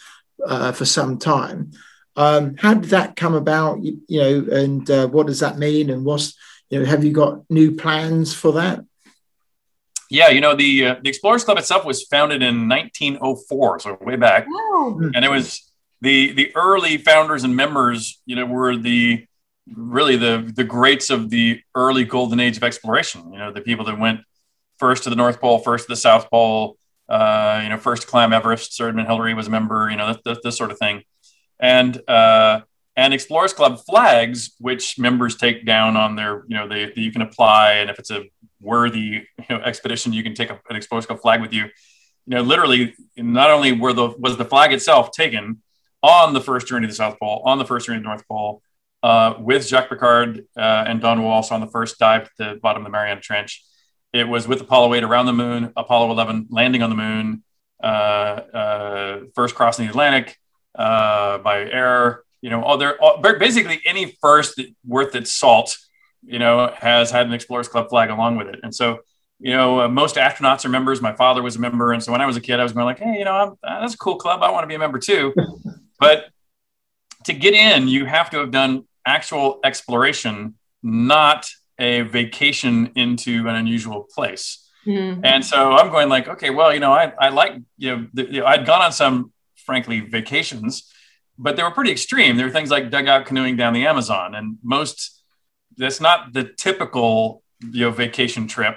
uh, 0.46 0.72
for 0.72 0.84
some 0.84 1.16
time. 1.16 1.72
Um, 2.16 2.56
how 2.56 2.74
did 2.74 2.90
that 2.90 3.16
come 3.16 3.34
about? 3.34 3.82
You, 3.82 4.00
you 4.08 4.20
know, 4.20 4.56
and 4.56 4.90
uh, 4.90 5.08
what 5.08 5.26
does 5.26 5.40
that 5.40 5.58
mean? 5.58 5.90
And 5.90 6.04
what's 6.04 6.36
you 6.70 6.80
know, 6.80 6.86
have 6.86 7.04
you 7.04 7.12
got 7.12 7.48
new 7.50 7.72
plans 7.72 8.34
for 8.34 8.52
that? 8.52 8.84
Yeah, 10.10 10.28
you 10.28 10.40
know, 10.40 10.54
the 10.54 10.86
uh, 10.86 10.94
the 11.02 11.08
Explorers 11.08 11.44
Club 11.44 11.58
itself 11.58 11.84
was 11.84 12.04
founded 12.04 12.42
in 12.42 12.68
1904, 12.68 13.80
so 13.80 13.98
way 14.00 14.16
back, 14.16 14.46
oh. 14.48 15.10
and 15.14 15.24
it 15.24 15.30
was 15.30 15.70
the 16.02 16.32
the 16.32 16.54
early 16.54 16.98
founders 16.98 17.42
and 17.42 17.56
members. 17.56 18.20
You 18.26 18.36
know, 18.36 18.46
were 18.46 18.76
the 18.76 19.26
really 19.74 20.16
the 20.16 20.52
the 20.54 20.64
greats 20.64 21.10
of 21.10 21.30
the 21.30 21.60
early 21.74 22.04
golden 22.04 22.38
age 22.38 22.56
of 22.56 22.62
exploration. 22.62 23.32
You 23.32 23.38
know, 23.38 23.52
the 23.52 23.60
people 23.60 23.86
that 23.86 23.98
went 23.98 24.20
first 24.78 25.04
to 25.04 25.10
the 25.10 25.16
North 25.16 25.40
Pole, 25.40 25.58
first 25.58 25.86
to 25.86 25.92
the 25.92 25.96
South 25.96 26.30
Pole, 26.30 26.76
uh, 27.08 27.60
you 27.62 27.68
know, 27.68 27.78
first 27.78 28.02
to 28.02 28.08
climb 28.08 28.32
Everest. 28.32 28.74
Sir 28.74 28.88
Edmund 28.88 29.08
Hillary 29.08 29.34
was 29.34 29.46
a 29.46 29.50
member, 29.50 29.88
you 29.90 29.96
know, 29.96 30.12
this, 30.12 30.22
this, 30.24 30.38
this 30.42 30.56
sort 30.56 30.70
of 30.70 30.78
thing. 30.78 31.02
And, 31.60 32.00
uh, 32.08 32.62
and 32.96 33.12
Explorers 33.12 33.52
Club 33.52 33.80
flags, 33.84 34.54
which 34.58 34.98
members 34.98 35.36
take 35.36 35.66
down 35.66 35.96
on 35.96 36.16
their, 36.16 36.44
you 36.46 36.56
know, 36.56 36.68
they, 36.68 36.92
you 36.94 37.10
can 37.10 37.22
apply. 37.22 37.74
And 37.74 37.90
if 37.90 37.98
it's 37.98 38.10
a 38.10 38.24
worthy 38.60 39.00
you 39.38 39.44
know, 39.50 39.56
expedition, 39.56 40.12
you 40.12 40.22
can 40.22 40.34
take 40.34 40.50
a, 40.50 40.60
an 40.70 40.76
Explorers 40.76 41.06
Club 41.06 41.20
flag 41.20 41.40
with 41.40 41.52
you. 41.52 41.64
You 42.26 42.36
know, 42.36 42.42
literally, 42.42 42.94
not 43.16 43.50
only 43.50 43.72
were 43.72 43.92
the 43.92 44.14
was 44.18 44.36
the 44.36 44.44
flag 44.44 44.72
itself 44.72 45.10
taken 45.10 45.60
on 46.02 46.32
the 46.32 46.40
first 46.40 46.66
journey 46.66 46.86
to 46.86 46.90
the 46.90 46.96
South 46.96 47.18
Pole, 47.18 47.42
on 47.44 47.58
the 47.58 47.66
first 47.66 47.86
journey 47.86 47.98
to 47.98 48.02
the 48.02 48.08
North 48.08 48.26
Pole, 48.26 48.62
uh, 49.02 49.34
with 49.38 49.66
Jacques 49.66 49.90
Piccard 49.90 50.46
uh, 50.56 50.84
and 50.86 51.00
Don 51.00 51.22
Walsh 51.22 51.50
on 51.50 51.60
the 51.60 51.66
first 51.66 51.98
dive 51.98 52.24
to 52.24 52.30
the 52.38 52.60
bottom 52.62 52.82
of 52.82 52.86
the 52.86 52.90
Mariana 52.90 53.20
Trench. 53.20 53.62
It 54.12 54.26
was 54.26 54.48
with 54.48 54.60
Apollo 54.60 54.94
8 54.94 55.02
around 55.02 55.26
the 55.26 55.32
moon, 55.32 55.72
Apollo 55.76 56.12
11 56.12 56.46
landing 56.48 56.82
on 56.82 56.88
the 56.88 56.96
moon, 56.96 57.42
uh, 57.82 57.86
uh, 57.86 59.20
first 59.34 59.54
crossing 59.54 59.84
the 59.84 59.90
Atlantic 59.90 60.38
uh, 60.74 61.38
by 61.38 61.60
air. 61.60 62.22
You 62.40 62.50
know, 62.50 62.62
all 62.62 62.76
there 62.76 63.00
all, 63.00 63.18
basically 63.18 63.80
any 63.86 64.16
first 64.20 64.60
worth 64.86 65.14
its 65.14 65.32
salt, 65.32 65.78
you 66.22 66.38
know, 66.38 66.74
has 66.76 67.10
had 67.10 67.26
an 67.26 67.32
Explorers 67.32 67.68
Club 67.68 67.88
flag 67.88 68.10
along 68.10 68.36
with 68.36 68.48
it. 68.48 68.60
And 68.62 68.74
so, 68.74 69.00
you 69.38 69.52
know, 69.52 69.80
uh, 69.80 69.88
most 69.88 70.16
astronauts 70.16 70.64
are 70.64 70.68
members. 70.68 71.00
My 71.00 71.14
father 71.14 71.42
was 71.42 71.56
a 71.56 71.58
member, 71.58 71.92
and 71.92 72.02
so 72.02 72.12
when 72.12 72.20
I 72.20 72.26
was 72.26 72.36
a 72.36 72.40
kid, 72.40 72.60
I 72.60 72.62
was 72.62 72.72
going 72.72 72.84
like, 72.84 72.98
hey, 72.98 73.18
you 73.18 73.24
know, 73.24 73.32
I'm, 73.32 73.50
uh, 73.62 73.80
that's 73.80 73.94
a 73.94 73.98
cool 73.98 74.16
club. 74.16 74.42
I 74.42 74.50
want 74.50 74.64
to 74.64 74.68
be 74.68 74.74
a 74.74 74.78
member 74.78 74.98
too. 74.98 75.34
but 75.98 76.26
to 77.24 77.32
get 77.32 77.54
in, 77.54 77.88
you 77.88 78.04
have 78.04 78.30
to 78.30 78.38
have 78.38 78.50
done 78.50 78.84
actual 79.06 79.60
exploration, 79.64 80.54
not 80.82 81.48
a 81.78 82.02
vacation 82.02 82.92
into 82.94 83.48
an 83.48 83.54
unusual 83.54 84.06
place. 84.14 84.64
Mm-hmm. 84.86 85.24
And 85.24 85.44
so 85.44 85.72
I'm 85.72 85.90
going 85.90 86.08
like, 86.08 86.28
okay, 86.28 86.50
well, 86.50 86.72
you 86.72 86.80
know, 86.80 86.92
I, 86.92 87.12
I 87.18 87.28
like, 87.30 87.54
you 87.78 87.96
know, 87.96 88.06
the, 88.12 88.24
you 88.26 88.40
know, 88.40 88.46
I'd 88.46 88.66
gone 88.66 88.82
on 88.82 88.92
some, 88.92 89.32
frankly, 89.64 90.00
vacations, 90.00 90.92
but 91.38 91.56
they 91.56 91.62
were 91.62 91.70
pretty 91.70 91.90
extreme. 91.90 92.36
There 92.36 92.46
were 92.46 92.52
things 92.52 92.70
like 92.70 92.90
dugout 92.90 93.26
canoeing 93.26 93.56
down 93.56 93.72
the 93.72 93.86
Amazon, 93.86 94.34
and 94.34 94.58
most 94.62 95.22
that's 95.76 96.00
not 96.00 96.32
the 96.32 96.44
typical, 96.44 97.42
you 97.60 97.80
know, 97.80 97.90
vacation 97.90 98.46
trip. 98.46 98.76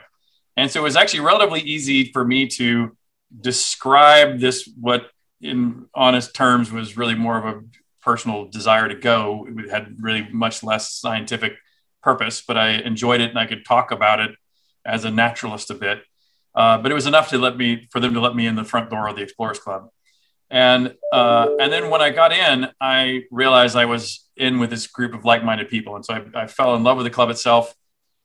And 0.55 0.71
so 0.71 0.79
it 0.79 0.83
was 0.83 0.95
actually 0.95 1.19
relatively 1.19 1.61
easy 1.61 2.11
for 2.11 2.25
me 2.25 2.47
to 2.47 2.97
describe 3.41 4.39
this, 4.39 4.67
what 4.79 5.09
in 5.41 5.85
honest 5.93 6.33
terms 6.33 6.71
was 6.71 6.97
really 6.97 7.13
more 7.13 7.37
of 7.37 7.45
a 7.45 7.61
personal 8.01 8.45
desire 8.47 8.87
to 8.87 8.95
go. 8.95 9.47
It 9.49 9.69
had 9.69 9.97
really 9.99 10.27
much 10.31 10.63
less 10.63 10.91
scientific 10.91 11.53
purpose, 12.01 12.41
but 12.41 12.57
I 12.57 12.69
enjoyed 12.69 13.21
it 13.21 13.29
and 13.29 13.37
I 13.37 13.45
could 13.45 13.65
talk 13.65 13.91
about 13.91 14.19
it 14.19 14.31
as 14.85 15.05
a 15.05 15.11
naturalist 15.11 15.69
a 15.69 15.75
bit. 15.75 16.01
Uh, 16.55 16.77
but 16.79 16.89
it 16.89 16.95
was 16.95 17.05
enough 17.05 17.29
to 17.29 17.37
let 17.37 17.57
me 17.57 17.87
for 17.91 17.99
them 17.99 18.13
to 18.13 18.19
let 18.19 18.35
me 18.35 18.47
in 18.47 18.55
the 18.55 18.63
front 18.63 18.89
door 18.89 19.07
of 19.07 19.15
the 19.15 19.21
Explorers 19.21 19.59
Club. 19.59 19.89
And 20.49 20.95
uh, 21.11 21.55
and 21.59 21.71
then 21.71 21.89
when 21.89 22.01
I 22.01 22.09
got 22.09 22.31
in, 22.31 22.67
I 22.79 23.23
realized 23.31 23.75
I 23.75 23.85
was 23.85 24.25
in 24.37 24.59
with 24.59 24.69
this 24.69 24.87
group 24.87 25.13
of 25.13 25.25
like-minded 25.25 25.69
people, 25.69 25.95
and 25.95 26.05
so 26.05 26.13
I, 26.13 26.43
I, 26.43 26.47
fell 26.47 26.75
in 26.75 26.83
love 26.83 26.97
with 26.97 27.05
the 27.05 27.09
club 27.09 27.29
itself. 27.29 27.75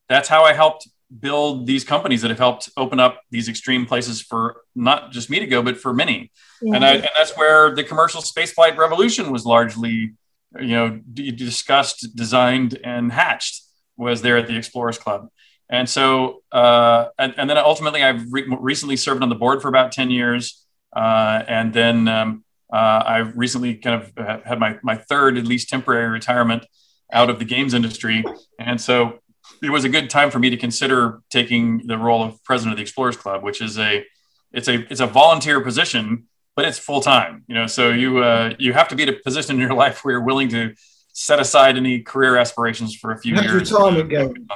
That's 0.08 0.28
how 0.28 0.44
I 0.44 0.52
helped 0.52 0.88
build 1.20 1.66
these 1.66 1.84
companies 1.84 2.22
that 2.22 2.28
have 2.28 2.38
helped 2.38 2.68
open 2.76 3.00
up 3.00 3.20
these 3.30 3.48
extreme 3.48 3.86
places 3.86 4.20
for 4.20 4.62
not 4.74 5.10
just 5.10 5.30
me 5.30 5.40
to 5.40 5.46
go, 5.46 5.62
but 5.62 5.76
for 5.76 5.92
many. 5.92 6.30
Yeah. 6.60 6.76
And, 6.76 6.84
I, 6.84 6.94
and 6.94 7.08
that's 7.16 7.36
where 7.36 7.74
the 7.74 7.84
commercial 7.84 8.22
spaceflight 8.22 8.76
revolution 8.76 9.30
was 9.30 9.44
largely, 9.44 10.14
you 10.58 10.68
know, 10.68 11.00
discussed, 11.12 12.14
designed, 12.14 12.78
and 12.84 13.12
hatched 13.12 13.62
was 13.96 14.22
there 14.22 14.36
at 14.38 14.46
the 14.46 14.56
Explorers 14.56 14.98
Club. 14.98 15.28
And 15.68 15.88
so, 15.88 16.42
uh, 16.52 17.06
and, 17.18 17.34
and, 17.36 17.48
then 17.48 17.56
ultimately, 17.56 18.02
I've 18.02 18.30
re- 18.30 18.44
recently 18.60 18.96
served 18.96 19.22
on 19.22 19.28
the 19.28 19.34
board 19.34 19.62
for 19.62 19.68
about 19.68 19.92
10 19.92 20.10
years. 20.10 20.64
Uh, 20.94 21.42
and 21.48 21.72
then 21.72 22.08
um, 22.08 22.44
uh, 22.72 23.02
I've 23.06 23.36
recently 23.36 23.74
kind 23.76 24.02
of 24.02 24.42
had 24.44 24.58
my, 24.58 24.78
my 24.82 24.96
third, 24.96 25.38
at 25.38 25.46
least 25.46 25.68
temporary 25.68 26.08
retirement 26.08 26.66
out 27.12 27.30
of 27.30 27.38
the 27.38 27.44
games 27.44 27.74
industry. 27.74 28.24
And 28.58 28.80
so 28.80 29.18
it 29.62 29.70
was 29.70 29.84
a 29.84 29.88
good 29.88 30.10
time 30.10 30.30
for 30.30 30.38
me 30.38 30.50
to 30.50 30.56
consider 30.56 31.20
taking 31.30 31.86
the 31.86 31.98
role 31.98 32.22
of 32.22 32.42
president 32.44 32.72
of 32.72 32.76
the 32.78 32.82
Explorers 32.82 33.16
Club, 33.16 33.42
which 33.42 33.60
is 33.60 33.78
a 33.78 34.04
it's 34.52 34.68
a 34.68 34.86
it's 34.90 35.00
a 35.00 35.06
volunteer 35.06 35.60
position, 35.60 36.28
but 36.56 36.64
it's 36.64 36.78
full 36.78 37.00
time. 37.00 37.44
You 37.46 37.54
know, 37.54 37.66
so 37.66 37.90
you 37.90 38.18
uh, 38.18 38.54
you 38.58 38.72
have 38.72 38.88
to 38.88 38.96
be 38.96 39.04
in 39.04 39.08
a 39.08 39.12
position 39.12 39.56
in 39.56 39.60
your 39.60 39.74
life 39.74 40.04
where 40.04 40.12
you're 40.12 40.24
willing 40.24 40.48
to 40.50 40.74
set 41.12 41.40
aside 41.40 41.76
any 41.76 42.00
career 42.00 42.36
aspirations 42.36 42.94
for 42.94 43.12
a 43.12 43.18
few 43.18 43.34
How's 43.34 43.44
years. 43.44 43.72
retirement 43.72 44.10
going? 44.10 44.48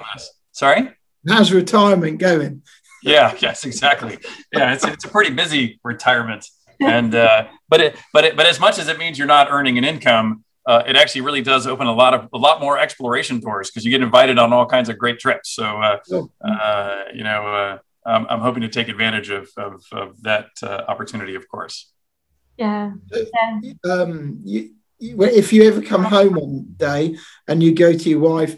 Sorry. 0.52 0.90
How's 1.28 1.52
retirement 1.52 2.18
going? 2.18 2.62
Yeah. 3.02 3.34
Yes. 3.40 3.64
Exactly. 3.64 4.18
Yeah. 4.52 4.72
It's 4.72 4.84
it's 4.84 5.04
a 5.04 5.08
pretty 5.08 5.34
busy 5.34 5.80
retirement, 5.84 6.48
and 6.80 7.14
uh, 7.14 7.46
but 7.68 7.80
it 7.80 7.96
but 8.12 8.24
it, 8.24 8.36
but 8.36 8.46
as 8.46 8.58
much 8.58 8.78
as 8.78 8.88
it 8.88 8.98
means 8.98 9.18
you're 9.18 9.26
not 9.26 9.48
earning 9.50 9.78
an 9.78 9.84
income, 9.84 10.44
uh, 10.66 10.82
it 10.86 10.96
actually 10.96 11.20
really 11.20 11.42
does 11.42 11.66
open 11.66 11.86
a 11.86 11.92
lot 11.92 12.12
of 12.12 12.28
a 12.32 12.38
lot 12.38 12.60
more 12.60 12.78
exploration 12.78 13.38
doors 13.40 13.70
because 13.70 13.84
you 13.84 13.90
get 13.90 14.02
invited 14.02 14.38
on 14.38 14.52
all 14.52 14.66
kinds 14.66 14.88
of 14.88 14.98
great 14.98 15.18
trips. 15.18 15.50
So 15.50 15.64
uh, 15.64 15.98
uh, 16.44 17.04
you 17.14 17.22
know, 17.22 17.46
uh, 17.46 17.78
I'm, 18.04 18.26
I'm, 18.28 18.40
hoping 18.40 18.62
to 18.62 18.68
take 18.68 18.88
advantage 18.88 19.30
of 19.30 19.48
of, 19.56 19.84
of 19.92 20.22
that 20.22 20.48
uh, 20.62 20.82
opportunity, 20.88 21.36
of 21.36 21.48
course. 21.48 21.92
Yeah. 22.56 22.92
yeah. 23.12 23.72
Um, 23.84 24.40
you, 24.44 24.70
you, 24.98 25.22
if 25.22 25.52
you 25.52 25.64
ever 25.64 25.82
come 25.82 26.04
home 26.04 26.34
one 26.34 26.66
day 26.76 27.16
and 27.46 27.62
you 27.62 27.74
go 27.74 27.92
to 27.92 28.08
your 28.08 28.20
wife, 28.20 28.56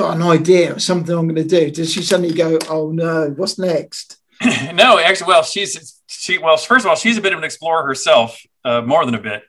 got 0.00 0.16
an 0.16 0.22
idea 0.22 0.72
of 0.72 0.82
something 0.82 1.14
I'm 1.16 1.28
going 1.28 1.36
to 1.36 1.44
do, 1.44 1.70
does 1.70 1.92
she 1.92 2.02
suddenly 2.02 2.32
go, 2.34 2.58
"Oh 2.68 2.90
no, 2.90 3.30
what's 3.36 3.58
next"? 3.58 4.18
no, 4.74 4.98
actually, 4.98 5.28
well, 5.28 5.42
she's 5.42 6.00
she 6.06 6.38
well, 6.38 6.56
first 6.56 6.84
of 6.84 6.90
all, 6.90 6.96
she's 6.96 7.18
a 7.18 7.20
bit 7.20 7.32
of 7.32 7.38
an 7.38 7.44
explorer 7.44 7.86
herself, 7.86 8.40
uh, 8.64 8.80
more 8.80 9.04
than 9.04 9.14
a 9.14 9.20
bit. 9.20 9.42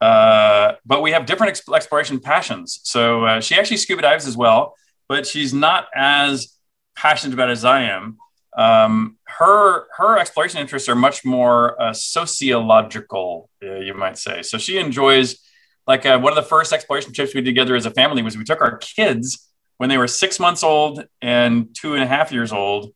Uh, 0.00 0.72
but 0.84 1.02
we 1.02 1.10
have 1.10 1.26
different 1.26 1.60
exploration 1.74 2.20
passions. 2.20 2.80
So 2.84 3.24
uh, 3.24 3.40
she 3.40 3.56
actually 3.56 3.78
scuba 3.78 4.02
dives 4.02 4.26
as 4.26 4.36
well, 4.36 4.74
but 5.08 5.26
she's 5.26 5.52
not 5.54 5.86
as 5.94 6.54
passionate 6.94 7.34
about 7.34 7.48
it 7.48 7.52
as 7.52 7.64
I 7.64 7.82
am. 7.82 8.18
Um, 8.56 9.18
her 9.24 9.86
her 9.96 10.18
exploration 10.18 10.60
interests 10.60 10.88
are 10.88 10.94
much 10.94 11.24
more 11.24 11.80
uh, 11.82 11.92
sociological, 11.92 13.50
uh, 13.62 13.80
you 13.80 13.94
might 13.94 14.18
say. 14.18 14.42
So 14.42 14.56
she 14.58 14.78
enjoys 14.78 15.38
like 15.86 16.06
uh, 16.06 16.18
one 16.18 16.32
of 16.32 16.36
the 16.36 16.48
first 16.48 16.72
exploration 16.72 17.12
trips 17.12 17.34
we 17.34 17.40
did 17.40 17.50
together 17.50 17.74
as 17.74 17.86
a 17.86 17.90
family 17.90 18.22
was 18.22 18.36
we 18.36 18.44
took 18.44 18.60
our 18.60 18.78
kids 18.78 19.46
when 19.78 19.88
they 19.88 19.98
were 19.98 20.08
six 20.08 20.40
months 20.40 20.62
old 20.62 21.04
and 21.20 21.74
two 21.74 21.94
and 21.94 22.02
a 22.02 22.06
half 22.06 22.32
years 22.32 22.52
old 22.52 22.92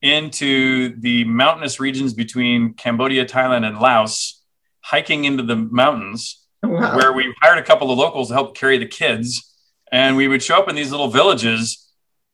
into 0.00 1.00
the 1.00 1.24
mountainous 1.24 1.78
regions 1.78 2.12
between 2.12 2.74
Cambodia, 2.74 3.24
Thailand, 3.24 3.66
and 3.66 3.78
Laos 3.78 4.42
hiking 4.80 5.24
into 5.24 5.44
the 5.44 5.56
mountains 5.56 6.44
oh, 6.62 6.68
wow. 6.68 6.96
where 6.96 7.12
we 7.12 7.32
hired 7.40 7.58
a 7.58 7.62
couple 7.62 7.90
of 7.90 7.98
locals 7.98 8.28
to 8.28 8.34
help 8.34 8.56
carry 8.56 8.78
the 8.78 8.86
kids. 8.86 9.54
And 9.92 10.16
we 10.16 10.26
would 10.26 10.42
show 10.42 10.58
up 10.58 10.68
in 10.68 10.74
these 10.74 10.90
little 10.90 11.08
villages, 11.08 11.88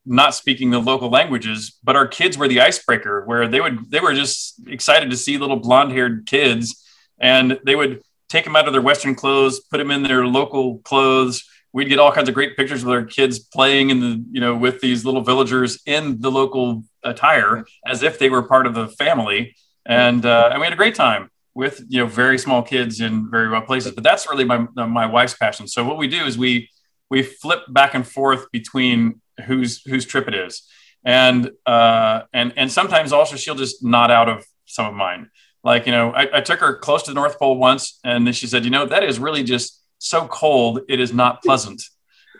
not 0.06 0.34
speaking 0.34 0.70
the 0.70 0.78
local 0.78 1.10
languages, 1.10 1.76
but 1.82 1.96
our 1.96 2.06
kids 2.06 2.38
were 2.38 2.48
the 2.48 2.60
icebreaker 2.60 3.24
where 3.26 3.48
they 3.48 3.60
would, 3.60 3.90
they 3.90 4.00
were 4.00 4.14
just 4.14 4.54
excited 4.66 5.10
to 5.10 5.16
see 5.16 5.36
little 5.36 5.56
blonde 5.56 5.92
haired 5.92 6.26
kids. 6.26 6.82
And 7.18 7.58
they 7.66 7.76
would 7.76 8.00
take 8.28 8.44
them 8.44 8.56
out 8.56 8.66
of 8.66 8.72
their 8.72 8.82
Western 8.82 9.14
clothes, 9.14 9.60
put 9.60 9.78
them 9.78 9.90
in 9.90 10.02
their 10.02 10.26
local 10.26 10.78
clothes. 10.78 11.44
We'd 11.78 11.88
get 11.88 11.98
all 11.98 12.12
kinds 12.12 12.28
of 12.28 12.34
great 12.34 12.56
pictures 12.56 12.82
of 12.82 12.88
our 12.88 13.04
kids 13.04 13.38
playing 13.38 13.90
in 13.90 14.00
the, 14.00 14.24
you 14.30 14.40
know, 14.40 14.56
with 14.56 14.80
these 14.80 15.04
little 15.04 15.22
villagers 15.22 15.80
in 15.86 16.20
the 16.20 16.30
local 16.30 16.84
attire 17.02 17.64
as 17.86 18.02
if 18.02 18.18
they 18.18 18.28
were 18.28 18.42
part 18.42 18.66
of 18.66 18.74
the 18.74 18.88
family. 18.88 19.56
And, 19.86 20.26
uh, 20.26 20.50
and 20.52 20.60
we 20.60 20.66
had 20.66 20.72
a 20.72 20.76
great 20.76 20.94
time 20.94 21.30
with 21.58 21.82
you 21.88 21.98
know 21.98 22.06
very 22.06 22.38
small 22.38 22.62
kids 22.62 23.00
in 23.00 23.28
very 23.28 23.48
rough 23.48 23.66
places. 23.66 23.90
But 23.90 24.04
that's 24.04 24.28
really 24.30 24.44
my 24.44 24.58
my 24.76 25.06
wife's 25.06 25.34
passion. 25.34 25.66
So 25.66 25.84
what 25.84 25.98
we 25.98 26.06
do 26.06 26.24
is 26.24 26.38
we 26.38 26.70
we 27.10 27.24
flip 27.24 27.62
back 27.68 27.94
and 27.94 28.06
forth 28.06 28.50
between 28.52 29.20
whose 29.44 29.82
whose 29.82 30.06
trip 30.06 30.28
it 30.28 30.34
is, 30.34 30.62
and 31.04 31.50
uh, 31.66 32.22
and 32.32 32.52
and 32.56 32.70
sometimes 32.70 33.12
also 33.12 33.34
she'll 33.34 33.56
just 33.56 33.82
nod 33.82 34.12
out 34.12 34.28
of 34.28 34.46
some 34.66 34.86
of 34.86 34.94
mine. 34.94 35.30
Like 35.64 35.86
you 35.86 35.92
know, 35.92 36.12
I, 36.12 36.38
I 36.38 36.40
took 36.42 36.60
her 36.60 36.76
close 36.76 37.02
to 37.02 37.10
the 37.10 37.16
North 37.16 37.40
Pole 37.40 37.58
once, 37.58 37.98
and 38.04 38.24
then 38.24 38.34
she 38.34 38.46
said, 38.46 38.64
you 38.64 38.70
know, 38.70 38.86
that 38.86 39.02
is 39.02 39.18
really 39.18 39.42
just 39.42 39.77
so 39.98 40.26
cold. 40.26 40.80
It 40.88 41.00
is 41.00 41.12
not 41.12 41.42
pleasant. 41.42 41.82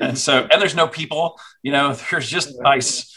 And 0.01 0.17
so, 0.17 0.47
and 0.51 0.61
there's 0.61 0.77
no 0.77 0.87
people. 0.87 1.39
You 1.63 1.73
know, 1.73 1.95
there's 2.11 2.29
just 2.29 2.55
ice. 2.65 3.15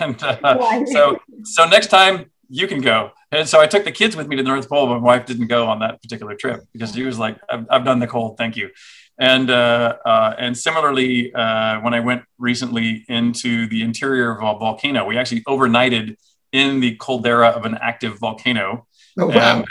And 0.00 0.22
uh, 0.22 0.84
so, 0.92 1.18
so 1.44 1.66
next 1.66 1.88
time 1.88 2.30
you 2.48 2.66
can 2.66 2.80
go. 2.80 3.10
And 3.32 3.48
so 3.48 3.60
I 3.60 3.66
took 3.66 3.84
the 3.84 3.92
kids 3.92 4.14
with 4.14 4.28
me 4.28 4.36
to 4.36 4.42
the 4.42 4.48
North 4.48 4.68
Pole, 4.68 4.86
but 4.86 5.00
my 5.00 5.06
wife 5.06 5.26
didn't 5.26 5.48
go 5.48 5.66
on 5.66 5.80
that 5.80 6.00
particular 6.00 6.36
trip 6.36 6.60
because 6.72 6.94
she 6.94 7.02
was 7.02 7.18
like, 7.18 7.38
I've, 7.50 7.66
I've 7.68 7.84
done 7.84 7.98
the 7.98 8.06
cold, 8.06 8.38
thank 8.38 8.56
you. 8.56 8.70
And 9.18 9.50
uh, 9.50 9.96
uh, 10.04 10.34
and 10.38 10.56
similarly, 10.56 11.32
uh, 11.32 11.80
when 11.80 11.94
I 11.94 12.00
went 12.00 12.22
recently 12.38 13.04
into 13.08 13.68
the 13.68 13.82
interior 13.82 14.32
of 14.32 14.56
a 14.56 14.58
volcano, 14.58 15.04
we 15.04 15.16
actually 15.16 15.42
overnighted 15.42 16.16
in 16.52 16.80
the 16.80 16.96
caldera 16.96 17.48
of 17.48 17.64
an 17.64 17.76
active 17.80 18.18
volcano. 18.18 18.86
Oh, 19.18 19.26
wow. 19.26 19.64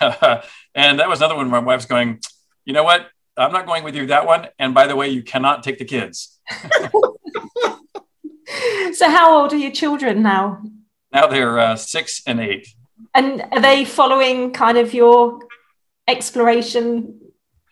And, 0.00 0.42
and 0.74 1.00
that 1.00 1.08
was 1.08 1.20
another 1.20 1.36
one 1.36 1.50
where 1.50 1.60
my 1.60 1.66
wife's 1.66 1.86
going, 1.86 2.20
you 2.64 2.72
know 2.72 2.84
what? 2.84 3.08
I'm 3.36 3.52
not 3.52 3.66
going 3.66 3.84
with 3.84 3.94
you 3.94 4.06
that 4.06 4.26
one. 4.26 4.48
And 4.58 4.74
by 4.74 4.86
the 4.86 4.96
way, 4.96 5.08
you 5.08 5.22
cannot 5.22 5.62
take 5.62 5.78
the 5.78 5.84
kids. 5.84 6.38
so, 8.92 9.10
how 9.10 9.40
old 9.40 9.52
are 9.52 9.56
your 9.56 9.70
children 9.70 10.22
now? 10.22 10.62
Now 11.12 11.26
they're 11.26 11.58
uh, 11.58 11.76
six 11.76 12.22
and 12.26 12.40
eight. 12.40 12.68
And 13.14 13.44
are 13.52 13.60
they 13.60 13.84
following 13.84 14.52
kind 14.52 14.78
of 14.78 14.94
your 14.94 15.40
exploration? 16.06 17.20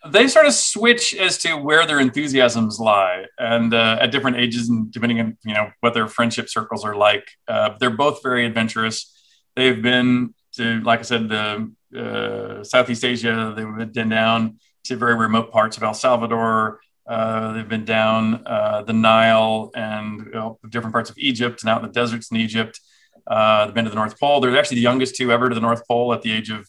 They 0.07 0.27
sort 0.27 0.45
of 0.45 0.53
switch 0.53 1.13
as 1.13 1.37
to 1.39 1.55
where 1.55 1.85
their 1.85 1.99
enthusiasms 1.99 2.79
lie, 2.79 3.25
and 3.37 3.73
uh, 3.73 3.97
at 3.99 4.11
different 4.11 4.37
ages, 4.37 4.69
and 4.69 4.91
depending 4.91 5.19
on 5.19 5.37
you 5.43 5.53
know 5.53 5.71
what 5.81 5.93
their 5.93 6.07
friendship 6.07 6.49
circles 6.49 6.85
are 6.85 6.95
like. 6.95 7.27
Uh, 7.47 7.71
they're 7.79 7.89
both 7.89 8.23
very 8.23 8.45
adventurous. 8.45 9.13
They've 9.55 9.81
been 9.81 10.33
to, 10.53 10.79
like 10.81 10.99
I 10.99 11.03
said, 11.03 11.29
the 11.29 11.71
uh, 11.97 12.63
Southeast 12.63 13.03
Asia. 13.03 13.53
They've 13.55 13.93
been 13.93 14.09
down 14.09 14.59
to 14.89 14.97
very 14.97 15.15
remote 15.15 15.51
parts 15.51 15.77
of 15.77 15.83
El 15.83 15.93
Salvador. 15.93 16.79
Uh, 17.07 17.53
they've 17.53 17.69
been 17.69 17.85
down 17.85 18.43
uh, 18.45 18.83
the 18.83 18.93
Nile 18.93 19.71
and 19.75 20.25
you 20.25 20.31
know, 20.31 20.59
different 20.69 20.93
parts 20.93 21.09
of 21.09 21.17
Egypt 21.17 21.63
and 21.63 21.69
out 21.69 21.81
in 21.81 21.87
the 21.87 21.93
deserts 21.93 22.29
in 22.29 22.37
Egypt. 22.37 22.79
Uh, 23.25 23.65
they've 23.65 23.73
been 23.73 23.85
to 23.85 23.89
the 23.89 23.95
North 23.95 24.19
Pole. 24.19 24.39
They're 24.39 24.57
actually 24.57 24.75
the 24.75 24.81
youngest 24.81 25.15
two 25.15 25.31
ever 25.31 25.49
to 25.49 25.55
the 25.55 25.61
North 25.61 25.87
Pole 25.87 26.13
at 26.13 26.21
the 26.21 26.31
age 26.31 26.49
of 26.49 26.67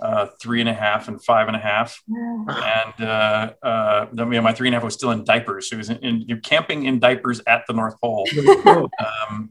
uh, 0.00 0.26
three 0.40 0.60
and 0.60 0.68
a 0.68 0.74
half 0.74 1.08
and 1.08 1.22
five 1.22 1.46
and 1.46 1.56
a 1.56 1.60
half. 1.60 2.00
And 2.08 3.06
uh, 3.06 3.52
uh, 3.62 4.06
you 4.12 4.24
know, 4.24 4.42
my 4.42 4.52
three 4.52 4.68
and 4.68 4.74
a 4.74 4.76
half 4.76 4.84
was 4.84 4.94
still 4.94 5.10
in 5.10 5.24
diapers. 5.24 5.66
She 5.66 5.76
was 5.76 5.90
in, 5.90 5.98
in 6.28 6.40
camping 6.40 6.84
in 6.84 6.98
diapers 6.98 7.40
at 7.46 7.64
the 7.66 7.74
North 7.74 8.00
Pole. 8.00 8.26
um, 9.30 9.50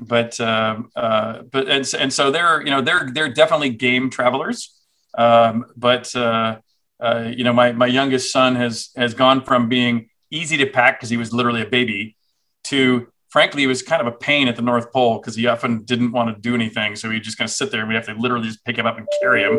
but 0.00 0.40
um, 0.40 0.90
uh, 0.96 1.42
but 1.42 1.68
and, 1.68 1.94
and 1.98 2.12
so 2.12 2.30
they're 2.30 2.60
you 2.62 2.70
know 2.70 2.80
they're 2.80 3.08
they're 3.12 3.32
definitely 3.32 3.70
game 3.70 4.10
travelers. 4.10 4.78
Um, 5.16 5.66
but 5.76 6.14
uh, 7.02 7.30
you 7.36 7.44
know 7.44 7.52
my 7.52 7.72
my 7.72 7.86
youngest 7.86 8.32
son 8.32 8.54
has 8.56 8.90
has 8.96 9.14
gone 9.14 9.44
from 9.44 9.68
being 9.68 10.08
easy 10.30 10.56
to 10.56 10.66
pack 10.66 10.98
because 10.98 11.10
he 11.10 11.16
was 11.16 11.32
literally 11.32 11.62
a 11.62 11.66
baby 11.66 12.16
to 12.64 13.06
frankly, 13.32 13.62
it 13.62 13.66
was 13.66 13.80
kind 13.80 14.02
of 14.02 14.06
a 14.06 14.12
pain 14.12 14.46
at 14.46 14.56
the 14.56 14.62
North 14.62 14.92
Pole 14.92 15.18
because 15.18 15.34
he 15.34 15.46
often 15.46 15.84
didn't 15.84 16.12
want 16.12 16.34
to 16.34 16.38
do 16.38 16.54
anything. 16.54 16.94
So 16.96 17.08
he'd 17.08 17.22
just 17.22 17.38
kind 17.38 17.48
of 17.48 17.52
sit 17.52 17.70
there 17.70 17.80
and 17.80 17.88
we 17.88 17.94
have 17.94 18.04
to 18.04 18.12
literally 18.12 18.46
just 18.46 18.62
pick 18.62 18.76
him 18.76 18.84
up 18.84 18.98
and 18.98 19.08
carry 19.22 19.42
him 19.42 19.58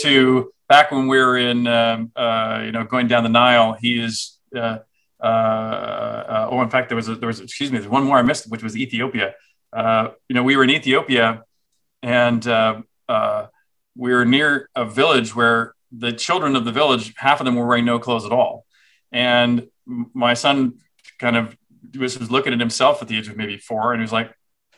to 0.00 0.52
back 0.68 0.90
when 0.90 1.08
we 1.08 1.16
were 1.16 1.38
in, 1.38 1.66
um, 1.66 2.12
uh, 2.14 2.60
you 2.62 2.72
know, 2.72 2.84
going 2.84 3.08
down 3.08 3.22
the 3.22 3.30
Nile. 3.30 3.72
He 3.72 3.98
is, 3.98 4.38
uh, 4.54 4.80
uh, 5.18 5.26
uh 5.26 6.48
oh, 6.50 6.60
in 6.60 6.68
fact, 6.68 6.90
there 6.90 6.96
was, 6.96 7.08
a, 7.08 7.14
there 7.14 7.26
was, 7.26 7.40
excuse 7.40 7.72
me, 7.72 7.78
there's 7.78 7.90
one 7.90 8.04
more 8.04 8.18
I 8.18 8.22
missed, 8.22 8.50
which 8.50 8.62
was 8.62 8.76
Ethiopia. 8.76 9.34
Uh, 9.72 10.08
you 10.28 10.34
know, 10.34 10.42
we 10.42 10.54
were 10.54 10.64
in 10.64 10.70
Ethiopia 10.70 11.42
and 12.02 12.44
we 13.98 14.12
were 14.12 14.26
near 14.26 14.68
a 14.76 14.84
village 14.84 15.34
where 15.34 15.74
the 15.98 16.12
children 16.12 16.56
of 16.56 16.64
the 16.64 16.72
village, 16.72 17.14
half 17.16 17.40
of 17.40 17.44
them 17.44 17.56
were 17.56 17.66
wearing 17.66 17.84
no 17.84 17.98
clothes 17.98 18.24
at 18.24 18.32
all. 18.32 18.66
And 19.12 19.68
my 19.86 20.34
son 20.34 20.78
kind 21.18 21.36
of 21.36 21.56
was, 21.98 22.18
was 22.18 22.30
looking 22.30 22.52
at 22.52 22.60
himself 22.60 23.00
at 23.02 23.08
the 23.08 23.16
age 23.16 23.28
of 23.28 23.36
maybe 23.36 23.56
four 23.56 23.92
and 23.92 24.00
he 24.00 24.04
was 24.04 24.12
like, 24.12 24.32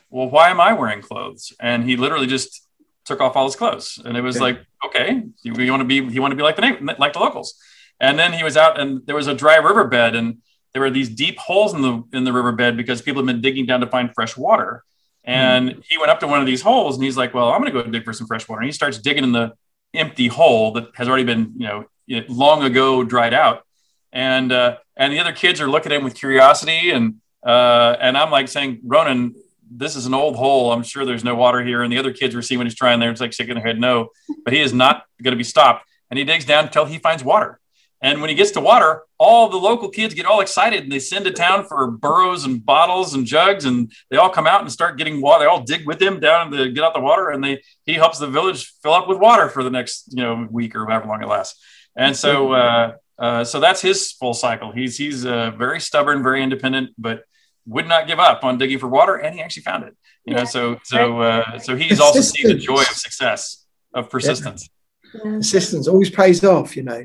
well, 0.09 0.29
why 0.29 0.49
am 0.49 0.59
I 0.59 0.73
wearing 0.73 1.01
clothes? 1.01 1.53
And 1.59 1.83
he 1.83 1.95
literally 1.97 2.27
just 2.27 2.67
took 3.05 3.21
off 3.21 3.35
all 3.35 3.45
his 3.45 3.55
clothes. 3.55 3.99
And 4.03 4.17
it 4.17 4.21
was 4.21 4.37
okay. 4.37 4.43
like, 4.43 4.65
okay, 4.85 5.23
you, 5.43 5.71
want 5.71 5.81
to 5.81 5.85
be, 5.85 5.95
you 5.95 6.21
want 6.21 6.31
to 6.31 6.35
be 6.35 6.43
like 6.43 6.55
the 6.55 6.61
name, 6.61 6.89
like 6.97 7.13
the 7.13 7.19
locals. 7.19 7.55
And 7.99 8.17
then 8.17 8.33
he 8.33 8.43
was 8.43 8.55
out 8.55 8.79
and 8.79 9.05
there 9.05 9.15
was 9.15 9.27
a 9.27 9.33
dry 9.33 9.57
riverbed 9.57 10.15
and 10.15 10.37
there 10.73 10.81
were 10.81 10.89
these 10.89 11.09
deep 11.09 11.37
holes 11.37 11.73
in 11.73 11.81
the, 11.81 12.03
in 12.13 12.23
the 12.23 12.33
riverbed 12.33 12.77
because 12.77 13.01
people 13.01 13.21
had 13.21 13.27
been 13.27 13.41
digging 13.41 13.65
down 13.65 13.81
to 13.81 13.87
find 13.87 14.13
fresh 14.13 14.37
water. 14.37 14.83
Hmm. 15.25 15.31
And 15.31 15.83
he 15.89 15.97
went 15.97 16.11
up 16.11 16.19
to 16.21 16.27
one 16.27 16.39
of 16.39 16.45
these 16.45 16.61
holes 16.61 16.95
and 16.95 17.03
he's 17.03 17.17
like, 17.17 17.33
Well, 17.33 17.49
I'm 17.49 17.61
going 17.61 17.73
to 17.73 17.83
go 17.83 17.89
dig 17.89 18.05
for 18.05 18.13
some 18.13 18.27
fresh 18.27 18.47
water. 18.47 18.61
And 18.61 18.67
he 18.67 18.71
starts 18.71 18.97
digging 18.99 19.23
in 19.23 19.31
the 19.31 19.53
empty 19.93 20.27
hole 20.27 20.71
that 20.73 20.89
has 20.95 21.07
already 21.07 21.23
been, 21.23 21.53
you 21.57 21.67
know, 21.67 21.85
long 22.27 22.63
ago 22.63 23.03
dried 23.03 23.33
out. 23.33 23.63
And, 24.11 24.51
uh, 24.51 24.77
and 24.95 25.13
the 25.13 25.19
other 25.19 25.33
kids 25.33 25.61
are 25.61 25.69
looking 25.69 25.91
at 25.91 25.97
him 25.97 26.03
with 26.03 26.15
curiosity. 26.15 26.91
And, 26.91 27.15
uh, 27.45 27.95
and 27.99 28.17
I'm 28.17 28.31
like 28.31 28.47
saying, 28.47 28.81
Ronan, 28.83 29.35
this 29.71 29.95
is 29.95 30.05
an 30.05 30.13
old 30.13 30.35
hole. 30.35 30.71
I'm 30.71 30.83
sure 30.83 31.05
there's 31.05 31.23
no 31.23 31.35
water 31.35 31.63
here. 31.63 31.83
And 31.83 31.93
the 31.93 31.97
other 31.97 32.11
kids 32.11 32.35
were 32.35 32.41
seeing 32.41 32.57
what 32.57 32.65
he's 32.65 32.75
trying 32.75 32.99
there. 32.99 33.11
It's 33.11 33.21
like 33.21 33.33
shaking 33.33 33.55
their 33.55 33.63
head, 33.63 33.79
no, 33.79 34.09
but 34.43 34.53
he 34.53 34.59
is 34.59 34.73
not 34.73 35.05
going 35.21 35.33
to 35.33 35.37
be 35.37 35.43
stopped. 35.43 35.85
And 36.09 36.17
he 36.17 36.25
digs 36.25 36.45
down 36.45 36.65
until 36.65 36.85
he 36.85 36.97
finds 36.97 37.23
water. 37.23 37.59
And 38.01 38.21
when 38.21 38.29
he 38.29 38.35
gets 38.35 38.51
to 38.51 38.61
water, 38.61 39.03
all 39.17 39.49
the 39.49 39.57
local 39.57 39.89
kids 39.89 40.13
get 40.13 40.25
all 40.25 40.39
excited 40.39 40.83
and 40.83 40.91
they 40.91 40.99
send 40.99 41.25
to 41.25 41.31
town 41.31 41.65
for 41.65 41.91
burros 41.91 42.45
and 42.45 42.65
bottles 42.65 43.13
and 43.13 43.25
jugs, 43.25 43.65
and 43.65 43.91
they 44.09 44.17
all 44.17 44.29
come 44.29 44.47
out 44.47 44.61
and 44.61 44.71
start 44.71 44.97
getting 44.97 45.21
water. 45.21 45.43
They 45.43 45.49
all 45.49 45.63
dig 45.63 45.85
with 45.85 46.01
him 46.01 46.19
down 46.19 46.51
to 46.51 46.69
get 46.71 46.83
out 46.83 46.93
the 46.93 47.01
water, 47.01 47.29
and 47.29 47.43
they 47.43 47.61
he 47.85 47.93
helps 47.95 48.19
the 48.19 48.27
village 48.27 48.71
fill 48.81 48.93
up 48.93 49.07
with 49.09 49.17
water 49.17 49.49
for 49.49 49.63
the 49.63 49.69
next 49.69 50.13
you 50.13 50.23
know 50.23 50.47
week 50.49 50.75
or 50.75 50.85
however 50.85 51.07
long 51.07 51.21
it 51.21 51.27
lasts. 51.27 51.61
And 51.95 52.15
so 52.15 52.53
uh, 52.53 52.93
uh, 53.17 53.43
so 53.43 53.59
that's 53.59 53.81
his 53.81 54.13
full 54.13 54.33
cycle. 54.33 54.71
He's 54.71 54.97
he's 54.97 55.25
uh, 55.25 55.51
very 55.51 55.81
stubborn, 55.81 56.23
very 56.23 56.41
independent, 56.41 56.91
but 56.97 57.23
would 57.65 57.87
not 57.87 58.07
give 58.07 58.19
up 58.19 58.45
on 58.45 58.57
digging 58.57 58.79
for 58.79 58.87
water, 58.87 59.15
and 59.15 59.35
he 59.35 59.41
actually 59.41 59.63
found 59.63 59.83
it. 59.83 59.95
You 60.23 60.35
know, 60.35 60.45
so 60.45 60.79
so 60.85 61.19
uh, 61.19 61.59
so 61.59 61.75
he's 61.75 61.99
also 61.99 62.21
seen 62.21 62.47
the 62.47 62.53
joy 62.53 62.81
of 62.81 62.87
success 62.87 63.65
of 63.93 64.09
persistence. 64.09 64.69
Yeah. 65.13 65.21
Persistence 65.21 65.87
always 65.87 66.09
pays 66.09 66.43
off. 66.45 66.77
You 66.77 66.83
know. 66.83 67.03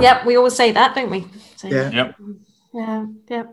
Yep, 0.00 0.26
we 0.26 0.36
always 0.36 0.54
say 0.54 0.72
that, 0.72 0.94
don't 0.94 1.10
we? 1.10 1.26
So, 1.56 1.68
yeah. 1.68 1.90
Yep. 1.90 2.16
Yeah, 2.72 3.06
yeah. 3.28 3.44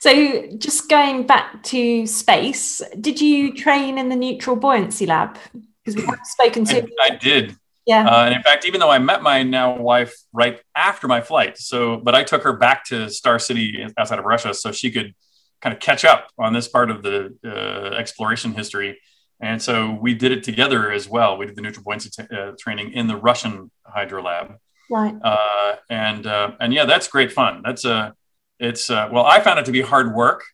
So, 0.00 0.48
just 0.58 0.88
going 0.88 1.26
back 1.26 1.62
to 1.64 2.06
space, 2.06 2.82
did 3.00 3.20
you 3.20 3.54
train 3.54 3.96
in 3.96 4.08
the 4.08 4.16
neutral 4.16 4.56
buoyancy 4.56 5.06
lab? 5.06 5.38
Because 5.84 5.94
we 5.94 6.04
have 6.06 6.18
spoken 6.24 6.64
to. 6.64 6.82
I, 6.82 7.12
I 7.12 7.16
did. 7.16 7.56
Yeah. 7.86 8.04
Uh, 8.04 8.24
and 8.24 8.34
in 8.34 8.42
fact, 8.42 8.66
even 8.66 8.80
though 8.80 8.90
I 8.90 8.98
met 8.98 9.22
my 9.22 9.44
now 9.44 9.78
wife 9.78 10.12
right 10.32 10.60
after 10.74 11.06
my 11.06 11.20
flight, 11.20 11.56
so 11.56 11.98
but 11.98 12.16
I 12.16 12.24
took 12.24 12.42
her 12.42 12.52
back 12.52 12.84
to 12.86 13.08
Star 13.08 13.38
City 13.38 13.86
outside 13.96 14.18
of 14.18 14.24
Russia 14.24 14.52
so 14.52 14.72
she 14.72 14.90
could 14.90 15.14
kind 15.62 15.72
of 15.72 15.80
catch 15.80 16.04
up 16.04 16.28
on 16.36 16.52
this 16.52 16.66
part 16.66 16.90
of 16.90 17.04
the 17.04 17.36
uh, 17.44 17.94
exploration 17.94 18.52
history. 18.52 18.98
And 19.40 19.62
so 19.62 19.96
we 20.00 20.14
did 20.14 20.32
it 20.32 20.42
together 20.42 20.90
as 20.90 21.08
well. 21.08 21.38
We 21.38 21.46
did 21.46 21.54
the 21.54 21.62
neutral 21.62 21.84
buoyancy 21.84 22.10
t- 22.10 22.36
uh, 22.36 22.52
training 22.58 22.92
in 22.92 23.06
the 23.06 23.16
Russian 23.16 23.70
hydro 23.84 24.22
lab. 24.22 24.56
Right. 24.90 25.14
Uh, 25.22 25.76
and 25.90 26.26
uh, 26.26 26.52
and 26.60 26.72
yeah, 26.72 26.84
that's 26.84 27.08
great 27.08 27.32
fun. 27.32 27.62
That's 27.64 27.84
a 27.84 28.14
it's 28.58 28.90
uh, 28.90 29.08
well, 29.12 29.24
I 29.24 29.40
found 29.40 29.58
it 29.58 29.66
to 29.66 29.72
be 29.72 29.82
hard 29.82 30.14
work. 30.14 30.44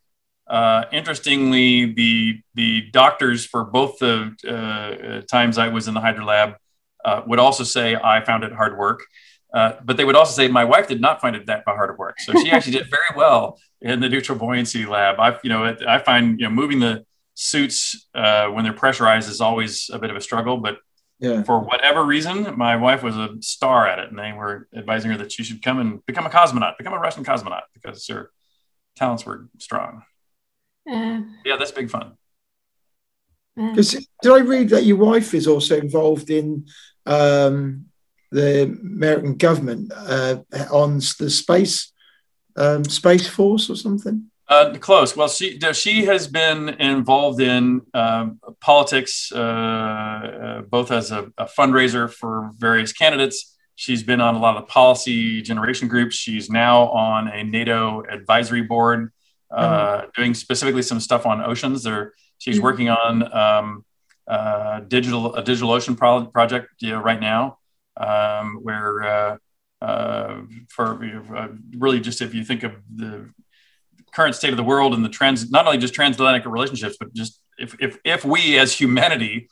Uh, 0.46 0.84
interestingly, 0.92 1.92
the 1.92 2.40
the 2.54 2.82
doctors 2.92 3.44
for 3.44 3.64
both 3.64 3.98
the 3.98 4.34
uh, 4.48 5.26
times 5.30 5.58
I 5.58 5.68
was 5.68 5.88
in 5.88 5.94
the 5.94 6.00
hydro 6.00 6.24
lab 6.24 6.54
would 7.26 7.38
also 7.38 7.64
say 7.64 7.96
I 7.96 8.24
found 8.24 8.44
it 8.44 8.52
hard 8.52 8.78
work. 8.78 9.02
but 9.52 9.96
they 9.96 10.04
would 10.04 10.16
also 10.16 10.32
say 10.32 10.48
my 10.48 10.64
wife 10.64 10.88
did 10.88 11.00
not 11.00 11.20
find 11.20 11.36
it 11.36 11.46
that 11.46 11.62
hard 11.66 11.90
of 11.90 11.98
work. 11.98 12.20
So 12.20 12.32
she 12.32 12.50
actually 12.50 12.72
did 12.72 12.90
very 12.90 13.12
well 13.16 13.58
in 13.80 14.00
the 14.00 14.08
neutral 14.08 14.38
buoyancy 14.38 14.86
lab. 14.86 15.18
I, 15.18 15.38
you 15.42 15.50
know, 15.50 15.76
I 15.86 15.98
find 15.98 16.40
you 16.40 16.48
know 16.48 16.54
moving 16.54 16.80
the 16.80 17.04
suits 17.34 18.06
when 18.12 18.64
they're 18.64 18.72
pressurized 18.72 19.28
is 19.28 19.40
always 19.40 19.90
a 19.92 19.98
bit 19.98 20.10
of 20.10 20.16
a 20.16 20.20
struggle, 20.20 20.56
but 20.56 20.78
yeah. 21.22 21.42
for 21.44 21.60
whatever 21.60 22.04
reason, 22.04 22.58
my 22.58 22.76
wife 22.76 23.02
was 23.02 23.16
a 23.16 23.36
star 23.40 23.86
at 23.86 23.98
it, 24.00 24.10
and 24.10 24.18
they 24.18 24.32
were 24.32 24.68
advising 24.74 25.12
her 25.12 25.16
that 25.18 25.32
she 25.32 25.44
should 25.44 25.62
come 25.62 25.78
and 25.78 26.04
become 26.04 26.26
a 26.26 26.30
cosmonaut, 26.30 26.76
become 26.76 26.92
a 26.92 26.98
Russian 26.98 27.24
cosmonaut, 27.24 27.62
because 27.72 28.06
her 28.08 28.30
talents 28.96 29.24
were 29.24 29.48
strong. 29.58 30.02
Uh, 30.90 31.20
yeah, 31.44 31.56
that's 31.56 31.70
big 31.70 31.90
fun. 31.90 32.18
Because 33.54 33.92
did 34.22 34.32
I 34.32 34.40
read 34.40 34.70
that 34.70 34.84
your 34.84 34.96
wife 34.96 35.32
is 35.34 35.46
also 35.46 35.78
involved 35.78 36.30
in 36.30 36.66
um, 37.06 37.86
the 38.30 38.64
American 38.64 39.36
government 39.36 39.92
uh, 39.94 40.38
on 40.70 40.96
the 41.18 41.30
space 41.30 41.92
um, 42.56 42.84
space 42.84 43.28
force 43.28 43.70
or 43.70 43.76
something? 43.76 44.30
Uh, 44.52 44.76
close. 44.76 45.16
Well, 45.16 45.28
she 45.28 45.58
she 45.72 46.04
has 46.04 46.28
been 46.28 46.68
involved 46.68 47.40
in 47.40 47.80
um, 47.94 48.38
politics, 48.60 49.32
uh, 49.34 49.38
uh, 49.38 50.60
both 50.62 50.90
as 50.90 51.10
a, 51.10 51.32
a, 51.38 51.46
fundraiser 51.46 52.12
for 52.12 52.50
various 52.58 52.92
candidates. 52.92 53.56
She's 53.76 54.02
been 54.02 54.20
on 54.20 54.34
a 54.34 54.38
lot 54.38 54.58
of 54.58 54.68
policy 54.68 55.40
generation 55.40 55.88
groups. 55.88 56.16
She's 56.16 56.50
now 56.50 56.88
on 56.88 57.28
a 57.28 57.42
NATO 57.44 58.02
advisory 58.02 58.60
board, 58.60 59.10
mm-hmm. 59.50 60.10
doing 60.14 60.34
specifically 60.34 60.82
some 60.82 61.00
stuff 61.00 61.24
on 61.24 61.42
oceans. 61.42 61.82
There, 61.82 62.12
she's 62.36 62.56
mm-hmm. 62.56 62.64
working 62.64 62.88
on 62.90 63.12
um, 63.34 63.84
uh, 64.28 64.80
digital 64.80 65.34
a 65.34 65.42
digital 65.42 65.70
ocean 65.70 65.96
pro- 65.96 66.26
project 66.26 66.66
you 66.80 66.90
know, 66.90 67.00
right 67.00 67.20
now, 67.20 67.56
um, 67.96 68.58
where 68.62 69.38
uh, 69.80 70.36
for 70.68 71.00
really 71.78 72.00
just 72.00 72.20
if 72.20 72.34
you 72.34 72.44
think 72.44 72.64
of 72.64 72.72
the 72.94 73.30
current 74.12 74.34
state 74.34 74.50
of 74.50 74.56
the 74.56 74.64
world 74.64 74.94
and 74.94 75.04
the 75.04 75.08
trends, 75.08 75.50
not 75.50 75.66
only 75.66 75.78
just 75.78 75.94
transatlantic 75.94 76.44
relationships, 76.44 76.96
but 76.98 77.12
just 77.14 77.40
if, 77.58 77.74
if, 77.80 77.98
if 78.04 78.24
we 78.24 78.58
as 78.58 78.72
humanity 78.72 79.48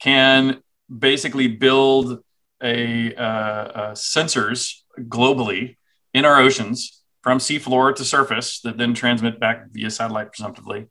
can 0.00 0.60
basically 0.96 1.48
build 1.48 2.20
a, 2.62 3.14
uh, 3.14 3.20
uh, 3.20 3.92
sensors 3.92 4.80
globally 5.00 5.76
in 6.12 6.24
our 6.24 6.40
oceans 6.40 7.02
from 7.22 7.38
seafloor 7.38 7.94
to 7.96 8.04
surface 8.04 8.60
that 8.60 8.76
then 8.76 8.94
transmit 8.94 9.40
back 9.40 9.64
via 9.72 9.90
satellite 9.90 10.32
presumptively, 10.32 10.86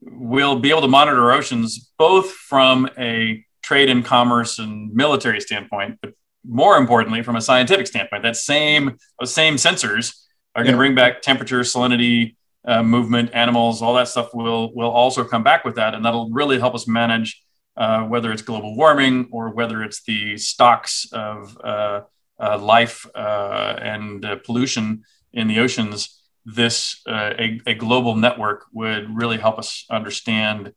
we'll 0.00 0.58
be 0.58 0.70
able 0.70 0.80
to 0.80 0.88
monitor 0.88 1.32
oceans 1.32 1.92
both 1.98 2.30
from 2.30 2.88
a 2.98 3.44
trade 3.62 3.90
and 3.90 4.04
commerce 4.04 4.58
and 4.58 4.94
military 4.94 5.40
standpoint, 5.40 5.98
but 6.00 6.12
more 6.46 6.76
importantly, 6.76 7.22
from 7.22 7.36
a 7.36 7.40
scientific 7.40 7.86
standpoint, 7.86 8.22
that 8.22 8.36
same 8.36 8.96
those 9.18 9.32
same 9.32 9.56
sensors 9.56 10.14
are 10.54 10.62
going 10.62 10.74
to 10.74 10.78
bring 10.78 10.94
back 10.94 11.22
temperature, 11.22 11.60
salinity, 11.60 12.36
uh, 12.64 12.82
movement, 12.82 13.30
animals, 13.32 13.80
all 13.82 13.94
that 13.94 14.08
stuff 14.08 14.34
will 14.34 14.74
will 14.74 14.90
also 14.90 15.24
come 15.24 15.42
back 15.42 15.64
with 15.64 15.76
that, 15.76 15.94
and 15.94 16.04
that'll 16.04 16.30
really 16.30 16.58
help 16.58 16.74
us 16.74 16.86
manage 16.86 17.42
uh, 17.76 18.02
whether 18.02 18.30
it's 18.32 18.42
global 18.42 18.76
warming 18.76 19.28
or 19.32 19.50
whether 19.50 19.82
it's 19.82 20.02
the 20.02 20.36
stocks 20.36 21.06
of 21.12 21.56
uh, 21.64 22.02
uh 22.38 22.58
life 22.58 23.06
uh, 23.14 23.76
and 23.80 24.24
uh, 24.24 24.36
pollution 24.44 25.02
in 25.32 25.48
the 25.48 25.58
oceans. 25.60 26.20
This 26.44 27.00
a, 27.06 27.60
a, 27.66 27.74
global 27.74 28.16
network 28.16 28.64
would 28.72 29.14
really 29.14 29.36
help 29.36 29.58
us 29.58 29.84
understand 29.90 30.72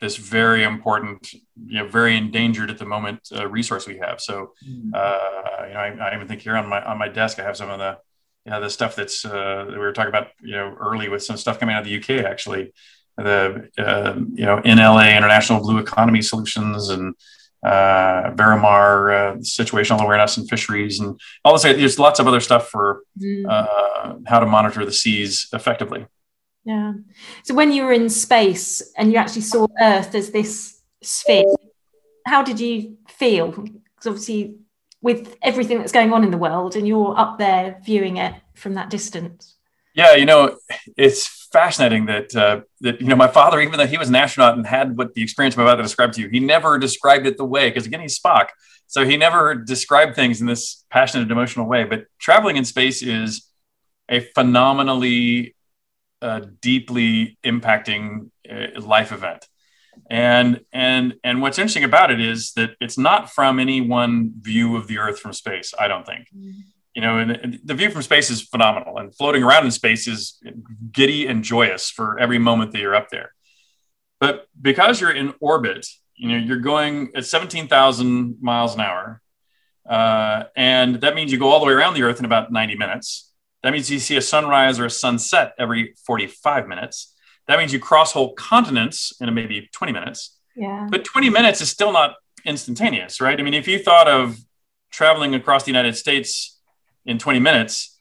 this 0.00 0.16
very 0.16 0.62
important, 0.62 1.32
you 1.32 1.82
know, 1.82 1.88
very 1.88 2.16
endangered 2.16 2.70
at 2.70 2.78
the 2.78 2.84
moment 2.84 3.28
resource 3.48 3.86
we 3.86 3.98
have. 3.98 4.20
So, 4.20 4.52
mm. 4.64 4.84
you 4.84 4.90
know, 4.90 5.80
I, 5.80 5.96
I 6.00 6.14
even 6.14 6.28
think 6.28 6.42
here 6.42 6.56
on 6.56 6.68
my 6.68 6.82
on 6.84 6.98
my 6.98 7.08
desk 7.08 7.40
I 7.40 7.42
have 7.42 7.56
some 7.56 7.68
of 7.68 7.80
the 7.80 7.98
you 8.48 8.54
know, 8.54 8.62
the 8.62 8.70
stuff 8.70 8.96
that's 8.96 9.26
uh, 9.26 9.66
we 9.68 9.76
were 9.76 9.92
talking 9.92 10.08
about, 10.08 10.28
you 10.40 10.52
know, 10.52 10.74
early 10.80 11.10
with 11.10 11.22
some 11.22 11.36
stuff 11.36 11.60
coming 11.60 11.74
out 11.74 11.82
of 11.82 11.84
the 11.86 11.98
UK 11.98 12.24
actually, 12.24 12.72
the 13.18 13.68
uh, 13.76 14.14
you 14.32 14.46
know 14.46 14.56
NLA 14.62 15.14
International 15.14 15.60
Blue 15.60 15.76
Economy 15.76 16.22
Solutions 16.22 16.88
and 16.88 17.14
uh, 17.62 18.30
Veromar 18.34 19.12
uh, 19.12 19.36
situational 19.40 20.00
awareness 20.00 20.38
and 20.38 20.48
fisheries 20.48 20.98
and 20.98 21.20
all 21.44 21.52
this. 21.52 21.62
There's 21.62 21.98
lots 21.98 22.20
of 22.20 22.26
other 22.26 22.40
stuff 22.40 22.70
for 22.70 23.02
mm. 23.20 23.44
uh, 23.46 24.14
how 24.26 24.40
to 24.40 24.46
monitor 24.46 24.82
the 24.86 24.92
seas 24.92 25.48
effectively. 25.52 26.06
Yeah. 26.64 26.94
So 27.42 27.52
when 27.52 27.70
you 27.70 27.84
were 27.84 27.92
in 27.92 28.08
space 28.08 28.80
and 28.96 29.12
you 29.12 29.18
actually 29.18 29.42
saw 29.42 29.66
Earth 29.78 30.14
as 30.14 30.30
this 30.30 30.80
sphere, 31.02 31.54
how 32.24 32.42
did 32.42 32.60
you 32.60 32.96
feel? 33.08 33.50
Because 33.50 34.06
obviously 34.06 34.56
with 35.00 35.36
everything 35.42 35.78
that's 35.78 35.92
going 35.92 36.12
on 36.12 36.24
in 36.24 36.30
the 36.30 36.38
world 36.38 36.76
and 36.76 36.86
you're 36.86 37.18
up 37.18 37.38
there 37.38 37.80
viewing 37.84 38.16
it 38.16 38.34
from 38.54 38.74
that 38.74 38.90
distance? 38.90 39.56
Yeah 39.94 40.14
you 40.14 40.26
know 40.26 40.58
it's 40.96 41.48
fascinating 41.52 42.06
that 42.06 42.34
uh, 42.36 42.60
that 42.80 43.00
you 43.00 43.08
know 43.08 43.16
my 43.16 43.28
father 43.28 43.60
even 43.60 43.78
though 43.78 43.86
he 43.86 43.98
was 43.98 44.08
an 44.08 44.16
astronaut 44.16 44.56
and 44.56 44.66
had 44.66 44.96
what 44.98 45.14
the 45.14 45.22
experience 45.22 45.56
i'm 45.56 45.62
about 45.62 45.76
to 45.76 45.82
describe 45.82 46.12
to 46.12 46.20
you 46.20 46.28
he 46.28 46.40
never 46.40 46.78
described 46.78 47.26
it 47.26 47.36
the 47.36 47.44
way 47.44 47.68
because 47.68 47.86
again 47.86 48.00
he's 48.00 48.18
spock. 48.18 48.48
So 48.88 49.04
he 49.04 49.18
never 49.18 49.54
described 49.54 50.16
things 50.16 50.40
in 50.40 50.46
this 50.46 50.84
passionate 50.90 51.24
and 51.24 51.30
emotional 51.30 51.66
way. 51.66 51.84
But 51.84 52.06
traveling 52.18 52.56
in 52.56 52.64
space 52.64 53.02
is 53.02 53.46
a 54.08 54.20
phenomenally 54.20 55.54
uh, 56.22 56.40
deeply 56.62 57.38
impacting 57.44 58.30
uh, 58.50 58.80
life 58.80 59.12
event 59.12 59.46
and 60.08 60.60
and 60.72 61.14
and 61.22 61.42
what's 61.42 61.58
interesting 61.58 61.84
about 61.84 62.10
it 62.10 62.20
is 62.20 62.52
that 62.52 62.70
it's 62.80 62.96
not 62.96 63.30
from 63.30 63.58
any 63.58 63.80
one 63.80 64.32
view 64.40 64.76
of 64.76 64.86
the 64.86 64.98
earth 64.98 65.20
from 65.20 65.32
space 65.32 65.74
i 65.78 65.86
don't 65.86 66.06
think. 66.06 66.28
Mm-hmm. 66.34 66.60
you 66.94 67.02
know 67.02 67.18
and, 67.18 67.30
and, 67.30 67.60
the 67.64 67.74
view 67.74 67.90
from 67.90 68.02
space 68.02 68.30
is 68.30 68.42
phenomenal 68.42 68.98
and 68.98 69.14
floating 69.14 69.42
around 69.42 69.64
in 69.64 69.70
space 69.70 70.08
is 70.08 70.40
giddy 70.92 71.26
and 71.26 71.44
joyous 71.44 71.90
for 71.90 72.18
every 72.18 72.38
moment 72.38 72.72
that 72.72 72.80
you're 72.80 72.94
up 72.94 73.10
there. 73.10 73.32
But 74.20 74.48
because 74.60 75.00
you're 75.00 75.12
in 75.12 75.34
orbit 75.40 75.86
you 76.16 76.28
know 76.28 76.36
you're 76.36 76.58
going 76.58 77.10
at 77.14 77.24
17000 77.24 78.38
miles 78.40 78.74
an 78.74 78.80
hour 78.80 79.20
uh, 79.88 80.44
and 80.54 80.96
that 80.96 81.14
means 81.14 81.32
you 81.32 81.38
go 81.38 81.48
all 81.48 81.60
the 81.60 81.66
way 81.66 81.72
around 81.72 81.94
the 81.94 82.02
earth 82.02 82.18
in 82.18 82.26
about 82.26 82.52
90 82.52 82.76
minutes. 82.76 83.32
That 83.62 83.72
means 83.72 83.90
you 83.90 83.98
see 83.98 84.16
a 84.16 84.22
sunrise 84.22 84.78
or 84.78 84.84
a 84.84 84.90
sunset 84.90 85.54
every 85.58 85.94
45 86.06 86.68
minutes 86.68 87.14
That 87.48 87.58
means 87.58 87.72
you 87.72 87.80
cross 87.80 88.12
whole 88.12 88.34
continents 88.34 89.12
in 89.20 89.32
maybe 89.34 89.68
20 89.72 89.92
minutes. 89.92 90.38
Yeah. 90.54 90.86
But 90.90 91.04
20 91.04 91.30
minutes 91.30 91.60
is 91.60 91.70
still 91.70 91.92
not 91.92 92.14
instantaneous, 92.44 93.20
right? 93.20 93.38
I 93.38 93.42
mean, 93.42 93.54
if 93.54 93.66
you 93.66 93.78
thought 93.78 94.06
of 94.06 94.38
traveling 94.90 95.34
across 95.34 95.64
the 95.64 95.70
United 95.70 95.96
States 95.96 96.58
in 97.06 97.18
20 97.18 97.40
minutes, 97.40 97.98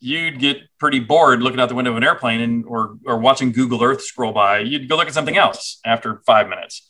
you'd 0.00 0.38
get 0.38 0.58
pretty 0.78 1.00
bored 1.00 1.42
looking 1.42 1.60
out 1.60 1.68
the 1.68 1.74
window 1.74 1.90
of 1.90 1.96
an 1.96 2.04
airplane 2.04 2.40
and 2.40 2.64
or 2.66 2.96
or 3.04 3.18
watching 3.18 3.52
Google 3.52 3.82
Earth 3.82 4.02
scroll 4.02 4.32
by. 4.32 4.60
You'd 4.60 4.88
go 4.88 4.96
look 4.96 5.06
at 5.06 5.14
something 5.14 5.36
else 5.36 5.80
after 5.84 6.22
five 6.26 6.48
minutes. 6.48 6.88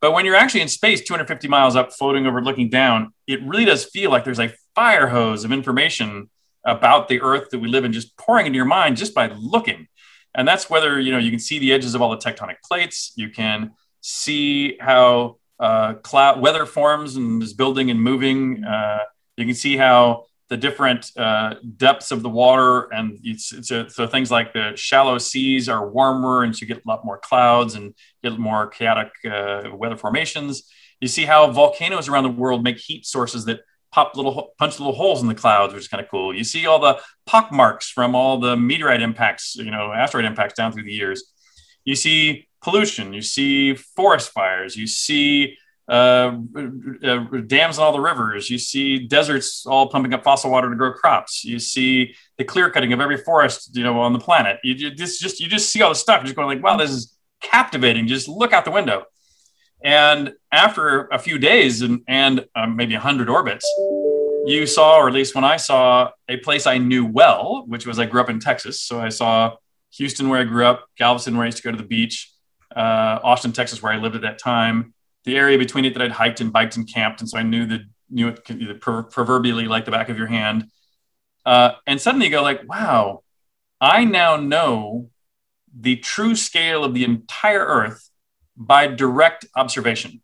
But 0.00 0.12
when 0.12 0.24
you're 0.24 0.36
actually 0.36 0.62
in 0.62 0.68
space, 0.68 1.00
250 1.02 1.46
miles 1.48 1.76
up, 1.76 1.92
floating 1.92 2.26
over, 2.26 2.42
looking 2.42 2.68
down, 2.68 3.14
it 3.28 3.40
really 3.44 3.64
does 3.64 3.84
feel 3.84 4.10
like 4.10 4.24
there's 4.24 4.40
a 4.40 4.52
fire 4.74 5.06
hose 5.06 5.44
of 5.44 5.52
information 5.52 6.28
about 6.66 7.08
the 7.08 7.20
Earth 7.20 7.50
that 7.50 7.60
we 7.60 7.68
live 7.68 7.84
in, 7.84 7.92
just 7.92 8.16
pouring 8.16 8.46
into 8.46 8.56
your 8.56 8.66
mind 8.66 8.96
just 8.96 9.14
by 9.14 9.28
looking. 9.28 9.86
And 10.34 10.46
that's 10.48 10.70
whether 10.70 10.98
you 10.98 11.12
know 11.12 11.18
you 11.18 11.30
can 11.30 11.40
see 11.40 11.58
the 11.58 11.72
edges 11.72 11.94
of 11.94 12.02
all 12.02 12.10
the 12.10 12.16
tectonic 12.16 12.56
plates. 12.64 13.12
You 13.16 13.30
can 13.30 13.72
see 14.00 14.76
how 14.78 15.36
uh, 15.60 15.94
cloud 15.94 16.40
weather 16.40 16.66
forms 16.66 17.16
and 17.16 17.42
is 17.42 17.52
building 17.52 17.90
and 17.90 18.00
moving. 18.00 18.64
Uh, 18.64 19.00
you 19.36 19.46
can 19.46 19.54
see 19.54 19.76
how 19.76 20.24
the 20.48 20.56
different 20.58 21.10
uh, 21.16 21.54
depths 21.78 22.10
of 22.10 22.22
the 22.22 22.28
water 22.28 22.82
and 22.92 23.18
it's, 23.22 23.54
it's 23.54 23.70
a, 23.70 23.88
so 23.88 24.06
things 24.06 24.30
like 24.30 24.52
the 24.52 24.72
shallow 24.76 25.16
seas 25.16 25.66
are 25.66 25.88
warmer 25.88 26.42
and 26.42 26.54
so 26.54 26.60
you 26.60 26.66
get 26.66 26.84
a 26.84 26.86
lot 26.86 27.06
more 27.06 27.16
clouds 27.16 27.74
and 27.74 27.94
get 28.22 28.38
more 28.38 28.66
chaotic 28.66 29.08
uh, 29.24 29.62
weather 29.72 29.96
formations 29.96 30.64
you 31.00 31.08
see 31.08 31.24
how 31.24 31.50
volcanoes 31.50 32.06
around 32.06 32.24
the 32.24 32.28
world 32.28 32.62
make 32.62 32.76
heat 32.76 33.06
sources 33.06 33.46
that 33.46 33.60
pop 33.92 34.16
little 34.16 34.52
punch 34.58 34.78
little 34.80 34.94
holes 34.94 35.22
in 35.22 35.28
the 35.28 35.34
clouds 35.34 35.72
which 35.72 35.82
is 35.82 35.88
kind 35.88 36.02
of 36.02 36.10
cool 36.10 36.34
you 36.34 36.44
see 36.44 36.66
all 36.66 36.78
the 36.78 36.98
pock 37.26 37.52
marks 37.52 37.90
from 37.90 38.14
all 38.14 38.38
the 38.38 38.56
meteorite 38.56 39.02
impacts 39.02 39.54
you 39.56 39.70
know 39.70 39.92
asteroid 39.92 40.24
impacts 40.24 40.54
down 40.54 40.72
through 40.72 40.84
the 40.84 40.92
years 40.92 41.32
you 41.84 41.94
see 41.94 42.48
pollution 42.62 43.12
you 43.12 43.22
see 43.22 43.74
forest 43.74 44.30
fires 44.30 44.76
you 44.76 44.86
see 44.86 45.56
uh, 45.88 46.38
uh, 47.04 47.18
dams 47.46 47.76
in 47.76 47.84
all 47.84 47.92
the 47.92 48.00
rivers. 48.00 48.48
You 48.48 48.58
see 48.58 49.06
deserts 49.06 49.66
all 49.66 49.88
pumping 49.88 50.14
up 50.14 50.22
fossil 50.22 50.50
water 50.50 50.70
to 50.70 50.76
grow 50.76 50.92
crops. 50.92 51.44
You 51.44 51.58
see 51.58 52.14
the 52.38 52.44
clear 52.44 52.70
cutting 52.70 52.92
of 52.92 53.00
every 53.00 53.18
forest, 53.18 53.76
you 53.76 53.82
know, 53.82 54.00
on 54.00 54.12
the 54.12 54.18
planet. 54.18 54.58
You, 54.62 54.74
you 54.74 54.90
just, 54.90 55.20
just 55.20 55.40
you 55.40 55.48
just 55.48 55.70
see 55.70 55.82
all 55.82 55.90
the 55.90 55.94
stuff. 55.94 56.20
You're 56.20 56.26
just 56.26 56.36
going 56.36 56.48
like, 56.48 56.64
wow, 56.64 56.76
this 56.76 56.90
is 56.90 57.16
captivating. 57.42 58.06
Just 58.06 58.28
look 58.28 58.52
out 58.52 58.64
the 58.64 58.70
window. 58.70 59.04
And 59.84 60.32
after 60.52 61.06
a 61.06 61.18
few 61.18 61.38
days 61.38 61.82
and, 61.82 62.02
and 62.06 62.46
um, 62.54 62.76
maybe 62.76 62.94
100 62.94 63.28
orbits, 63.28 63.66
you 64.46 64.66
saw, 64.66 64.96
or 64.96 65.08
at 65.08 65.14
least 65.14 65.34
when 65.34 65.44
I 65.44 65.56
saw, 65.56 66.10
a 66.28 66.36
place 66.38 66.66
I 66.66 66.78
knew 66.78 67.06
well, 67.06 67.64
which 67.66 67.86
was 67.86 67.98
I 67.98 68.06
grew 68.06 68.20
up 68.20 68.30
in 68.30 68.40
Texas. 68.40 68.80
So 68.80 69.00
I 69.00 69.08
saw 69.08 69.56
Houston, 69.94 70.28
where 70.28 70.40
I 70.40 70.44
grew 70.44 70.64
up, 70.64 70.86
Galveston, 70.96 71.36
where 71.36 71.44
I 71.44 71.46
used 71.46 71.58
to 71.58 71.62
go 71.62 71.70
to 71.70 71.76
the 71.76 71.82
beach, 71.82 72.32
uh, 72.74 73.18
Austin, 73.22 73.52
Texas, 73.52 73.82
where 73.82 73.92
I 73.92 73.96
lived 73.96 74.16
at 74.16 74.22
that 74.22 74.38
time, 74.38 74.94
the 75.24 75.36
area 75.36 75.58
between 75.58 75.84
it 75.84 75.94
that 75.94 76.02
I'd 76.02 76.12
hiked 76.12 76.40
and 76.40 76.52
biked 76.52 76.76
and 76.76 76.90
camped, 76.90 77.20
and 77.20 77.28
so 77.28 77.38
I 77.38 77.42
knew 77.42 77.66
the 77.66 77.84
knew 78.10 78.28
it 78.28 78.80
proverbially 78.80 79.66
like 79.66 79.86
the 79.86 79.90
back 79.90 80.10
of 80.10 80.18
your 80.18 80.26
hand. 80.26 80.66
Uh, 81.46 81.72
and 81.86 81.98
suddenly 81.98 82.26
you 82.26 82.32
go 82.32 82.42
like, 82.42 82.68
wow, 82.68 83.22
I 83.80 84.04
now 84.04 84.36
know 84.36 85.08
the 85.74 85.96
true 85.96 86.36
scale 86.36 86.84
of 86.84 86.92
the 86.92 87.04
entire 87.04 87.64
Earth 87.64 88.10
by 88.66 88.86
direct 88.86 89.46
observation. 89.56 90.22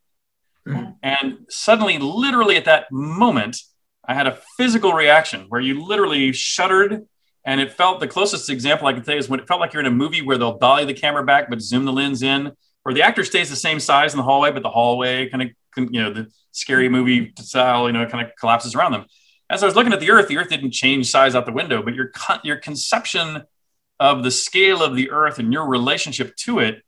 Mm-hmm. 0.66 0.90
And 1.02 1.46
suddenly, 1.48 1.98
literally 1.98 2.56
at 2.56 2.66
that 2.66 2.90
moment, 2.92 3.60
I 4.06 4.14
had 4.14 4.26
a 4.26 4.38
physical 4.56 4.92
reaction 4.92 5.46
where 5.48 5.60
you 5.60 5.84
literally 5.84 6.32
shuddered. 6.32 7.06
And 7.44 7.60
it 7.60 7.72
felt 7.72 8.00
the 8.00 8.08
closest 8.08 8.50
example 8.50 8.86
I 8.86 8.92
can 8.92 9.04
say 9.04 9.16
is 9.16 9.28
when 9.28 9.40
it 9.40 9.48
felt 9.48 9.60
like 9.60 9.72
you're 9.72 9.80
in 9.80 9.86
a 9.86 9.90
movie 9.90 10.22
where 10.22 10.36
they'll 10.36 10.58
dolly 10.58 10.84
the 10.84 10.94
camera 10.94 11.24
back 11.24 11.48
but 11.48 11.62
zoom 11.62 11.84
the 11.84 11.92
lens 11.92 12.22
in 12.22 12.52
or 12.84 12.92
the 12.92 13.02
actor 13.02 13.24
stays 13.24 13.48
the 13.48 13.56
same 13.56 13.80
size 13.80 14.12
in 14.12 14.18
the 14.18 14.24
hallway, 14.24 14.50
but 14.50 14.62
the 14.62 14.70
hallway 14.70 15.28
kind 15.28 15.42
of, 15.42 15.48
you 15.92 16.02
know, 16.02 16.12
the 16.12 16.30
scary 16.52 16.88
movie 16.88 17.32
style, 17.38 17.86
you 17.86 17.92
know, 17.92 18.06
kind 18.06 18.26
of 18.26 18.34
collapses 18.36 18.74
around 18.74 18.92
them. 18.92 19.06
As 19.50 19.62
I 19.62 19.66
was 19.66 19.76
looking 19.76 19.92
at 19.92 20.00
the 20.00 20.10
Earth, 20.10 20.28
the 20.28 20.36
Earth 20.36 20.50
didn't 20.50 20.72
change 20.72 21.10
size 21.10 21.34
out 21.34 21.46
the 21.46 21.52
window, 21.52 21.82
but 21.82 21.94
your 21.94 22.12
your 22.44 22.56
conception 22.56 23.42
of 23.98 24.22
the 24.24 24.30
scale 24.30 24.82
of 24.82 24.94
the 24.94 25.10
Earth 25.10 25.38
and 25.38 25.52
your 25.52 25.66
relationship 25.66 26.36
to 26.36 26.58
it 26.58 26.82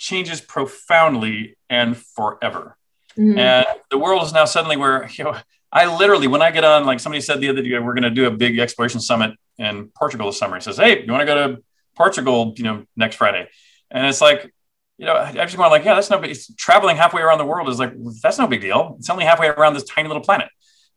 changes 0.00 0.40
profoundly 0.40 1.56
and 1.68 1.96
forever. 1.96 2.76
Mm-hmm. 3.16 3.38
And 3.38 3.66
the 3.90 3.98
world 3.98 4.24
is 4.24 4.32
now 4.32 4.46
suddenly 4.46 4.76
where 4.76 5.08
you 5.12 5.24
know 5.24 5.36
I 5.72 5.96
literally, 5.96 6.26
when 6.26 6.42
I 6.42 6.50
get 6.50 6.64
on, 6.64 6.84
like 6.84 6.98
somebody 6.98 7.20
said 7.20 7.40
the 7.40 7.48
other 7.48 7.62
day, 7.62 7.78
we're 7.78 7.94
going 7.94 8.02
to 8.02 8.10
do 8.10 8.26
a 8.26 8.30
big 8.32 8.58
exploration 8.58 9.00
summit 9.00 9.36
in 9.56 9.92
Portugal 9.94 10.26
this 10.26 10.38
summer. 10.38 10.56
He 10.56 10.62
says, 10.62 10.78
"Hey, 10.78 11.04
you 11.04 11.12
want 11.12 11.22
to 11.22 11.26
go 11.26 11.34
to 11.34 11.62
Portugal? 11.96 12.54
You 12.56 12.64
know, 12.64 12.84
next 12.96 13.16
Friday?" 13.16 13.48
And 13.90 14.06
it's 14.06 14.20
like 14.20 14.52
you 14.98 15.06
know, 15.06 15.14
I 15.14 15.32
just 15.32 15.56
going 15.56 15.70
like, 15.70 15.84
yeah, 15.84 15.94
that's 15.94 16.10
no 16.10 16.18
big. 16.18 16.36
Traveling 16.58 16.96
halfway 16.96 17.22
around 17.22 17.38
the 17.38 17.46
world 17.46 17.70
is 17.70 17.78
like 17.78 17.94
that's 18.22 18.38
no 18.38 18.46
big 18.46 18.60
deal. 18.60 18.96
It's 18.98 19.08
only 19.08 19.24
halfway 19.24 19.48
around 19.48 19.74
this 19.74 19.84
tiny 19.84 20.08
little 20.08 20.22
planet. 20.22 20.48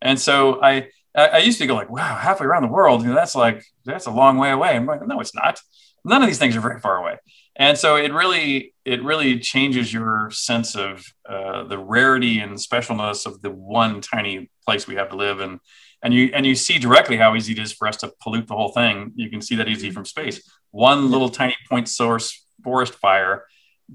And 0.02 0.20
so 0.20 0.62
I 0.62 0.88
I 1.14 1.38
used 1.38 1.58
to 1.58 1.66
go 1.66 1.74
like, 1.74 1.90
wow, 1.90 2.16
halfway 2.16 2.46
around 2.46 2.62
the 2.62 2.68
world, 2.68 3.02
you 3.02 3.08
know, 3.08 3.14
that's 3.14 3.34
like 3.34 3.64
that's 3.84 4.06
a 4.06 4.10
long 4.10 4.36
way 4.38 4.50
away. 4.50 4.76
I'm 4.76 4.86
like, 4.86 5.06
no, 5.06 5.20
it's 5.20 5.34
not. 5.34 5.60
None 6.04 6.22
of 6.22 6.28
these 6.28 6.38
things 6.38 6.56
are 6.56 6.60
very 6.60 6.80
far 6.80 6.98
away. 6.98 7.18
And 7.56 7.78
so 7.78 7.96
it 7.96 8.12
really 8.12 8.74
it 8.84 9.02
really 9.02 9.38
changes 9.38 9.92
your 9.92 10.30
sense 10.30 10.74
of 10.74 11.04
uh, 11.28 11.64
the 11.64 11.78
rarity 11.78 12.40
and 12.40 12.54
specialness 12.54 13.26
of 13.26 13.40
the 13.42 13.50
one 13.50 14.00
tiny 14.00 14.50
place 14.66 14.86
we 14.86 14.96
have 14.96 15.10
to 15.10 15.16
live. 15.16 15.40
And 15.40 15.60
and 16.02 16.12
you 16.12 16.30
and 16.34 16.44
you 16.44 16.54
see 16.54 16.78
directly 16.78 17.16
how 17.16 17.34
easy 17.36 17.52
it 17.52 17.58
is 17.58 17.72
for 17.72 17.86
us 17.86 17.96
to 17.98 18.12
pollute 18.20 18.48
the 18.48 18.54
whole 18.56 18.72
thing. 18.72 19.12
You 19.14 19.30
can 19.30 19.40
see 19.40 19.54
that 19.56 19.68
easy 19.68 19.90
from 19.90 20.04
space. 20.04 20.42
One 20.72 21.10
little 21.10 21.28
tiny 21.28 21.56
point 21.68 21.88
source 21.88 22.44
forest 22.62 22.94
fire 22.94 23.44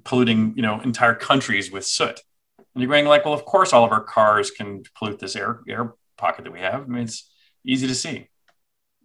polluting 0.03 0.53
you 0.55 0.61
know 0.61 0.79
entire 0.81 1.15
countries 1.15 1.71
with 1.71 1.85
soot. 1.85 2.21
And 2.57 2.81
you're 2.81 2.89
going 2.89 3.05
like 3.05 3.25
well 3.25 3.33
of 3.33 3.43
course 3.43 3.73
all 3.73 3.83
of 3.83 3.91
our 3.91 4.03
cars 4.03 4.51
can 4.51 4.83
pollute 4.97 5.19
this 5.19 5.35
air 5.35 5.61
air 5.67 5.93
pocket 6.17 6.45
that 6.45 6.53
we 6.53 6.61
have. 6.61 6.83
I 6.83 6.85
mean 6.85 7.03
it's 7.03 7.29
easy 7.65 7.87
to 7.87 7.95
see. 7.95 8.29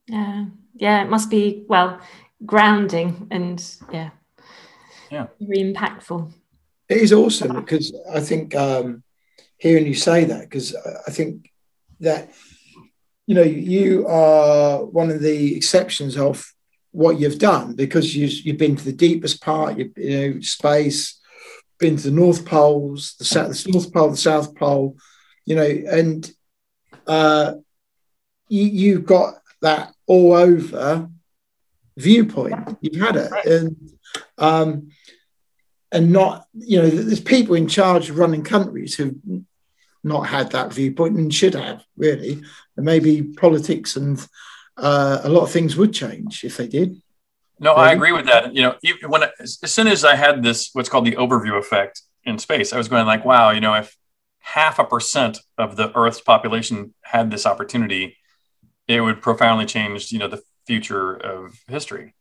Yeah. 0.06 0.44
Yeah 0.74 1.02
it 1.02 1.10
must 1.10 1.28
be 1.28 1.64
well 1.68 2.00
grounding 2.46 3.26
and 3.32 3.62
yeah 3.90 4.10
yeah. 5.10 5.26
Very 5.40 5.72
impactful. 5.72 6.32
It 6.88 6.98
is 6.98 7.12
awesome 7.12 7.56
because 7.60 7.96
i 8.12 8.20
think 8.20 8.54
um 8.54 9.02
hearing 9.56 9.86
you 9.86 9.94
say 9.94 10.24
that 10.24 10.42
because 10.42 10.76
i 11.06 11.10
think 11.10 11.50
that 12.00 12.30
you 13.26 13.34
know 13.34 13.42
you 13.42 14.06
are 14.06 14.84
one 14.84 15.10
of 15.10 15.20
the 15.20 15.56
exceptions 15.56 16.16
of 16.18 16.54
what 16.94 17.18
you've 17.18 17.40
done 17.40 17.74
because 17.74 18.14
you, 18.14 18.26
you've 18.26 18.56
been 18.56 18.76
to 18.76 18.84
the 18.84 18.92
deepest 18.92 19.42
part, 19.42 19.76
you, 19.76 19.92
you 19.96 20.34
know, 20.34 20.40
space, 20.40 21.20
been 21.80 21.96
to 21.96 22.04
the 22.04 22.14
North 22.14 22.46
Poles, 22.46 23.16
the, 23.18 23.24
south, 23.24 23.64
the 23.64 23.72
North 23.72 23.92
Pole, 23.92 24.10
the 24.10 24.16
South 24.16 24.54
Pole, 24.54 24.96
you 25.44 25.56
know, 25.56 25.64
and 25.64 26.32
uh, 27.08 27.54
you, 28.48 28.62
you've 28.62 29.04
got 29.04 29.34
that 29.60 29.92
all 30.06 30.34
over 30.34 31.10
viewpoint. 31.96 32.78
You've 32.80 33.02
had 33.02 33.16
it, 33.16 33.32
and 33.44 33.76
um, 34.38 34.90
and 35.94 36.12
not, 36.12 36.46
you 36.52 36.82
know, 36.82 36.90
there's 36.90 37.20
people 37.20 37.54
in 37.54 37.68
charge 37.68 38.10
of 38.10 38.18
running 38.18 38.42
countries 38.42 38.96
who've 38.96 39.14
not 40.02 40.22
had 40.22 40.50
that 40.50 40.72
viewpoint 40.72 41.16
and 41.16 41.32
should 41.32 41.54
have 41.54 41.84
really, 41.96 42.42
and 42.76 42.84
maybe 42.84 43.22
politics 43.22 43.96
and 43.96 44.26
uh, 44.76 45.20
a 45.22 45.28
lot 45.28 45.44
of 45.44 45.50
things 45.50 45.76
would 45.76 45.94
change 45.94 46.44
if 46.44 46.56
they 46.56 46.66
did. 46.66 47.00
No, 47.60 47.74
I 47.74 47.92
agree 47.92 48.10
with 48.10 48.26
that. 48.26 48.54
You 48.54 48.62
know, 48.62 48.74
when 49.06 49.22
as 49.38 49.60
soon 49.72 49.86
as 49.86 50.04
I 50.04 50.16
had 50.16 50.42
this, 50.42 50.70
what's 50.72 50.88
called 50.88 51.06
the 51.06 51.12
overview 51.12 51.56
effect 51.56 52.02
in 52.24 52.38
space, 52.38 52.72
I 52.72 52.76
was 52.76 52.88
going 52.88 53.06
like, 53.06 53.24
wow, 53.24 53.50
you 53.50 53.60
know, 53.60 53.74
if 53.74 53.96
half 54.40 54.80
a 54.80 54.84
percent 54.84 55.38
of 55.56 55.76
the 55.76 55.96
Earth's 55.96 56.20
population 56.20 56.92
had 57.02 57.30
this 57.30 57.46
opportunity, 57.46 58.16
it 58.88 59.00
would 59.00 59.22
profoundly 59.22 59.64
change, 59.64 60.10
you 60.10 60.18
know, 60.18 60.28
the 60.28 60.42
future 60.66 61.14
of 61.14 61.56
history, 61.68 62.14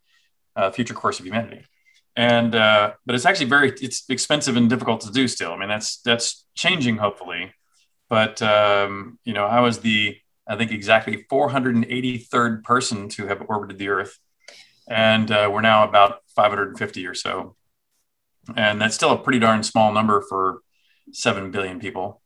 uh, 0.56 0.70
future 0.70 0.94
course 0.94 1.20
of 1.20 1.26
humanity. 1.26 1.66
And 2.16 2.54
uh, 2.54 2.94
but 3.06 3.16
it's 3.16 3.26
actually 3.26 3.48
very 3.48 3.72
it's 3.82 4.04
expensive 4.10 4.56
and 4.56 4.70
difficult 4.70 5.02
to 5.02 5.12
do 5.12 5.28
still. 5.28 5.52
I 5.52 5.58
mean, 5.58 5.70
that's 5.70 5.98
that's 6.02 6.46
changing 6.54 6.98
hopefully, 6.98 7.54
but 8.10 8.42
um, 8.42 9.18
you 9.24 9.34
know, 9.34 9.46
I 9.46 9.62
was 9.62 9.80
the 9.80 10.18
I 10.48 10.56
think 10.56 10.72
exactly 10.72 11.26
483rd 11.32 12.64
person 12.64 13.10
to 13.10 13.28
have 13.28 13.44
orbited 13.48 13.78
the 13.78 13.90
Earth. 13.90 14.20
And 14.88 15.32
uh, 15.32 15.50
we're 15.52 15.62
now 15.62 15.88
about 15.88 16.20
550 16.36 17.08
or 17.08 17.14
so. 17.14 17.56
And 18.56 18.82
that's 18.82 18.96
still 18.96 19.12
a 19.12 19.18
pretty 19.18 19.40
darn 19.40 19.64
small 19.64 19.94
number 19.94 20.22
for 20.28 20.60
7 21.14 21.52
billion 21.52 21.80
people. 21.80 22.22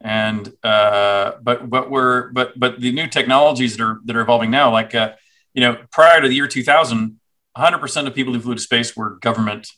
And, 0.00 0.52
uh, 0.64 1.32
but, 1.42 1.70
but 1.70 1.90
we're, 1.90 2.30
but, 2.32 2.58
but 2.58 2.80
the 2.80 2.90
new 2.90 3.06
technologies 3.06 3.76
that 3.76 3.84
are, 3.84 4.00
that 4.06 4.16
are 4.16 4.22
evolving 4.22 4.50
now, 4.50 4.72
like, 4.72 4.94
uh, 4.94 5.12
you 5.54 5.60
know, 5.60 5.76
prior 5.92 6.20
to 6.20 6.26
the 6.26 6.34
year 6.34 6.48
2000, 6.48 7.19
100% 7.56 8.06
of 8.06 8.14
people 8.14 8.32
who 8.32 8.40
flew 8.40 8.54
to 8.54 8.60
space 8.60 8.96
were 8.96 9.18
government, 9.18 9.68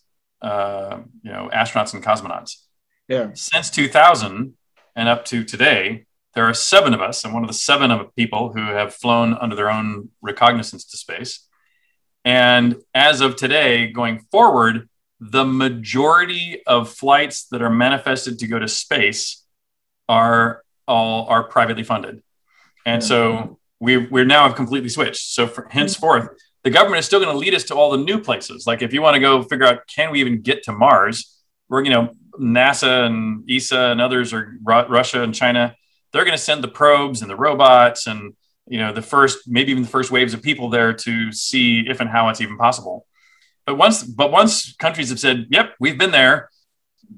uh, 0.40 0.98
you 1.22 1.32
know, 1.32 1.50
astronauts 1.52 1.94
and 1.94 2.04
cosmonauts. 2.04 2.56
Yeah. 3.08 3.30
Since 3.34 3.70
2000 3.70 4.54
and 4.96 5.08
up 5.08 5.24
to 5.26 5.44
today, 5.44 6.06
there 6.34 6.44
are 6.44 6.54
seven 6.54 6.94
of 6.94 7.00
us. 7.00 7.24
I'm 7.24 7.32
one 7.32 7.42
of 7.42 7.48
the 7.48 7.54
seven 7.54 7.90
of 7.90 8.14
people 8.16 8.52
who 8.52 8.60
have 8.60 8.94
flown 8.94 9.34
under 9.34 9.54
their 9.54 9.70
own 9.70 10.10
recognizance 10.22 10.84
to 10.86 10.96
space. 10.96 11.46
And 12.24 12.76
as 12.94 13.20
of 13.20 13.36
today, 13.36 13.90
going 13.90 14.20
forward, 14.30 14.88
the 15.20 15.44
majority 15.44 16.62
of 16.66 16.88
flights 16.88 17.46
that 17.46 17.62
are 17.62 17.70
manifested 17.70 18.38
to 18.40 18.46
go 18.46 18.58
to 18.58 18.68
space 18.68 19.44
are 20.08 20.64
all 20.88 21.26
are 21.26 21.44
privately 21.44 21.84
funded, 21.84 22.22
and 22.84 23.02
so 23.02 23.60
we 23.78 23.96
we 23.98 24.24
now 24.24 24.48
have 24.48 24.56
completely 24.56 24.88
switched. 24.88 25.32
So 25.32 25.46
for, 25.46 25.68
henceforth, 25.70 26.30
the 26.64 26.70
government 26.70 27.00
is 27.00 27.06
still 27.06 27.20
going 27.20 27.32
to 27.32 27.38
lead 27.38 27.54
us 27.54 27.64
to 27.64 27.74
all 27.74 27.90
the 27.90 27.98
new 27.98 28.20
places. 28.20 28.66
Like 28.66 28.82
if 28.82 28.92
you 28.92 29.02
want 29.02 29.14
to 29.14 29.20
go 29.20 29.42
figure 29.42 29.66
out 29.66 29.86
can 29.86 30.10
we 30.10 30.20
even 30.20 30.42
get 30.42 30.62
to 30.64 30.72
Mars, 30.72 31.42
we're 31.68 31.84
you 31.84 31.90
know 31.90 32.12
NASA 32.38 33.06
and 33.06 33.48
ESA 33.50 33.78
and 33.78 34.00
others 34.00 34.32
are 34.32 34.54
Russia 34.62 35.22
and 35.22 35.34
China. 35.34 35.74
They're 36.12 36.24
going 36.24 36.36
to 36.36 36.42
send 36.42 36.62
the 36.62 36.68
probes 36.68 37.22
and 37.22 37.30
the 37.30 37.36
robots 37.36 38.06
and 38.06 38.34
you 38.68 38.78
know 38.78 38.92
the 38.92 39.02
first 39.02 39.48
maybe 39.48 39.72
even 39.72 39.82
the 39.82 39.88
first 39.88 40.10
waves 40.10 40.34
of 40.34 40.42
people 40.42 40.70
there 40.70 40.92
to 40.92 41.32
see 41.32 41.80
if 41.88 42.00
and 42.00 42.08
how 42.08 42.28
it's 42.28 42.40
even 42.40 42.56
possible. 42.56 43.06
But 43.66 43.76
once 43.76 44.02
but 44.02 44.30
once 44.30 44.74
countries 44.76 45.10
have 45.10 45.20
said, 45.20 45.46
"Yep, 45.50 45.74
we've 45.80 45.98
been 45.98 46.10
there," 46.10 46.50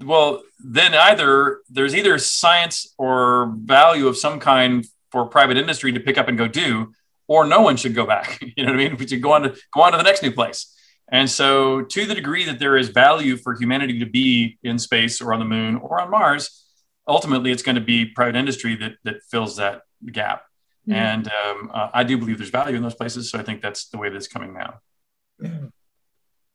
well, 0.03 0.43
then 0.59 0.95
either 0.95 1.61
there's 1.69 1.95
either 1.95 2.19
science 2.19 2.95
or 2.99 3.55
value 3.57 4.09
of 4.09 4.17
some 4.17 4.41
kind 4.41 4.87
for 5.11 5.27
private 5.27 5.57
industry 5.57 5.93
to 5.93 6.01
pick 6.01 6.19
up 6.19 6.29
and 6.29 6.37
go 6.37 6.49
do, 6.49 6.93
or 7.27 7.47
no 7.47 7.61
one 7.63 7.77
should 7.77 7.95
go 7.95 8.07
back. 8.07 8.41
You 8.57 8.65
know 8.65 8.73
what 8.73 8.81
I 8.81 8.89
mean? 8.89 8.97
We 8.97 9.07
should 9.07 9.23
go 9.23 9.33
on 9.33 9.43
to 9.43 9.57
go 9.73 9.83
on 9.83 9.93
to 9.93 9.99
the 9.99 10.05
next 10.05 10.23
new 10.23 10.31
place. 10.31 10.73
And 11.11 11.29
so, 11.29 11.83
to 11.83 12.07
the 12.07 12.15
degree 12.15 12.45
that 12.45 12.59
there 12.59 12.77
is 12.77 12.89
value 12.89 13.37
for 13.37 13.55
humanity 13.55 13.99
to 13.99 14.07
be 14.07 14.59
in 14.63 14.79
space 14.79 15.21
or 15.21 15.33
on 15.33 15.39
the 15.39 15.45
moon 15.45 15.77
or 15.77 16.01
on 16.01 16.11
Mars, 16.11 16.65
ultimately 17.07 17.51
it's 17.51 17.63
going 17.63 17.75
to 17.75 17.81
be 17.81 18.07
private 18.07 18.37
industry 18.37 18.77
that 18.77 18.93
that 19.05 19.23
fills 19.31 19.57
that 19.57 19.83
gap. 20.11 20.45
Mm-hmm. 20.89 20.93
And 20.93 21.29
um, 21.29 21.71
uh, 21.73 21.91
I 21.93 22.05
do 22.05 22.19
believe 22.19 22.39
there's 22.39 22.51
value 22.51 22.77
in 22.77 22.83
those 22.83 22.95
places. 22.95 23.31
So 23.31 23.39
I 23.39 23.43
think 23.43 23.63
that's 23.63 23.89
the 23.89 23.99
way 23.99 24.11
that's 24.11 24.29
coming 24.29 24.55
now. 24.55 24.81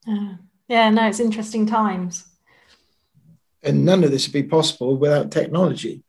Yeah. 0.05 0.35
yeah, 0.67 0.89
no, 0.89 1.07
it's 1.07 1.19
interesting 1.19 1.65
times. 1.65 2.25
And 3.63 3.85
none 3.85 4.03
of 4.03 4.11
this 4.11 4.27
would 4.27 4.33
be 4.33 4.43
possible 4.43 4.95
without 4.95 5.31
technology. 5.31 6.03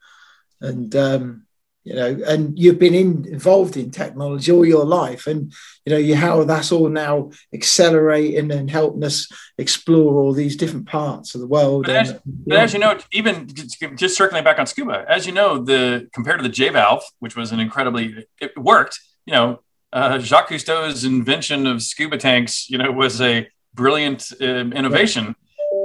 And 0.61 0.95
um, 0.95 1.47
you 1.85 1.95
know 1.95 2.19
and 2.27 2.59
you've 2.59 2.79
been 2.79 2.95
in, 2.95 3.27
involved 3.27 3.77
in 3.77 3.91
technology 3.91 4.53
all 4.53 4.67
your 4.67 4.85
life 4.85 5.27
and 5.27 5.53
you 5.85 5.93
know 5.93 5.99
you 5.99 6.15
how 6.15 6.45
that's 6.45 6.73
all 6.73 6.89
now 6.89 7.31
accelerating 7.55 8.51
and 8.51 8.71
helping 8.71 9.03
us 9.05 9.29
explore 9.57 10.15
all 10.15 10.33
these 10.33 10.57
different 10.57 10.87
parts 10.87 11.35
of 11.35 11.41
the 11.41 11.47
world 11.47 11.87
but, 11.87 11.97
as, 11.97 12.21
but 12.47 12.59
as, 12.59 12.73
you 12.75 12.79
know 12.79 12.99
even 13.13 13.49
just 13.97 14.17
circling 14.17 14.45
back 14.45 14.59
on 14.59 14.67
scuba 14.67 15.05
as 15.09 15.27
you 15.27 15.33
know 15.33 15.59
the 15.59 16.09
compared 16.13 16.39
to 16.39 16.43
the 16.43 16.49
j 16.49 16.69
valve 16.69 17.03
which 17.21 17.37
was 17.37 17.53
an 17.53 17.61
incredibly 17.61 18.27
it 18.41 18.57
worked 18.59 19.01
you 19.25 19.33
know 19.33 19.61
uh, 19.93 20.19
jacques 20.19 20.51
cousteau's 20.51 21.05
invention 21.05 21.67
of 21.67 21.83
scuba 21.83 22.19
tanks 22.19 22.69
you 22.69 22.77
know 22.77 22.93
was 22.93 23.21
a 23.21 23.49
brilliant 23.75 24.33
uh, 24.41 24.45
innovation. 24.45 25.35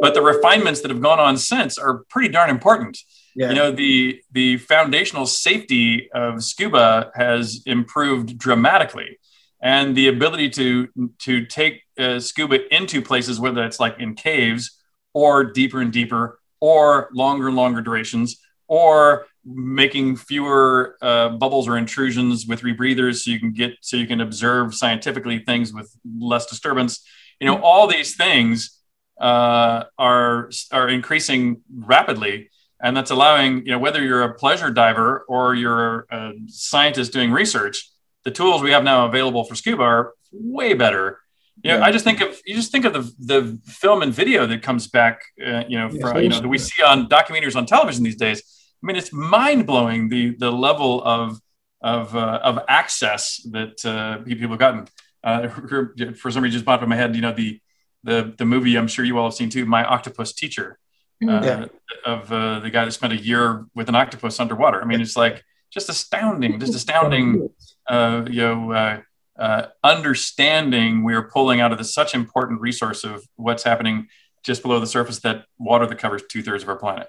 But 0.01 0.13
the 0.13 0.21
refinements 0.21 0.81
that 0.81 0.91
have 0.91 1.01
gone 1.01 1.19
on 1.19 1.37
since 1.37 1.77
are 1.77 2.03
pretty 2.09 2.29
darn 2.29 2.49
important 2.49 2.97
yeah. 3.35 3.49
you 3.49 3.55
know 3.55 3.71
the 3.71 4.21
the 4.31 4.57
foundational 4.57 5.25
safety 5.25 6.09
of 6.11 6.43
scuba 6.43 7.11
has 7.15 7.61
improved 7.65 8.37
dramatically. 8.37 9.19
And 9.61 9.95
the 9.95 10.07
ability 10.07 10.49
to 10.51 10.87
to 11.19 11.45
take 11.45 11.83
uh, 11.97 12.19
scuba 12.19 12.73
into 12.75 13.01
places 13.01 13.39
whether 13.39 13.63
it's 13.63 13.79
like 13.79 13.99
in 13.99 14.15
caves 14.15 14.79
or 15.13 15.43
deeper 15.43 15.81
and 15.81 15.91
deeper 15.91 16.39
or 16.59 17.09
longer 17.13 17.47
and 17.47 17.55
longer 17.55 17.81
durations 17.81 18.37
or 18.67 19.25
making 19.45 20.17
fewer 20.17 20.97
uh, 21.01 21.29
bubbles 21.29 21.67
or 21.67 21.77
intrusions 21.77 22.45
with 22.47 22.61
rebreathers 22.61 23.23
so 23.23 23.31
you 23.31 23.39
can 23.39 23.53
get 23.53 23.73
so 23.81 23.97
you 23.97 24.07
can 24.07 24.21
observe 24.21 24.75
scientifically 24.75 25.39
things 25.39 25.73
with 25.73 25.91
less 26.19 26.45
disturbance. 26.45 27.03
You 27.39 27.47
know 27.47 27.61
all 27.61 27.87
these 27.87 28.15
things 28.15 28.81
uh, 29.19 29.85
are 29.97 30.51
are 30.71 30.89
increasing 30.89 31.61
rapidly 31.73 32.49
and 32.81 32.95
that's 32.95 33.11
allowing 33.11 33.65
you 33.65 33.71
know 33.71 33.79
whether 33.79 34.03
you're 34.03 34.23
a 34.23 34.33
pleasure 34.33 34.71
diver 34.71 35.25
or 35.27 35.55
you're 35.55 36.05
a 36.11 36.33
scientist 36.47 37.13
doing 37.13 37.31
research 37.31 37.89
the 38.23 38.31
tools 38.31 38.61
we 38.61 38.71
have 38.71 38.83
now 38.83 39.05
available 39.05 39.43
for 39.43 39.55
scuba 39.55 39.83
are 39.83 40.13
way 40.31 40.73
better 40.73 41.19
you 41.63 41.71
know, 41.71 41.77
yeah. 41.77 41.85
I 41.85 41.91
just 41.91 42.03
think 42.03 42.21
of 42.21 42.39
you 42.45 42.53
just 42.53 42.71
think 42.71 42.85
of 42.85 42.93
the 42.93 43.11
the 43.17 43.59
film 43.65 44.01
and 44.01 44.13
video 44.13 44.45
that 44.45 44.61
comes 44.61 44.87
back, 44.87 45.21
uh, 45.43 45.63
you 45.67 45.79
know, 45.79 45.89
from, 45.89 46.21
you 46.21 46.29
know 46.29 46.41
that 46.41 46.47
we 46.47 46.57
see 46.57 46.83
on 46.83 47.07
documentaries 47.07 47.55
on 47.55 47.65
television 47.65 48.03
these 48.03 48.17
days. 48.17 48.43
I 48.83 48.85
mean, 48.85 48.97
it's 48.97 49.13
mind 49.13 49.65
blowing 49.65 50.09
the 50.09 50.35
the 50.35 50.51
level 50.51 51.03
of 51.03 51.39
of 51.81 52.15
uh, 52.15 52.39
of 52.43 52.59
access 52.67 53.37
that 53.51 53.83
uh, 53.85 54.17
people 54.23 54.49
have 54.49 54.59
gotten. 54.59 54.87
Uh, 55.23 55.47
for 56.15 56.29
some 56.29 56.43
reason, 56.43 56.51
just 56.51 56.65
popped 56.65 56.83
in 56.83 56.89
my 56.89 56.95
head, 56.95 57.15
you 57.15 57.21
know, 57.21 57.31
the 57.33 57.59
the 58.03 58.35
the 58.37 58.45
movie 58.45 58.75
I'm 58.75 58.87
sure 58.87 59.05
you 59.05 59.17
all 59.17 59.29
have 59.29 59.33
seen 59.33 59.49
too, 59.49 59.65
My 59.65 59.83
Octopus 59.85 60.33
Teacher, 60.33 60.77
uh, 61.23 61.41
yeah. 61.43 61.65
of 62.05 62.31
uh, 62.31 62.59
the 62.59 62.69
guy 62.69 62.85
that 62.85 62.91
spent 62.91 63.13
a 63.13 63.17
year 63.17 63.65
with 63.73 63.89
an 63.89 63.95
octopus 63.95 64.39
underwater. 64.39 64.81
I 64.81 64.85
mean, 64.85 65.01
it's 65.01 65.15
like 65.15 65.43
just 65.71 65.89
astounding, 65.89 66.59
just 66.59 66.75
astounding, 66.81 67.49
uh, 67.87 68.25
you 68.29 68.41
know, 68.41 68.71
uh, 68.71 69.01
uh, 69.37 69.67
understanding 69.83 71.03
we 71.03 71.13
are 71.13 71.23
pulling 71.23 71.59
out 71.59 71.71
of 71.71 71.77
this 71.77 71.93
such 71.93 72.15
important 72.15 72.61
resource 72.61 73.03
of 73.03 73.25
what's 73.35 73.63
happening 73.63 74.07
just 74.43 74.61
below 74.61 74.79
the 74.79 74.87
surface 74.87 75.19
that 75.19 75.45
water 75.57 75.85
that 75.87 75.97
covers 75.97 76.21
two 76.29 76.41
thirds 76.41 76.63
of 76.63 76.69
our 76.69 76.75
planet. 76.75 77.07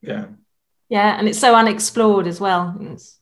Yeah. 0.00 0.26
Yeah, 0.88 1.18
and 1.18 1.28
it's 1.28 1.38
so 1.38 1.54
unexplored 1.54 2.26
as 2.26 2.40
well. 2.40 2.76
It's... 2.80 3.18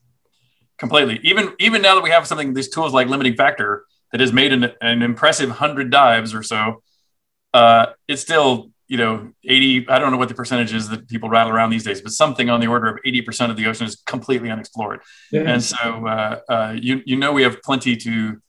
Completely. 0.78 1.18
Even 1.24 1.54
even 1.58 1.82
now 1.82 1.94
that 1.94 2.04
we 2.04 2.10
have 2.10 2.26
something, 2.26 2.54
these 2.54 2.68
tools 2.68 2.92
like 2.92 3.08
limiting 3.08 3.34
factor 3.34 3.84
that 4.12 4.20
has 4.20 4.32
made 4.32 4.52
an, 4.52 4.72
an 4.80 5.02
impressive 5.02 5.50
hundred 5.50 5.90
dives 5.90 6.34
or 6.34 6.42
so, 6.42 6.82
uh, 7.54 7.86
it's 8.06 8.22
still 8.22 8.70
you 8.88 8.96
know, 8.96 9.32
80, 9.44 9.88
I 9.88 9.98
don't 9.98 10.12
know 10.12 10.16
what 10.16 10.28
the 10.28 10.34
percentage 10.34 10.72
is 10.72 10.88
that 10.90 11.08
people 11.08 11.28
rattle 11.28 11.52
around 11.52 11.70
these 11.70 11.84
days, 11.84 12.00
but 12.00 12.12
something 12.12 12.48
on 12.48 12.60
the 12.60 12.68
order 12.68 12.86
of 12.86 12.98
80% 13.04 13.50
of 13.50 13.56
the 13.56 13.66
ocean 13.66 13.86
is 13.86 13.96
completely 14.06 14.50
unexplored. 14.50 15.00
Yeah. 15.32 15.42
And 15.42 15.62
so, 15.62 16.06
uh, 16.06 16.40
uh, 16.48 16.76
you, 16.80 17.02
you 17.04 17.16
know, 17.16 17.32
we 17.32 17.42
have 17.42 17.60
plenty 17.62 17.96
to, 17.96 18.40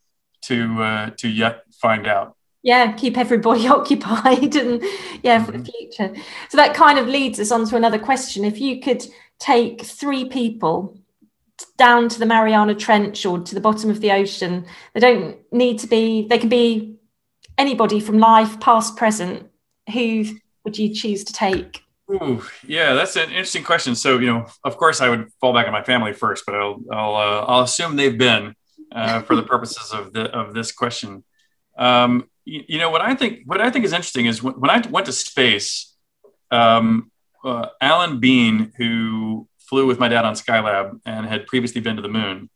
to, 0.43 0.83
uh, 0.83 1.09
to 1.17 1.27
yet 1.27 1.63
find 1.81 2.07
out. 2.07 2.35
Yeah, 2.61 2.91
keep 2.91 3.17
everybody 3.17 3.67
occupied 3.67 4.55
and 4.55 4.83
yeah, 5.23 5.43
for 5.43 5.53
mm-hmm. 5.53 5.63
the 5.63 5.71
future. 5.71 6.23
So 6.49 6.57
that 6.57 6.75
kind 6.75 6.99
of 6.99 7.07
leads 7.07 7.39
us 7.39 7.51
on 7.51 7.65
to 7.67 7.75
another 7.75 7.99
question. 7.99 8.45
If 8.45 8.59
you 8.59 8.79
could 8.79 9.03
take 9.39 9.83
three 9.83 10.25
people 10.25 10.97
down 11.77 12.09
to 12.09 12.19
the 12.19 12.25
Mariana 12.25 12.75
Trench 12.75 13.25
or 13.25 13.39
to 13.39 13.55
the 13.55 13.61
bottom 13.61 13.89
of 13.89 14.01
the 14.01 14.11
ocean, 14.11 14.65
they 14.93 14.99
don't 14.99 15.37
need 15.51 15.79
to 15.79 15.87
be, 15.87 16.27
they 16.27 16.37
can 16.37 16.49
be 16.49 16.97
anybody 17.57 17.99
from 17.99 18.19
life, 18.19 18.59
past, 18.59 18.95
present, 18.95 19.46
who 19.91 20.25
would 20.63 20.77
you 20.77 20.93
choose 20.93 21.23
to 21.25 21.33
take? 21.33 21.81
Ooh, 22.09 22.41
yeah, 22.65 22.93
that's 22.93 23.15
an 23.17 23.29
interesting 23.29 23.63
question. 23.63 23.93
So, 23.93 24.17
you 24.17 24.27
know, 24.27 24.45
of 24.63 24.77
course, 24.77 25.01
I 25.01 25.09
would 25.09 25.29
fall 25.41 25.53
back 25.53 25.67
on 25.67 25.73
my 25.73 25.83
family 25.83 26.13
first, 26.13 26.45
but 26.45 26.55
I'll 26.55 26.79
I'll, 26.91 27.15
uh, 27.15 27.45
I'll 27.45 27.63
assume 27.63 27.95
they've 27.95 28.17
been 28.17 28.55
uh, 28.91 29.21
for 29.23 29.35
the 29.35 29.43
purposes 29.43 29.91
of 29.91 30.13
the 30.13 30.25
of 30.31 30.53
this 30.53 30.71
question. 30.71 31.23
Um, 31.77 32.29
you, 32.45 32.63
you, 32.67 32.77
know, 32.79 32.89
what 32.89 33.01
I 33.01 33.13
think 33.13 33.41
what 33.45 33.59
I 33.59 33.69
think 33.69 33.83
is 33.83 33.91
interesting 33.91 34.25
is 34.25 34.41
when, 34.41 34.53
when 34.53 34.69
I 34.69 34.87
went 34.87 35.07
to 35.07 35.11
space, 35.11 35.93
um, 36.49 37.11
uh, 37.43 37.67
Alan 37.81 38.19
Bean, 38.21 38.71
who 38.77 39.47
flew 39.59 39.85
with 39.85 39.99
my 39.99 40.07
dad 40.07 40.23
on 40.23 40.33
Skylab 40.33 41.01
and 41.05 41.25
had 41.25 41.45
previously 41.45 41.81
been 41.81 41.97
to 41.97 42.01
the 42.01 42.07
moon, 42.07 42.49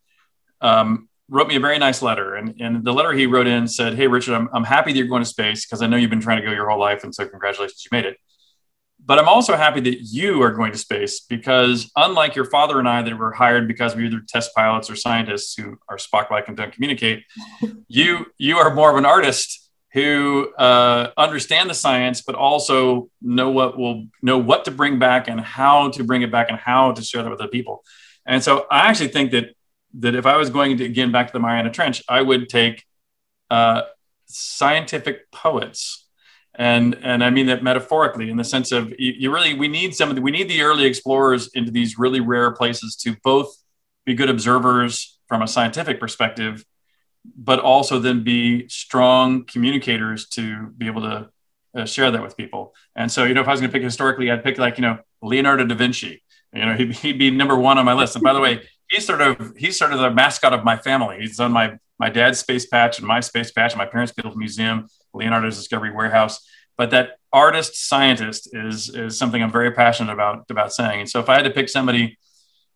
um, 0.62 1.10
wrote 1.32 1.48
me 1.48 1.56
a 1.56 1.60
very 1.60 1.80
nice 1.80 2.02
letter. 2.02 2.36
And, 2.36 2.60
and 2.60 2.84
the 2.84 2.94
letter 2.94 3.14
he 3.14 3.26
wrote 3.26 3.48
in 3.48 3.66
said, 3.68 3.95
Hey, 3.95 4.08
Richard, 4.08 4.36
I'm, 4.36 4.49
I'm 4.53 4.66
happy 4.66 4.91
that 4.91 4.98
you're 4.98 5.08
going 5.08 5.24
to 5.24 5.30
space 5.30 5.66
because 5.66 5.82
I 5.82 5.88
know 5.88 5.95
you've 5.95 6.10
been 6.10 6.20
trying 6.20 6.41
to 6.41 6.45
go 6.45 6.52
your 6.52 6.70
whole 6.70 6.80
life. 6.80 7.03
And 7.03 7.16
so 7.16 7.26
congratulations, 7.26 7.84
you 7.86 7.90
made 7.91 8.06
it. 8.06 8.18
But 9.03 9.18
I'm 9.18 9.30
also 9.30 9.56
happy 9.56 9.80
that 9.80 10.02
you 10.02 10.44
are 10.44 10.52
going 10.52 10.74
to 10.74 10.78
space 10.78 11.22
because 11.22 11.90
unlike 11.95 12.36
your 12.36 12.45
father 12.45 12.78
and 12.78 12.88
I 12.88 13.02
that 13.02 13.18
were 13.18 13.32
hired 13.32 13.68
because 13.68 13.95
we 13.95 14.03
are 14.03 14.06
either 14.08 14.22
test 14.28 14.52
pilots 14.53 14.91
or 14.91 14.95
scientists 14.95 15.56
who 15.58 15.78
are 15.90 15.98
Spock-like 15.98 16.49
and 16.49 16.58
don't 16.58 16.72
communicate, 16.72 17.24
you, 17.88 18.28
you 18.38 18.58
are 18.58 18.76
more 18.76 18.91
of 18.91 18.98
an 18.98 19.06
artist 19.06 19.70
who 19.94 20.53
uh, 20.56 21.12
understand 21.18 21.70
the 21.70 21.74
science, 21.74 22.22
but 22.22 22.36
also 22.36 23.10
know 23.22 23.49
what 23.49 23.78
will 23.78 24.08
know 24.22 24.38
what 24.38 24.66
to 24.66 24.72
bring 24.72 24.99
back 24.99 25.28
and 25.28 25.41
how 25.41 25.90
to 25.90 26.03
bring 26.03 26.22
it 26.22 26.32
back 26.32 26.49
and 26.49 26.58
how 26.60 26.91
to 26.91 27.02
share 27.02 27.24
that 27.24 27.30
with 27.30 27.41
other 27.41 27.49
people. 27.49 27.84
And 28.26 28.44
so 28.44 28.68
I 28.70 28.88
actually 28.88 29.10
think 29.10 29.32
that 29.32 29.56
that 29.96 30.16
if 30.16 30.26
I 30.26 30.38
was 30.38 30.50
going 30.50 30.78
to 30.78 30.86
again 30.86 31.12
back 31.12 31.28
to 31.28 31.34
the 31.34 31.40
Mariana 31.40 31.70
Trench, 31.70 32.04
I 32.08 32.22
would 32.22 32.50
take 32.50 32.86
uh, 33.50 33.84
scientific 34.26 35.32
poets, 35.32 36.08
and 36.56 36.96
and 37.02 37.24
I 37.24 37.30
mean 37.30 37.48
that 37.48 37.64
metaphorically 37.64 38.30
in 38.30 38.38
the 38.38 38.44
sense 38.44 38.72
of 38.72 38.92
you, 38.98 39.14
you 39.18 39.34
really 39.34 39.54
we 39.54 39.68
need 39.68 39.94
some 39.96 40.10
of 40.10 40.16
the, 40.16 40.22
we 40.22 40.32
need 40.32 40.50
the 40.50 40.62
early 40.62 40.86
explorers 40.86 41.50
into 41.54 41.72
these 41.72 41.98
really 41.98 42.20
rare 42.20 42.52
places 42.52 42.96
to 42.98 43.16
both 43.24 43.56
be 44.06 44.14
good 44.14 44.30
observers 44.30 45.20
from 45.28 45.42
a 45.42 45.48
scientific 45.48 46.00
perspective, 46.00 46.66
but 47.36 47.60
also 47.60 48.00
then 48.00 48.24
be 48.24 48.68
strong 48.68 49.46
communicators 49.46 50.28
to 50.30 50.68
be 50.78 50.88
able 50.88 51.02
to 51.02 51.30
uh, 51.76 51.86
share 51.86 52.12
that 52.12 52.22
with 52.22 52.36
people. 52.36 52.74
And 52.96 53.12
so 53.12 53.26
you 53.26 53.34
know 53.34 53.42
if 53.42 53.48
I 53.48 53.52
was 53.52 53.60
going 53.60 53.72
to 53.72 53.74
pick 53.74 53.84
historically, 53.84 54.32
I'd 54.32 54.44
pick 54.44 54.58
like 54.58 54.78
you 54.78 54.84
know 54.84 55.00
Leonardo 55.22 55.66
da 55.66 55.76
Vinci. 55.76 56.24
You 56.54 56.66
know 56.66 56.76
he'd, 56.76 56.94
he'd 56.94 57.20
be 57.20 57.32
number 57.32 57.58
one 57.58 57.78
on 57.78 57.86
my 57.86 57.94
list. 57.94 58.16
And 58.16 58.24
by 58.24 58.34
the 58.34 58.40
way 58.40 58.62
he's 58.92 59.06
sort 59.06 59.22
of 59.22 59.56
he's 59.58 59.80
sort 59.80 59.94
of 59.94 60.00
the 60.00 60.12
mascot 60.12 60.54
of 60.54 60.64
my 60.64 60.78
family. 60.78 61.18
He's 61.22 61.40
on 61.40 61.52
my 61.52 61.78
my 61.98 62.10
dad's 62.10 62.40
space 62.40 62.66
patch 62.66 63.00
and 63.00 63.08
my 63.08 63.20
space 63.22 63.52
patch 63.52 63.72
and 63.74 63.80
my 63.80 63.86
parents' 63.86 64.12
built 64.12 64.36
museum, 64.36 64.88
Leonardo's 65.14 65.58
Discovery 65.58 65.92
Warehouse. 65.92 66.46
but 66.78 66.90
that 66.92 67.18
artist 67.34 67.88
scientist 67.88 68.50
is 68.54 68.90
is 68.90 69.18
something 69.18 69.42
I'm 69.42 69.52
very 69.52 69.72
passionate 69.72 70.12
about 70.12 70.46
about 70.50 70.74
saying. 70.74 71.00
And 71.02 71.10
so 71.10 71.20
if 71.20 71.30
I 71.30 71.36
had 71.36 71.46
to 71.46 71.52
pick 71.52 71.70
somebody 71.70 72.18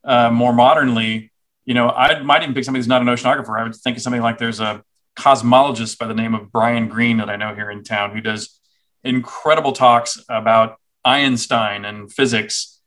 uh, 0.04 0.30
more 0.32 0.54
modernly, 0.54 1.32
you 1.66 1.74
know, 1.74 1.90
I 1.90 2.22
might 2.22 2.44
even 2.44 2.56
pick 2.56 2.64
somebody 2.64 2.80
who's 2.80 2.88
not 2.88 3.02
an 3.02 3.08
oceanographer. 3.08 3.60
I 3.60 3.64
would 3.64 3.76
think 3.76 3.98
of 3.98 4.04
something 4.04 4.22
like 4.22 4.38
there's 4.38 4.60
a 4.60 4.84
cosmologist 5.18 5.98
by 5.98 6.08
the 6.08 6.14
name 6.14 6.36
of 6.36 6.52
Brian 6.52 6.88
Greene 6.88 7.18
that 7.18 7.30
I 7.30 7.36
know 7.36 7.56
here 7.56 7.72
in 7.72 7.84
town 7.84 8.12
who 8.12 8.22
does 8.22 8.60
incredible 9.04 9.72
talks 9.72 10.24
about 10.30 10.78
Einstein 11.04 11.86
and 11.86 12.12
physics 12.12 12.80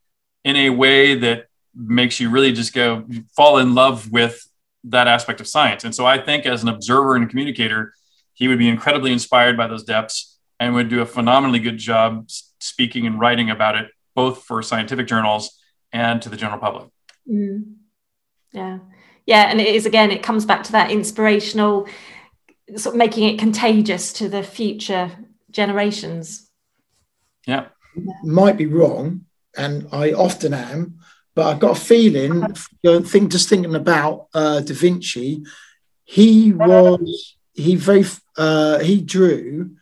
in 0.45 0.57
a 0.57 0.71
way 0.71 1.15
that 1.15 1.48
makes 1.79 2.19
you 2.19 2.29
really 2.29 2.53
just 2.53 2.75
go 2.75 3.07
fall 3.37 3.59
in 3.59 3.75
love 3.75 4.11
with 4.11 4.45
that 4.85 5.07
aspect 5.07 5.41
of 5.41 5.47
science. 5.47 5.85
And 5.85 5.95
so 5.95 6.05
I 6.05 6.19
think 6.19 6.45
as 6.45 6.63
an 6.63 6.69
observer 6.69 7.15
and 7.15 7.31
communicator, 7.31 7.95
he 8.35 8.49
would 8.49 8.59
be 8.59 8.69
incredibly 8.69 9.13
inspired 9.13 9.57
by 9.57 9.67
those 9.67 9.85
depths 9.85 10.39
and 10.61 10.75
would 10.75 10.89
do 10.89 11.01
a 11.01 11.07
phenomenally 11.07 11.59
good 11.59 11.79
job 11.79 12.31
speaking 12.59 13.07
and 13.07 13.21
writing 13.21 13.51
about 13.51 13.77
it, 13.77 13.89
both 14.15 14.43
for 14.43 14.63
scientific 14.63 15.07
journals 15.07 15.61
and 15.93 16.21
to 16.23 16.29
the 16.29 16.37
general 16.37 16.59
public. 16.59 16.89
Mm. 17.31 17.75
Yeah. 18.53 18.79
Yeah. 19.27 19.51
And 19.51 19.61
it 19.61 19.75
is, 19.75 19.87
again, 19.87 20.11
it 20.11 20.23
comes 20.23 20.45
back 20.45 20.65
to 20.65 20.73
that 20.73 20.91
inspirational, 20.91 21.87
sort 22.77 22.95
of 22.95 22.99
making 22.99 23.29
it 23.29 23.39
contagious 23.39 24.13
to 24.15 24.29
the 24.29 24.43
future 24.43 25.13
generations. 25.51 26.51
Yeah. 27.47 27.67
Might 28.23 28.57
be 28.57 28.67
wrong, 28.67 29.25
and 29.57 29.89
I 29.91 30.13
often 30.13 30.55
am, 30.55 30.98
but 31.39 31.47
I've 31.47 31.61
got 31.61 31.77
a 31.77 31.81
feeling, 31.81 32.43
you 32.83 32.91
know, 32.91 33.01
think, 33.01 33.31
just 33.31 33.49
thinking 33.49 33.77
about 33.77 34.27
uh, 34.35 34.59
Da 34.59 34.75
Vinci, 34.75 35.45
he 36.05 36.53
was, 36.53 37.37
he 37.55 37.77
very, 37.77 38.05
uh, 38.37 38.81
he 38.81 39.01
drew 39.01 39.77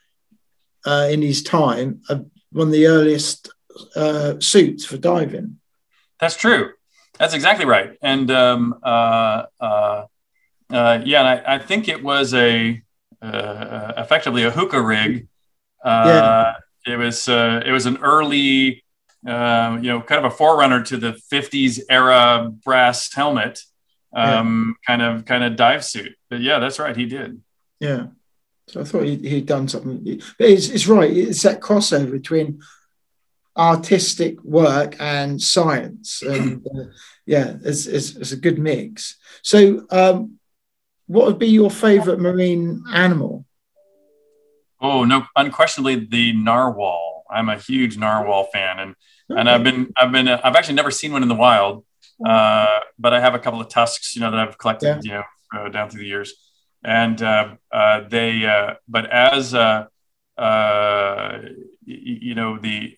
uh, 0.84 1.08
in 1.10 1.22
his 1.22 1.42
time 1.42 2.02
uh, 2.10 2.18
one 2.52 2.66
of 2.66 2.72
the 2.74 2.86
earliest 2.86 3.48
uh, 3.94 4.38
suits 4.38 4.84
for 4.84 4.98
diving. 4.98 5.58
That's 6.20 6.36
true. 6.36 6.72
That's 7.18 7.32
exactly 7.32 7.64
right. 7.64 7.96
And 8.02 8.30
um, 8.30 8.78
uh, 8.82 9.44
uh, 9.58 10.04
uh, 10.68 11.00
yeah, 11.06 11.20
and 11.20 11.28
I, 11.28 11.54
I, 11.54 11.58
think 11.58 11.88
it 11.88 12.04
was 12.04 12.34
a 12.34 12.82
uh, 13.22 13.92
effectively 13.96 14.42
a 14.42 14.50
hookah 14.50 14.82
rig. 14.82 15.26
Uh, 15.82 16.04
yeah. 16.86 16.92
It 16.92 16.98
was 16.98 17.30
uh, 17.30 17.62
it 17.64 17.72
was 17.72 17.86
an 17.86 17.96
early, 18.02 18.84
uh, 19.26 19.78
you 19.80 19.88
know, 19.88 20.00
kind 20.00 20.24
of 20.24 20.32
a 20.32 20.36
forerunner 20.36 20.82
to 20.84 20.96
the 20.96 21.18
'50s 21.32 21.80
era 21.90 22.50
brass 22.64 23.12
helmet, 23.12 23.60
um, 24.14 24.76
yeah. 24.88 24.96
kind 24.96 25.02
of 25.02 25.24
kind 25.24 25.44
of 25.44 25.56
dive 25.56 25.84
suit. 25.84 26.12
But 26.30 26.40
yeah, 26.40 26.58
that's 26.58 26.78
right. 26.78 26.96
He 26.96 27.06
did. 27.06 27.40
Yeah. 27.80 28.06
So 28.68 28.80
I 28.80 28.84
thought 28.84 29.04
he, 29.04 29.16
he'd 29.16 29.46
done 29.46 29.68
something. 29.68 30.20
But 30.38 30.48
it's, 30.48 30.68
it's 30.68 30.88
right. 30.88 31.10
It's 31.10 31.42
that 31.42 31.60
crossover 31.60 32.10
between 32.10 32.60
artistic 33.56 34.42
work 34.42 34.96
and 35.00 35.40
science. 35.40 36.22
And 36.26 36.66
uh, 36.66 36.84
yeah, 37.24 37.56
it's, 37.64 37.86
it's, 37.86 38.16
it's, 38.16 38.32
a 38.32 38.36
good 38.36 38.58
mix. 38.58 39.16
So, 39.42 39.86
um, 39.90 40.38
what 41.06 41.26
would 41.26 41.38
be 41.38 41.48
your 41.48 41.70
favorite 41.70 42.20
marine 42.20 42.82
animal? 42.92 43.44
Oh 44.80 45.04
no, 45.04 45.24
unquestionably 45.36 46.06
the 46.06 46.32
narwhal. 46.32 47.05
I'm 47.30 47.48
a 47.48 47.58
huge 47.58 47.96
narwhal 47.96 48.44
fan, 48.52 48.78
and 48.78 48.94
and 49.28 49.48
I've 49.48 49.64
been 49.64 49.92
I've 49.96 50.12
been 50.12 50.28
uh, 50.28 50.40
I've 50.42 50.56
actually 50.56 50.74
never 50.74 50.90
seen 50.90 51.12
one 51.12 51.22
in 51.22 51.28
the 51.28 51.34
wild, 51.34 51.84
uh, 52.24 52.80
but 52.98 53.12
I 53.12 53.20
have 53.20 53.34
a 53.34 53.38
couple 53.38 53.60
of 53.60 53.68
tusks, 53.68 54.14
you 54.14 54.20
know, 54.20 54.30
that 54.30 54.40
I've 54.40 54.58
collected, 54.58 55.00
yeah. 55.04 55.22
you 55.52 55.58
know, 55.58 55.66
uh, 55.66 55.68
down 55.68 55.90
through 55.90 56.00
the 56.00 56.06
years, 56.06 56.34
and 56.84 57.20
uh, 57.22 57.54
uh, 57.72 58.02
they. 58.08 58.44
Uh, 58.44 58.74
but 58.88 59.10
as 59.10 59.52
you 61.84 62.34
know, 62.34 62.58
the 62.58 62.96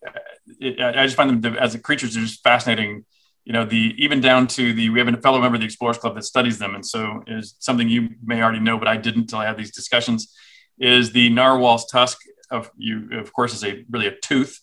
it, 0.60 0.80
I 0.80 1.05
just 1.05 1.16
find 1.16 1.42
them 1.42 1.56
as 1.56 1.74
a 1.74 1.78
creatures 1.78 2.16
are 2.16 2.20
just 2.20 2.42
fascinating. 2.42 3.05
You 3.44 3.55
know, 3.55 3.64
the 3.64 3.94
even 3.96 4.20
down 4.20 4.46
to 4.48 4.74
the 4.74 4.90
we 4.90 4.98
have 4.98 5.09
a 5.09 5.16
fellow 5.16 5.40
member 5.40 5.56
of 5.56 5.60
the 5.60 5.66
Explorers 5.66 5.98
Club 5.98 6.14
that 6.16 6.24
studies 6.24 6.59
them, 6.59 6.74
and 6.74 6.84
so 6.84 7.22
is 7.26 7.55
something 7.60 7.88
you 7.88 8.10
may 8.22 8.42
already 8.42 8.60
know, 8.60 8.78
but 8.78 8.88
I 8.88 8.96
didn't 8.96 9.22
until 9.22 9.38
I 9.38 9.46
had 9.46 9.56
these 9.56 9.70
discussions 9.70 10.34
is 10.78 11.12
the 11.12 11.30
narwhal's 11.30 11.86
tusk. 11.86 12.18
Of 12.51 12.70
you, 12.77 13.09
of 13.12 13.33
course, 13.33 13.55
is 13.55 13.65
a 13.65 13.85
really 13.91 14.07
a 14.07 14.16
tooth, 14.20 14.61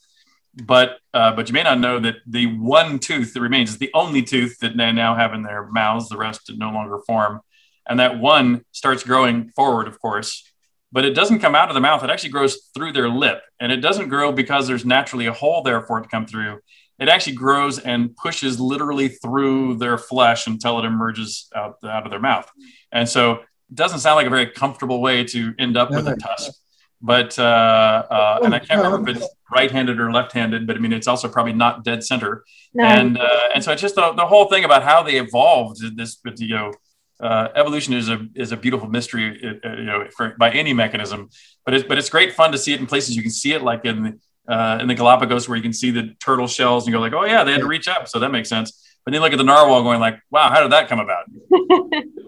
but 0.63 0.97
uh, 1.13 1.35
but 1.35 1.47
you 1.47 1.53
may 1.53 1.63
not 1.63 1.79
know 1.79 1.99
that 1.99 2.15
the 2.25 2.47
one 2.47 2.99
tooth 2.99 3.33
that 3.33 3.41
remains 3.41 3.69
is 3.71 3.77
the 3.77 3.91
only 3.93 4.23
tooth 4.23 4.57
that 4.59 4.75
they 4.75 4.91
now 4.91 5.15
have 5.15 5.33
in 5.33 5.43
their 5.43 5.67
mouths. 5.67 6.09
The 6.09 6.17
rest 6.17 6.51
no 6.55 6.71
longer 6.71 6.99
form, 7.05 7.41
and 7.87 7.99
that 7.99 8.19
one 8.19 8.63
starts 8.71 9.03
growing 9.03 9.49
forward, 9.49 9.87
of 9.87 9.99
course, 9.99 10.51
but 10.91 11.05
it 11.05 11.13
doesn't 11.13 11.39
come 11.39 11.55
out 11.55 11.69
of 11.69 11.75
the 11.75 11.81
mouth. 11.81 12.03
It 12.03 12.09
actually 12.09 12.29
grows 12.29 12.69
through 12.73 12.93
their 12.93 13.09
lip, 13.09 13.41
and 13.59 13.71
it 13.71 13.81
doesn't 13.81 14.09
grow 14.09 14.31
because 14.31 14.67
there's 14.67 14.85
naturally 14.85 15.27
a 15.27 15.33
hole 15.33 15.61
there 15.61 15.81
for 15.81 15.99
it 15.99 16.03
to 16.03 16.09
come 16.09 16.25
through. 16.25 16.59
It 16.97 17.09
actually 17.09 17.35
grows 17.35 17.77
and 17.79 18.15
pushes 18.15 18.59
literally 18.59 19.09
through 19.09 19.75
their 19.77 19.97
flesh 19.97 20.47
until 20.47 20.79
it 20.79 20.85
emerges 20.85 21.49
out, 21.53 21.75
out 21.83 22.05
of 22.05 22.09
their 22.11 22.21
mouth. 22.21 22.49
And 22.91 23.07
so 23.09 23.33
it 23.33 23.75
doesn't 23.75 23.99
sound 23.99 24.15
like 24.15 24.27
a 24.27 24.29
very 24.29 24.47
comfortable 24.47 25.01
way 25.01 25.25
to 25.25 25.53
end 25.59 25.75
up 25.75 25.89
with 25.91 26.07
a 26.07 26.15
tusk. 26.15 26.53
But 27.01 27.37
uh, 27.37 28.03
uh, 28.09 28.39
and 28.43 28.55
I 28.55 28.59
can't 28.59 28.81
remember 28.81 29.11
if 29.11 29.17
it's 29.17 29.27
right-handed 29.51 29.99
or 29.99 30.11
left-handed, 30.11 30.65
but 30.65 30.75
I 30.75 30.79
mean 30.79 30.93
it's 30.93 31.07
also 31.07 31.27
probably 31.27 31.53
not 31.53 31.83
dead 31.83 32.03
center. 32.03 32.43
No. 32.73 32.83
And 32.83 33.17
uh, 33.17 33.49
and 33.53 33.63
so 33.63 33.71
it's 33.71 33.81
just 33.81 33.95
the, 33.95 34.13
the 34.13 34.25
whole 34.25 34.45
thing 34.45 34.63
about 34.63 34.83
how 34.83 35.03
they 35.03 35.17
evolved. 35.17 35.81
This 35.95 36.15
but 36.15 36.39
you 36.39 36.55
know 36.55 36.71
uh, 37.19 37.49
evolution 37.55 37.93
is 37.93 38.09
a 38.09 38.27
is 38.35 38.51
a 38.51 38.57
beautiful 38.57 38.89
mystery, 38.89 39.59
uh, 39.63 39.75
you 39.75 39.85
know, 39.85 40.05
for, 40.15 40.35
by 40.37 40.51
any 40.51 40.73
mechanism. 40.73 41.29
But 41.63 41.73
it's 41.73 41.87
but 41.87 41.97
it's 41.97 42.09
great 42.09 42.33
fun 42.33 42.51
to 42.51 42.57
see 42.57 42.73
it 42.73 42.79
in 42.79 42.85
places 42.85 43.15
you 43.15 43.21
can 43.21 43.31
see 43.31 43.53
it, 43.53 43.61
like 43.61 43.85
in 43.85 44.19
uh, 44.47 44.79
in 44.81 44.87
the 44.87 44.95
Galapagos, 44.95 45.47
where 45.47 45.55
you 45.55 45.63
can 45.63 45.73
see 45.73 45.91
the 45.91 46.15
turtle 46.19 46.47
shells, 46.47 46.83
and 46.83 46.93
you 46.93 46.97
go 46.97 47.01
like, 47.01 47.13
oh 47.13 47.25
yeah, 47.25 47.43
they 47.43 47.51
had 47.51 47.61
to 47.61 47.67
reach 47.67 47.87
up, 47.87 48.07
so 48.07 48.19
that 48.19 48.31
makes 48.31 48.49
sense. 48.49 48.81
But 49.03 49.11
then 49.11 49.19
you 49.19 49.23
look 49.23 49.33
at 49.33 49.37
the 49.37 49.43
narwhal, 49.43 49.83
going 49.83 49.99
like, 49.99 50.19
wow, 50.31 50.49
how 50.49 50.61
did 50.61 50.71
that 50.71 50.89
come 50.89 50.99
about? 50.99 51.25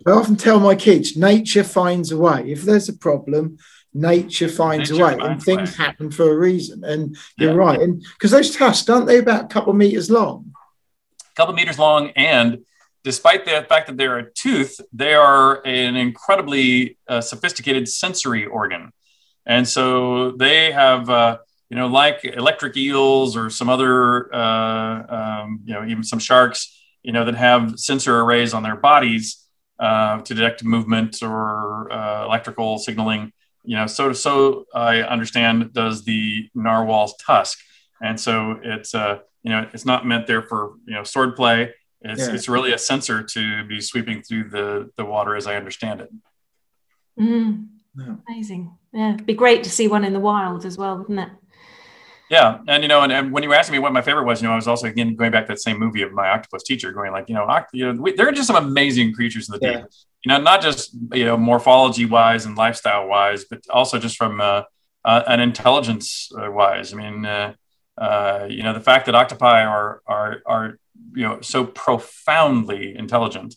I 0.07 0.11
often 0.11 0.35
tell 0.35 0.60
my 0.60 0.76
kids, 0.76 1.18
nature 1.18 1.64
finds 1.64 2.11
a 2.11 2.18
way. 2.18 2.52
If 2.52 2.61
there's 2.61 2.88
a 2.88 2.94
problem, 2.94 3.57
nature 3.98 4.48
finds 4.48 4.91
nature 4.91 5.03
a 5.03 5.07
way, 5.07 5.18
and 5.22 5.41
things 5.41 5.78
way. 5.78 5.84
happen 5.86 6.11
for 6.11 6.32
a 6.32 6.38
reason. 6.38 6.84
And 6.84 7.18
you're 7.38 7.52
yeah. 7.52 7.57
right, 7.57 7.80
and 7.80 8.02
because 8.14 8.32
those 8.32 8.56
tusks 8.56 8.90
aren't 8.90 9.07
they 9.07 9.19
about 9.19 9.45
a 9.45 9.48
couple 9.48 9.72
of 9.72 9.78
meters 9.78 10.10
long? 10.10 10.53
A 11.22 11.36
couple 11.36 11.53
of 11.53 11.56
meters 11.56 11.80
long, 11.80 12.11
and 12.15 12.60
despite 13.03 13.45
the 13.45 13.65
fact 13.68 13.88
that 13.88 13.98
they're 13.98 14.19
a 14.19 14.32
tooth, 14.32 14.80
they 14.94 15.14
are 15.14 15.65
an 15.65 15.95
incredibly 15.95 16.98
uh, 17.07 17.22
sophisticated 17.22 17.88
sensory 17.88 18.45
organ, 18.45 18.91
and 19.45 19.68
so 19.68 20.32
they 20.32 20.72
have. 20.72 21.10
Uh, 21.10 21.38
you 21.69 21.76
know, 21.76 21.88
like 21.88 22.24
electric 22.24 22.78
eels 22.78 23.36
or 23.36 23.49
some 23.49 23.68
other, 23.68 24.34
uh, 24.34 25.41
um, 25.44 25.60
you 25.65 25.74
know, 25.74 25.86
even 25.86 26.02
some 26.02 26.18
sharks, 26.19 26.82
you 27.03 27.11
know, 27.11 27.26
that 27.26 27.36
have 27.36 27.78
sensor 27.78 28.22
arrays 28.22 28.53
on 28.53 28.64
their 28.64 28.78
bodies 28.78 29.45
uh, 29.80 30.22
to 30.22 30.34
detect 30.34 30.64
movement 30.64 31.22
or 31.22 31.91
uh, 31.91 32.26
electrical 32.26 32.78
signaling. 32.78 33.34
You 33.68 33.76
know, 33.76 33.85
so 33.85 34.14
so 34.14 34.65
I 34.73 35.02
understand 35.02 35.73
does 35.73 36.06
the 36.06 36.49
narwhal's 36.56 37.18
tusk, 37.18 37.60
and 38.02 38.18
so 38.18 38.57
it's 38.64 38.95
uh, 38.95 39.19
you 39.44 39.52
know 39.52 39.68
it's 39.73 39.85
not 39.85 40.07
meant 40.07 40.26
there 40.26 40.41
for 40.41 40.76
you 40.88 40.95
know 40.95 41.03
sword 41.03 41.35
play. 41.35 41.73
It's 41.99 42.27
yeah. 42.30 42.34
it's 42.34 42.48
really 42.48 42.72
a 42.72 42.77
sensor 42.77 43.23
to 43.23 43.65
be 43.65 43.81
sweeping 43.81 44.22
through 44.22 44.49
the 44.52 44.89
the 44.95 45.03
water, 45.03 45.35
as 45.35 45.48
I 45.48 45.57
understand 45.57 45.99
it. 45.99 46.10
Mm. 47.19 47.68
Yeah. 47.98 48.15
Amazing. 48.30 48.72
Yeah, 48.94 49.15
it'd 49.15 49.26
be 49.26 49.34
great 49.34 49.65
to 49.65 49.69
see 49.69 49.89
one 49.89 50.06
in 50.06 50.14
the 50.14 50.19
wild 50.22 50.64
as 50.64 50.77
well, 50.77 50.99
wouldn't 50.99 51.19
it? 51.19 51.30
Yeah, 52.30 52.60
and 52.69 52.84
you 52.84 52.88
know, 52.88 53.02
and, 53.02 53.11
and, 53.11 53.34
when 53.34 53.44
you 53.44 53.49
were 53.49 53.56
asking 53.56 53.73
me 53.73 53.80
what 53.80 53.91
my 53.91 54.02
favorite 54.02 54.26
was, 54.26 54.41
you 54.41 54.48
know, 54.48 54.53
I 54.53 54.56
was 54.56 54.68
also 54.68 54.88
again 54.88 55.15
going 55.15 55.31
back 55.31 55.48
to 55.48 55.53
that 55.53 55.60
same 55.60 55.77
movie 55.77 56.03
of 56.03 56.14
my 56.14 56.30
octopus 56.30 56.64
teacher, 56.64 56.94
going 56.94 57.11
like, 57.11 57.27
you 57.27 57.35
know, 57.35 57.45
oct- 57.48 57.68
you 57.73 57.91
know, 57.91 58.02
we, 58.02 58.14
there 58.14 58.30
are 58.30 58.31
just 58.31 58.48
some 58.48 58.56
amazing 58.56 59.14
creatures 59.14 59.49
in 59.49 59.60
the 59.60 59.65
yeah. 59.65 59.77
deep. 59.80 59.85
You 60.23 60.30
know, 60.30 60.41
not 60.41 60.61
just 60.61 60.95
you 61.14 61.26
know 61.26 61.38
morphology 61.38 62.06
wise 62.06 62.45
and 62.45 62.57
lifestyle 62.57 63.07
wise, 63.07 63.45
but 63.45 63.61
also 63.69 63.99
just 63.99 64.18
from 64.18 64.41
uh, 64.41 64.64
uh, 65.06 65.23
an 65.27 65.39
intelligence 65.39 66.31
uh, 66.38 66.52
wise. 66.52 66.94
I 66.94 66.98
mean, 66.98 67.26
uh, 67.26 67.53
uh, 67.98 68.48
you 68.49 68.64
know, 68.64 68.73
the 68.73 68.81
fact 68.81 69.06
that 69.06 69.15
octopi 69.15 69.64
are 69.64 70.02
are 70.06 70.41
are 70.45 70.80
you 71.14 71.23
know 71.23 71.41
so 71.41 71.65
profoundly 71.65 72.95
intelligent, 72.95 73.56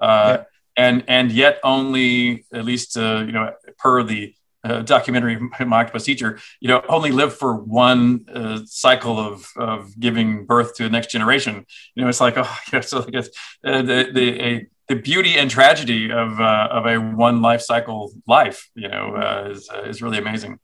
uh, 0.00 0.38
yeah. 0.38 0.44
and 0.76 1.04
and 1.08 1.30
yet 1.30 1.60
only 1.62 2.46
at 2.52 2.64
least 2.64 2.96
you 2.96 3.32
know 3.32 3.52
per 3.78 4.02
the 4.02 4.34
uh, 4.64 4.82
documentary 4.82 5.38
my 5.66 5.80
octopus 5.80 6.04
teacher 6.04 6.38
you 6.60 6.68
know 6.68 6.82
only 6.88 7.10
live 7.10 7.34
for 7.34 7.54
one 7.54 8.24
uh, 8.32 8.58
cycle 8.66 9.18
of 9.18 9.48
of 9.56 9.98
giving 9.98 10.44
birth 10.46 10.74
to 10.74 10.82
the 10.82 10.90
next 10.90 11.10
generation 11.10 11.64
you 11.94 12.02
know 12.02 12.08
it's 12.08 12.20
like 12.20 12.34
oh 12.36 12.58
yeah, 12.72 12.80
so 12.80 13.00
like 13.00 13.14
it's, 13.14 13.28
uh, 13.64 13.82
the 13.82 14.10
the 14.12 14.42
a, 14.42 14.66
the 14.88 14.96
beauty 14.96 15.36
and 15.36 15.50
tragedy 15.50 16.10
of 16.10 16.40
uh, 16.40 16.68
of 16.70 16.86
a 16.86 16.96
one 16.98 17.42
life 17.42 17.60
cycle 17.60 18.12
life 18.26 18.70
you 18.74 18.88
know 18.88 19.14
uh, 19.14 19.48
is 19.50 19.68
uh, 19.72 19.82
is 19.82 20.02
really 20.02 20.18
amazing 20.18 20.58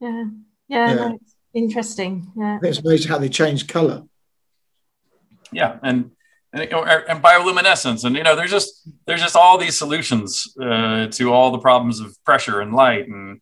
yeah 0.00 0.24
yeah, 0.68 0.88
yeah. 0.88 0.94
No, 0.94 1.18
interesting 1.54 2.32
yeah 2.36 2.58
it's 2.62 2.78
amazing 2.78 3.10
how 3.10 3.18
they 3.18 3.28
change 3.28 3.66
color 3.66 4.02
yeah 5.52 5.78
and 5.82 6.10
and, 6.52 6.62
and 6.62 7.22
bioluminescence 7.22 8.04
and 8.04 8.16
you 8.16 8.22
know 8.22 8.34
there's 8.34 8.50
just 8.50 8.88
there's 9.06 9.20
just 9.20 9.36
all 9.36 9.58
these 9.58 9.76
solutions 9.76 10.54
uh, 10.60 11.06
to 11.08 11.32
all 11.32 11.50
the 11.50 11.58
problems 11.58 12.00
of 12.00 12.16
pressure 12.24 12.60
and 12.60 12.74
light 12.74 13.06
and 13.08 13.40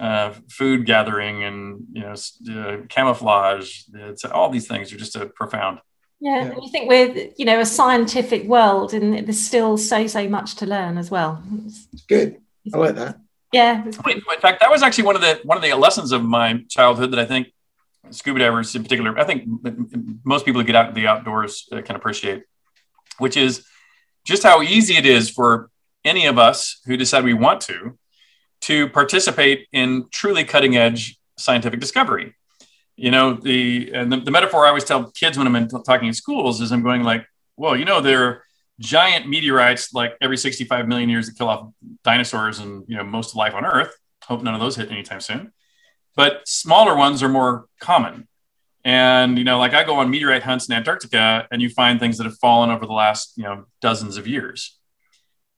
uh, 0.00 0.32
food 0.48 0.86
gathering 0.86 1.42
and 1.42 1.80
you 1.92 2.02
know 2.02 2.14
uh, 2.52 2.76
camouflage. 2.88 3.82
It's 3.92 4.24
all 4.24 4.50
these 4.50 4.68
things 4.68 4.92
are 4.92 4.96
just 4.96 5.16
a 5.16 5.26
profound. 5.26 5.80
Yeah, 6.20 6.46
and 6.46 6.62
you 6.62 6.68
think 6.70 6.88
we're 6.88 7.30
you 7.36 7.44
know 7.44 7.60
a 7.60 7.66
scientific 7.66 8.44
world, 8.44 8.92
and 8.92 9.26
there's 9.26 9.40
still 9.40 9.78
so 9.78 10.06
so 10.06 10.28
much 10.28 10.56
to 10.56 10.66
learn 10.66 10.98
as 10.98 11.10
well. 11.10 11.42
Good, 12.08 12.40
I 12.74 12.78
like 12.78 12.94
that. 12.96 13.20
Yeah. 13.52 13.84
In 13.84 13.92
fact, 14.40 14.60
that 14.60 14.70
was 14.70 14.82
actually 14.82 15.04
one 15.04 15.14
of 15.14 15.22
the 15.22 15.40
one 15.44 15.56
of 15.56 15.62
the 15.62 15.72
lessons 15.74 16.12
of 16.12 16.24
my 16.24 16.64
childhood 16.68 17.12
that 17.12 17.20
I 17.20 17.24
think 17.24 17.48
scuba 18.10 18.38
divers 18.38 18.74
in 18.74 18.82
particular, 18.82 19.18
I 19.18 19.24
think 19.24 19.44
most 20.24 20.44
people 20.44 20.60
who 20.60 20.66
get 20.66 20.76
out 20.76 20.88
in 20.88 20.94
the 20.94 21.06
outdoors 21.06 21.68
uh, 21.72 21.82
can 21.82 21.96
appreciate, 21.96 22.44
which 23.18 23.36
is 23.36 23.64
just 24.24 24.42
how 24.42 24.62
easy 24.62 24.96
it 24.96 25.06
is 25.06 25.30
for 25.30 25.70
any 26.04 26.26
of 26.26 26.38
us 26.38 26.80
who 26.86 26.96
decide 26.96 27.24
we 27.24 27.34
want 27.34 27.60
to 27.62 27.98
to 28.60 28.88
participate 28.88 29.68
in 29.72 30.06
truly 30.12 30.44
cutting 30.44 30.76
edge 30.76 31.18
scientific 31.36 31.80
discovery. 31.80 32.34
You 32.98 33.12
know, 33.12 33.34
the 33.34 33.92
and 33.94 34.10
the, 34.10 34.16
the 34.18 34.32
metaphor 34.32 34.64
I 34.64 34.68
always 34.70 34.82
tell 34.82 35.12
kids 35.12 35.38
when 35.38 35.46
I'm 35.46 35.54
in, 35.54 35.68
talking 35.68 36.08
in 36.08 36.14
schools 36.14 36.60
is 36.60 36.72
I'm 36.72 36.82
going 36.82 37.04
like, 37.04 37.24
well, 37.56 37.76
you 37.76 37.84
know, 37.84 38.00
there 38.00 38.24
are 38.24 38.42
giant 38.80 39.28
meteorites 39.28 39.94
like 39.94 40.16
every 40.20 40.36
65 40.36 40.88
million 40.88 41.08
years 41.08 41.26
that 41.26 41.38
kill 41.38 41.48
off 41.48 41.72
dinosaurs 42.02 42.58
and 42.58 42.84
you 42.88 42.96
know 42.96 43.04
most 43.04 43.30
of 43.30 43.36
life 43.36 43.54
on 43.54 43.64
Earth. 43.64 43.96
Hope 44.24 44.42
none 44.42 44.52
of 44.52 44.60
those 44.60 44.74
hit 44.74 44.90
anytime 44.90 45.20
soon. 45.20 45.52
But 46.16 46.46
smaller 46.48 46.96
ones 46.96 47.22
are 47.22 47.28
more 47.28 47.66
common. 47.80 48.26
And 48.84 49.38
you 49.38 49.44
know, 49.44 49.58
like 49.58 49.74
I 49.74 49.84
go 49.84 49.94
on 49.94 50.10
meteorite 50.10 50.42
hunts 50.42 50.68
in 50.68 50.74
Antarctica, 50.74 51.46
and 51.52 51.62
you 51.62 51.70
find 51.70 52.00
things 52.00 52.18
that 52.18 52.24
have 52.24 52.38
fallen 52.38 52.70
over 52.70 52.84
the 52.84 52.92
last 52.92 53.34
you 53.36 53.44
know 53.44 53.66
dozens 53.80 54.16
of 54.16 54.26
years. 54.26 54.76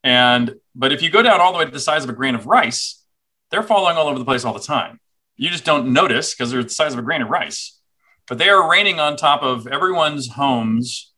And 0.05 0.57
but 0.75 0.93
if 0.93 1.01
you 1.01 1.09
go 1.09 1.23
down 1.23 1.41
all 1.41 1.53
the 1.53 1.59
way 1.59 1.65
to 1.65 1.71
the 1.71 1.81
size 1.81 2.05
of 2.05 2.11
a 2.11 2.13
grain 2.13 2.35
of 2.35 2.45
rice, 2.45 3.03
they're 3.51 3.63
falling 3.63 3.97
all 3.97 4.09
over 4.09 4.19
the 4.19 4.27
place 4.27 4.45
all 4.45 4.53
the 4.53 4.61
time. 4.61 5.01
You 5.41 5.49
just 5.49 5.65
don't 5.65 5.95
notice 5.95 6.35
because 6.35 6.51
they're 6.51 6.63
the 6.63 6.69
size 6.69 6.93
of 6.93 6.99
a 6.99 7.03
grain 7.03 7.23
of 7.23 7.31
rice. 7.31 7.81
But 8.29 8.37
they 8.37 8.51
are 8.51 8.71
raining 8.71 9.01
on 9.01 9.17
top 9.17 9.43
of 9.43 9.67
everyone's 9.67 10.29
homes 10.29 11.15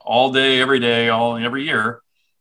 all 0.00 0.32
day, 0.32 0.62
every 0.62 0.80
day, 0.80 1.10
all 1.10 1.36
every 1.36 1.64
year. 1.64 2.00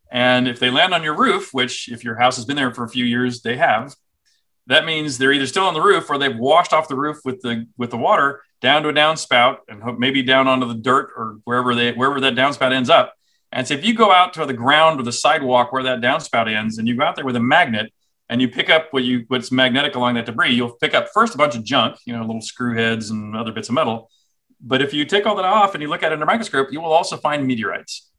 And 0.10 0.48
if 0.48 0.62
they 0.62 0.72
land 0.72 0.94
on 0.94 1.04
your 1.04 1.14
roof, 1.14 1.50
which 1.52 1.92
if 1.92 2.06
your 2.06 2.16
house 2.16 2.38
has 2.38 2.46
been 2.46 2.56
there 2.56 2.74
for 2.74 2.86
a 2.86 2.90
few 2.90 3.04
years, 3.04 3.42
they 3.42 3.58
have, 3.58 3.98
that 4.68 4.86
means 4.86 5.18
they're 5.18 5.34
either 5.34 5.46
still 5.46 5.66
on 5.66 5.74
the 5.74 5.82
roof 5.82 6.10
or 6.10 6.18
they've 6.18 6.38
washed 6.38 6.72
off 6.72 6.88
the 6.88 6.96
roof 6.96 7.18
with 7.26 7.42
the 7.42 7.68
with 7.78 7.90
the 7.90 7.98
water 7.98 8.42
down 8.62 8.84
to 8.84 8.90
a 8.90 8.94
downspout 8.94 9.58
and 9.68 10.00
maybe 10.00 10.24
down 10.24 10.48
onto 10.48 10.70
the 10.70 10.74
dirt 10.74 11.10
or 11.18 11.40
wherever 11.44 11.76
they 11.76 11.92
wherever 11.92 12.22
that 12.22 12.36
downspout 12.36 12.72
ends 12.72 12.90
up. 12.90 13.14
And 13.52 13.68
so 13.68 13.74
if 13.74 13.84
you 13.84 13.94
go 13.94 14.14
out 14.14 14.34
to 14.36 14.46
the 14.46 14.54
ground 14.54 15.02
or 15.02 15.04
the 15.04 15.12
sidewalk 15.12 15.74
where 15.74 15.84
that 15.84 16.00
downspout 16.00 16.50
ends, 16.50 16.78
and 16.78 16.88
you 16.88 16.96
go 16.96 17.04
out 17.04 17.18
there 17.18 17.26
with 17.26 17.36
a 17.36 17.42
magnet 17.42 17.92
and 18.30 18.42
you 18.42 18.48
pick 18.48 18.70
up 18.70 18.88
what 18.92 19.04
you 19.04 19.26
what's 19.28 19.52
magnetic 19.52 19.96
along 19.96 20.16
that 20.16 20.26
debris, 20.26 20.54
you'll 20.54 20.74
pick 20.74 20.94
up 20.94 21.10
first 21.14 21.36
a 21.36 21.38
bunch 21.38 21.56
of 21.56 21.64
junk, 21.64 21.98
you 22.06 22.14
know, 22.14 22.22
little 22.22 22.42
screw 22.42 22.76
heads 22.76 23.10
and 23.10 23.36
other 23.36 23.52
bits 23.52 23.70
of 23.70 23.76
metal. 23.76 24.10
But 24.60 24.82
if 24.82 24.94
you 24.94 25.06
take 25.06 25.26
all 25.26 25.36
that 25.36 25.46
off 25.46 25.76
and 25.76 25.82
you 25.82 25.90
look 25.90 26.02
at 26.02 26.12
it 26.12 26.14
under 26.14 26.24
a 26.24 26.28
microscope, 26.28 26.70
you 26.72 26.82
will 26.82 26.92
also 26.92 27.18
find 27.18 27.46
meteorites. 27.46 28.10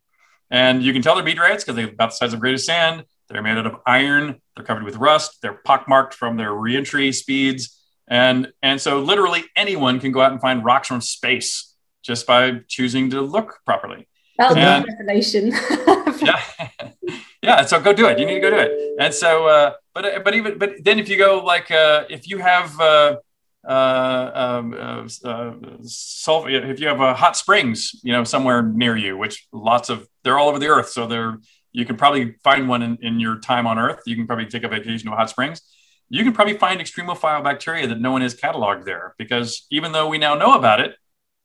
And 0.51 0.83
you 0.83 0.93
can 0.93 1.03
tell 1.03 1.17
they're 1.17 1.25
meteorites 1.25 1.65
because 1.65 1.77
they're 1.77 1.89
about 1.89 2.11
the 2.11 2.17
size 2.17 2.33
of 2.33 2.41
grain 2.41 2.55
of 2.55 2.61
sand. 2.61 3.05
They're 3.29 3.43
made 3.43 3.59
out 3.59 3.67
of 3.67 3.77
iron. 3.87 4.41
They're 4.55 4.65
covered 4.65 4.85
with 4.85 4.97
rust. 4.97 5.39
They're 5.43 5.61
pockmarked 5.65 6.15
from 6.15 6.37
their 6.37 6.53
reentry 6.53 7.11
speeds. 7.11 7.83
And, 8.09 8.53
and 8.63 8.81
so 8.81 9.01
literally 9.01 9.45
anyone 9.57 9.99
can 9.99 10.13
go 10.13 10.21
out 10.21 10.31
and 10.31 10.41
find 10.41 10.65
rocks 10.65 10.87
from 10.87 11.01
space 11.01 11.75
just 12.05 12.27
by 12.27 12.61
choosing 12.69 13.11
to 13.11 13.21
look 13.21 13.59
properly. 13.65 14.07
That'll 14.39 14.55
be 14.55 14.61
a 14.61 14.85
revelation. 14.99 15.49
yeah. 16.25 16.41
Yeah. 17.47 17.65
So 17.65 17.81
go 17.81 17.93
do 17.93 18.07
it. 18.07 18.19
You 18.19 18.27
need 18.27 18.35
to 18.35 18.41
go 18.41 18.51
do 18.51 18.59
it. 18.59 18.73
And 18.99 19.15
so, 19.15 19.47
uh, 19.47 19.73
but, 19.95 20.25
but 20.25 20.35
even, 20.35 20.59
but 20.59 20.71
then 20.83 20.99
if 20.99 21.09
you 21.09 21.17
go 21.17 21.43
like, 21.45 21.71
uh, 21.71 22.05
if 22.11 22.29
you 22.29 22.39
have, 22.39 22.79
uh, 22.81 23.17
uh, 23.67 24.31
um, 24.35 24.75
uh, 24.75 25.29
uh, 25.29 25.55
sulfur, 25.83 26.49
if 26.51 26.79
you 26.81 26.89
have 26.89 27.01
a 27.01 27.15
hot 27.15 27.37
springs, 27.37 27.93
you 28.03 28.13
know, 28.13 28.25
somewhere 28.25 28.63
near 28.63 28.97
you, 28.97 29.17
which 29.17 29.47
lots 29.53 29.89
of, 29.89 30.07
they're 30.23 30.39
all 30.39 30.49
over 30.49 30.59
the 30.59 30.69
earth. 30.69 30.91
So 30.91 31.07
they're, 31.07 31.39
you 31.73 31.85
can 31.85 31.97
probably 31.97 32.37
find 32.43 32.69
one 32.69 32.83
in, 32.83 32.99
in 33.03 33.21
your 33.21 33.39
time 33.39 33.67
on 33.67 33.79
earth. 33.79 34.01
You 34.07 34.17
can 34.17 34.27
probably 34.27 34.47
take 34.47 34.65
a 34.65 34.69
vacation 34.69 35.11
to 35.11 35.17
hot 35.17 35.31
springs. 35.31 35.63
You 36.09 36.23
can 36.23 36.33
probably 36.33 36.57
find 36.57 36.81
extremophile 36.81 37.43
bacteria 37.43 37.87
that 37.89 38.01
no 38.01 38.13
one 38.13 38.23
has 38.23 38.35
cataloged 38.35 38.85
there 38.85 39.15
because 39.19 39.67
even 39.71 39.93
though 39.93 40.09
we 40.09 40.19
now 40.19 40.35
know 40.37 40.55
about 40.55 40.81
it, 40.81 40.95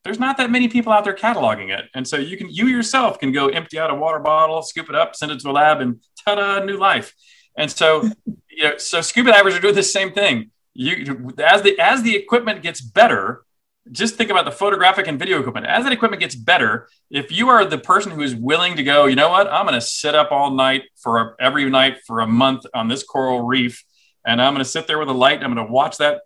there's 0.04 0.20
not 0.20 0.38
that 0.38 0.50
many 0.50 0.68
people 0.68 0.92
out 0.92 1.04
there 1.04 1.16
cataloging 1.16 1.70
it. 1.70 1.86
And 1.94 2.08
so 2.08 2.18
you 2.18 2.38
can, 2.38 2.50
you 2.50 2.68
yourself 2.68 3.20
can 3.20 3.32
go 3.32 3.50
empty 3.50 3.78
out 3.78 3.92
a 3.92 3.96
water 3.96 4.20
bottle, 4.20 4.62
scoop 4.62 4.90
it 4.90 4.96
up, 4.96 5.16
send 5.16 5.32
it 5.32 5.40
to 5.42 5.50
a 5.50 5.52
lab 5.52 5.80
and 5.80 6.02
ta-da, 6.24 6.64
new 6.64 6.78
life. 6.78 7.14
And 7.56 7.70
so, 7.70 8.04
you 8.50 8.64
know, 8.64 8.78
so 8.78 9.02
scuba 9.02 9.32
divers 9.32 9.56
are 9.56 9.60
doing 9.60 9.76
the 9.76 9.84
same 9.84 10.12
thing. 10.12 10.52
You, 10.74 11.34
as 11.46 11.62
the, 11.62 11.78
as 11.80 12.02
the 12.02 12.16
equipment 12.16 12.64
gets 12.64 12.82
better, 12.82 13.44
just 13.92 14.16
think 14.16 14.30
about 14.30 14.46
the 14.46 14.52
photographic 14.52 15.08
and 15.08 15.20
video 15.20 15.40
equipment. 15.40 15.66
As 15.66 15.84
that 15.84 15.94
equipment 15.94 16.22
gets 16.22 16.36
better, 16.36 16.88
if 17.10 17.32
you 17.32 17.50
are 17.50 17.66
the 17.66 17.78
person 17.78 18.12
who 18.12 18.22
is 18.22 18.36
willing 18.36 18.76
to 18.78 18.84
go, 18.84 19.06
you 19.06 19.16
know 19.16 19.30
what, 19.30 19.52
I'm 19.52 19.66
going 19.66 19.80
to 19.80 19.86
sit 19.86 20.16
up 20.16 20.32
all 20.32 20.52
night 20.52 20.84
for 20.96 21.36
every 21.40 21.70
night 21.70 21.98
for 22.06 22.20
a 22.20 22.28
month 22.28 22.66
on 22.74 22.88
this 22.88 23.04
coral 23.04 23.42
reef, 23.42 23.84
and 24.26 24.42
I'm 24.42 24.54
going 24.54 24.64
to 24.64 24.70
sit 24.70 24.88
there 24.88 25.00
with 25.00 25.10
a 25.10 25.14
light. 25.14 25.44
I'm 25.44 25.54
going 25.54 25.66
to 25.68 25.72
watch 25.72 25.98
that 25.98 26.22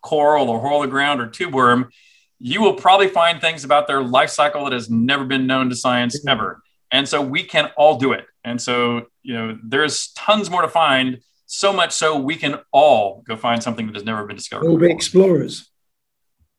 coral 0.00 0.48
or 0.48 0.60
hole 0.60 0.80
the 0.80 0.88
ground 0.88 1.20
or 1.20 1.26
tube 1.26 1.52
worm 1.52 1.90
you 2.44 2.60
will 2.60 2.74
probably 2.74 3.06
find 3.06 3.40
things 3.40 3.62
about 3.62 3.86
their 3.86 4.02
life 4.02 4.28
cycle 4.28 4.64
that 4.64 4.72
has 4.72 4.90
never 4.90 5.24
been 5.24 5.46
known 5.46 5.68
to 5.70 5.76
science 5.76 6.18
mm-hmm. 6.18 6.28
ever. 6.28 6.62
And 6.90 7.08
so 7.08 7.22
we 7.22 7.44
can 7.44 7.70
all 7.76 7.96
do 7.98 8.12
it. 8.12 8.26
And 8.44 8.60
so, 8.60 9.06
you 9.22 9.32
know, 9.32 9.56
there's 9.64 10.08
tons 10.14 10.50
more 10.50 10.62
to 10.62 10.68
find, 10.68 11.20
so 11.46 11.72
much 11.72 11.92
so 11.92 12.18
we 12.18 12.34
can 12.34 12.58
all 12.72 13.22
go 13.28 13.36
find 13.36 13.62
something 13.62 13.86
that 13.86 13.94
has 13.94 14.04
never 14.04 14.26
been 14.26 14.36
discovered. 14.36 14.66
We'll 14.66 14.78
be 14.78 14.90
explorers. 14.90 15.70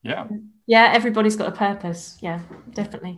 Yeah. 0.03 0.27
Yeah, 0.67 0.91
everybody's 0.93 1.35
got 1.35 1.49
a 1.49 1.55
purpose. 1.55 2.17
Yeah, 2.21 2.39
definitely. 2.71 3.17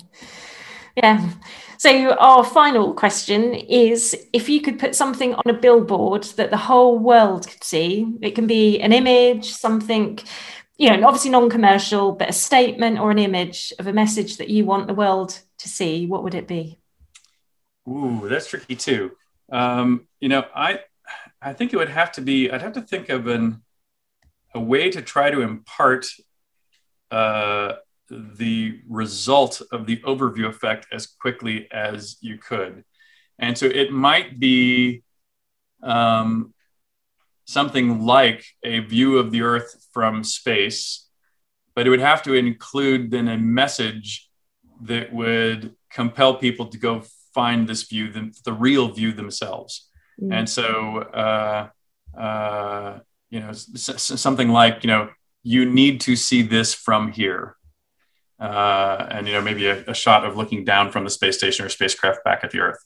Yeah. 0.95 1.29
So, 1.77 2.13
our 2.13 2.45
final 2.45 2.93
question 2.93 3.53
is 3.53 4.15
if 4.31 4.47
you 4.47 4.61
could 4.61 4.79
put 4.79 4.95
something 4.95 5.35
on 5.35 5.43
a 5.47 5.53
billboard 5.53 6.23
that 6.37 6.49
the 6.49 6.57
whole 6.57 6.97
world 6.97 7.47
could 7.47 7.63
see, 7.63 8.15
it 8.21 8.31
can 8.31 8.47
be 8.47 8.79
an 8.79 8.93
image, 8.93 9.51
something 9.51 10.17
you 10.77 10.89
know, 10.89 11.07
obviously 11.07 11.31
non-commercial, 11.31 12.11
but 12.13 12.29
a 12.29 12.33
statement 12.33 12.99
or 12.99 13.11
an 13.11 13.19
image 13.19 13.73
of 13.79 13.87
a 13.87 13.93
message 13.93 14.37
that 14.37 14.49
you 14.49 14.65
want 14.65 14.87
the 14.87 14.93
world 14.93 15.39
to 15.59 15.69
see, 15.69 16.05
what 16.05 16.23
would 16.23 16.35
it 16.35 16.47
be? 16.47 16.79
Ooh, 17.87 18.27
that's 18.27 18.47
tricky 18.47 18.75
too. 18.75 19.11
Um, 19.51 20.07
you 20.19 20.29
know, 20.29 20.43
I 20.55 20.79
I 21.41 21.53
think 21.53 21.71
it 21.71 21.77
would 21.77 21.89
have 21.89 22.11
to 22.13 22.21
be. 22.21 22.49
I'd 22.49 22.63
have 22.63 22.73
to 22.73 22.81
think 22.81 23.09
of 23.09 23.27
an 23.27 23.61
a 24.53 24.59
way 24.59 24.89
to 24.89 25.01
try 25.01 25.29
to 25.29 25.41
impart 25.41 26.07
uh, 27.11 27.73
the 28.09 28.81
result 28.89 29.61
of 29.71 29.85
the 29.85 29.97
overview 29.97 30.47
effect 30.47 30.87
as 30.91 31.05
quickly 31.05 31.67
as 31.71 32.17
you 32.21 32.37
could, 32.37 32.83
and 33.37 33.55
so 33.55 33.67
it 33.67 33.91
might 33.91 34.39
be 34.39 35.03
um, 35.83 36.54
something 37.45 38.01
like 38.01 38.43
a 38.63 38.79
view 38.79 39.17
of 39.17 39.31
the 39.31 39.41
Earth 39.41 39.87
from 39.93 40.23
space, 40.23 41.07
but 41.75 41.85
it 41.85 41.89
would 41.89 41.99
have 41.99 42.23
to 42.23 42.33
include 42.33 43.11
then 43.11 43.27
a 43.27 43.37
message 43.37 44.29
that 44.81 45.13
would 45.13 45.75
compel 45.91 46.35
people 46.35 46.65
to 46.67 46.77
go 46.77 47.03
find 47.33 47.67
this 47.67 47.83
view, 47.83 48.11
the, 48.11 48.35
the 48.45 48.53
real 48.53 48.89
view 48.89 49.11
themselves. 49.11 49.89
Mm. 50.21 50.33
And 50.33 50.49
so, 50.49 50.97
uh, 50.97 51.69
uh, 52.17 52.99
you 53.29 53.39
know, 53.39 53.49
s- 53.49 54.21
something 54.21 54.49
like, 54.49 54.83
you 54.83 54.87
know, 54.87 55.09
you 55.43 55.65
need 55.65 56.01
to 56.01 56.15
see 56.15 56.41
this 56.41 56.73
from 56.73 57.11
here. 57.11 57.55
Uh, 58.39 59.07
and, 59.11 59.27
you 59.27 59.33
know, 59.33 59.41
maybe 59.41 59.67
a, 59.67 59.83
a 59.85 59.93
shot 59.93 60.25
of 60.25 60.35
looking 60.35 60.65
down 60.65 60.91
from 60.91 61.03
the 61.03 61.09
space 61.09 61.37
station 61.37 61.65
or 61.65 61.69
spacecraft 61.69 62.23
back 62.23 62.43
at 62.43 62.51
the 62.51 62.59
Earth. 62.59 62.79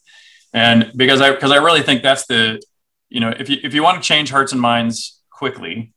And 0.54 0.92
because 0.96 1.22
I, 1.22 1.32
because 1.32 1.52
I 1.52 1.58
really 1.58 1.82
think 1.82 2.04
that's 2.04 2.26
the, 2.28 2.62
you 3.10 3.20
know, 3.20 3.34
if 3.38 3.50
you 3.50 3.58
if 3.64 3.74
you 3.74 3.84
want 3.84 4.02
to 4.02 4.08
change 4.08 4.30
hearts 4.30 4.52
and 4.52 4.62
minds 4.62 5.22
quickly, 5.32 5.94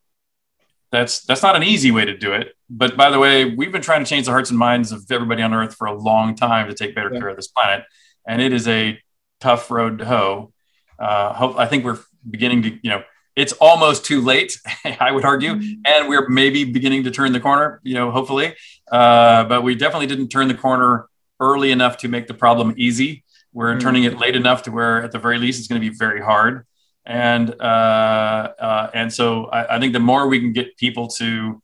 that's 0.90 1.24
that's 1.24 1.42
not 1.42 1.56
an 1.56 1.62
easy 1.62 1.90
way 1.90 2.04
to 2.04 2.16
do 2.16 2.32
it. 2.32 2.54
But 2.70 2.96
by 2.96 3.10
the 3.10 3.18
way, 3.18 3.44
we've 3.44 3.72
been 3.72 3.82
trying 3.82 4.04
to 4.04 4.08
change 4.08 4.26
the 4.26 4.32
hearts 4.32 4.50
and 4.50 4.58
minds 4.58 4.92
of 4.92 5.04
everybody 5.10 5.42
on 5.42 5.52
Earth 5.52 5.74
for 5.74 5.86
a 5.86 5.98
long 5.98 6.34
time 6.34 6.68
to 6.68 6.74
take 6.74 6.94
better 6.94 7.10
yeah. 7.12 7.20
care 7.20 7.28
of 7.28 7.36
this 7.36 7.48
planet, 7.48 7.84
and 8.26 8.40
it 8.40 8.52
is 8.52 8.66
a 8.66 8.98
tough 9.40 9.70
road 9.70 9.98
to 9.98 10.04
hoe. 10.04 10.52
Uh, 10.98 11.32
hope, 11.32 11.58
I 11.58 11.66
think 11.66 11.84
we're 11.84 11.98
beginning 12.30 12.62
to, 12.62 12.70
you 12.82 12.90
know, 12.90 13.02
it's 13.34 13.52
almost 13.54 14.04
too 14.04 14.20
late, 14.20 14.58
I 15.00 15.10
would 15.10 15.24
argue, 15.24 15.54
mm-hmm. 15.54 15.80
and 15.84 16.08
we're 16.08 16.28
maybe 16.28 16.64
beginning 16.64 17.04
to 17.04 17.10
turn 17.10 17.32
the 17.32 17.40
corner. 17.40 17.80
You 17.82 17.94
know, 17.94 18.10
hopefully, 18.10 18.54
uh, 18.90 19.44
but 19.44 19.62
we 19.62 19.74
definitely 19.74 20.06
didn't 20.06 20.28
turn 20.28 20.48
the 20.48 20.54
corner 20.54 21.06
early 21.40 21.72
enough 21.72 21.98
to 21.98 22.08
make 22.08 22.26
the 22.26 22.34
problem 22.34 22.74
easy. 22.76 23.24
We're 23.52 23.72
mm-hmm. 23.72 23.80
turning 23.80 24.04
it 24.04 24.18
late 24.18 24.36
enough 24.36 24.62
to 24.64 24.70
where, 24.70 25.02
at 25.02 25.12
the 25.12 25.18
very 25.18 25.38
least, 25.38 25.58
it's 25.58 25.68
going 25.68 25.80
to 25.80 25.90
be 25.90 25.94
very 25.94 26.22
hard 26.22 26.66
and 27.04 27.50
uh, 27.60 28.52
uh, 28.58 28.90
and 28.94 29.12
so 29.12 29.46
I, 29.46 29.76
I, 29.76 29.80
think 29.80 29.92
the 29.92 30.00
more 30.00 30.28
we 30.28 30.38
can 30.38 30.52
get 30.52 30.76
people 30.76 31.08
to 31.08 31.60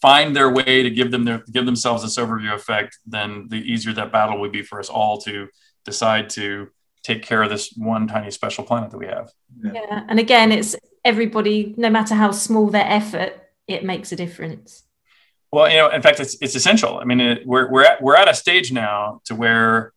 find 0.00 0.34
their 0.34 0.50
way 0.50 0.82
to 0.82 0.90
give 0.90 1.10
them 1.10 1.24
their 1.24 1.42
give 1.50 1.66
themselves 1.66 2.02
this 2.02 2.16
overview 2.16 2.54
effect, 2.54 2.98
then 3.06 3.48
the 3.48 3.56
easier 3.56 3.92
that 3.94 4.12
battle 4.12 4.40
would 4.40 4.52
be 4.52 4.62
for 4.62 4.78
us 4.78 4.88
all 4.88 5.18
to 5.22 5.48
decide 5.84 6.30
to 6.30 6.68
take 7.02 7.22
care 7.22 7.42
of 7.42 7.50
this 7.50 7.72
one 7.76 8.06
tiny 8.06 8.30
special 8.30 8.64
planet 8.64 8.90
that 8.90 8.98
we 8.98 9.06
have. 9.06 9.30
Yeah, 9.62 10.04
and 10.08 10.18
again, 10.18 10.52
it's 10.52 10.76
everybody, 11.04 11.74
no 11.76 11.90
matter 11.90 12.14
how 12.14 12.30
small 12.30 12.68
their 12.68 12.86
effort, 12.86 13.32
it 13.66 13.84
makes 13.84 14.12
a 14.12 14.16
difference. 14.16 14.84
Well, 15.52 15.68
you 15.68 15.78
know, 15.78 15.88
in 15.88 16.02
fact, 16.02 16.20
it's 16.20 16.36
it's 16.40 16.54
essential. 16.54 16.98
I 16.98 17.04
mean, 17.04 17.20
it, 17.20 17.46
we're 17.46 17.68
we're 17.70 17.84
at 17.84 18.00
we're 18.00 18.16
at 18.16 18.28
a 18.28 18.34
stage 18.34 18.70
now 18.70 19.20
to 19.24 19.34
where, 19.34 19.92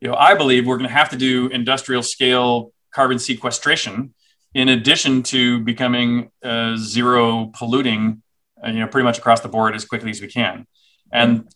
you 0.00 0.08
know, 0.08 0.16
I 0.16 0.34
believe 0.34 0.66
we're 0.66 0.78
going 0.78 0.88
to 0.88 0.94
have 0.94 1.10
to 1.10 1.16
do 1.16 1.46
industrial 1.46 2.02
scale 2.02 2.72
carbon 2.94 3.18
sequestration 3.18 4.14
in 4.54 4.68
addition 4.68 5.22
to 5.24 5.60
becoming 5.60 6.30
uh, 6.42 6.76
zero 6.76 7.50
polluting, 7.54 8.22
uh, 8.64 8.68
you 8.70 8.78
know, 8.78 8.86
pretty 8.86 9.04
much 9.04 9.18
across 9.18 9.40
the 9.40 9.48
board 9.48 9.74
as 9.74 9.84
quickly 9.84 10.10
as 10.10 10.20
we 10.20 10.28
can. 10.28 10.66
And 11.12 11.48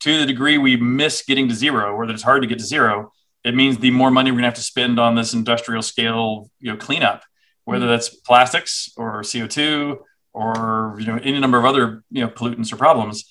to 0.00 0.18
the 0.18 0.26
degree 0.26 0.58
we 0.58 0.76
miss 0.76 1.24
getting 1.26 1.48
to 1.48 1.54
zero, 1.54 1.94
or 1.94 2.06
that 2.06 2.14
it's 2.14 2.22
hard 2.22 2.42
to 2.42 2.48
get 2.48 2.58
to 2.58 2.64
zero, 2.64 3.12
it 3.44 3.54
means 3.54 3.78
the 3.78 3.90
more 3.90 4.10
money 4.10 4.30
we're 4.30 4.38
gonna 4.38 4.46
have 4.46 4.54
to 4.54 4.62
spend 4.62 4.98
on 4.98 5.14
this 5.14 5.34
industrial 5.34 5.82
scale, 5.82 6.50
you 6.60 6.70
know, 6.70 6.76
cleanup, 6.76 7.22
whether 7.64 7.86
that's 7.86 8.08
plastics 8.08 8.90
or 8.96 9.22
CO2 9.22 9.98
or 10.32 10.96
you 10.98 11.06
know 11.06 11.18
any 11.22 11.38
number 11.38 11.58
of 11.58 11.64
other 11.64 12.02
you 12.10 12.22
know 12.22 12.28
pollutants 12.28 12.72
or 12.72 12.76
problems. 12.76 13.24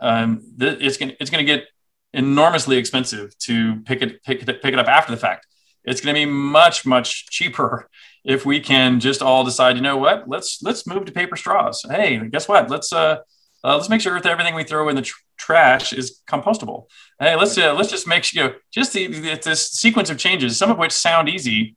Um, 0.00 0.40
th- 0.58 0.78
it's 0.80 0.96
gonna 0.96 1.14
it's 1.20 1.30
gonna 1.30 1.44
get 1.44 1.64
enormously 2.12 2.76
expensive 2.76 3.36
to 3.40 3.80
pick 3.82 4.02
it 4.02 4.22
pick 4.22 4.46
it 4.46 4.62
pick 4.62 4.72
it 4.72 4.78
up 4.78 4.86
after 4.86 5.10
the 5.10 5.18
fact. 5.18 5.46
It's 5.84 6.00
going 6.00 6.14
to 6.14 6.20
be 6.20 6.30
much 6.30 6.86
much 6.86 7.26
cheaper 7.30 7.88
if 8.24 8.46
we 8.46 8.60
can 8.60 9.00
just 9.00 9.22
all 9.22 9.44
decide, 9.44 9.76
you 9.76 9.82
know 9.82 9.98
what, 9.98 10.28
let's 10.28 10.62
let's 10.62 10.86
move 10.86 11.04
to 11.06 11.12
paper 11.12 11.36
straws. 11.36 11.84
Hey, 11.88 12.18
guess 12.28 12.48
what? 12.48 12.70
Let's 12.70 12.92
uh, 12.92 13.18
uh 13.62 13.76
let's 13.76 13.88
make 13.88 14.00
sure 14.00 14.18
that 14.18 14.30
everything 14.30 14.54
we 14.54 14.64
throw 14.64 14.88
in 14.88 14.96
the 14.96 15.02
tr- 15.02 15.20
trash 15.36 15.92
is 15.92 16.20
compostable. 16.28 16.86
Hey, 17.18 17.36
let's 17.36 17.56
uh, 17.58 17.74
let's 17.74 17.90
just 17.90 18.06
make 18.06 18.24
sure 18.24 18.42
you 18.42 18.48
know 18.48 18.54
just 18.72 18.92
the, 18.92 19.06
the, 19.06 19.40
this 19.42 19.70
sequence 19.70 20.10
of 20.10 20.18
changes, 20.18 20.56
some 20.56 20.70
of 20.70 20.78
which 20.78 20.92
sound 20.92 21.28
easy, 21.28 21.76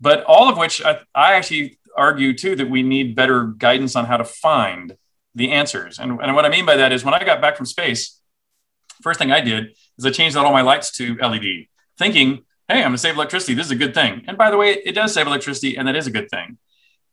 but 0.00 0.24
all 0.24 0.48
of 0.48 0.56
which 0.56 0.82
I, 0.84 1.00
I 1.14 1.34
actually 1.34 1.78
argue 1.96 2.36
too 2.36 2.56
that 2.56 2.70
we 2.70 2.82
need 2.82 3.14
better 3.14 3.44
guidance 3.44 3.96
on 3.96 4.06
how 4.06 4.16
to 4.16 4.24
find 4.24 4.96
the 5.34 5.52
answers. 5.52 5.98
And, 5.98 6.20
and 6.20 6.34
what 6.34 6.44
I 6.44 6.48
mean 6.48 6.66
by 6.66 6.76
that 6.76 6.92
is 6.92 7.04
when 7.04 7.14
I 7.14 7.24
got 7.24 7.40
back 7.40 7.56
from 7.56 7.66
space, 7.66 8.20
first 9.02 9.18
thing 9.18 9.32
I 9.32 9.40
did 9.40 9.74
is 9.98 10.06
I 10.06 10.10
changed 10.10 10.36
out 10.36 10.44
all 10.44 10.52
my 10.52 10.62
lights 10.62 10.90
to 10.98 11.16
LED, 11.16 11.66
thinking 11.98 12.44
hey, 12.68 12.78
I'm 12.78 12.84
going 12.84 12.92
to 12.92 12.98
save 12.98 13.14
electricity. 13.14 13.54
This 13.54 13.66
is 13.66 13.72
a 13.72 13.76
good 13.76 13.94
thing. 13.94 14.22
And 14.26 14.38
by 14.38 14.50
the 14.50 14.56
way, 14.56 14.72
it 14.72 14.92
does 14.92 15.12
save 15.12 15.26
electricity, 15.26 15.76
and 15.76 15.86
that 15.88 15.96
is 15.96 16.06
a 16.06 16.10
good 16.10 16.30
thing. 16.30 16.58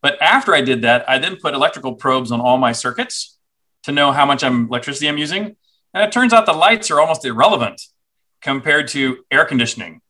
But 0.02 0.20
after 0.22 0.54
I 0.54 0.60
did 0.60 0.82
that, 0.82 1.08
I 1.08 1.18
then 1.18 1.36
put 1.36 1.54
electrical 1.54 1.94
probes 1.94 2.32
on 2.32 2.40
all 2.40 2.56
my 2.56 2.72
circuits 2.72 3.38
to 3.82 3.92
know 3.92 4.12
how 4.12 4.24
much 4.24 4.42
I'm, 4.42 4.66
electricity 4.66 5.08
I'm 5.08 5.18
using. 5.18 5.56
And 5.92 6.04
it 6.04 6.12
turns 6.12 6.32
out 6.32 6.46
the 6.46 6.52
lights 6.52 6.90
are 6.90 7.00
almost 7.00 7.24
irrelevant 7.24 7.82
compared 8.40 8.88
to 8.88 9.24
air 9.30 9.44
conditioning. 9.44 10.00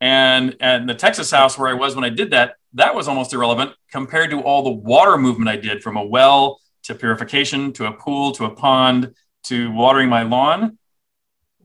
And, 0.00 0.56
and 0.60 0.88
the 0.88 0.94
Texas 0.94 1.30
house 1.30 1.58
where 1.58 1.68
I 1.68 1.74
was 1.74 1.94
when 1.94 2.04
I 2.04 2.10
did 2.10 2.30
that, 2.30 2.56
that 2.74 2.94
was 2.94 3.08
almost 3.08 3.32
irrelevant 3.32 3.72
compared 3.90 4.30
to 4.30 4.40
all 4.40 4.62
the 4.62 4.70
water 4.70 5.16
movement 5.16 5.48
I 5.48 5.56
did 5.56 5.82
from 5.82 5.96
a 5.96 6.04
well 6.04 6.60
to 6.84 6.94
purification 6.94 7.72
to 7.74 7.86
a 7.86 7.92
pool 7.92 8.32
to 8.32 8.44
a 8.44 8.50
pond 8.50 9.14
to 9.44 9.70
watering 9.72 10.08
my 10.08 10.22
lawn 10.22 10.78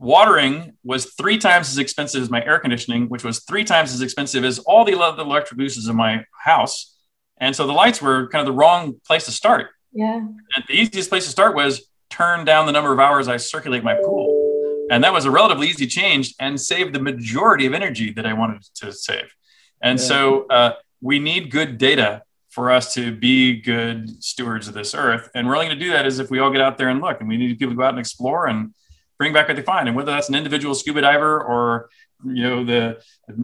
watering 0.01 0.73
was 0.83 1.13
three 1.13 1.37
times 1.37 1.69
as 1.69 1.77
expensive 1.77 2.21
as 2.23 2.29
my 2.29 2.43
air 2.43 2.59
conditioning, 2.59 3.07
which 3.07 3.23
was 3.23 3.41
three 3.41 3.63
times 3.63 3.93
as 3.93 4.01
expensive 4.01 4.43
as 4.43 4.59
all 4.59 4.83
the 4.83 4.99
other 4.99 5.21
electric 5.21 5.59
uses 5.59 5.87
in 5.87 5.95
my 5.95 6.25
house. 6.43 6.97
And 7.37 7.55
so 7.55 7.67
the 7.67 7.73
lights 7.73 8.01
were 8.01 8.27
kind 8.29 8.41
of 8.41 8.47
the 8.47 8.57
wrong 8.57 8.99
place 9.05 9.25
to 9.25 9.31
start. 9.31 9.67
Yeah. 9.93 10.17
And 10.17 10.65
the 10.67 10.73
easiest 10.73 11.09
place 11.09 11.25
to 11.25 11.31
start 11.31 11.55
was 11.55 11.87
turn 12.09 12.45
down 12.45 12.65
the 12.65 12.71
number 12.71 12.91
of 12.91 12.99
hours 12.99 13.27
I 13.27 13.37
circulate 13.37 13.83
my 13.83 13.95
pool. 13.95 14.87
And 14.89 15.03
that 15.03 15.13
was 15.13 15.25
a 15.25 15.31
relatively 15.31 15.67
easy 15.67 15.87
change 15.87 16.33
and 16.39 16.59
saved 16.59 16.93
the 16.93 16.99
majority 16.99 17.65
of 17.67 17.73
energy 17.73 18.11
that 18.13 18.25
I 18.25 18.33
wanted 18.33 18.63
to 18.75 18.91
save. 18.91 19.33
And 19.83 19.99
yeah. 19.99 20.05
so 20.05 20.47
uh, 20.47 20.73
we 21.01 21.19
need 21.19 21.51
good 21.51 21.77
data 21.77 22.23
for 22.49 22.71
us 22.71 22.93
to 22.95 23.15
be 23.15 23.61
good 23.61 24.21
stewards 24.21 24.67
of 24.67 24.73
this 24.73 24.93
earth. 24.93 25.29
And 25.35 25.47
we're 25.47 25.55
only 25.55 25.67
going 25.67 25.79
to 25.79 25.85
do 25.85 25.91
that 25.91 26.05
is 26.05 26.19
if 26.19 26.29
we 26.29 26.39
all 26.39 26.51
get 26.51 26.59
out 26.59 26.77
there 26.77 26.89
and 26.89 27.01
look. 27.01 27.19
And 27.19 27.29
we 27.29 27.37
need 27.37 27.57
people 27.59 27.73
to 27.73 27.77
go 27.77 27.83
out 27.83 27.91
and 27.91 27.99
explore 27.99 28.47
and 28.47 28.73
bring 29.21 29.33
back 29.33 29.47
what 29.47 29.55
they 29.55 29.61
find. 29.61 29.87
And 29.87 29.95
whether 29.95 30.11
that's 30.11 30.29
an 30.29 30.35
individual 30.35 30.73
scuba 30.73 31.01
diver 31.01 31.43
or 31.43 31.91
you 32.25 32.41
know 32.41 32.65
the 32.65 32.99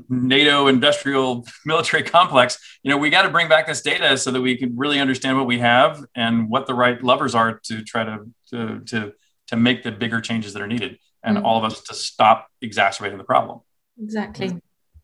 NATO 0.10 0.66
industrial 0.66 1.46
military 1.66 2.02
complex, 2.02 2.58
you 2.82 2.90
know 2.90 2.98
we 2.98 3.12
got 3.12 3.22
to 3.22 3.30
bring 3.30 3.48
back 3.48 3.68
this 3.68 3.84
data 3.84 4.18
so 4.18 4.32
that 4.32 4.42
we 4.42 4.58
can 4.58 4.76
really 4.76 5.00
understand 5.00 5.38
what 5.38 5.46
we 5.46 5.60
have 5.60 6.04
and 6.16 6.50
what 6.50 6.66
the 6.66 6.74
right 6.74 7.04
levers 7.04 7.36
are 7.36 7.60
to 7.66 7.84
try 7.84 8.04
to 8.04 8.18
to 8.50 8.80
to, 8.86 9.14
to 9.50 9.56
make 9.56 9.84
the 9.84 9.92
bigger 9.92 10.20
changes 10.20 10.54
that 10.54 10.64
are 10.64 10.68
needed, 10.76 10.98
and 11.22 11.38
mm-hmm. 11.38 11.46
all 11.46 11.60
of 11.60 11.72
us 11.72 11.82
to 11.84 11.94
stop 11.94 12.48
exacerbating 12.60 13.20
the 13.20 13.24
problem. 13.24 13.60
Exactly. 14.02 14.60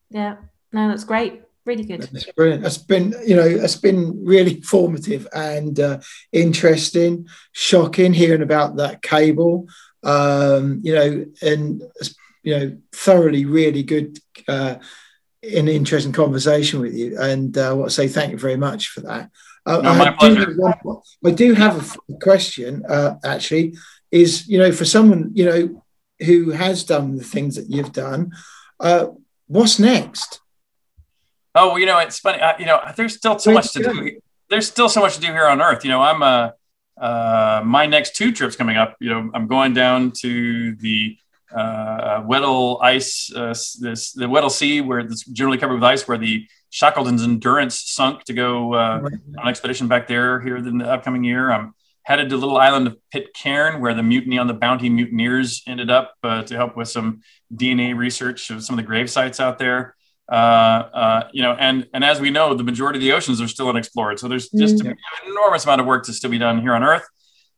Yeah. 0.09 0.37
No, 0.71 0.87
that's 0.87 1.03
great 1.03 1.43
really 1.65 1.85
good. 1.85 2.01
That's 2.01 2.29
brilliant. 2.33 2.61
That's 2.61 2.77
been, 2.77 3.15
you 3.25 3.37
know, 3.37 3.45
it's 3.45 3.77
been 3.77 4.25
really 4.25 4.59
formative 4.73 5.25
and 5.33 5.79
uh, 5.79 5.99
interesting, 6.33 7.25
shocking 7.53 8.13
hearing 8.13 8.41
about 8.41 8.75
that 8.75 9.01
cable 9.01 9.69
um, 10.03 10.81
you 10.83 10.93
know, 10.95 11.25
and 11.41 11.83
you 12.43 12.57
know, 12.57 12.77
thoroughly 12.91 13.45
really 13.45 13.83
good 13.83 14.19
uh, 14.47 14.75
an 15.43 15.67
interesting 15.67 16.11
conversation 16.11 16.79
with 16.79 16.93
you. 16.93 17.17
And 17.19 17.57
uh, 17.57 17.69
I 17.69 17.73
want 17.73 17.89
to 17.89 17.95
say 17.95 18.07
thank 18.07 18.31
you 18.31 18.37
very 18.37 18.57
much 18.57 18.89
for 18.89 19.01
that. 19.01 19.29
Uh, 19.65 19.81
no, 19.81 19.93
my 19.95 20.07
I, 20.07 20.11
pleasure. 20.11 20.45
Do 20.45 20.57
one, 20.57 21.01
I 21.25 21.31
do 21.31 21.53
have 21.53 21.97
a 22.09 22.13
question, 22.19 22.83
uh, 22.87 23.15
actually, 23.23 23.75
is, 24.11 24.47
you 24.47 24.59
know, 24.59 24.71
for 24.71 24.85
someone, 24.85 25.31
you 25.33 25.45
know, 25.45 25.83
who 26.25 26.51
has 26.51 26.83
done 26.83 27.17
the 27.17 27.23
things 27.23 27.55
that 27.55 27.69
you've 27.69 27.93
done, 27.93 28.31
uh, 28.79 29.07
what's 29.47 29.79
next? 29.79 30.41
Oh, 31.55 31.69
well, 31.69 31.79
you 31.79 31.85
know, 31.85 31.99
it's 31.99 32.19
funny. 32.19 32.41
I, 32.41 32.57
you 32.57 32.65
know, 32.65 32.81
there's 32.95 33.15
still 33.15 33.39
so 33.39 33.51
much 33.51 33.71
to 33.73 33.83
do. 33.83 34.19
There's 34.49 34.67
still 34.67 34.89
so 34.89 35.01
much 35.01 35.15
to 35.15 35.21
do 35.21 35.27
here 35.27 35.47
on 35.47 35.61
Earth. 35.61 35.83
You 35.83 35.91
know, 35.91 36.01
I'm 36.01 36.21
a 36.21 36.53
uh, 36.97 37.61
my 37.65 37.85
next 37.85 38.15
two 38.15 38.31
trips 38.31 38.55
coming 38.55 38.77
up, 38.77 38.95
you 38.99 39.09
know, 39.09 39.29
I'm 39.33 39.47
going 39.47 39.73
down 39.73 40.11
to 40.21 40.75
the 40.75 41.17
uh, 41.53 42.23
Weddell 42.25 42.79
ice, 42.81 43.31
uh, 43.35 43.53
this 43.79 44.13
the 44.13 44.27
Weddell 44.27 44.49
Sea, 44.49 44.81
where 44.81 44.99
it's 44.99 45.23
generally 45.25 45.57
covered 45.57 45.75
with 45.75 45.83
ice, 45.83 46.07
where 46.07 46.17
the 46.17 46.47
Shackleton's 46.69 47.23
Endurance 47.23 47.79
sunk 47.79 48.23
to 48.25 48.33
go 48.33 48.73
uh, 48.73 48.99
on 49.03 49.21
an 49.37 49.47
expedition 49.47 49.87
back 49.87 50.07
there 50.07 50.39
here 50.41 50.57
in 50.57 50.79
the 50.79 50.91
upcoming 50.91 51.23
year. 51.23 51.51
I'm 51.51 51.73
headed 52.03 52.29
to 52.29 52.37
little 52.37 52.57
island 52.57 52.87
of 52.87 52.97
Pitcairn, 53.11 53.79
where 53.79 53.93
the 53.93 54.03
mutiny 54.03 54.37
on 54.37 54.47
the 54.47 54.53
Bounty 54.53 54.89
mutineers 54.89 55.63
ended 55.67 55.89
up 55.89 56.15
uh, 56.23 56.43
to 56.43 56.55
help 56.55 56.75
with 56.75 56.89
some 56.89 57.21
DNA 57.53 57.95
research 57.95 58.49
of 58.49 58.63
some 58.63 58.77
of 58.77 58.83
the 58.83 58.87
grave 58.87 59.09
sites 59.09 59.39
out 59.39 59.59
there. 59.59 59.95
Uh, 60.31 60.35
uh, 60.93 61.29
you 61.33 61.41
know, 61.41 61.53
and 61.53 61.87
and 61.93 62.03
as 62.03 62.21
we 62.21 62.29
know, 62.29 62.53
the 62.53 62.63
majority 62.63 62.97
of 62.97 63.01
the 63.01 63.11
oceans 63.11 63.41
are 63.41 63.47
still 63.47 63.69
unexplored. 63.69 64.19
So 64.19 64.27
there's 64.27 64.49
just 64.49 64.77
mm-hmm. 64.77 64.89
an 64.89 64.97
enormous 65.27 65.65
amount 65.65 65.81
of 65.81 65.87
work 65.87 66.05
to 66.05 66.13
still 66.13 66.31
be 66.31 66.37
done 66.37 66.61
here 66.61 66.73
on 66.73 66.83
Earth. 66.83 67.05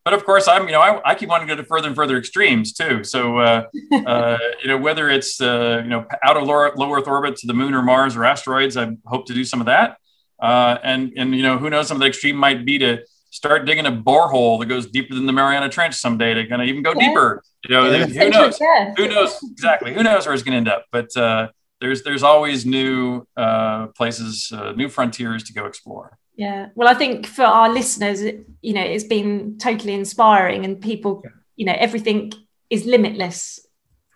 But 0.04 0.14
of 0.14 0.24
course, 0.24 0.48
I'm 0.48 0.66
you 0.66 0.72
know 0.72 0.82
I, 0.82 1.12
I 1.12 1.16
keep 1.16 1.30
wanting 1.30 1.48
to 1.48 1.56
go 1.56 1.62
to 1.62 1.68
further 1.68 1.88
and 1.88 1.96
further 1.96 2.18
extremes 2.18 2.74
too. 2.74 3.04
So 3.04 3.40
uh, 3.40 3.66
uh, 4.06 4.38
you 4.62 4.68
know 4.68 4.78
whether 4.78 5.10
it's 5.10 5.42
uh, 5.42 5.82
you 5.84 5.90
know 5.90 6.06
out 6.24 6.38
of 6.38 6.44
low, 6.44 6.72
low, 6.76 6.94
Earth 6.94 7.08
orbit 7.08 7.36
to 7.38 7.48
the 7.48 7.54
moon 7.54 7.74
or 7.74 7.82
Mars 7.82 8.16
or 8.16 8.24
asteroids, 8.24 8.78
I 8.78 8.96
hope 9.06 9.26
to 9.28 9.34
do 9.34 9.44
some 9.44 9.60
of 9.60 9.68
that. 9.68 9.98
Uh, 10.40 10.78
and 10.84 11.14
and 11.18 11.36
you 11.36 11.44
know 11.44 11.58
who 11.58 11.70
knows 11.70 11.88
some 11.88 11.98
of 11.98 12.02
the 12.02 12.08
extreme 12.08 12.36
might 12.36 12.66
be 12.66 12.78
to 12.80 13.04
start 13.32 13.66
digging 13.66 13.86
a 13.86 13.92
borehole 13.92 14.60
that 14.60 14.68
goes 14.68 14.86
deeper 14.86 15.14
than 15.14 15.26
the 15.26 15.34
Mariana 15.34 15.70
Trench 15.70 15.96
someday 15.96 16.34
to 16.34 16.48
kind 16.48 16.62
of 16.62 16.68
even 16.68 16.84
go 16.84 16.94
yeah. 16.96 17.08
deeper. 17.08 17.44
You 17.68 17.76
know, 17.76 17.92
yeah. 17.92 18.06
who 18.06 18.30
knows? 18.30 18.60
Who 18.96 19.08
knows 19.08 19.40
exactly? 19.52 19.94
Who 19.94 20.04
knows 20.04 20.26
where 20.26 20.34
it's 20.34 20.44
going 20.44 20.54
to 20.54 20.58
end 20.58 20.68
up? 20.68 20.86
But 20.92 21.16
uh, 21.18 21.50
there's 21.86 22.02
there's 22.04 22.24
always 22.24 22.66
new 22.66 23.28
uh, 23.38 23.88
places, 23.98 24.52
uh, 24.52 24.72
new 24.72 24.90
frontiers 24.90 25.44
to 25.44 25.54
go 25.54 25.66
explore. 25.66 26.18
Yeah, 26.36 26.70
well, 26.76 26.88
I 26.88 26.96
think 26.96 27.28
for 27.28 27.44
our 27.44 27.70
listeners, 27.72 28.22
you 28.62 28.74
know, 28.74 28.82
it's 28.82 29.04
been 29.04 29.58
totally 29.58 29.94
inspiring, 29.94 30.66
and 30.66 30.82
people, 30.82 31.24
you 31.56 31.66
know, 31.66 31.76
everything 31.78 32.34
is 32.70 32.86
limitless. 32.86 33.60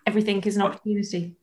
Everything 0.06 0.40
is 0.42 0.56
an 0.56 0.62
opportunity. 0.62 1.36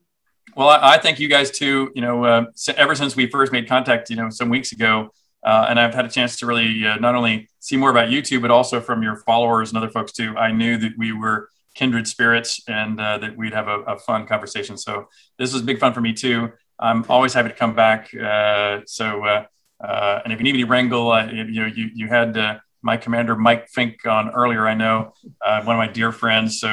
Well, 0.54 0.68
I, 0.68 0.94
I 0.94 0.98
thank 0.98 1.18
you 1.18 1.28
guys 1.28 1.50
too. 1.50 1.90
You 1.94 2.02
know, 2.02 2.24
uh, 2.24 2.44
ever 2.76 2.94
since 2.94 3.16
we 3.16 3.26
first 3.30 3.50
made 3.50 3.66
contact, 3.66 4.10
you 4.10 4.16
know, 4.16 4.28
some 4.28 4.50
weeks 4.50 4.72
ago, 4.72 5.10
uh, 5.42 5.66
and 5.68 5.80
I've 5.80 5.94
had 5.94 6.04
a 6.04 6.10
chance 6.10 6.36
to 6.40 6.46
really 6.46 6.86
uh, 6.86 6.96
not 6.96 7.14
only 7.14 7.48
see 7.58 7.76
more 7.78 7.90
about 7.90 8.10
you 8.10 8.20
two, 8.20 8.38
but 8.38 8.50
also 8.50 8.80
from 8.80 9.02
your 9.02 9.16
followers 9.16 9.70
and 9.70 9.78
other 9.78 9.90
folks 9.90 10.12
too. 10.12 10.36
I 10.36 10.52
knew 10.52 10.76
that 10.76 10.92
we 10.98 11.12
were 11.12 11.48
kindred 11.78 12.08
spirits 12.08 12.60
and 12.66 13.00
uh, 13.00 13.18
that 13.18 13.36
we'd 13.36 13.54
have 13.54 13.68
a, 13.68 13.80
a, 13.82 13.96
fun 13.96 14.26
conversation. 14.26 14.76
So 14.76 15.06
this 15.38 15.52
was 15.52 15.62
big 15.62 15.78
fun 15.78 15.94
for 15.94 16.00
me 16.00 16.12
too. 16.12 16.50
I'm 16.76 17.04
always 17.08 17.32
happy 17.32 17.50
to 17.50 17.54
come 17.54 17.76
back. 17.76 18.12
Uh, 18.12 18.80
so, 18.84 19.24
uh, 19.24 19.44
uh 19.80 20.20
and 20.24 20.32
if 20.32 20.40
you 20.40 20.44
need 20.44 20.54
me 20.54 20.62
to 20.62 20.66
wrangle, 20.66 21.12
uh, 21.12 21.26
you 21.26 21.60
know, 21.60 21.66
you, 21.66 21.88
you 21.94 22.08
had 22.08 22.36
uh, 22.36 22.58
my 22.82 22.96
commander, 22.96 23.36
Mike 23.36 23.68
Fincke 23.70 24.06
on 24.06 24.30
earlier, 24.30 24.66
I 24.66 24.74
know, 24.74 25.12
one 25.40 25.76
of 25.76 25.78
my 25.78 25.86
dear 25.86 26.10
friends. 26.10 26.58
So, 26.58 26.68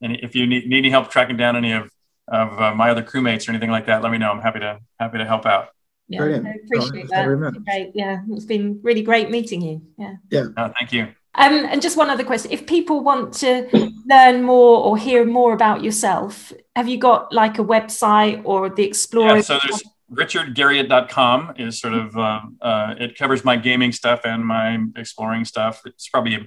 and 0.00 0.16
if 0.22 0.36
you 0.36 0.46
need, 0.46 0.68
need 0.68 0.78
any 0.78 0.90
help 0.90 1.10
tracking 1.10 1.36
down 1.36 1.56
any 1.56 1.72
of, 1.72 1.90
of 2.28 2.76
my 2.76 2.90
other 2.90 3.02
crewmates 3.02 3.48
or 3.48 3.50
anything 3.50 3.70
like 3.70 3.86
that, 3.86 4.02
let 4.02 4.12
me 4.12 4.18
know. 4.18 4.30
I'm 4.30 4.40
happy 4.40 4.60
to, 4.60 4.78
happy 5.00 5.18
to 5.18 5.24
help 5.24 5.46
out. 5.46 5.70
Yeah, 6.06 6.20
Brilliant. 6.20 6.46
I 6.46 6.54
appreciate 6.64 7.08
that. 7.10 7.64
Great. 7.66 7.90
Yeah, 7.94 8.22
it's 8.30 8.44
been 8.44 8.78
really 8.82 9.02
great 9.02 9.30
meeting 9.30 9.62
you. 9.62 9.82
Yeah. 9.98 10.14
Yeah. 10.30 10.72
thank 10.78 10.92
you. 10.92 11.08
Um, 11.34 11.66
and 11.66 11.80
just 11.80 11.96
one 11.96 12.10
other 12.10 12.24
question: 12.24 12.50
If 12.50 12.66
people 12.66 13.02
want 13.02 13.34
to 13.34 13.68
learn 14.06 14.42
more 14.42 14.82
or 14.84 14.96
hear 14.96 15.24
more 15.24 15.52
about 15.52 15.84
yourself, 15.84 16.52
have 16.74 16.88
you 16.88 16.98
got 16.98 17.32
like 17.32 17.58
a 17.58 17.64
website 17.64 18.42
or 18.44 18.70
the 18.70 18.84
Explorer? 18.84 19.36
Yeah, 19.36 19.42
so 19.42 19.58
there's 19.62 19.82
richardgarriott.com 20.12 21.54
is 21.58 21.80
sort 21.80 21.94
of 21.94 22.16
uh, 22.16 22.40
uh, 22.60 22.94
it 22.98 23.16
covers 23.16 23.44
my 23.44 23.56
gaming 23.56 23.92
stuff 23.92 24.20
and 24.24 24.44
my 24.44 24.78
exploring 24.96 25.44
stuff. 25.44 25.82
It's 25.84 26.08
probably 26.08 26.34
a, 26.34 26.46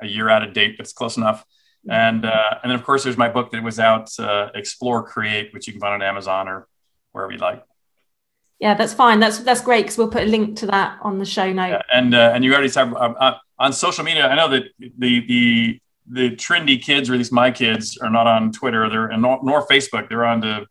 a 0.00 0.06
year 0.06 0.28
out 0.28 0.42
of 0.42 0.52
date, 0.52 0.76
but 0.76 0.84
it's 0.84 0.92
close 0.92 1.16
enough. 1.16 1.44
And 1.88 2.24
uh, 2.24 2.58
and 2.62 2.70
then 2.70 2.78
of 2.78 2.84
course 2.84 3.04
there's 3.04 3.16
my 3.16 3.28
book 3.28 3.50
that 3.52 3.62
was 3.62 3.78
out, 3.78 4.10
uh, 4.18 4.48
Explore 4.54 5.04
Create, 5.04 5.52
which 5.52 5.66
you 5.66 5.72
can 5.72 5.80
find 5.80 5.94
on 5.94 6.02
Amazon 6.02 6.48
or 6.48 6.68
wherever 7.12 7.32
you 7.32 7.38
like. 7.38 7.62
Yeah, 8.62 8.74
that's 8.74 8.94
fine. 8.94 9.18
That's 9.18 9.40
that's 9.40 9.60
great 9.60 9.82
because 9.82 9.98
we'll 9.98 10.06
put 10.06 10.22
a 10.22 10.26
link 10.26 10.56
to 10.58 10.66
that 10.66 11.00
on 11.02 11.18
the 11.18 11.24
show 11.24 11.52
note. 11.52 11.70
Yeah, 11.70 11.82
and 11.92 12.14
uh, 12.14 12.30
and 12.32 12.44
you 12.44 12.54
already 12.54 12.70
have 12.70 12.94
uh, 12.94 13.34
on 13.58 13.72
social 13.72 14.04
media. 14.04 14.28
I 14.28 14.36
know 14.36 14.48
that 14.50 14.62
the 14.78 15.26
the 15.26 15.80
the 16.06 16.36
trendy 16.36 16.80
kids, 16.80 17.10
or 17.10 17.14
at 17.14 17.18
least 17.18 17.32
my 17.32 17.50
kids, 17.50 17.98
are 17.98 18.08
not 18.08 18.28
on 18.28 18.52
Twitter. 18.52 18.88
They're 18.88 19.16
nor, 19.16 19.40
nor 19.42 19.66
Facebook. 19.66 20.08
They're 20.08 20.24
on 20.24 20.42
to 20.42 20.66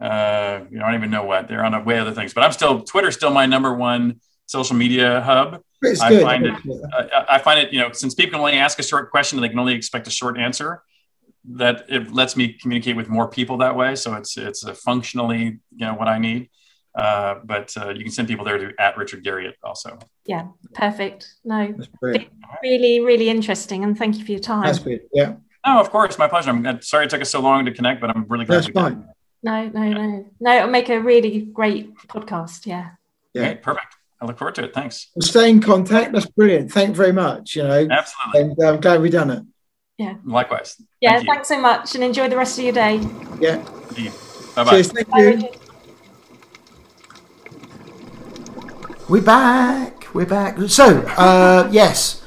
uh, 0.00 0.60
you 0.70 0.78
know, 0.78 0.84
I 0.84 0.86
don't 0.92 1.00
even 1.00 1.10
know 1.10 1.24
what 1.24 1.48
they're 1.48 1.64
on 1.64 1.74
a 1.74 1.80
way 1.80 1.98
other 1.98 2.12
things. 2.12 2.32
But 2.32 2.44
I'm 2.44 2.52
still 2.52 2.82
Twitter's 2.82 3.16
still 3.16 3.32
my 3.32 3.46
number 3.46 3.74
one 3.74 4.20
social 4.46 4.76
media 4.76 5.20
hub. 5.20 5.62
It's 5.82 6.00
I 6.00 6.10
good. 6.10 6.22
find 6.22 6.46
it. 6.46 6.54
I, 6.92 7.24
I 7.30 7.38
find 7.38 7.58
it. 7.58 7.72
You 7.72 7.80
know, 7.80 7.90
since 7.92 8.14
people 8.14 8.32
can 8.32 8.40
only 8.40 8.58
ask 8.58 8.78
a 8.78 8.84
short 8.84 9.10
question, 9.10 9.38
and 9.38 9.44
they 9.44 9.48
can 9.48 9.58
only 9.58 9.74
expect 9.74 10.06
a 10.06 10.10
short 10.10 10.38
answer. 10.38 10.82
That 11.44 11.86
it 11.88 12.12
lets 12.12 12.36
me 12.36 12.52
communicate 12.52 12.94
with 12.94 13.08
more 13.08 13.28
people 13.28 13.56
that 13.58 13.74
way. 13.74 13.96
So 13.96 14.14
it's 14.14 14.36
it's 14.36 14.62
a 14.62 14.74
functionally 14.74 15.58
you 15.74 15.86
know 15.86 15.94
what 15.94 16.06
I 16.06 16.18
need. 16.18 16.50
Uh, 16.94 17.36
but 17.44 17.74
uh, 17.76 17.88
you 17.90 18.02
can 18.02 18.12
send 18.12 18.28
people 18.28 18.44
there 18.44 18.58
to 18.58 18.72
at 18.78 18.96
Richard 18.98 19.24
Garriott 19.24 19.54
also. 19.62 19.98
Yeah, 20.26 20.48
perfect. 20.74 21.34
No, 21.44 21.74
really, 22.62 23.00
really 23.00 23.28
interesting, 23.30 23.82
and 23.84 23.96
thank 23.96 24.18
you 24.18 24.24
for 24.24 24.32
your 24.32 24.40
time. 24.40 24.64
That's 24.64 24.78
good. 24.78 25.00
Yeah, 25.12 25.34
No, 25.66 25.80
of 25.80 25.90
course, 25.90 26.18
my 26.18 26.28
pleasure. 26.28 26.50
I'm 26.50 26.66
I'm 26.66 26.82
sorry 26.82 27.06
it 27.06 27.10
took 27.10 27.22
us 27.22 27.30
so 27.30 27.40
long 27.40 27.64
to 27.64 27.72
connect, 27.72 28.00
but 28.00 28.10
I'm 28.10 28.26
really 28.28 28.44
glad 28.44 28.58
that's 28.58 28.66
we 28.66 28.72
did. 28.74 28.80
fine. 28.80 29.08
No, 29.42 29.68
no, 29.68 29.88
no, 29.92 30.26
no. 30.38 30.56
It'll 30.56 30.68
make 30.70 30.88
a 30.90 31.00
really 31.00 31.40
great 31.40 31.96
podcast. 32.08 32.66
Yeah. 32.66 32.90
Yeah. 33.34 33.42
Okay, 33.42 33.54
perfect. 33.56 33.86
I 34.20 34.26
look 34.26 34.38
forward 34.38 34.54
to 34.56 34.64
it. 34.64 34.74
Thanks. 34.74 35.08
We'll 35.16 35.22
stay 35.26 35.50
in 35.50 35.60
contact. 35.60 36.12
That's 36.12 36.26
brilliant. 36.26 36.70
Thank 36.70 36.90
you 36.90 36.94
very 36.94 37.12
much. 37.12 37.56
You 37.56 37.64
know, 37.64 37.88
Absolutely. 37.90 38.40
and 38.40 38.56
uh, 38.62 38.74
I'm 38.74 38.80
glad 38.80 39.00
we've 39.00 39.10
done 39.10 39.30
it. 39.30 39.42
Yeah. 39.98 40.14
Likewise. 40.24 40.80
Yeah. 41.00 41.12
Thank 41.12 41.24
you. 41.24 41.32
thanks 41.32 41.48
so 41.48 41.58
much, 41.60 41.94
and 41.94 42.04
enjoy 42.04 42.28
the 42.28 42.36
rest 42.36 42.58
of 42.58 42.64
your 42.64 42.74
day. 42.74 42.96
Yeah. 43.40 43.56
Bye 44.54 44.64
bye. 44.64 44.70
Cheers. 44.70 44.92
Thank 44.92 45.08
Bye, 45.08 45.18
you. 45.18 45.26
Richard. 45.28 45.56
We're 49.12 49.20
back. 49.20 50.06
We're 50.14 50.24
back. 50.24 50.58
So, 50.68 51.00
uh, 51.18 51.68
yes, 51.70 52.24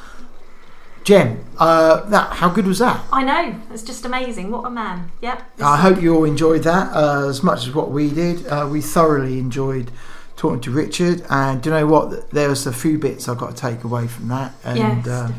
Jem. 1.04 1.44
Uh, 1.58 2.08
that 2.10 2.34
how 2.34 2.50
good 2.50 2.68
was 2.68 2.78
that? 2.78 3.04
I 3.12 3.24
know. 3.24 3.60
It's 3.72 3.82
just 3.82 4.06
amazing. 4.06 4.52
What 4.52 4.68
a 4.68 4.70
man. 4.70 5.12
Yep. 5.20 5.62
I 5.62 5.78
hope 5.78 6.00
you 6.00 6.16
all 6.16 6.26
enjoyed 6.26 6.62
that 6.62 6.96
uh, 6.96 7.28
as 7.28 7.42
much 7.42 7.66
as 7.66 7.74
what 7.74 7.90
we 7.90 8.12
did. 8.12 8.46
Uh, 8.46 8.70
we 8.72 8.82
thoroughly 8.82 9.40
enjoyed 9.40 9.90
talking 10.36 10.62
to 10.62 10.70
Richard, 10.70 11.26
and 11.28 11.60
do 11.60 11.72
you 11.72 11.76
know 11.76 11.88
what? 11.88 12.30
There 12.30 12.50
was 12.50 12.68
a 12.68 12.72
few 12.72 13.00
bits 13.00 13.28
I 13.28 13.34
got 13.34 13.56
to 13.56 13.58
take 13.60 13.84
away 13.84 14.06
from 14.06 14.28
that, 14.28 14.54
and 14.64 14.78
Yes. 14.78 15.08
uh, 15.08 15.32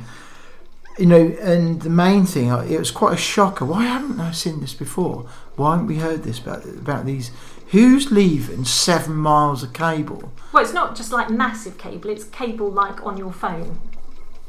you 0.99 1.07
know, 1.07 1.33
and 1.41 1.81
the 1.81 1.91
main 1.91 2.27
thing, 2.27 2.51
uh, 2.51 2.63
it 2.69 2.77
was 2.77 2.91
quite 2.91 3.15
a 3.15 3.17
shocker. 3.17 3.65
Why 3.65 3.85
haven't 3.85 4.19
I 4.19 4.33
seen 4.33 4.59
this 4.61 4.75
before? 4.75 5.27
Why 5.55 5.75
haven't 5.75 5.87
we 5.87 5.99
heard 5.99 6.25
this 6.25 6.41
about 6.41 6.65
about 6.65 7.07
these? 7.07 7.31
Who's 7.71 8.13
leaving 8.13 8.65
seven 8.65 9.17
miles 9.17 9.63
of 9.63 9.73
cable? 9.73 10.33
Well, 10.53 10.63
it's 10.63 10.73
not 10.73 10.95
just 10.97 11.13
like 11.13 11.31
massive 11.31 11.79
cable. 11.79 12.11
It's 12.11 12.25
cable 12.25 12.71
like 12.71 13.05
on 13.05 13.17
your 13.17 13.33
phone, 13.33 13.81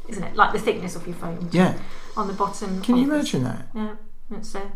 isn't 0.08 0.22
it? 0.22 0.36
Like 0.36 0.52
the 0.52 0.58
thickness 0.58 0.94
of 0.96 1.06
your 1.06 1.16
phone. 1.16 1.48
Yeah, 1.50 1.76
On 2.16 2.26
the 2.28 2.32
bottom. 2.32 2.80
can 2.82 2.96
you 2.96 3.06
the- 3.06 3.14
imagine 3.14 3.44
that? 3.44 3.66
Yeah. 3.74 3.94
It's 4.30 4.54
uh, 4.54 4.68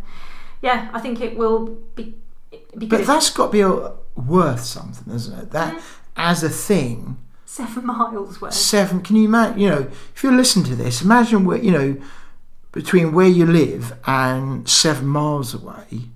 yeah. 0.61 0.91
I 0.93 1.01
think 1.01 1.21
it 1.21 1.37
will 1.37 1.67
be. 1.95 2.15
Be 2.77 2.87
good. 2.87 2.91
But 2.91 3.07
that's 3.07 3.31
got 3.31 3.47
to 3.47 3.53
be 3.53 3.61
a, 3.61 3.93
worth 4.21 4.61
something, 4.65 5.13
isn't 5.15 5.39
it? 5.39 5.51
That 5.53 5.81
as 6.17 6.43
a 6.43 6.49
thing, 6.51 7.19
seven 7.47 7.87
miles 7.87 8.41
worth. 8.41 8.55
seven. 8.55 9.03
Can 9.03 9.17
you 9.17 9.25
imagine? 9.27 9.59
You 9.59 9.69
know, 9.69 9.91
if 10.15 10.23
you 10.25 10.35
listen 10.35 10.65
to 10.65 10.75
this, 10.75 11.01
imagine 11.03 11.45
where 11.45 11.59
you 11.59 11.71
know 11.71 11.97
between 12.73 13.13
where 13.13 13.29
you 13.29 13.47
live 13.47 13.93
and 14.07 14.69
seven 14.69 15.07
miles 15.07 15.55
away. 15.55 16.09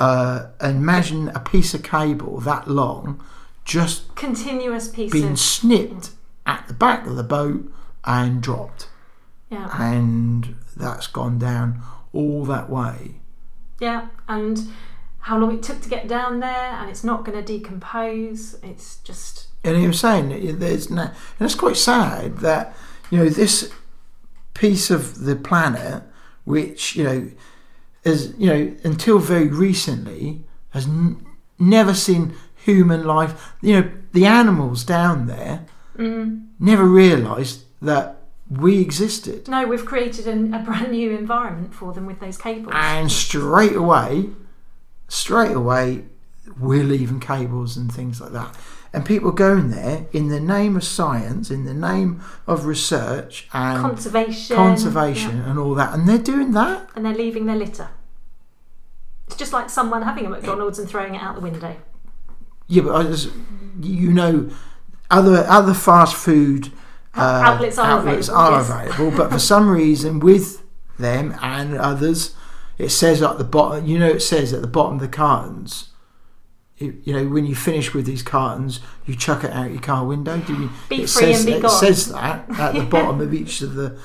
Uh, 0.00 0.46
imagine 0.62 1.28
a 1.28 1.40
piece 1.40 1.74
of 1.74 1.82
cable 1.82 2.40
that 2.40 2.66
long, 2.66 3.22
just 3.66 4.14
Continuous 4.16 4.88
piece 4.88 5.12
being 5.12 5.36
snipped 5.36 6.10
at 6.46 6.66
the 6.68 6.74
back 6.74 7.06
of 7.06 7.16
the 7.16 7.22
boat 7.22 7.70
and 8.04 8.42
dropped, 8.42 8.88
yeah. 9.50 9.68
and 9.78 10.56
that's 10.74 11.06
gone 11.06 11.38
down 11.38 11.82
all 12.14 12.46
that 12.46 12.70
way. 12.70 13.16
Yeah, 13.78 14.08
and 14.26 14.68
how 15.20 15.38
long 15.38 15.54
it 15.54 15.62
took 15.62 15.82
to 15.82 15.88
get 15.90 16.08
down 16.08 16.40
there, 16.40 16.72
and 16.72 16.88
it's 16.88 17.04
not 17.04 17.26
going 17.26 17.36
to 17.36 17.44
decompose. 17.44 18.56
It's 18.62 18.96
just 18.98 19.48
and 19.62 19.76
he 19.76 19.86
was 19.86 20.00
saying 20.00 20.30
that 20.30 20.58
there's 20.58 20.88
no, 20.88 21.02
and 21.02 21.12
it's 21.40 21.54
quite 21.54 21.76
sad 21.76 22.38
that 22.38 22.74
you 23.10 23.18
know 23.18 23.28
this 23.28 23.70
piece 24.54 24.90
of 24.90 25.24
the 25.24 25.36
planet, 25.36 26.04
which 26.44 26.96
you 26.96 27.04
know 27.04 27.30
is 28.04 28.34
you 28.38 28.46
know 28.46 28.76
until 28.84 29.18
very 29.18 29.48
recently 29.48 30.44
has 30.70 30.86
n- 30.86 31.24
never 31.58 31.94
seen 31.94 32.34
human 32.56 33.04
life. 33.04 33.52
You 33.60 33.80
know 33.80 33.90
the 34.12 34.26
animals 34.26 34.84
down 34.84 35.26
there 35.26 35.66
mm. 35.96 36.46
never 36.58 36.84
realised 36.84 37.64
that 37.82 38.16
we 38.50 38.80
existed, 38.80 39.48
no. 39.48 39.66
We've 39.66 39.86
created 39.86 40.26
an, 40.26 40.52
a 40.52 40.58
brand 40.58 40.90
new 40.90 41.16
environment 41.16 41.72
for 41.72 41.92
them 41.92 42.06
with 42.06 42.18
those 42.18 42.36
cables. 42.36 42.72
and 42.74 43.10
straight 43.10 43.76
away, 43.76 44.30
straight 45.08 45.52
away, 45.52 46.04
we're 46.58 46.84
leaving 46.84 47.20
cables 47.20 47.76
and 47.76 47.92
things 47.92 48.20
like 48.20 48.32
that. 48.32 48.56
And 48.92 49.06
people 49.06 49.30
going 49.30 49.70
there 49.70 50.06
in 50.12 50.28
the 50.28 50.40
name 50.40 50.76
of 50.76 50.82
science, 50.82 51.50
in 51.50 51.64
the 51.64 51.74
name 51.74 52.20
of 52.48 52.66
research 52.66 53.48
and 53.52 53.80
conservation, 53.80 54.56
conservation 54.56 55.38
yeah. 55.38 55.50
and 55.50 55.58
all 55.60 55.74
that, 55.74 55.94
and 55.94 56.08
they're 56.08 56.18
doing 56.18 56.52
that. 56.52 56.90
and 56.96 57.04
they're 57.04 57.14
leaving 57.14 57.46
their 57.46 57.56
litter. 57.56 57.88
It's 59.28 59.36
just 59.36 59.52
like 59.52 59.70
someone 59.70 60.02
having 60.02 60.26
a 60.26 60.28
McDonald's 60.28 60.80
and 60.80 60.88
throwing 60.88 61.14
it 61.14 61.22
out 61.22 61.36
the 61.36 61.40
window. 61.40 61.76
Yeah, 62.66 62.82
but 62.82 62.94
I 62.96 63.02
just, 63.04 63.30
you 63.80 64.12
know, 64.12 64.50
other 65.08 65.44
other 65.48 65.74
fast 65.74 66.16
food 66.16 66.72
uh, 67.14 67.42
Outlets 67.44 67.78
are 67.78 67.86
outlets 67.86 68.28
available, 68.28 68.46
are 68.46 68.58
yes. 68.58 68.70
available, 68.70 69.16
but 69.16 69.30
for 69.32 69.38
some 69.38 69.68
reason, 69.68 70.20
with 70.20 70.62
them 70.98 71.36
and 71.42 71.76
others, 71.76 72.34
it 72.78 72.90
says 72.90 73.22
at 73.22 73.38
the 73.38 73.44
bottom. 73.44 73.86
You 73.86 73.98
know, 73.98 74.08
it 74.08 74.20
says 74.20 74.52
at 74.52 74.62
the 74.62 74.68
bottom 74.68 74.94
of 74.94 75.00
the 75.00 75.08
cartons. 75.08 75.89
You, 76.80 76.98
you 77.04 77.12
know, 77.12 77.28
when 77.28 77.44
you 77.46 77.54
finish 77.54 77.92
with 77.94 78.06
these 78.06 78.22
cartons, 78.22 78.80
you 79.06 79.14
chuck 79.14 79.44
it 79.44 79.52
out 79.52 79.70
your 79.70 79.82
car 79.82 80.04
window. 80.04 80.38
Do 80.38 80.54
you? 80.54 80.70
Be 80.88 81.02
it 81.02 81.10
free 81.10 81.34
says, 81.34 81.36
and 81.40 81.46
be 81.46 81.52
it 81.52 81.62
gone. 81.62 81.70
says 81.70 82.08
that 82.10 82.48
at 82.58 82.74
the 82.74 82.82
bottom 82.84 83.20
of 83.20 83.32
each 83.40 83.60
of 83.60 83.74
the 83.74 83.98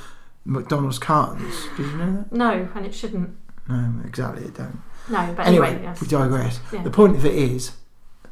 McDonald's 0.43 0.99
cartons. 0.99 1.55
Did 1.77 1.85
you 1.87 1.97
know 1.97 2.11
that? 2.17 2.31
No, 2.33 2.67
and 2.75 2.85
it 2.85 2.93
shouldn't. 2.93 3.35
No, 3.69 3.93
exactly. 4.05 4.43
It 4.45 4.53
don't. 4.55 4.79
No, 5.09 5.33
but 5.35 5.47
Anyway, 5.47 5.67
anyway, 5.69 5.83
yes. 5.83 6.01
we 6.01 6.07
digress. 6.07 6.59
Yeah. 6.73 6.83
The 6.83 6.89
point 6.91 7.15
of 7.15 7.25
it 7.25 7.33
is, 7.33 7.71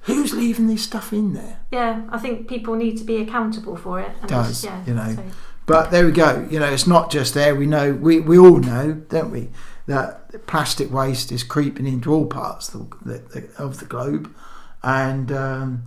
who's 0.02 0.34
leaving 0.34 0.68
this 0.68 0.84
stuff 0.84 1.14
in 1.14 1.34
there? 1.34 1.60
yeah, 1.72 2.02
I 2.12 2.18
think 2.18 2.48
people 2.50 2.76
need 2.76 2.98
to 2.98 3.04
be 3.04 3.18
accountable 3.18 3.78
for 3.78 4.00
it. 4.02 4.12
And 4.22 4.30
Does, 4.30 4.66
yeah, 4.66 4.84
you 4.86 4.94
know. 4.94 5.16
so- 5.16 5.24
But 5.66 5.92
there 5.92 6.06
we 6.06 6.12
go. 6.12 6.46
You 6.52 6.60
know, 6.60 6.70
it's 6.70 6.86
not 6.88 7.10
just 7.10 7.34
there. 7.34 7.56
We 7.56 7.66
know, 7.66 7.94
we, 7.94 8.20
we 8.20 8.38
all 8.38 8.58
know, 8.58 8.94
don't 9.08 9.32
we, 9.32 9.50
that 9.88 10.46
plastic 10.48 10.92
waste 10.92 11.32
is 11.32 11.44
creeping 11.44 11.86
into 11.88 12.14
all 12.14 12.26
parts 12.26 12.74
of 12.74 12.90
the, 13.04 13.20
the, 13.34 13.50
of 13.58 13.80
the 13.80 13.86
globe. 13.86 14.34
And, 14.82 15.32
um, 15.32 15.84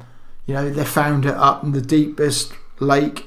you 0.47 0.55
know, 0.55 0.70
they 0.70 0.85
found 0.85 1.24
it 1.27 1.35
up 1.35 1.62
in 1.64 1.73
the 1.73 1.81
deepest 1.82 2.52
lake. 2.81 3.27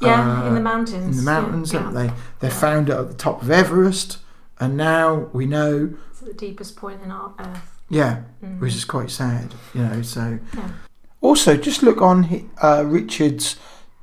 yeah, 0.00 0.42
uh, 0.44 0.48
in 0.48 0.54
the 0.54 0.60
mountains. 0.60 1.18
In 1.18 1.24
the 1.24 1.30
mountains, 1.30 1.72
yeah. 1.72 1.80
haven't 1.80 1.94
they? 1.94 2.12
They 2.40 2.48
Yeah. 2.48 2.54
found 2.60 2.88
it 2.88 2.96
at 2.96 3.08
the 3.08 3.14
top 3.14 3.42
of 3.42 3.50
Everest. 3.50 4.18
And 4.58 4.76
now 4.76 5.28
we 5.32 5.46
know, 5.46 5.94
It's 6.10 6.20
at 6.22 6.28
the 6.28 6.34
deepest 6.34 6.76
point 6.76 7.00
in 7.02 7.10
our 7.10 7.32
earth. 7.38 7.78
yeah, 7.88 8.22
Mm. 8.44 8.60
which 8.60 8.74
is 8.74 8.84
quite 8.84 9.10
sad, 9.10 9.54
you 9.74 9.82
know. 9.82 10.02
So, 10.02 10.38
Yeah. 10.54 10.68
also 11.20 11.56
just 11.56 11.82
look 11.82 12.00
on 12.00 12.50
uh, 12.62 12.84
Richard's 12.86 13.56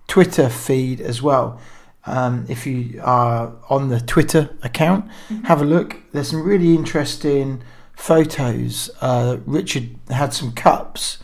Twitter 0.07 0.49
feed 0.49 0.99
as 1.01 1.21
well. 1.21 1.59
Um, 2.07 2.45
if 2.47 2.65
you 2.65 3.01
are 3.03 3.53
on 3.69 3.89
the 3.89 3.99
Twitter 3.99 4.49
account, 4.63 5.05
have 5.43 5.61
a 5.61 5.65
look. 5.65 5.97
There's 6.13 6.29
some 6.29 6.41
really 6.43 6.73
interesting 6.73 7.61
photos. 7.95 8.89
Uh, 9.01 9.37
Richard 9.45 9.89
had 10.09 10.33
some 10.33 10.53
cups. 10.53 11.17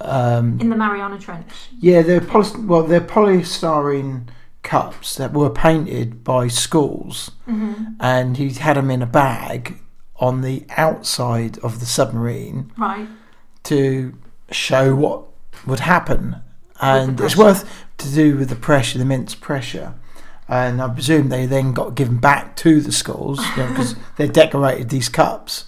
Um, 0.00 0.60
In 0.60 0.68
the 0.68 0.76
Mariana 0.76 1.18
Trench. 1.18 1.48
yeah, 1.80 2.02
they're 2.02 2.20
poly- 2.20 2.60
well, 2.66 2.82
they're 2.82 3.00
polystyrene 3.00 4.28
cups 4.62 5.14
that 5.16 5.32
were 5.32 5.48
painted 5.48 6.22
by 6.22 6.48
schools, 6.48 7.30
and 8.00 8.36
he 8.36 8.50
had 8.50 8.76
them 8.76 8.90
in 8.90 9.00
a 9.00 9.06
bag 9.06 9.78
on 10.16 10.42
the 10.42 10.64
outside 10.76 11.58
of 11.60 11.80
the 11.80 11.86
submarine 11.86 12.70
Right. 12.76 13.08
to 13.64 14.14
show 14.50 14.94
what 14.94 15.22
would 15.66 15.80
happen, 15.80 16.36
and 16.80 17.18
it's 17.20 17.36
worth 17.36 17.64
to 17.98 18.08
do 18.12 18.36
with 18.36 18.50
the 18.50 18.56
pressure, 18.56 18.98
the 18.98 19.04
immense 19.04 19.34
pressure. 19.34 19.94
And 20.48 20.80
I 20.80 20.88
presume 20.88 21.28
they 21.28 21.46
then 21.46 21.72
got 21.72 21.94
given 21.96 22.18
back 22.18 22.54
to 22.56 22.80
the 22.80 22.92
schools 22.92 23.38
because 23.56 23.96
they 24.16 24.28
decorated 24.28 24.90
these 24.90 25.08
cups. 25.08 25.64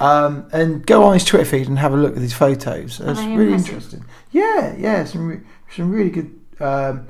Um, 0.00 0.48
and 0.52 0.84
go 0.86 1.04
on 1.04 1.14
his 1.14 1.24
Twitter 1.24 1.44
feed 1.46 1.68
and 1.68 1.78
have 1.78 1.94
a 1.94 1.96
look 1.96 2.16
at 2.16 2.22
his 2.22 2.34
photos. 2.34 3.00
It's 3.00 3.18
really 3.20 3.44
impressive? 3.52 3.54
interesting. 3.74 4.04
Yeah, 4.30 4.74
yeah, 4.76 5.04
some 5.04 5.26
re- 5.28 5.40
some 5.74 5.90
really 5.90 6.10
good. 6.10 6.38
Um, 6.60 7.06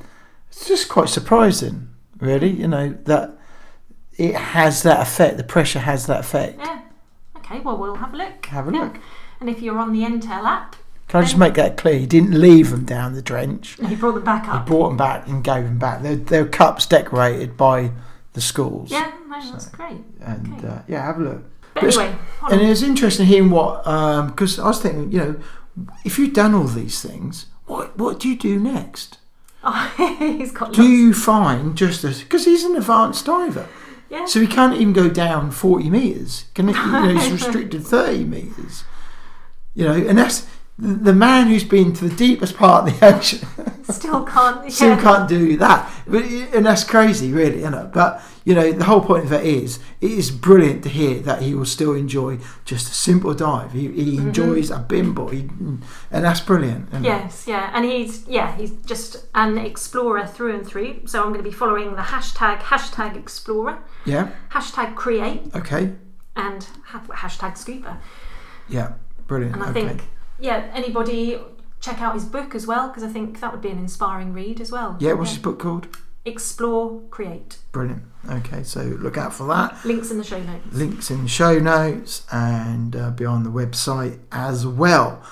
it's 0.49 0.69
just 0.69 0.89
quite 0.89 1.09
surprising, 1.09 1.89
really. 2.21 2.51
You 2.51 2.69
know 2.69 2.97
that 3.05 3.37
it 4.17 4.35
has 4.37 4.83
that 4.85 5.01
effect. 5.01 5.37
The 5.37 5.43
pressure 5.43 5.81
has 5.81 6.07
that 6.07 6.21
effect. 6.21 6.59
Yeah. 6.59 6.83
Okay, 7.39 7.59
well, 7.61 7.77
we'll 7.77 7.97
have 7.97 8.15
a 8.15 8.17
look. 8.17 8.47
Have 8.47 8.69
a 8.69 8.73
Yeah. 8.73 8.81
look. 8.85 8.99
And 9.41 9.51
if 9.51 9.61
you're 9.63 9.79
on 9.79 9.93
the 9.93 10.03
Entale 10.05 10.45
app, 10.47 10.77
Can 11.09 11.21
I 11.21 11.25
just 11.25 11.39
make 11.39 11.55
that 11.55 11.77
clear? 11.77 11.99
He 11.99 12.07
didn't 12.07 12.33
leave 12.41 12.71
them 12.71 12.85
down 12.85 13.15
the 13.15 13.23
drench. 13.23 13.77
he 13.89 13.95
brought 13.95 14.15
them 14.15 14.25
back 14.25 14.45
He 14.45 14.59
brought 14.69 14.89
them 14.89 14.97
back 14.97 15.29
and 15.29 15.43
gave 15.45 15.63
them 15.65 15.79
back. 15.79 16.03
They're, 16.03 16.17
they're 16.17 16.47
cups 16.47 16.85
decorated 16.87 17.57
by 17.57 17.93
the 18.33 18.41
schools. 18.41 18.91
Yeah, 18.91 19.13
no, 19.29 19.41
that's 19.53 19.67
great. 19.69 19.99
And 20.21 20.55
Okay. 20.55 20.67
uh, 20.69 20.79
yeah, 20.89 21.05
have 21.07 21.19
a 21.19 21.23
look. 21.23 21.43
But 21.75 21.83
But 21.83 21.85
it's- 21.85 21.97
anyway, 21.99 22.19
hold 22.41 22.53
And 22.53 22.61
on. 22.61 22.67
it 22.67 22.71
was 22.71 22.83
interesting 22.83 23.27
hearing 23.27 23.51
what, 23.51 23.85
because 24.29 24.59
I 24.59 24.67
was 24.69 24.81
thinking, 24.81 25.13
you 25.13 25.19
know, 25.19 25.37
if 26.05 26.19
you've 26.19 26.33
done 26.35 26.55
all 26.55 26.65
these 26.65 27.01
things, 27.03 27.47
what 27.67 27.97
what 27.99 28.19
do 28.19 28.29
you 28.29 28.37
do 28.37 28.59
next? 28.59 29.19
Oh, 29.63 29.93
he's 30.19 30.53
got 30.53 30.73
Do 30.73 30.85
you 30.89 31.13
find 31.13 31.77
just 31.77 32.03
as 32.05 32.21
because 32.23 32.45
he's 32.47 32.65
an 32.65 32.77
advanced 32.77 33.27
diver, 33.27 33.69
Yeah. 34.09 34.25
so 34.25 34.41
he 34.41 34.47
can't 34.47 34.75
even 34.75 34.93
go 34.93 35.09
down 35.11 35.51
forty 35.51 35.91
meters. 35.91 36.45
Can 36.55 36.69
he, 36.69 36.75
you 36.75 36.87
know, 36.93 37.09
he's 37.15 37.31
restricted 37.45 37.85
thirty 37.87 38.25
meters. 38.25 38.85
You 39.75 39.85
know, 39.85 39.93
and 39.93 40.17
that's 40.17 40.47
the 40.79 41.15
man 41.15 41.47
who's 41.47 41.65
been 41.65 41.93
to 41.95 42.09
the 42.09 42.15
deepest 42.17 42.57
part 42.57 42.87
of 42.89 43.01
the 43.01 43.07
ocean. 43.17 43.47
Still 43.85 44.25
can't. 44.25 44.71
still 44.73 44.97
can't 44.97 45.29
do 45.29 45.57
that. 45.59 45.91
But, 46.07 46.25
and 46.25 46.67
that's 46.67 46.85
crazy, 46.85 47.33
really, 47.33 47.61
you 47.63 47.71
know. 47.71 47.89
But 47.93 48.21
you 48.45 48.55
know, 48.55 48.71
the 48.73 48.85
whole 48.85 49.01
point 49.01 49.25
of 49.25 49.33
it 49.33 49.45
is, 49.47 49.79
it 50.01 50.11
is 50.11 50.31
brilliant 50.31 50.83
to 50.83 50.89
hear 50.89 51.21
that 51.21 51.41
he 51.43 51.55
will 51.55 51.65
still 51.65 51.95
enjoy 51.95 52.39
just 52.65 52.91
a 52.91 52.95
simple 52.95 53.33
dive. 53.33 53.73
He, 53.73 53.89
he 53.93 54.17
Mm-hmm. 54.17 54.27
enjoys 54.29 54.71
a 54.71 54.79
bimbo, 54.81 55.29
he, 55.29 55.41
and 55.41 55.83
that's 56.11 56.41
brilliant. 56.41 56.89
Yes, 57.01 57.47
yeah, 57.47 57.71
and 57.73 57.85
he's 57.85 58.27
yeah 58.29 58.57
he's 58.57 58.73
just 58.85 59.25
an 59.35 59.57
explorer 59.59 60.27
through 60.27 60.57
and 60.57 60.67
through. 60.67 61.07
So 61.07 61.21
I'm 61.23 61.29
going 61.33 61.43
to 61.45 61.49
be 61.49 61.55
following 61.57 61.95
the 61.97 62.03
hashtag 62.03 62.59
hashtag 62.59 63.17
explorer, 63.17 63.79
yeah, 64.05 64.31
hashtag 64.51 64.95
create, 64.97 65.43
okay, 65.55 65.93
and 66.35 66.67
ha- 66.85 67.03
hashtag 67.11 67.57
scuba. 67.57 67.99
yeah, 68.69 68.93
brilliant. 69.27 69.55
And 69.55 69.65
I 69.65 69.71
okay. 69.71 69.89
think 69.89 70.03
yeah, 70.39 70.71
anybody 70.75 71.39
check 71.81 72.01
out 72.01 72.15
his 72.15 72.25
book 72.25 72.55
as 72.55 72.67
well 72.67 72.89
because 72.89 73.03
I 73.03 73.09
think 73.09 73.41
that 73.41 73.53
would 73.53 73.61
be 73.63 73.71
an 73.71 73.79
inspiring 73.79 74.33
read 74.33 74.61
as 74.61 74.73
well. 74.73 74.97
yeah, 75.01 75.13
what's 75.13 75.31
his 75.31 75.39
book 75.39 75.59
called? 75.59 75.89
Explore, 76.25 77.03
create. 77.11 77.59
Brilliant. 77.71 78.03
Okay, 78.29 78.65
so 78.65 78.83
look 78.83 79.17
out 79.17 79.33
for 79.33 79.47
that. 79.47 79.85
Links 79.85 80.11
in 80.11 80.19
the 80.19 80.25
show 80.25 80.43
notes. 80.43 80.73
links 80.73 81.11
in 81.11 81.23
the 81.23 81.29
show 81.29 81.61
notes 81.61 82.27
and 82.33 82.97
uh, 82.97 83.11
be 83.11 83.25
on 83.25 83.45
the 83.45 83.51
website 83.51 84.19
as 84.33 84.67
well. 84.67 85.23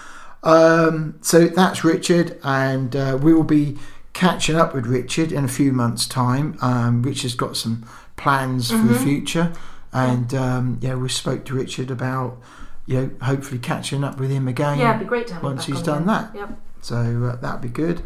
Um, 0.44 1.18
so 1.20 1.48
that's 1.48 1.82
Richard, 1.82 2.38
and 2.44 2.94
uh, 2.94 3.18
we 3.20 3.34
will 3.34 3.42
be 3.42 3.78
catching 4.12 4.54
up 4.54 4.74
with 4.74 4.86
Richard 4.86 5.32
in 5.32 5.44
a 5.44 5.48
few 5.48 5.72
months' 5.72 6.06
time. 6.06 6.56
Um, 6.60 7.02
Richard's 7.02 7.34
got 7.34 7.56
some 7.56 7.84
plans 8.16 8.70
for 8.70 8.76
the 8.78 8.98
future, 8.98 9.52
and 9.92 10.32
um, 10.34 10.78
yeah, 10.80 10.94
we 10.94 11.08
spoke 11.08 11.44
to 11.46 11.54
Richard 11.54 11.90
about 11.90 12.38
you 12.86 13.00
know 13.00 13.10
hopefully 13.22 13.58
catching 13.58 14.04
up 14.04 14.18
with 14.18 14.30
him 14.30 14.46
again. 14.48 14.78
Yeah, 14.78 14.90
it'd 14.94 15.00
be 15.00 15.08
great 15.08 15.26
to 15.28 15.34
have 15.34 15.42
once 15.42 15.66
he's 15.66 15.78
on 15.78 15.84
done 15.84 16.06
that. 16.06 16.34
Yep. 16.34 16.58
So 16.82 16.96
uh, 17.32 17.36
that'd 17.36 17.60
be 17.62 17.68
good. 17.68 18.02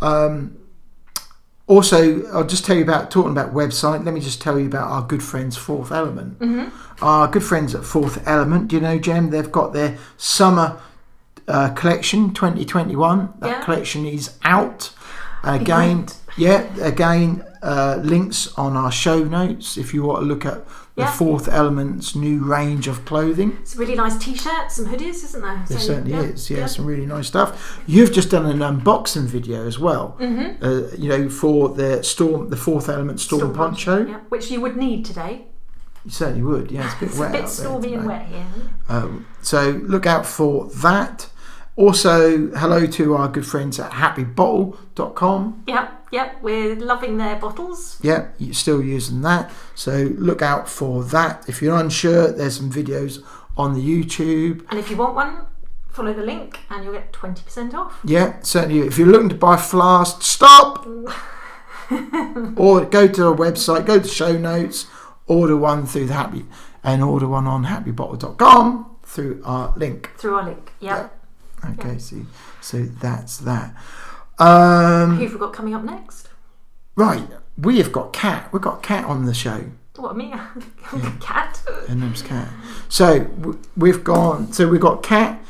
Um, 0.00 0.58
also, 1.66 2.26
I'll 2.32 2.44
just 2.46 2.64
tell 2.66 2.76
you 2.76 2.82
about 2.82 3.10
talking 3.10 3.30
about 3.32 3.54
website. 3.54 4.04
Let 4.04 4.12
me 4.12 4.20
just 4.20 4.42
tell 4.42 4.58
you 4.58 4.66
about 4.66 4.88
our 4.90 5.02
good 5.02 5.22
friends 5.22 5.56
Fourth 5.56 5.92
Element. 5.92 6.38
Mm-hmm. 6.40 7.04
Our 7.04 7.28
good 7.28 7.44
friends 7.44 7.74
at 7.74 7.84
Fourth 7.84 8.26
Element. 8.28 8.68
Do 8.68 8.76
you 8.76 8.82
know, 8.82 8.98
Jem? 8.98 9.30
They've 9.30 9.50
got 9.50 9.72
their 9.72 9.96
summer 10.16 10.80
uh, 11.48 11.70
collection 11.70 12.34
2021. 12.34 13.34
That 13.38 13.46
Yeah. 13.48 13.64
collection 13.64 14.04
is 14.06 14.36
out 14.42 14.92
again. 15.44 16.06
Yeah, 16.36 16.66
again, 16.82 17.44
uh, 17.62 18.00
links 18.02 18.52
on 18.58 18.76
our 18.76 18.90
show 18.92 19.22
notes 19.24 19.76
if 19.76 19.94
you 19.94 20.02
want 20.02 20.20
to 20.20 20.26
look 20.26 20.44
at 20.44 20.64
the 20.94 21.02
Yeah. 21.02 21.10
Fourth 21.12 21.48
Element's 21.48 22.14
new 22.14 22.44
range 22.44 22.86
of 22.86 23.04
clothing. 23.04 23.56
It's 23.62 23.74
a 23.74 23.78
really 23.78 23.94
nice 23.94 24.16
t-shirt, 24.18 24.70
some 24.70 24.86
hoodies, 24.86 25.24
isn't 25.24 25.40
there? 25.40 25.64
There 25.68 25.78
So, 25.78 25.86
certainly 25.86 26.10
yeah, 26.12 26.20
is. 26.22 26.50
Yeah, 26.50 26.58
yeah. 26.58 26.66
some 26.66 26.84
really 26.84 27.06
nice 27.06 27.26
stuff. 27.28 27.80
You've 27.86 28.12
just 28.12 28.30
done 28.30 28.44
an 28.46 28.58
unboxing 28.58 29.24
video 29.24 29.66
as 29.66 29.78
well. 29.78 30.16
Mm-hmm. 30.20 30.62
Uh, 30.64 30.94
you 30.98 31.08
know, 31.08 31.28
for 31.30 31.70
the 31.70 32.02
storm, 32.02 32.50
the 32.50 32.56
Fourth 32.56 32.88
Element 32.88 33.20
Storm, 33.20 33.40
Storm 33.40 33.54
Poncho. 33.54 34.06
Yeah, 34.06 34.20
which 34.28 34.50
you 34.50 34.60
would 34.60 34.76
need 34.76 35.04
today. 35.04 35.46
You 36.04 36.10
certainly 36.10 36.42
would. 36.42 36.70
Yeah, 36.70 36.84
it's 36.84 36.94
a 36.94 36.98
bit 36.98 37.08
It's 37.10 37.18
wet 37.18 37.30
a 37.30 37.38
bit 37.38 37.48
stormy 37.48 37.94
and 37.94 38.06
wet 38.06 38.26
here. 38.26 38.44
Um, 38.88 39.26
so 39.40 39.80
look 39.84 40.04
out 40.04 40.26
for 40.26 40.66
that. 40.82 41.28
Also, 41.74 42.48
hello 42.48 42.86
to 42.86 43.14
our 43.14 43.28
good 43.28 43.46
friends 43.46 43.80
at 43.80 43.92
happybottle.com. 43.92 45.64
Yep, 45.66 46.08
yep, 46.12 46.42
we're 46.42 46.76
loving 46.76 47.16
their 47.16 47.36
bottles. 47.36 47.98
Yep, 48.02 48.34
you're 48.38 48.52
still 48.52 48.82
using 48.82 49.22
that. 49.22 49.50
So 49.74 50.10
look 50.16 50.42
out 50.42 50.68
for 50.68 51.02
that. 51.04 51.48
If 51.48 51.62
you're 51.62 51.76
unsure, 51.76 52.30
there's 52.30 52.58
some 52.58 52.70
videos 52.70 53.24
on 53.56 53.72
the 53.72 53.80
YouTube. 53.80 54.66
And 54.68 54.78
if 54.78 54.90
you 54.90 54.96
want 54.96 55.14
one, 55.14 55.46
follow 55.88 56.12
the 56.12 56.22
link 56.22 56.60
and 56.68 56.84
you'll 56.84 56.92
get 56.92 57.10
20% 57.12 57.72
off. 57.72 58.00
Yeah, 58.04 58.38
certainly. 58.42 58.80
If 58.86 58.98
you're 58.98 59.08
looking 59.08 59.30
to 59.30 59.34
buy 59.34 59.56
flask, 59.56 60.20
stop. 60.20 60.86
or 62.56 62.84
go 62.84 63.08
to 63.08 63.26
our 63.28 63.34
website, 63.34 63.86
go 63.86 63.98
to 63.98 64.08
show 64.08 64.36
notes, 64.36 64.86
order 65.26 65.56
one 65.56 65.86
through 65.86 66.06
the 66.06 66.14
happy 66.14 66.44
and 66.84 67.02
order 67.02 67.28
one 67.28 67.46
on 67.46 67.64
happybottle.com 67.64 68.96
through 69.02 69.40
our 69.44 69.72
link. 69.76 70.10
Through 70.18 70.34
our 70.34 70.44
link. 70.44 70.72
Yep. 70.80 71.21
Okay, 71.70 71.98
so 71.98 72.16
so 72.60 72.82
that's 72.84 73.38
that. 73.38 73.74
Um, 74.38 75.16
Who've 75.18 75.32
we 75.32 75.38
got 75.38 75.52
coming 75.52 75.74
up 75.74 75.84
next? 75.84 76.28
right, 76.96 77.26
we 77.56 77.78
have 77.78 77.92
got 77.92 78.12
Cat. 78.12 78.52
We've 78.52 78.62
got 78.62 78.82
Cat 78.82 79.04
on 79.04 79.24
the 79.24 79.34
show. 79.34 79.64
What, 79.96 80.16
me? 80.16 80.30
Cat? 81.20 81.62
Her 81.88 81.94
name's 81.94 82.22
Cat. 82.22 82.48
So 82.88 83.20
w- 83.24 83.60
we've 83.76 84.02
gone. 84.02 84.52
So 84.52 84.66
we've 84.68 84.80
got 84.80 85.02
Cat, 85.02 85.40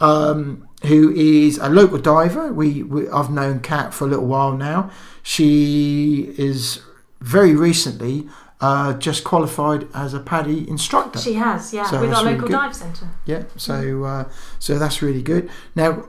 um, 0.00 0.68
who 0.84 1.12
is 1.14 1.56
a 1.58 1.68
local 1.68 1.98
diver. 1.98 2.52
We, 2.52 2.82
we 2.82 3.08
I've 3.08 3.30
known 3.30 3.60
Cat 3.60 3.94
for 3.94 4.04
a 4.04 4.08
little 4.08 4.26
while 4.26 4.56
now. 4.56 4.90
She 5.22 6.34
is 6.36 6.82
very 7.20 7.54
recently 7.54 8.28
uh, 8.62 8.94
just 8.94 9.24
qualified 9.24 9.88
as 9.92 10.14
a 10.14 10.20
PADI 10.20 10.68
instructor. 10.68 11.18
She 11.18 11.34
has, 11.34 11.74
yeah, 11.74 11.84
So 11.84 12.00
with 12.00 12.12
our 12.14 12.22
local 12.22 12.46
good. 12.46 12.52
dive 12.52 12.74
centre. 12.74 13.08
Yeah, 13.26 13.42
so 13.56 14.04
uh, 14.04 14.30
so 14.60 14.78
that's 14.78 15.02
really 15.02 15.20
good. 15.20 15.50
Now, 15.74 16.06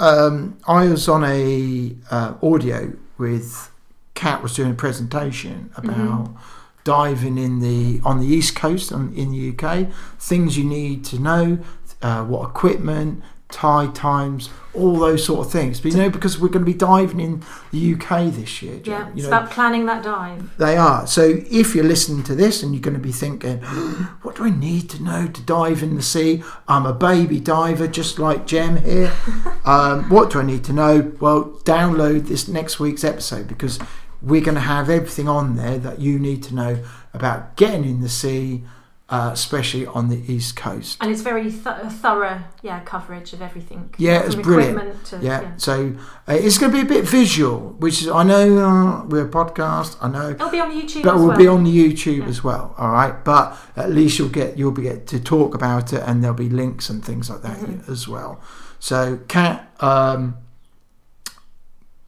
um, 0.00 0.58
I 0.66 0.86
was 0.88 1.08
on 1.08 1.22
a 1.24 1.94
uh, 2.10 2.34
audio 2.42 2.92
with 3.16 3.70
Kat 4.14 4.42
was 4.42 4.54
doing 4.54 4.72
a 4.72 4.74
presentation 4.74 5.70
about 5.76 6.34
diving 6.82 7.38
in 7.38 7.60
the 7.60 8.00
on 8.04 8.20
the 8.20 8.26
east 8.26 8.56
coast 8.56 8.92
on, 8.92 9.14
in 9.14 9.30
the 9.30 9.54
UK. 9.56 9.88
Things 10.18 10.58
you 10.58 10.64
need 10.64 11.04
to 11.06 11.20
know, 11.20 11.58
uh, 12.02 12.24
what 12.24 12.50
equipment, 12.50 13.22
tide 13.50 13.94
times, 13.94 14.48
all 14.72 14.96
those 14.98 15.24
sort 15.24 15.46
of 15.46 15.52
things. 15.52 15.80
But 15.80 15.92
you 15.92 15.98
know, 15.98 16.10
because 16.10 16.40
we're 16.40 16.48
going 16.48 16.64
to 16.64 16.70
be 16.70 16.76
diving 16.76 17.20
in 17.20 17.42
the 17.70 17.94
UK 17.94 18.32
this 18.32 18.62
year, 18.62 18.80
Yeah, 18.84 19.06
you 19.08 19.12
it's 19.14 19.22
know, 19.22 19.28
about 19.28 19.50
planning 19.50 19.86
that 19.86 20.02
dive. 20.02 20.56
they 20.58 20.76
are. 20.76 21.06
So 21.06 21.36
if 21.50 21.74
you're 21.74 21.84
listening 21.84 22.24
to 22.24 22.34
this 22.34 22.62
and 22.62 22.74
you're 22.74 22.82
going 22.82 22.96
to 22.96 23.00
be 23.00 23.12
thinking, 23.12 23.58
what 24.22 24.36
do 24.36 24.44
I 24.44 24.50
need 24.50 24.90
to 24.90 25.02
know 25.02 25.28
to 25.28 25.42
dive 25.42 25.82
in 25.82 25.94
the 25.94 26.02
sea? 26.02 26.42
I'm 26.66 26.84
a 26.86 26.92
baby 26.92 27.38
diver 27.38 27.86
just 27.86 28.18
like 28.18 28.46
Jem 28.46 28.78
here. 28.78 29.12
um, 29.64 30.08
what 30.10 30.30
do 30.30 30.40
I 30.40 30.44
need 30.44 30.64
to 30.64 30.72
know? 30.72 31.12
Well, 31.20 31.44
download 31.64 32.26
this 32.26 32.48
next 32.48 32.80
week's 32.80 33.04
episode 33.04 33.46
because 33.46 33.78
we're 34.20 34.40
going 34.40 34.54
to 34.56 34.60
have 34.62 34.90
everything 34.90 35.28
on 35.28 35.54
there 35.56 35.78
that 35.78 36.00
you 36.00 36.18
need 36.18 36.42
to 36.44 36.54
know 36.54 36.82
about 37.12 37.56
getting 37.56 37.84
in 37.84 38.00
the 38.00 38.08
sea, 38.08 38.64
uh, 39.10 39.30
especially 39.34 39.84
on 39.86 40.08
the 40.08 40.20
east 40.32 40.56
coast. 40.56 40.96
And 41.00 41.10
it's 41.12 41.20
very 41.20 41.42
th- 41.50 41.92
thorough, 42.02 42.40
yeah, 42.62 42.80
coverage 42.80 43.34
of 43.34 43.42
everything. 43.42 43.94
Yeah, 43.98 44.24
it's 44.24 44.34
brilliant. 44.34 45.04
To, 45.06 45.16
Yeah, 45.18 45.42
yeah. 45.42 45.56
so 45.58 45.94
uh, 46.26 46.32
it's 46.32 46.56
going 46.56 46.72
to 46.72 46.76
be 46.78 46.82
a 46.82 46.88
bit 46.88 47.06
visual, 47.06 47.74
which 47.78 48.00
is 48.00 48.08
I 48.08 48.22
know 48.22 48.58
uh, 48.58 49.04
we're 49.04 49.26
a 49.26 49.28
podcast. 49.30 49.96
I 50.00 50.08
know 50.08 50.30
It'll 50.30 50.48
be 50.50 50.58
on 50.60 50.72
YouTube 50.72 51.02
but 51.02 51.14
as 51.16 51.20
will 51.20 51.28
well. 51.28 51.36
be 51.36 51.46
on 51.46 51.64
the 51.64 51.70
YouTube 51.92 52.18
Yeah. 52.20 52.24
as 52.28 52.42
well. 52.42 52.74
All 52.78 52.90
right, 52.90 53.22
but 53.24 53.56
at 53.76 53.90
least 53.92 54.18
you'll 54.18 54.30
get 54.30 54.56
you'll 54.56 54.72
be 54.72 54.82
get 54.82 55.06
to 55.08 55.20
talk 55.20 55.54
about 55.54 55.92
it, 55.92 56.02
and 56.06 56.22
there'll 56.22 56.34
be 56.36 56.48
links 56.48 56.88
and 56.88 57.04
things 57.04 57.28
like 57.28 57.42
that 57.42 57.58
Mm-hmm. 57.58 57.92
as 57.92 58.08
well. 58.08 58.40
So, 58.80 59.18
Kat, 59.28 59.70
um, 59.80 60.36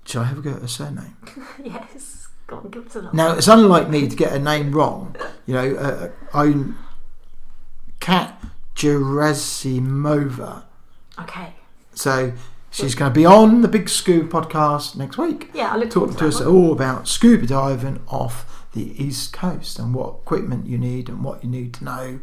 shall 0.04 0.22
I 0.22 0.26
have 0.26 0.38
a 0.38 0.40
go 0.42 0.52
at 0.54 0.62
her 0.62 0.68
surname? 0.68 1.16
yes. 1.62 2.28
On, 2.48 2.70
a. 2.94 3.14
Now, 3.16 3.32
it's 3.32 3.48
unlike 3.48 3.88
me 3.90 4.06
to 4.08 4.14
get 4.14 4.32
a 4.32 4.38
name 4.38 4.70
wrong. 4.72 5.16
You 5.46 5.54
know, 5.54 5.74
uh, 5.76 6.10
I 6.32 6.54
Kat 8.06 8.40
Gerasimova. 8.76 10.62
Okay. 11.18 11.54
So 11.92 12.34
she's 12.70 12.94
going 12.94 13.10
to 13.12 13.14
be 13.14 13.26
on 13.26 13.62
the 13.62 13.68
Big 13.68 13.88
Scuba 13.88 14.28
podcast 14.28 14.94
next 14.94 15.18
week. 15.18 15.50
Yeah, 15.52 15.72
I 15.72 15.76
look 15.76 15.90
talking 15.90 16.12
to 16.12 16.18
to 16.20 16.28
us 16.28 16.40
all 16.40 16.70
about 16.70 17.08
scuba 17.08 17.48
diving 17.48 18.00
off 18.06 18.68
the 18.74 18.94
east 19.02 19.32
coast 19.32 19.80
and 19.80 19.92
what 19.92 20.20
equipment 20.22 20.68
you 20.68 20.78
need 20.78 21.08
and 21.08 21.24
what 21.24 21.42
you 21.42 21.50
need 21.50 21.74
to 21.74 21.84
know 21.84 22.20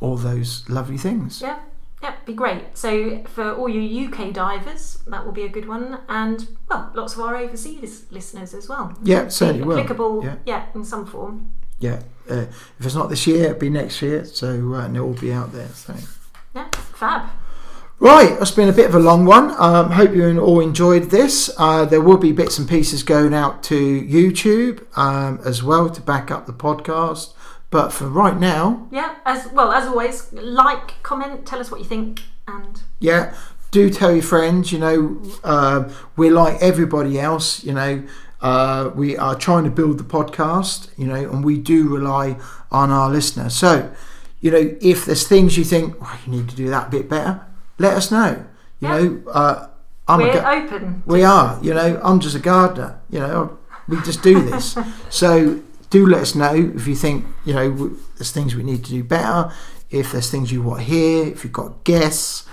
all 0.00 0.16
those 0.16 0.66
lovely 0.70 0.96
things. 0.96 1.42
Yeah, 1.42 1.58
yeah, 2.02 2.14
be 2.24 2.32
great. 2.32 2.78
So 2.78 3.22
for 3.24 3.54
all 3.54 3.68
you 3.68 4.08
UK 4.08 4.32
divers, 4.32 5.02
that 5.08 5.26
will 5.26 5.32
be 5.32 5.42
a 5.42 5.50
good 5.50 5.68
one, 5.68 6.00
and 6.08 6.48
well, 6.70 6.90
lots 6.94 7.12
of 7.16 7.20
our 7.20 7.36
overseas 7.36 8.06
listeners 8.10 8.54
as 8.54 8.66
well. 8.66 8.96
Yeah, 9.02 9.28
certainly 9.28 9.64
will. 9.64 9.76
applicable. 9.78 10.24
Yeah. 10.24 10.36
Yeah. 10.46 10.64
in 10.74 10.86
some 10.86 11.04
form. 11.04 11.52
Yeah, 11.80 12.00
uh, 12.30 12.46
if 12.78 12.86
it's 12.86 12.94
not 12.94 13.08
this 13.08 13.26
year, 13.26 13.46
it'll 13.46 13.58
be 13.58 13.70
next 13.70 14.00
year. 14.02 14.24
So 14.24 14.74
uh, 14.74 14.84
and 14.84 14.96
it'll 14.96 15.08
all 15.08 15.14
be 15.14 15.32
out 15.32 15.52
there. 15.52 15.68
So. 15.68 15.94
Yeah, 16.54 16.68
fab. 16.70 17.28
Right, 18.00 18.30
it's 18.40 18.52
been 18.52 18.68
a 18.68 18.72
bit 18.72 18.86
of 18.86 18.94
a 18.94 19.00
long 19.00 19.24
one. 19.24 19.50
Um, 19.58 19.90
hope 19.90 20.14
you 20.14 20.38
all 20.38 20.60
enjoyed 20.60 21.10
this. 21.10 21.50
Uh, 21.58 21.84
there 21.84 22.00
will 22.00 22.16
be 22.16 22.30
bits 22.30 22.56
and 22.56 22.68
pieces 22.68 23.02
going 23.02 23.34
out 23.34 23.64
to 23.64 24.02
YouTube 24.02 24.86
um, 24.96 25.40
as 25.44 25.64
well 25.64 25.90
to 25.90 26.00
back 26.00 26.30
up 26.30 26.46
the 26.46 26.52
podcast. 26.52 27.34
But 27.70 27.92
for 27.92 28.06
right 28.06 28.38
now, 28.38 28.86
Yeah, 28.92 29.16
as 29.26 29.50
well 29.52 29.72
as 29.72 29.88
always, 29.88 30.32
like, 30.32 31.02
comment, 31.02 31.44
tell 31.44 31.58
us 31.58 31.72
what 31.72 31.80
you 31.80 31.86
think, 31.86 32.22
and 32.46 32.80
yeah, 33.00 33.34
do 33.72 33.90
tell 33.90 34.12
your 34.12 34.22
friends. 34.22 34.70
You 34.72 34.78
know, 34.78 35.22
uh, 35.42 35.92
we're 36.16 36.32
like 36.32 36.62
everybody 36.62 37.18
else. 37.18 37.64
You 37.64 37.74
know, 37.74 38.04
uh, 38.40 38.90
we 38.94 39.16
are 39.16 39.34
trying 39.34 39.64
to 39.64 39.70
build 39.70 39.98
the 39.98 40.04
podcast. 40.04 40.88
You 40.98 41.06
know, 41.06 41.14
and 41.30 41.44
we 41.44 41.58
do 41.58 41.88
rely 41.88 42.36
on 42.70 42.90
our 42.90 43.10
listeners. 43.10 43.54
So, 43.56 43.90
you 44.40 44.50
know, 44.50 44.76
if 44.80 45.04
there's 45.04 45.26
things 45.26 45.56
you 45.58 45.64
think 45.64 45.94
you 46.26 46.32
need 46.32 46.48
to 46.48 46.56
do 46.56 46.68
that 46.70 46.90
bit 46.90 47.08
better, 47.08 47.40
let 47.78 47.94
us 47.94 48.10
know. 48.10 48.44
You 48.80 48.88
Yeah. 48.88 48.98
know, 48.98 49.22
uh, 49.32 49.66
I'm 50.06 50.20
we're 50.20 50.32
gu- 50.32 50.38
open. 50.38 51.02
We 51.06 51.22
are, 51.24 51.58
you 51.62 51.74
know, 51.74 52.00
I'm 52.02 52.20
just 52.20 52.34
a 52.36 52.38
gardener, 52.38 52.98
you 53.10 53.18
know, 53.18 53.58
we 53.88 54.00
just 54.02 54.22
do 54.22 54.40
this. 54.42 54.76
so 55.10 55.60
do 55.90 56.06
let 56.06 56.22
us 56.22 56.34
know 56.34 56.54
if 56.54 56.86
you 56.86 56.94
think, 56.94 57.26
you 57.44 57.52
know, 57.54 57.70
w- 57.70 57.96
there's 58.16 58.30
things 58.30 58.54
we 58.54 58.62
need 58.62 58.84
to 58.84 58.90
do 58.90 59.04
better, 59.04 59.52
if 59.90 60.12
there's 60.12 60.30
things 60.30 60.50
you 60.52 60.62
want 60.62 60.80
to 60.80 60.84
hear, 60.86 61.26
if 61.26 61.44
you've 61.44 61.52
got 61.52 61.84
guests, 61.84 62.46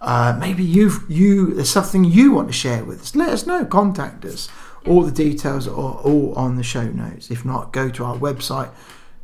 uh, 0.00 0.36
maybe 0.38 0.62
you've, 0.64 1.04
you, 1.08 1.54
there's 1.54 1.70
something 1.70 2.04
you 2.04 2.32
want 2.32 2.48
to 2.48 2.52
share 2.54 2.84
with 2.84 3.00
us, 3.00 3.14
let 3.16 3.28
us 3.30 3.46
know, 3.46 3.64
contact 3.64 4.24
us. 4.24 4.48
All 4.86 5.02
the 5.02 5.12
details 5.12 5.66
are 5.66 5.72
all 5.72 6.32
on 6.34 6.56
the 6.56 6.62
show 6.62 6.84
notes. 6.84 7.30
If 7.30 7.44
not, 7.44 7.72
go 7.72 7.88
to 7.90 8.04
our 8.04 8.16
website, 8.16 8.70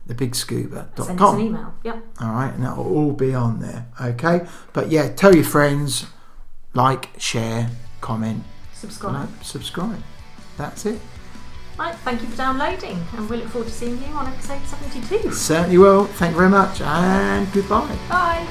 thebigscuba.com. 0.08 1.06
Send 1.06 1.20
us 1.20 1.34
an 1.34 1.40
email. 1.40 1.74
Yep. 1.84 2.04
All 2.20 2.32
right, 2.32 2.52
and 2.52 2.64
that 2.64 2.76
will 2.76 2.92
all 2.96 3.12
be 3.12 3.34
on 3.34 3.60
there. 3.60 3.86
Okay, 4.00 4.46
but 4.72 4.90
yeah, 4.90 5.08
tell 5.12 5.34
your 5.34 5.44
friends, 5.44 6.06
like, 6.74 7.08
share, 7.18 7.70
comment, 8.00 8.42
Subscribe. 8.72 9.28
subscribe. 9.42 10.02
That's 10.56 10.86
it. 10.86 11.00
Right, 11.78 11.94
thank 11.96 12.20
you 12.22 12.28
for 12.28 12.36
downloading, 12.36 13.02
and 13.16 13.28
we 13.28 13.38
look 13.38 13.48
forward 13.48 13.66
to 13.66 13.74
seeing 13.74 13.98
you 13.98 14.12
on 14.14 14.26
episode 14.28 14.62
72. 14.64 15.32
Certainly 15.32 15.78
will. 15.78 16.04
Thank 16.04 16.32
you 16.32 16.38
very 16.38 16.50
much, 16.50 16.80
and 16.80 17.50
goodbye. 17.52 17.96
Bye. 18.08 18.46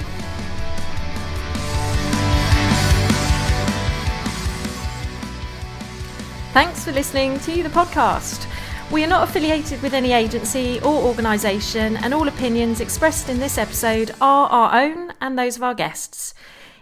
Thanks 6.53 6.85
for 6.85 6.91
listening 6.91 7.39
to 7.39 7.63
the 7.63 7.69
podcast. 7.69 8.47
We 8.91 9.03
are 9.03 9.07
not 9.07 9.27
affiliated 9.27 9.81
with 9.81 9.95
any 9.95 10.11
agency 10.11 10.79
or 10.81 11.01
organisation, 11.01 11.97
and 11.97 12.13
all 12.13 12.27
opinions 12.27 12.79
expressed 12.79 13.27
in 13.27 13.39
this 13.39 13.57
episode 13.57 14.11
are 14.21 14.47
our 14.49 14.79
own 14.79 15.13
and 15.19 15.35
those 15.35 15.57
of 15.57 15.63
our 15.63 15.73
guests. 15.73 16.35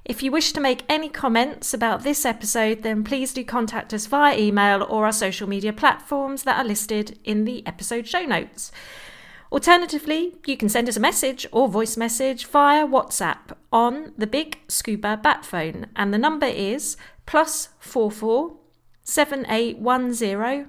If 0.03 0.21
you 0.21 0.29
wish 0.29 0.51
to 0.51 0.59
make 0.59 0.83
any 0.89 1.07
comments 1.07 1.73
about 1.73 2.03
this 2.03 2.25
episode, 2.25 2.83
then 2.83 3.05
please 3.05 3.33
do 3.33 3.45
contact 3.45 3.93
us 3.93 4.07
via 4.07 4.37
email 4.37 4.83
or 4.83 5.05
our 5.05 5.13
social 5.13 5.47
media 5.47 5.71
platforms 5.71 6.43
that 6.43 6.57
are 6.57 6.67
listed 6.67 7.17
in 7.23 7.45
the 7.45 7.65
episode 7.65 8.05
show 8.05 8.25
notes. 8.25 8.73
Alternatively, 9.53 10.35
you 10.45 10.57
can 10.57 10.67
send 10.67 10.89
us 10.89 10.97
a 10.97 10.99
message 10.99 11.47
or 11.53 11.69
voice 11.69 11.95
message 11.95 12.45
via 12.45 12.85
WhatsApp 12.85 13.55
on 13.71 14.11
the 14.17 14.27
Big 14.27 14.59
Scuba 14.67 15.15
Bat 15.15 15.45
phone, 15.45 15.87
and 15.95 16.13
the 16.13 16.17
number 16.17 16.47
is 16.47 16.97
plus 17.25 17.69
four 17.79 18.11
four 18.11 18.57
7810 19.03 20.67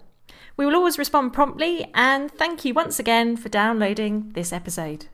We 0.56 0.66
will 0.66 0.74
always 0.74 0.98
respond 0.98 1.32
promptly 1.32 1.88
and 1.94 2.28
thank 2.30 2.64
you 2.64 2.74
once 2.74 2.98
again 2.98 3.36
for 3.36 3.48
downloading 3.48 4.32
this 4.34 4.52
episode. 4.52 5.06